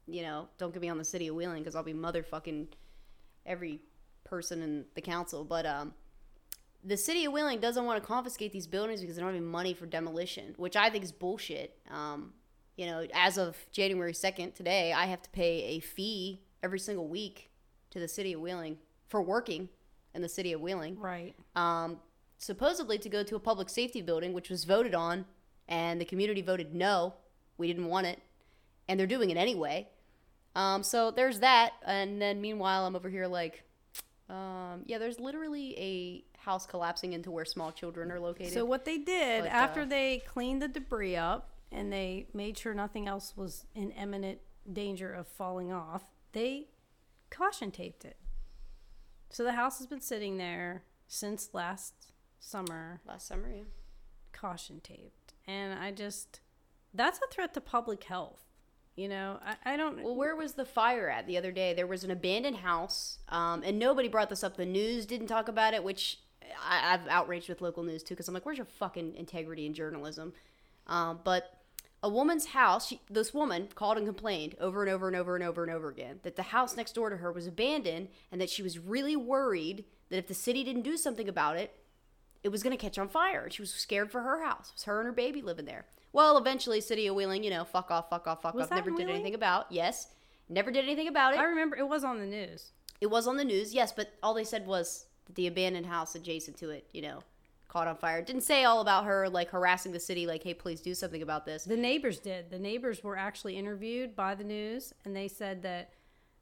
you 0.09 0.23
know, 0.23 0.49
don't 0.59 0.73
get 0.73 0.81
me 0.81 0.89
on 0.89 0.99
the 0.99 1.05
city 1.05 1.29
of 1.29 1.35
Wheeling 1.35 1.63
because 1.63 1.75
I'll 1.75 1.83
be 1.83 1.95
motherfucking 1.95 2.69
every 3.47 3.81
person 4.25 4.63
in 4.63 4.85
the 4.95 5.01
council. 5.01 5.45
But 5.45 5.67
um, 5.67 5.95
the 6.85 6.97
city 6.97 7.25
of 7.25 7.33
Wheeling 7.33 7.61
doesn't 7.61 7.85
want 7.85 8.03
to 8.03 8.07
confiscate 8.07 8.53
these 8.53 8.67
buildings 8.67 9.01
because 9.01 9.17
they 9.17 9.21
don't 9.21 9.29
have 9.29 9.37
any 9.37 9.45
money 9.45 9.75
for 9.75 9.87
demolition, 9.87 10.55
which 10.57 10.77
I 10.77 10.91
think 10.91 11.05
is 11.05 11.13
bullshit. 11.13 11.79
Um, 11.91 12.33
you 12.77 12.87
know, 12.87 13.07
as 13.15 13.39
of 13.39 13.57
January 13.73 14.15
second 14.15 14.55
today, 14.55 14.93
I 14.93 15.07
have 15.07 15.23
to 15.23 15.31
pay 15.31 15.65
a 15.65 15.81
fee 15.81 16.41
every 16.63 16.79
single 16.79 17.09
week 17.09 17.51
to 17.91 17.99
the 17.99 18.09
city 18.09 18.33
of 18.33 18.41
Wheeling 18.41 18.79
for 19.09 19.23
working 19.23 19.69
in 20.15 20.23
the 20.23 20.29
city 20.29 20.53
of 20.53 20.61
Wheeling 20.61 20.99
right 20.99 21.35
um, 21.55 21.99
supposedly 22.39 22.99
to 22.99 23.09
go 23.09 23.23
to 23.23 23.37
a 23.37 23.41
public 23.41 23.69
safety 23.69 24.01
building, 24.01 24.33
which 24.33 24.49
was 24.49 24.65
voted 24.65 24.95
on, 24.95 25.27
and 25.67 26.01
the 26.01 26.05
community 26.05 26.41
voted 26.41 26.75
no, 26.75 27.15
we 27.59 27.67
didn't 27.67 27.87
want 27.87 28.07
it, 28.07 28.21
and 28.89 28.99
they're 28.99 29.07
doing 29.07 29.31
it 29.31 29.37
anyway. 29.37 29.89
Um, 30.55 30.83
so 30.83 31.11
there's 31.11 31.41
that, 31.41 31.73
and 31.87 32.21
then 32.21 32.41
meanwhile, 32.41 32.85
I'm 32.85 32.97
over 32.97 33.09
here 33.09 33.27
like, 33.27 33.63
um, 34.29 34.83
yeah, 34.87 34.99
there's 34.99 35.21
literally 35.21 35.79
a 35.79 36.25
house 36.39 36.67
collapsing 36.67 37.13
into 37.13 37.31
where 37.31 37.45
small 37.45 37.73
children 37.73 38.11
are 38.11 38.21
located. 38.21 38.53
So 38.53 38.65
what 38.65 38.85
they 38.85 38.99
did 38.99 39.45
But, 39.45 39.53
after 39.53 39.83
uh, 39.83 39.87
they 39.87 40.23
cleaned 40.27 40.63
the 40.63 40.69
debris 40.69 41.17
up 41.17 41.51
and 41.71 41.93
they 41.93 42.27
made 42.33 42.59
sure 42.59 42.75
nothing 42.75 43.07
else 43.07 43.35
was 43.37 43.67
in 43.75 43.91
imminent 43.93 44.41
danger 44.71 45.13
of 45.13 45.27
falling 45.27 45.73
off, 45.73 46.05
they 46.33 46.69
caution 47.31 47.71
taped 47.71 48.05
it. 48.05 48.17
So 49.31 49.45
the 49.45 49.53
house 49.53 49.79
has 49.79 49.87
been 49.87 50.01
sitting 50.01 50.39
there 50.39 50.85
since 51.07 51.51
last 51.53 52.13
summer, 52.41 53.01
last 53.07 53.27
summer, 53.27 53.51
yeah. 53.55 53.63
caution 54.33 54.81
taped. 54.83 55.35
And 55.47 55.79
I 55.79 55.91
just 55.93 56.41
that's 56.95 57.19
a 57.19 57.33
threat 57.33 57.55
to 57.55 57.61
public 57.61 58.05
health. 58.05 58.45
You 58.99 59.09
know, 59.09 59.39
I, 59.47 59.75
I 59.75 59.77
don't 59.77 60.03
Well, 60.03 60.17
where 60.17 60.35
was 60.35 60.55
the 60.55 60.65
fire 60.65 61.09
at 61.09 61.29
the 61.29 61.39
other 61.39 61.53
day? 61.53 61.73
There 61.73 61.87
was 61.87 62.03
an 62.03 62.11
abandoned 62.11 62.57
house, 62.57 63.19
um, 63.29 63.63
and 63.65 63.79
nobody 63.79 64.09
brought 64.09 64.29
this 64.29 64.43
up. 64.43 64.57
The 64.57 64.67
news 64.67 65.07
didn't 65.07 65.29
talk 65.29 65.47
about 65.47 65.73
it, 65.73 65.85
which 65.85 66.19
I, 66.61 66.95
I've 66.95 67.07
outraged 67.07 67.49
with 67.49 67.63
local 67.63 67.85
news 67.85 68.03
too, 68.03 68.15
because 68.15 68.27
I'm 68.27 68.35
like, 68.35 68.45
where's 68.45 68.59
your 68.59 68.67
fucking 68.67 69.15
integrity 69.15 69.67
in 69.67 69.73
journalism? 69.73 70.33
Um, 70.89 71.21
but 71.23 71.61
a 72.03 72.09
woman's 72.09 72.47
house, 72.47 72.89
she, 72.89 73.01
this 73.09 73.33
woman 73.33 73.69
called 73.73 73.99
and 73.99 74.07
complained 74.07 74.57
over 74.61 74.83
and 74.83 74.91
over 74.91 75.07
and 75.07 75.17
over 75.17 75.37
and 75.37 75.45
over 75.45 75.63
and 75.63 75.73
over 75.73 75.89
again 75.89 76.19
that 76.25 76.35
the 76.35 76.43
house 76.43 76.77
next 76.77 76.97
door 76.97 77.09
to 77.09 77.19
her 77.19 77.31
was 77.31 77.47
abandoned, 77.47 78.09
and 78.33 78.41
that 78.41 78.51
she 78.51 78.65
was 78.65 78.81
really 78.81 79.15
worried 79.15 79.85
that 80.09 80.19
if 80.19 80.27
the 80.27 80.35
city 80.35 80.65
didn't 80.65 80.83
do 80.83 80.97
something 80.97 81.29
about 81.29 81.57
it, 81.57 81.73
it 82.43 82.49
was 82.49 82.65
going 82.65 82.77
to 82.77 82.83
catch 82.83 82.99
on 82.99 83.09
fire. 83.09 83.45
And 83.45 83.53
she 83.53 83.63
was 83.63 83.73
scared 83.73 84.11
for 84.11 84.23
her 84.23 84.43
house. 84.43 84.71
It 84.71 84.75
was 84.75 84.85
her 84.85 84.99
and 84.99 85.07
her 85.07 85.13
baby 85.13 85.41
living 85.41 85.67
there. 85.67 85.87
Well, 86.13 86.39
eventually, 86.39 86.81
City 86.81 87.07
of 87.07 87.15
Wheeling, 87.15 87.45
you 87.45 87.51
know, 87.51 87.65
fuck 87.65 87.91
off, 87.91 88.09
fuck 88.11 88.27
off, 88.27 88.43
fuck 88.43 88.55
Was 88.55 88.65
off. 88.65 88.71
Never 88.71 88.91
did 88.91 89.09
anything 89.09 89.35
about. 89.35 89.71
Yes, 89.71 90.09
never 90.49 90.71
did 90.71 90.85
anything 90.85 91.09
about 91.09 91.35
it. 91.35 91.39
I 91.41 91.45
remember 91.45 91.77
it 91.77 91.89
was 91.89 92.05
on 92.05 92.19
the 92.19 92.27
news. 92.27 92.73
It 93.01 93.07
was 93.09 93.27
on 93.27 93.37
the 93.37 93.45
news, 93.45 93.75
yes, 93.75 93.93
but 93.93 94.13
all 94.23 94.35
they 94.35 94.45
said 94.45 94.67
was 94.67 95.07
the 95.35 95.47
abandoned 95.47 95.87
house 95.87 96.15
adjacent 96.15 96.57
to 96.59 96.71
it, 96.71 96.89
you 96.93 97.03
know, 97.03 97.21
caught 97.69 97.87
on 97.87 97.97
fire. 97.97 98.19
It 98.19 98.27
didn't 98.27 98.43
say 98.43 98.65
all 98.65 98.81
about 98.81 99.05
her 99.05 99.29
like 99.29 99.51
harassing 99.51 99.93
the 99.93 100.01
city, 100.01 100.27
like, 100.27 100.43
hey, 100.43 100.55
please 100.55 100.81
do 100.81 100.95
something 100.95 101.23
about 101.23 101.45
this. 101.45 101.65
The 101.65 101.77
neighbors 101.77 102.19
did. 102.19 102.51
The 102.51 102.59
neighbors 102.59 103.05
were 103.05 103.17
actually 103.17 103.57
interviewed 103.57 104.17
by 104.17 104.35
the 104.35 104.45
news, 104.45 104.93
and 105.05 105.15
they 105.15 105.29
said 105.29 105.63
that 105.63 105.91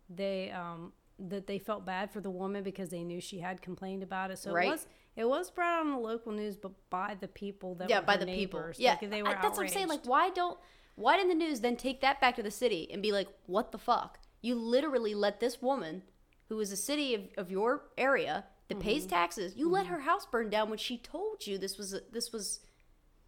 they 0.09 0.51
um, 0.53 0.93
that 1.19 1.47
they 1.47 1.59
felt 1.59 1.85
bad 1.85 2.11
for 2.11 2.21
the 2.21 2.31
woman 2.31 2.63
because 2.63 2.91
they 2.91 3.03
knew 3.03 3.21
she 3.21 3.41
had 3.41 3.61
complained 3.61 4.03
about 4.03 4.31
it. 4.31 4.39
So 4.39 4.53
Right. 4.53 4.69
it 4.69 4.71
was 4.71 4.87
it 5.17 5.27
was 5.29 5.51
brought 5.51 5.81
on 5.81 5.91
the 5.93 5.99
local 5.99 6.33
news, 6.33 6.57
but 6.57 6.73
by 6.91 7.17
the 7.19 7.29
people 7.29 7.75
that 7.77 7.89
yeah, 7.91 8.01
were 8.01 8.07
by 8.07 8.17
the 8.17 8.27
people. 8.27 8.63
Yeah, 8.77 8.97
Like, 9.01 9.11
they 9.11 9.23
were 9.23 9.31
I- 9.31 9.43
that's 9.43 9.57
what 9.57 9.65
I'm 9.65 9.69
saying. 9.73 9.89
Like, 9.89 10.05
why 10.07 10.31
don't 10.31 10.59
why 10.95 11.17
didn't 11.17 11.31
the 11.39 11.45
news 11.45 11.61
then 11.61 11.77
take 11.77 12.01
that 12.03 12.21
back 12.21 12.37
to 12.37 12.43
the 12.43 12.51
city 12.51 12.89
and 12.91 13.03
be 13.03 13.13
like, 13.13 13.29
what 13.47 13.71
the 13.73 13.79
fuck? 13.79 14.19
You 14.41 14.55
literally 14.55 15.15
let 15.15 15.41
this 15.41 15.61
woman, 15.61 16.03
who 16.49 16.59
is 16.61 16.73
a 16.73 16.77
city 16.77 17.15
of, 17.15 17.23
of 17.37 17.51
your 17.51 17.83
area 17.99 18.45
that 18.69 18.81
pays 18.81 19.03
Mm-hmm. 19.03 19.11
taxes, 19.11 19.55
you 19.57 19.69
let 19.69 19.87
her 19.89 20.01
house 20.01 20.27
burn 20.27 20.49
down 20.51 20.71
when 20.71 20.79
she 20.79 20.97
told 20.99 21.47
you 21.47 21.59
this 21.59 21.77
was 21.77 21.93
a, 21.93 22.01
this 22.13 22.33
was, 22.33 22.61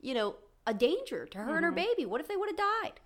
you 0.00 0.14
know, 0.14 0.36
a 0.66 0.72
danger 0.74 1.26
to 1.26 1.38
her 1.38 1.56
and 1.56 1.64
her 1.64 1.70
Mm-hmm. 1.72 1.76
baby. 1.96 2.06
What 2.06 2.20
if 2.22 2.28
they 2.28 2.36
would 2.36 2.48
have 2.48 2.56
died? 2.82 3.00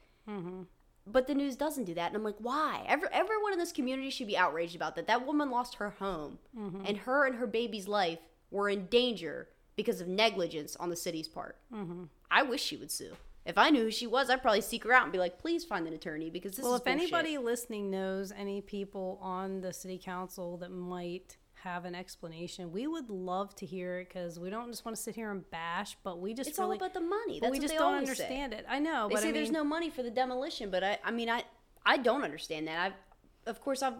But 1.04 1.26
the 1.26 1.34
news 1.34 1.56
doesn't 1.56 1.84
do 1.84 1.94
that, 1.94 2.06
and 2.08 2.16
I'm 2.16 2.22
like, 2.22 2.36
why? 2.38 2.84
Every, 2.86 3.08
everyone 3.10 3.52
in 3.52 3.58
this 3.58 3.72
community 3.72 4.10
should 4.10 4.28
be 4.28 4.36
outraged 4.36 4.76
about 4.76 4.94
that. 4.94 5.08
That 5.08 5.26
woman 5.26 5.50
lost 5.50 5.74
her 5.76 5.90
home, 5.90 6.38
Mm-hmm. 6.56 6.86
and 6.86 6.96
her 6.98 7.26
and 7.26 7.34
her 7.36 7.46
baby's 7.48 7.88
life 7.88 8.20
were 8.52 8.68
in 8.68 8.86
danger 8.86 9.48
because 9.76 10.00
of 10.00 10.06
negligence 10.06 10.76
on 10.76 10.90
the 10.90 10.96
city's 10.96 11.28
part. 11.28 11.56
Mm-hmm. 11.74 12.04
I 12.30 12.42
wish 12.42 12.62
she 12.62 12.76
would 12.76 12.90
sue. 12.90 13.16
If 13.44 13.58
I 13.58 13.70
knew 13.70 13.84
who 13.84 13.90
she 13.90 14.06
was, 14.06 14.30
I'd 14.30 14.40
probably 14.40 14.60
seek 14.60 14.84
her 14.84 14.92
out 14.92 15.02
and 15.02 15.12
be 15.12 15.18
like, 15.18 15.38
please 15.38 15.64
find 15.64 15.88
an 15.88 15.94
attorney 15.94 16.30
because 16.30 16.52
this 16.52 16.64
well, 16.64 16.74
is 16.74 16.80
if 16.80 16.84
bullshit. 16.84 17.02
anybody 17.02 17.38
listening 17.38 17.90
knows 17.90 18.30
any 18.30 18.60
people 18.60 19.18
on 19.20 19.60
the 19.60 19.72
city 19.72 19.98
council 19.98 20.58
that 20.58 20.70
might 20.70 21.36
have 21.64 21.84
an 21.84 21.94
explanation, 21.94 22.70
we 22.70 22.86
would 22.86 23.10
love 23.10 23.54
to 23.56 23.66
hear 23.66 23.98
it 23.98 24.08
because 24.08 24.38
we 24.38 24.48
don't 24.48 24.70
just 24.70 24.84
want 24.84 24.96
to 24.96 25.02
sit 25.02 25.16
here 25.16 25.30
and 25.32 25.48
bash, 25.50 25.96
but 26.04 26.20
we 26.20 26.34
just 26.34 26.50
it's 26.50 26.58
all 26.58 26.66
really, 26.66 26.76
about 26.76 26.94
the 26.94 27.00
money. 27.00 27.40
That's 27.40 27.50
we 27.50 27.58
what 27.58 27.62
just 27.62 27.74
they 27.74 27.78
don't 27.78 27.94
always 27.94 28.16
say. 28.16 28.24
understand 28.24 28.52
it. 28.52 28.64
I 28.68 28.78
know, 28.78 29.08
They 29.08 29.14
but 29.14 29.22
say 29.22 29.28
I 29.30 29.32
there's 29.32 29.50
no 29.50 29.64
money 29.64 29.90
for 29.90 30.04
the 30.04 30.10
demolition, 30.10 30.70
but 30.70 30.84
I, 30.84 30.98
I 31.04 31.10
mean, 31.10 31.28
I, 31.28 31.42
I 31.84 31.96
don't 31.96 32.22
understand 32.22 32.68
that. 32.68 32.92
I, 32.92 33.50
of 33.50 33.60
course, 33.60 33.82
I've. 33.82 33.94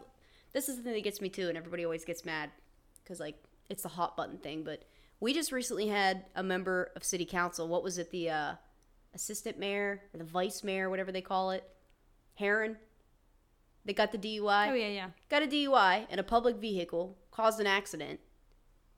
This 0.52 0.68
is 0.68 0.76
the 0.76 0.82
thing 0.82 0.92
that 0.92 1.02
gets 1.02 1.20
me 1.20 1.30
too, 1.30 1.48
and 1.48 1.56
everybody 1.56 1.84
always 1.84 2.04
gets 2.04 2.24
mad 2.24 2.50
because 3.02 3.18
like 3.18 3.42
it's 3.68 3.82
the 3.82 3.90
hot 3.90 4.16
button 4.16 4.38
thing. 4.38 4.62
But 4.64 4.84
we 5.20 5.32
just 5.32 5.52
recently 5.52 5.88
had 5.88 6.24
a 6.34 6.42
member 6.42 6.90
of 6.96 7.04
city 7.04 7.24
council. 7.24 7.68
What 7.68 7.82
was 7.82 7.98
it? 7.98 8.10
The 8.10 8.30
uh, 8.30 8.54
assistant 9.14 9.58
mayor 9.58 10.02
or 10.12 10.18
the 10.18 10.24
vice 10.24 10.64
mayor, 10.64 10.90
whatever 10.90 11.12
they 11.12 11.20
call 11.20 11.50
it, 11.50 11.64
Heron. 12.34 12.76
They 13.84 13.92
got 13.92 14.12
the 14.12 14.18
DUI 14.18 14.70
Oh 14.70 14.74
yeah, 14.74 14.88
yeah. 14.88 15.08
got 15.28 15.42
a 15.42 15.46
DUI 15.46 16.08
in 16.08 16.18
a 16.18 16.22
public 16.22 16.56
vehicle, 16.56 17.18
caused 17.32 17.58
an 17.58 17.66
accident, 17.66 18.20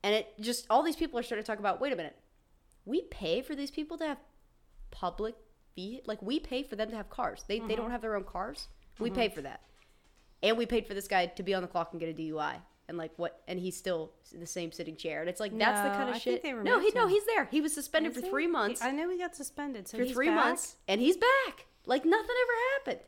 and 0.03 0.15
it 0.15 0.35
just 0.41 0.67
all 0.69 0.83
these 0.83 0.97
people 0.97 1.19
are 1.19 1.23
starting 1.23 1.43
to 1.43 1.47
talk 1.47 1.59
about. 1.59 1.81
Wait 1.81 1.93
a 1.93 1.97
minute, 1.97 2.17
we 2.85 3.03
pay 3.03 3.41
for 3.41 3.55
these 3.55 3.71
people 3.71 3.97
to 3.99 4.07
have 4.07 4.19
public 4.91 5.35
ve 5.75 6.03
like 6.07 6.21
we 6.23 6.39
pay 6.39 6.63
for 6.63 6.77
them 6.77 6.91
to 6.91 6.97
have 6.97 7.09
cars. 7.09 7.45
They 7.49 7.61
they 7.61 7.77
don't 7.77 7.91
have 7.91 8.03
their 8.03 8.15
own 8.15 8.25
cars. 8.25 8.69
We 8.99 9.11
pay 9.11 9.29
for 9.31 9.41
that, 9.43 9.61
and 10.43 10.57
we 10.59 10.67
paid 10.67 10.87
for 10.87 10.93
this 10.95 11.09
guy 11.09 11.27
to 11.27 11.43
be 11.43 11.55
on 11.55 11.63
the 11.63 11.69
clock 11.69 11.89
and 11.93 12.01
get 12.01 12.11
a 12.11 12.13
DUI. 12.15 12.57
And 12.89 12.99
like 12.99 13.13
what? 13.17 13.41
And 13.49 13.59
he's 13.59 13.77
still 13.77 14.13
in 14.33 14.41
the 14.41 14.47
same 14.47 14.71
sitting 14.71 14.97
chair. 14.97 15.21
And 15.21 15.29
it's 15.31 15.41
like 15.41 15.57
that's 15.57 15.81
the 15.81 15.89
No, 15.89 15.95
kind 15.95 16.09
of 16.11 16.17
I 16.17 16.19
shit. 16.19 16.43
think 16.43 16.43
they 16.43 16.53
no, 16.53 16.79
he 16.79 16.79
removed 16.79 16.95
no, 16.95 17.03
him. 17.05 17.09
he's 17.09 17.25
there. 17.27 17.47
He 17.51 17.61
was 17.63 17.73
suspended 17.75 18.13
Is 18.13 18.19
for 18.19 18.25
he? 18.25 18.31
three 18.31 18.47
months. 18.47 18.83
I 18.83 18.91
know 18.91 19.09
he 19.09 19.17
got 19.19 19.35
suspended. 19.35 19.89
So 19.89 19.97
for 19.99 20.05
he's 20.05 20.13
three 20.13 20.29
back. 20.29 20.37
months, 20.37 20.77
and 20.87 21.01
he's 21.01 21.17
back. 21.17 21.67
Like 21.87 22.05
nothing 22.05 22.37
ever 22.43 22.53
happened. 22.93 23.01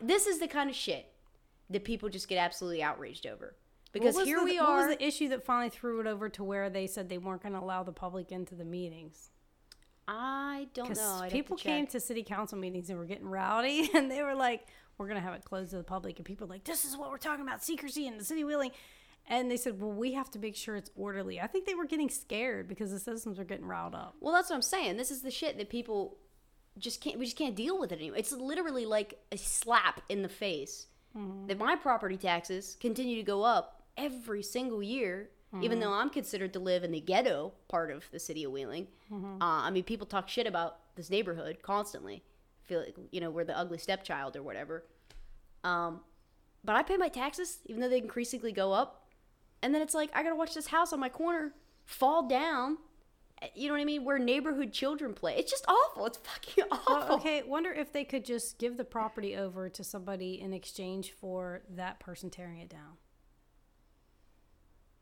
This 0.00 0.26
is 0.26 0.38
the 0.40 0.48
kind 0.48 0.68
of 0.68 0.74
shit 0.76 1.06
that 1.70 1.84
people 1.84 2.08
just 2.08 2.28
get 2.28 2.38
absolutely 2.38 2.82
outraged 2.82 3.26
over. 3.26 3.54
Because 3.92 4.16
was 4.16 4.26
here 4.26 4.40
the- 4.40 4.44
we 4.44 4.58
What 4.60 4.68
are. 4.68 4.88
was 4.88 4.96
the 4.96 5.04
issue 5.04 5.28
that 5.28 5.44
finally 5.44 5.70
threw 5.70 6.00
it 6.00 6.06
over 6.06 6.28
to 6.28 6.42
where 6.44 6.68
they 6.68 6.86
said 6.86 7.08
they 7.08 7.18
weren't 7.18 7.42
going 7.42 7.54
to 7.54 7.60
allow 7.60 7.82
the 7.84 7.92
public 7.92 8.30
into 8.32 8.54
the 8.54 8.64
meetings? 8.64 9.30
I 10.08 10.68
don't 10.74 10.94
know. 10.96 11.14
I'd 11.14 11.22
have 11.24 11.32
people 11.32 11.56
to 11.56 11.62
came 11.62 11.84
check. 11.86 11.92
to 11.92 12.00
city 12.00 12.22
council 12.22 12.58
meetings 12.58 12.90
and 12.90 12.98
were 12.98 13.06
getting 13.06 13.26
rowdy, 13.26 13.90
and 13.94 14.10
they 14.10 14.22
were 14.22 14.34
like, 14.34 14.66
"We're 14.98 15.06
going 15.08 15.20
to 15.20 15.24
have 15.26 15.34
it 15.34 15.44
closed 15.44 15.70
to 15.70 15.78
the 15.78 15.82
public," 15.84 16.16
and 16.18 16.24
people 16.24 16.46
were 16.46 16.54
like, 16.54 16.64
"This 16.64 16.84
is 16.84 16.96
what 16.96 17.10
we're 17.10 17.18
talking 17.18 17.44
about: 17.44 17.64
secrecy 17.64 18.06
and 18.06 18.18
the 18.20 18.24
city 18.24 18.44
wheeling." 18.44 18.70
And 19.28 19.50
they 19.50 19.56
said, 19.56 19.80
"Well, 19.80 19.90
we 19.92 20.12
have 20.12 20.30
to 20.32 20.38
make 20.38 20.54
sure 20.54 20.76
it's 20.76 20.90
orderly." 20.96 21.40
I 21.40 21.46
think 21.48 21.66
they 21.66 21.74
were 21.74 21.86
getting 21.86 22.08
scared 22.08 22.68
because 22.68 22.92
the 22.92 23.00
citizens 23.00 23.38
were 23.38 23.44
getting 23.44 23.66
riled 23.66 23.94
up. 23.94 24.14
Well, 24.20 24.32
that's 24.32 24.50
what 24.50 24.56
I'm 24.56 24.62
saying. 24.62 24.96
This 24.98 25.10
is 25.10 25.22
the 25.22 25.30
shit 25.32 25.58
that 25.58 25.68
people 25.68 26.16
just 26.78 27.00
can't. 27.00 27.18
We 27.18 27.24
just 27.24 27.36
can't 27.36 27.56
deal 27.56 27.78
with 27.78 27.90
it 27.90 27.96
anymore. 27.98 28.18
It's 28.18 28.32
literally 28.32 28.86
like 28.86 29.18
a 29.32 29.36
slap 29.38 30.00
in 30.08 30.22
the 30.22 30.28
face 30.28 30.86
that 31.46 31.58
my 31.58 31.74
property 31.76 32.18
taxes 32.18 32.76
continue 32.78 33.16
to 33.16 33.22
go 33.22 33.42
up 33.42 33.82
every 33.96 34.42
single 34.42 34.82
year, 34.82 35.30
even 35.62 35.80
though 35.80 35.92
I'm 35.92 36.10
considered 36.10 36.52
to 36.52 36.58
live 36.60 36.84
in 36.84 36.92
the 36.92 37.00
ghetto 37.00 37.52
part 37.68 37.90
of 37.90 38.04
the 38.12 38.18
city 38.20 38.44
of 38.44 38.52
Wheeling. 38.52 38.86
Uh, 39.40 39.44
I 39.66 39.70
mean, 39.70 39.82
people 39.84 40.06
talk 40.06 40.28
shit 40.28 40.46
about 40.46 40.76
this 40.94 41.08
neighborhood 41.08 41.58
constantly. 41.62 42.22
Feel 42.64 42.80
like 42.80 42.96
you 43.10 43.20
know 43.20 43.30
we're 43.30 43.44
the 43.44 43.56
ugly 43.56 43.78
stepchild 43.78 44.36
or 44.36 44.42
whatever. 44.42 44.84
Um, 45.64 46.00
but 46.62 46.76
I 46.76 46.82
pay 46.82 46.96
my 46.98 47.08
taxes, 47.08 47.58
even 47.64 47.80
though 47.80 47.88
they 47.88 47.98
increasingly 47.98 48.52
go 48.52 48.72
up. 48.72 49.05
And 49.62 49.74
then 49.74 49.82
it's 49.82 49.94
like 49.94 50.10
I 50.14 50.22
gotta 50.22 50.36
watch 50.36 50.54
this 50.54 50.68
house 50.68 50.92
on 50.92 51.00
my 51.00 51.08
corner 51.08 51.52
fall 51.84 52.28
down. 52.28 52.78
Eh, 53.42 53.48
you 53.54 53.68
know 53.68 53.74
what 53.74 53.80
I 53.80 53.84
mean? 53.84 54.04
Where 54.04 54.18
neighborhood 54.18 54.72
children 54.72 55.14
play. 55.14 55.36
It's 55.36 55.50
just 55.50 55.64
awful. 55.68 56.06
It's 56.06 56.18
fucking 56.18 56.64
awful. 56.70 56.94
Well, 56.94 57.12
okay, 57.14 57.42
wonder 57.42 57.72
if 57.72 57.92
they 57.92 58.04
could 58.04 58.24
just 58.24 58.58
give 58.58 58.76
the 58.76 58.84
property 58.84 59.36
over 59.36 59.68
to 59.68 59.84
somebody 59.84 60.40
in 60.40 60.52
exchange 60.52 61.12
for 61.12 61.62
that 61.70 62.00
person 62.00 62.30
tearing 62.30 62.60
it 62.60 62.68
down. 62.68 62.98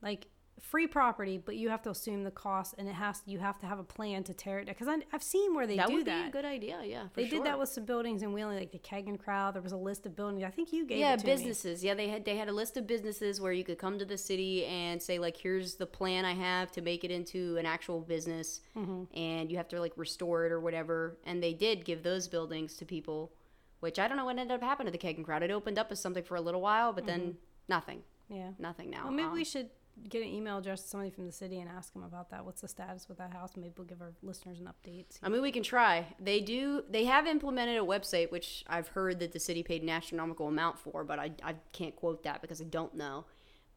Like 0.03 0.29
free 0.61 0.87
property, 0.87 1.37
but 1.39 1.57
you 1.57 1.69
have 1.69 1.83
to 1.83 1.91
assume 1.91 2.25
the 2.25 2.31
cost, 2.31 2.75
and 2.79 2.89
it 2.89 2.95
has 2.95 3.23
you 3.27 3.39
have 3.39 3.59
to 3.59 3.67
have 3.67 3.79
a 3.79 3.85
plan 3.85 4.25
to 4.25 4.35
tear 4.35 4.59
it 4.61 4.65
down. 4.67 4.75
Because 4.79 4.89
I've 5.13 5.23
seen 5.23 5.55
where 5.55 5.67
they 5.67 5.77
that 5.77 5.89
do 5.89 5.95
would 5.97 6.07
that. 6.07 6.23
be 6.25 6.29
a 6.29 6.33
good 6.33 6.45
idea. 6.45 6.81
Yeah, 6.85 7.09
for 7.09 7.21
they 7.21 7.29
sure. 7.29 7.39
did 7.39 7.47
that 7.47 7.59
with 7.59 7.69
some 7.69 7.85
buildings 7.85 8.23
in 8.23 8.33
Wheeling, 8.33 8.59
like 8.59 8.73
the 8.73 8.79
Kagan 8.79 9.19
Crowd. 9.19 9.55
There 9.55 9.63
was 9.63 9.73
a 9.73 9.77
list 9.77 10.07
of 10.07 10.17
buildings. 10.17 10.43
I 10.45 10.51
think 10.51 10.73
you 10.73 10.87
gave 10.87 10.99
yeah 10.99 11.17
businesses. 11.17 11.85
Yeah, 11.85 11.95
they 11.95 12.09
had 12.09 12.25
they 12.25 12.37
had 12.37 12.49
a 12.49 12.53
list 12.53 12.77
of 12.77 12.87
businesses 12.87 13.41
where 13.41 13.53
you 13.53 13.65
could 13.65 13.79
come 13.79 13.99
to 13.99 14.05
the 14.05 14.19
city 14.19 14.65
and 14.67 15.03
say 15.03 15.19
like, 15.19 15.37
here's 15.37 15.75
the 15.75 15.87
plan 15.87 16.25
I 16.25 16.35
have 16.35 16.71
to 16.73 16.81
make 16.83 17.05
it 17.05 17.11
into 17.11 17.57
an 17.59 17.67
actual 17.67 18.01
business, 18.01 18.61
Mm-hmm. 18.77 19.17
and 19.19 19.51
you 19.51 19.57
have 19.57 19.69
to 19.69 19.81
like 19.81 19.93
restore 19.97 20.47
it 20.47 20.53
or 20.53 20.61
whatever. 20.61 21.19
And 21.25 21.43
they 21.43 21.53
did 21.55 21.85
give 21.85 22.03
those 22.03 22.27
buildings 22.29 22.75
to 22.77 22.85
people, 22.85 23.33
which 23.81 23.99
I 23.99 24.09
don't 24.09 24.17
know 24.17 24.25
what 24.25 24.39
ended 24.39 24.55
up 24.55 24.63
happening 24.63 24.93
to 24.93 24.99
the 24.99 25.05
Kagan 25.05 25.25
Crowd. 25.25 25.43
It 25.43 25.51
opened 25.51 25.79
up 25.79 25.93
as 25.93 26.01
something 26.01 26.25
for 26.25 26.37
a 26.37 26.41
little 26.41 26.61
while, 26.61 26.93
but 26.93 27.07
then 27.07 27.37
nothing. 27.69 28.03
Yeah. 28.31 28.51
nothing 28.59 28.89
now. 28.91 28.99
Mm-hmm. 28.99 29.07
Well, 29.07 29.15
maybe 29.15 29.29
Um, 29.29 29.35
we 29.35 29.45
should 29.45 29.69
get 30.09 30.23
an 30.23 30.29
email 30.29 30.59
address 30.59 30.83
to 30.83 30.89
somebody 30.89 31.11
from 31.11 31.27
the 31.27 31.33
city 31.33 31.61
and 31.61 31.69
ask 31.69 31.93
them 31.93 32.03
about 32.03 32.31
that. 32.31 32.45
What's 32.45 32.61
the 32.61 32.69
status 32.69 33.09
with 33.09 33.19
that 33.19 33.33
house? 33.33 33.53
Maybe 33.57 33.73
we'll 33.77 33.87
give 33.87 34.01
our 34.01 34.13
listeners 34.23 34.61
an 34.61 34.69
update. 34.69 35.19
I 35.23 35.29
mean, 35.29 35.43
we 35.43 35.53
can 35.53 35.63
try. 35.63 36.07
They 36.21 36.41
do. 36.41 36.85
They 36.91 37.05
have 37.05 37.27
implemented 37.27 37.79
a 37.79 37.85
website, 37.85 38.31
which 38.31 38.65
I've 38.67 38.89
heard 38.89 39.21
that 39.21 39.33
the 39.33 39.41
city 39.41 39.63
paid 39.63 39.83
an 39.83 39.89
astronomical 39.89 40.49
amount 40.49 40.79
for, 40.79 41.05
but 41.05 41.19
I, 41.19 41.33
I 41.43 41.55
can't 41.73 41.95
quote 41.97 42.23
that 42.25 42.43
because 42.43 42.61
I 42.61 42.65
don't 42.65 42.95
know. 42.95 43.25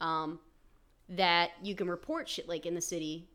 Um, 0.01 0.39
that 1.09 1.51
you 1.63 1.73
can 1.73 1.89
report 1.89 2.27
shit 2.27 2.49
like 2.49 2.65
in 2.65 2.75
the 2.75 2.81
city, 2.81 3.27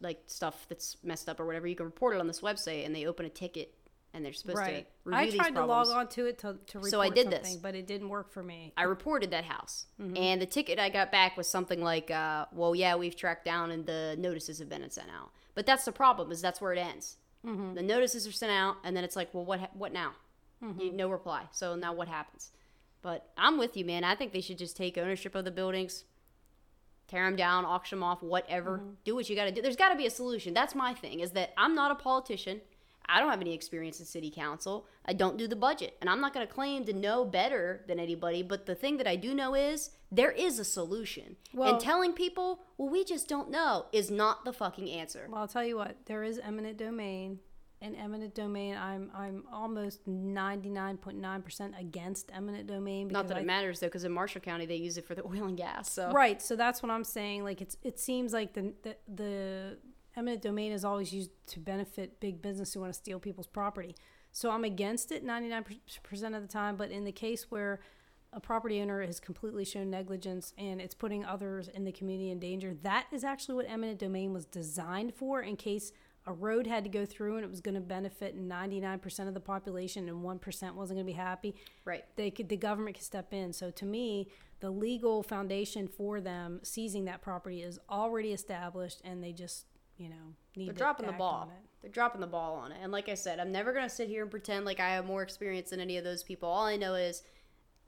like 0.00 0.20
stuff 0.26 0.66
that's 0.68 0.96
messed 1.02 1.28
up 1.28 1.40
or 1.40 1.46
whatever. 1.46 1.66
You 1.66 1.76
can 1.76 1.86
report 1.86 2.14
it 2.14 2.20
on 2.20 2.26
this 2.26 2.40
website, 2.40 2.86
and 2.86 2.94
they 2.94 3.06
open 3.06 3.26
a 3.26 3.30
ticket, 3.30 3.74
and 4.18 4.24
they're 4.26 4.32
supposed 4.34 4.58
right. 4.58 4.86
to 5.04 5.10
review 5.10 5.40
I 5.40 5.44
tried 5.44 5.54
to 5.54 5.64
log 5.64 5.88
on 5.88 6.08
to 6.08 6.26
it 6.26 6.38
to, 6.40 6.56
to 6.66 6.78
report 6.78 6.90
So 6.90 7.00
I 7.00 7.08
did 7.08 7.30
something, 7.30 7.42
this. 7.42 7.56
but 7.56 7.74
it 7.74 7.86
didn't 7.86 8.08
work 8.10 8.30
for 8.30 8.42
me. 8.42 8.74
I 8.76 8.82
reported 8.82 9.30
that 9.30 9.44
house, 9.44 9.86
Mm-hmm. 10.00 10.16
and 10.16 10.42
the 10.42 10.46
ticket 10.46 10.78
I 10.78 10.88
got 10.90 11.10
back 11.12 11.36
was 11.36 11.48
something 11.48 11.80
like, 11.80 12.10
uh, 12.10 12.46
"Well, 12.52 12.74
yeah, 12.74 12.96
we've 12.96 13.16
tracked 13.16 13.44
down, 13.44 13.70
and 13.70 13.86
the 13.86 14.16
notices 14.18 14.58
have 14.58 14.68
been 14.68 14.88
sent 14.90 15.08
out." 15.08 15.30
But 15.54 15.64
that's 15.66 15.84
the 15.84 15.92
problem 15.92 16.30
is 16.32 16.40
that's 16.42 16.60
where 16.60 16.72
it 16.72 16.78
ends. 16.78 17.16
Mm-hmm. 17.46 17.74
The 17.74 17.82
notices 17.82 18.26
are 18.26 18.32
sent 18.32 18.52
out, 18.52 18.76
and 18.84 18.96
then 18.96 19.04
it's 19.04 19.16
like, 19.16 19.32
"Well, 19.32 19.44
what 19.44 19.60
ha- 19.60 19.70
what 19.72 19.92
now?" 19.92 20.12
Mm-hmm. 20.62 20.80
You, 20.80 20.92
no 20.92 21.08
reply. 21.08 21.44
So 21.52 21.76
now 21.76 21.92
what 21.94 22.08
happens? 22.08 22.50
But 23.00 23.30
I'm 23.36 23.58
with 23.58 23.76
you, 23.76 23.84
man. 23.84 24.02
I 24.02 24.16
think 24.16 24.32
they 24.32 24.40
should 24.40 24.58
just 24.58 24.76
take 24.76 24.98
ownership 24.98 25.36
of 25.36 25.44
the 25.44 25.52
buildings, 25.52 26.02
tear 27.06 27.24
them 27.24 27.36
down, 27.36 27.64
auction 27.64 27.98
them 28.00 28.02
off, 28.02 28.22
whatever. 28.24 28.78
Mm-hmm. 28.78 28.90
Do 29.04 29.14
what 29.14 29.30
you 29.30 29.36
got 29.36 29.44
to 29.44 29.52
do. 29.52 29.62
There's 29.62 29.76
got 29.76 29.90
to 29.90 29.96
be 29.96 30.06
a 30.06 30.10
solution. 30.10 30.52
That's 30.52 30.74
my 30.74 30.94
thing. 30.94 31.20
Is 31.20 31.30
that 31.32 31.52
I'm 31.56 31.74
not 31.76 31.92
a 31.92 31.94
politician. 31.94 32.60
I 33.08 33.20
don't 33.20 33.30
have 33.30 33.40
any 33.40 33.54
experience 33.54 34.00
in 34.00 34.06
city 34.06 34.30
council. 34.30 34.86
I 35.04 35.12
don't 35.14 35.38
do 35.38 35.48
the 35.48 35.56
budget, 35.56 35.96
and 36.00 36.10
I'm 36.10 36.20
not 36.20 36.34
going 36.34 36.46
to 36.46 36.52
claim 36.52 36.84
to 36.84 36.92
know 36.92 37.24
better 37.24 37.84
than 37.88 37.98
anybody. 37.98 38.42
But 38.42 38.66
the 38.66 38.74
thing 38.74 38.98
that 38.98 39.06
I 39.06 39.16
do 39.16 39.34
know 39.34 39.54
is 39.54 39.90
there 40.12 40.30
is 40.32 40.58
a 40.58 40.64
solution. 40.64 41.36
Well- 41.52 41.72
and 41.72 41.80
telling 41.80 42.12
people, 42.12 42.66
"Well, 42.76 42.88
we 42.88 43.04
just 43.04 43.28
don't 43.28 43.50
know," 43.50 43.86
is 43.92 44.10
not 44.10 44.44
the 44.44 44.52
fucking 44.52 44.90
answer. 44.90 45.26
Well, 45.30 45.40
I'll 45.40 45.48
tell 45.48 45.64
you 45.64 45.76
what. 45.76 45.96
There 46.06 46.22
is 46.22 46.38
eminent 46.38 46.76
domain, 46.76 47.40
and 47.80 47.96
eminent 47.96 48.34
domain. 48.34 48.76
I'm 48.76 49.10
I'm 49.14 49.44
almost 49.52 50.06
ninety 50.06 50.68
nine 50.68 50.96
point 50.96 51.18
nine 51.18 51.42
percent 51.42 51.74
against 51.78 52.30
eminent 52.34 52.66
domain. 52.66 53.08
Not 53.08 53.28
that 53.28 53.36
I 53.36 53.40
it 53.40 53.46
matters 53.46 53.80
though, 53.80 53.86
because 53.86 54.04
in 54.04 54.12
Marshall 54.12 54.40
County 54.40 54.66
they 54.66 54.76
use 54.76 54.98
it 54.98 55.06
for 55.06 55.14
the 55.14 55.24
oil 55.24 55.44
and 55.44 55.56
gas. 55.56 55.90
So 55.90 56.10
Right. 56.10 56.42
So 56.42 56.56
that's 56.56 56.82
what 56.82 56.90
I'm 56.90 57.04
saying. 57.04 57.44
Like 57.44 57.60
it's 57.60 57.76
it 57.82 57.98
seems 57.98 58.32
like 58.32 58.54
the 58.54 58.74
the, 58.82 58.96
the 59.12 59.78
eminent 60.18 60.42
domain 60.42 60.72
is 60.72 60.84
always 60.84 61.12
used 61.12 61.30
to 61.46 61.60
benefit 61.60 62.20
big 62.20 62.42
business 62.42 62.74
who 62.74 62.80
want 62.80 62.92
to 62.92 62.98
steal 62.98 63.20
people's 63.20 63.46
property. 63.46 63.94
So 64.32 64.50
I'm 64.50 64.64
against 64.64 65.12
it 65.12 65.24
99% 65.24 65.76
of 66.36 66.42
the 66.42 66.48
time, 66.48 66.76
but 66.76 66.90
in 66.90 67.04
the 67.04 67.12
case 67.12 67.46
where 67.50 67.80
a 68.32 68.40
property 68.40 68.80
owner 68.82 69.00
has 69.00 69.20
completely 69.20 69.64
shown 69.64 69.88
negligence 69.88 70.52
and 70.58 70.80
it's 70.80 70.94
putting 70.94 71.24
others 71.24 71.68
in 71.68 71.84
the 71.84 71.92
community 71.92 72.30
in 72.30 72.38
danger, 72.38 72.74
that 72.82 73.06
is 73.12 73.24
actually 73.24 73.54
what 73.54 73.66
eminent 73.68 73.98
domain 73.98 74.32
was 74.32 74.44
designed 74.44 75.14
for 75.14 75.40
in 75.40 75.56
case 75.56 75.92
a 76.26 76.32
road 76.32 76.66
had 76.66 76.84
to 76.84 76.90
go 76.90 77.06
through 77.06 77.36
and 77.36 77.44
it 77.44 77.50
was 77.50 77.62
going 77.62 77.74
to 77.74 77.80
benefit 77.80 78.38
99% 78.38 79.28
of 79.28 79.34
the 79.34 79.40
population 79.40 80.08
and 80.10 80.22
1% 80.22 80.74
wasn't 80.74 80.96
going 80.96 80.96
to 80.98 81.04
be 81.04 81.12
happy 81.12 81.54
right. 81.86 82.04
they 82.16 82.30
could 82.30 82.50
the 82.50 82.56
government 82.56 82.96
could 82.96 83.04
step 83.04 83.32
in. 83.32 83.52
So 83.52 83.70
to 83.70 83.86
me, 83.86 84.28
the 84.60 84.70
legal 84.70 85.22
foundation 85.22 85.86
for 85.86 86.20
them 86.20 86.60
seizing 86.62 87.04
that 87.04 87.22
property 87.22 87.62
is 87.62 87.78
already 87.88 88.32
established, 88.32 89.00
and 89.04 89.22
they 89.22 89.32
just 89.32 89.66
you 89.98 90.08
know 90.08 90.16
need 90.56 90.68
They're 90.68 90.74
dropping 90.74 91.06
the 91.06 91.12
ball. 91.12 91.42
on 91.42 91.48
it. 91.48 91.62
They're 91.82 91.90
dropping 91.90 92.20
the 92.20 92.26
ball 92.26 92.56
on 92.56 92.72
it. 92.72 92.78
And 92.82 92.90
like 92.90 93.08
I 93.08 93.14
said, 93.14 93.38
I'm 93.38 93.52
never 93.52 93.72
gonna 93.72 93.88
sit 93.88 94.08
here 94.08 94.22
and 94.22 94.30
pretend 94.30 94.64
like 94.64 94.80
I 94.80 94.90
have 94.90 95.04
more 95.04 95.22
experience 95.22 95.70
than 95.70 95.80
any 95.80 95.96
of 95.96 96.04
those 96.04 96.22
people. 96.22 96.48
All 96.48 96.64
I 96.66 96.76
know 96.76 96.94
is 96.94 97.22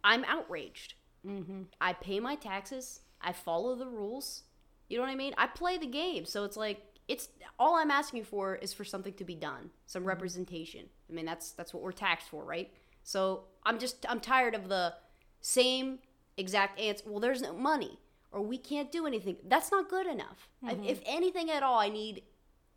I'm 0.04 0.24
outraged. 0.24 0.94
Mm-hmm. 1.26 1.62
I 1.80 1.92
pay 1.94 2.20
my 2.20 2.34
taxes. 2.36 3.00
I 3.20 3.32
follow 3.32 3.74
the 3.74 3.86
rules. 3.86 4.44
You 4.88 4.96
know 4.96 5.04
what 5.04 5.10
I 5.10 5.16
mean? 5.16 5.34
I 5.38 5.46
play 5.46 5.78
the 5.78 5.86
game. 5.86 6.24
So 6.24 6.44
it's 6.44 6.56
like 6.56 6.82
it's 7.08 7.28
all 7.58 7.74
I'm 7.76 7.90
asking 7.90 8.24
for 8.24 8.54
is 8.54 8.72
for 8.72 8.84
something 8.84 9.14
to 9.14 9.24
be 9.24 9.34
done, 9.34 9.70
some 9.86 10.04
representation. 10.04 10.86
I 11.08 11.12
mean, 11.12 11.26
that's 11.26 11.52
that's 11.52 11.74
what 11.74 11.82
we're 11.82 11.92
taxed 11.92 12.28
for, 12.28 12.44
right? 12.44 12.72
So 13.02 13.44
I'm 13.64 13.78
just 13.78 14.06
I'm 14.08 14.20
tired 14.20 14.54
of 14.54 14.68
the 14.68 14.94
same 15.40 15.98
exact 16.36 16.78
answer. 16.78 17.04
Well, 17.06 17.20
there's 17.20 17.42
no 17.42 17.52
money, 17.52 17.98
or 18.32 18.42
we 18.42 18.58
can't 18.58 18.92
do 18.92 19.06
anything. 19.06 19.36
That's 19.46 19.70
not 19.70 19.88
good 19.88 20.06
enough. 20.06 20.48
I- 20.64 20.72
If 20.72 20.78
mm-hmm. 20.78 21.02
anything 21.06 21.50
at 21.50 21.62
all, 21.62 21.78
I 21.78 21.88
need 21.88 22.22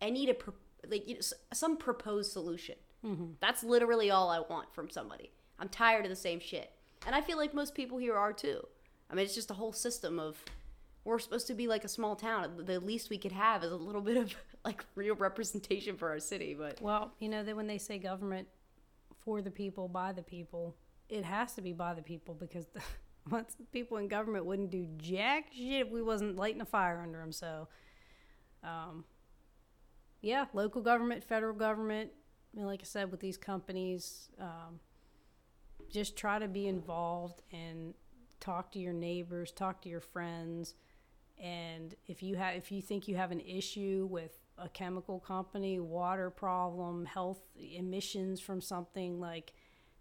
I 0.02 0.10
need 0.10 0.28
a 0.28 0.34
pro- 0.34 0.54
like 0.88 1.08
you 1.08 1.14
know, 1.14 1.20
some 1.52 1.76
proposed 1.76 2.32
solution. 2.32 2.76
Mm-hmm. 3.04 3.32
That's 3.40 3.62
literally 3.62 4.10
all 4.10 4.30
I 4.30 4.40
want 4.40 4.74
from 4.74 4.90
somebody. 4.90 5.30
I'm 5.58 5.68
tired 5.68 6.04
of 6.04 6.10
the 6.10 6.16
same 6.16 6.40
shit, 6.40 6.72
and 7.06 7.14
I 7.14 7.20
feel 7.20 7.36
like 7.36 7.54
most 7.54 7.74
people 7.74 7.98
here 7.98 8.16
are 8.16 8.32
too. 8.32 8.66
I 9.10 9.14
mean, 9.14 9.24
it's 9.24 9.34
just 9.34 9.50
a 9.50 9.54
whole 9.54 9.72
system 9.72 10.18
of 10.18 10.42
we're 11.04 11.18
supposed 11.18 11.46
to 11.48 11.54
be 11.54 11.68
like 11.68 11.84
a 11.84 11.88
small 11.88 12.16
town. 12.16 12.62
The 12.64 12.80
least 12.80 13.10
we 13.10 13.18
could 13.18 13.32
have 13.32 13.62
is 13.62 13.70
a 13.72 13.76
little 13.76 14.00
bit 14.10 14.16
of 14.16 14.34
like 14.64 14.84
real 14.94 15.14
representation 15.14 15.96
for 15.96 16.08
our 16.10 16.18
city. 16.18 16.54
But 16.58 16.80
Well, 16.80 17.12
you 17.18 17.28
know 17.28 17.44
that 17.44 17.54
when 17.54 17.66
they 17.66 17.78
say 17.78 17.98
government 17.98 18.48
for 19.24 19.42
the 19.42 19.50
people 19.50 19.88
by 19.88 20.12
the 20.12 20.22
people, 20.22 20.74
it 21.08 21.24
has 21.24 21.54
to 21.54 21.62
be 21.62 21.72
by 21.72 21.94
the 21.94 22.02
people 22.02 22.34
because 22.34 22.66
the, 22.74 22.80
once 23.30 23.56
people 23.72 23.96
in 23.96 24.08
government 24.08 24.44
wouldn't 24.44 24.70
do 24.70 24.86
jack 24.96 25.46
shit 25.52 25.86
if 25.86 25.90
we 25.90 26.02
wasn't 26.02 26.36
lighting 26.36 26.60
a 26.60 26.66
fire 26.66 27.00
under 27.02 27.18
them. 27.18 27.32
So, 27.32 27.68
um, 28.62 29.04
yeah, 30.20 30.46
local 30.52 30.82
government, 30.82 31.24
federal 31.24 31.54
government. 31.54 32.10
I 32.52 32.56
mean, 32.56 32.66
like 32.66 32.80
I 32.80 32.84
said, 32.84 33.10
with 33.10 33.20
these 33.20 33.36
companies, 33.36 34.30
um, 34.40 34.80
just 35.90 36.16
try 36.16 36.38
to 36.38 36.48
be 36.48 36.66
involved 36.66 37.42
and 37.52 37.94
talk 38.40 38.72
to 38.72 38.78
your 38.78 38.92
neighbors, 38.92 39.52
talk 39.52 39.82
to 39.82 39.88
your 39.88 40.00
friends, 40.00 40.74
and 41.42 41.94
if 42.06 42.22
you 42.22 42.36
have 42.36 42.54
if 42.54 42.70
you 42.70 42.80
think 42.80 43.08
you 43.08 43.16
have 43.16 43.32
an 43.32 43.40
issue 43.40 44.06
with 44.10 44.38
a 44.56 44.68
chemical 44.68 45.18
company, 45.18 45.80
water 45.80 46.30
problem, 46.30 47.04
health 47.06 47.40
emissions 47.58 48.40
from 48.40 48.60
something 48.60 49.18
like 49.18 49.52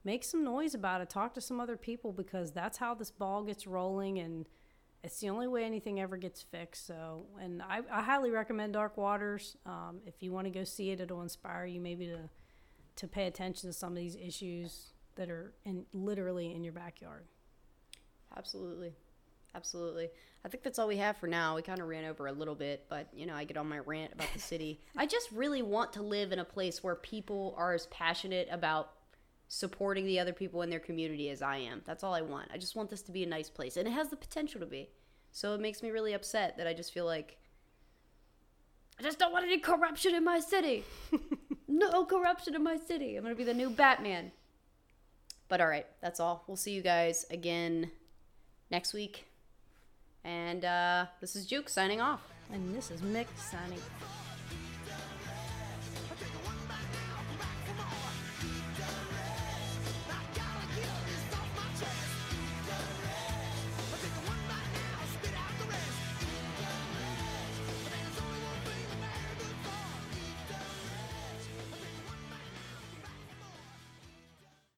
make 0.03 0.23
some 0.23 0.43
noise 0.43 0.73
about 0.73 1.01
it. 1.01 1.09
Talk 1.09 1.33
to 1.35 1.41
some 1.41 1.59
other 1.59 1.77
people 1.77 2.11
because 2.11 2.51
that's 2.51 2.77
how 2.77 2.93
this 2.93 3.11
ball 3.11 3.43
gets 3.43 3.65
rolling 3.67 4.19
and 4.19 4.47
it's 5.03 5.19
the 5.19 5.29
only 5.29 5.47
way 5.47 5.65
anything 5.65 5.99
ever 5.99 6.15
gets 6.15 6.41
fixed. 6.41 6.87
So, 6.87 7.25
and 7.41 7.61
I, 7.61 7.81
I 7.91 8.01
highly 8.01 8.31
recommend 8.31 8.73
Dark 8.73 8.95
Waters. 8.95 9.57
Um, 9.65 9.99
if 10.05 10.15
you 10.23 10.31
want 10.31 10.45
to 10.45 10.51
go 10.51 10.63
see 10.63 10.91
it, 10.91 11.01
it'll 11.01 11.21
inspire 11.21 11.65
you 11.65 11.81
maybe 11.81 12.07
to 12.07 12.29
to 12.95 13.07
pay 13.07 13.25
attention 13.25 13.67
to 13.67 13.73
some 13.73 13.89
of 13.91 13.97
these 13.97 14.15
issues 14.15 14.93
that 15.15 15.29
are 15.29 15.53
in 15.65 15.85
literally 15.93 16.53
in 16.53 16.63
your 16.63 16.73
backyard. 16.73 17.25
Absolutely. 18.37 18.93
Absolutely. 19.55 20.09
I 20.45 20.49
think 20.49 20.63
that's 20.63 20.79
all 20.79 20.87
we 20.87 20.97
have 20.97 21.17
for 21.17 21.27
now. 21.27 21.55
We 21.55 21.61
kind 21.61 21.79
of 21.79 21.87
ran 21.87 22.05
over 22.05 22.27
a 22.27 22.31
little 22.31 22.55
bit, 22.55 22.85
but 22.89 23.07
you 23.13 23.25
know, 23.25 23.35
I 23.35 23.43
get 23.43 23.57
on 23.57 23.67
my 23.67 23.79
rant 23.79 24.13
about 24.13 24.31
the 24.33 24.39
city. 24.39 24.79
I 24.97 25.05
just 25.05 25.31
really 25.31 25.61
want 25.61 25.93
to 25.93 26.01
live 26.01 26.31
in 26.31 26.39
a 26.39 26.45
place 26.45 26.83
where 26.83 26.95
people 26.95 27.53
are 27.57 27.73
as 27.73 27.87
passionate 27.87 28.47
about 28.51 28.91
supporting 29.53 30.07
the 30.07 30.19
other 30.19 30.33
people 30.33 30.63
in 30.63 30.69
their 30.71 30.79
community 30.79 31.29
as 31.29 31.43
I 31.43 31.57
am. 31.57 31.83
That's 31.85 32.03
all 32.03 32.15
I 32.15 32.21
want. 32.21 32.49
I 32.51 32.57
just 32.57 32.75
want 32.75 32.89
this 32.89 33.03
to 33.03 33.11
be 33.11 33.21
a 33.21 33.27
nice 33.27 33.51
place, 33.51 33.77
and 33.77 33.87
it 33.87 33.91
has 33.91 34.09
the 34.09 34.15
potential 34.15 34.59
to 34.59 34.65
be. 34.65 34.89
So 35.31 35.53
it 35.53 35.61
makes 35.61 35.83
me 35.83 35.91
really 35.91 36.13
upset 36.13 36.57
that 36.57 36.65
I 36.65 36.73
just 36.73 36.91
feel 36.91 37.05
like 37.05 37.37
I 38.99 39.03
just 39.03 39.19
don't 39.19 39.31
want 39.31 39.45
any 39.45 39.59
corruption 39.59 40.15
in 40.15 40.23
my 40.23 40.39
city. 40.39 40.83
no 41.67 42.03
corruption 42.03 42.55
in 42.55 42.63
my 42.63 42.77
city. 42.77 43.15
I'm 43.15 43.23
going 43.23 43.35
to 43.35 43.37
be 43.37 43.43
the 43.43 43.53
new 43.53 43.69
Batman. 43.69 44.31
But 45.49 45.61
all 45.61 45.67
right, 45.67 45.85
that's 46.01 46.19
all. 46.19 46.43
We'll 46.47 46.57
see 46.57 46.71
you 46.71 46.81
guys 46.81 47.25
again 47.29 47.91
next 48.71 48.93
week. 48.93 49.27
And 50.23 50.65
uh, 50.65 51.05
this 51.21 51.35
is 51.35 51.45
Juke 51.45 51.69
signing 51.69 52.01
off. 52.01 52.21
And 52.51 52.75
this 52.75 52.89
is 52.89 53.01
Mick 53.01 53.27
signing 53.37 53.79
off. 53.79 54.32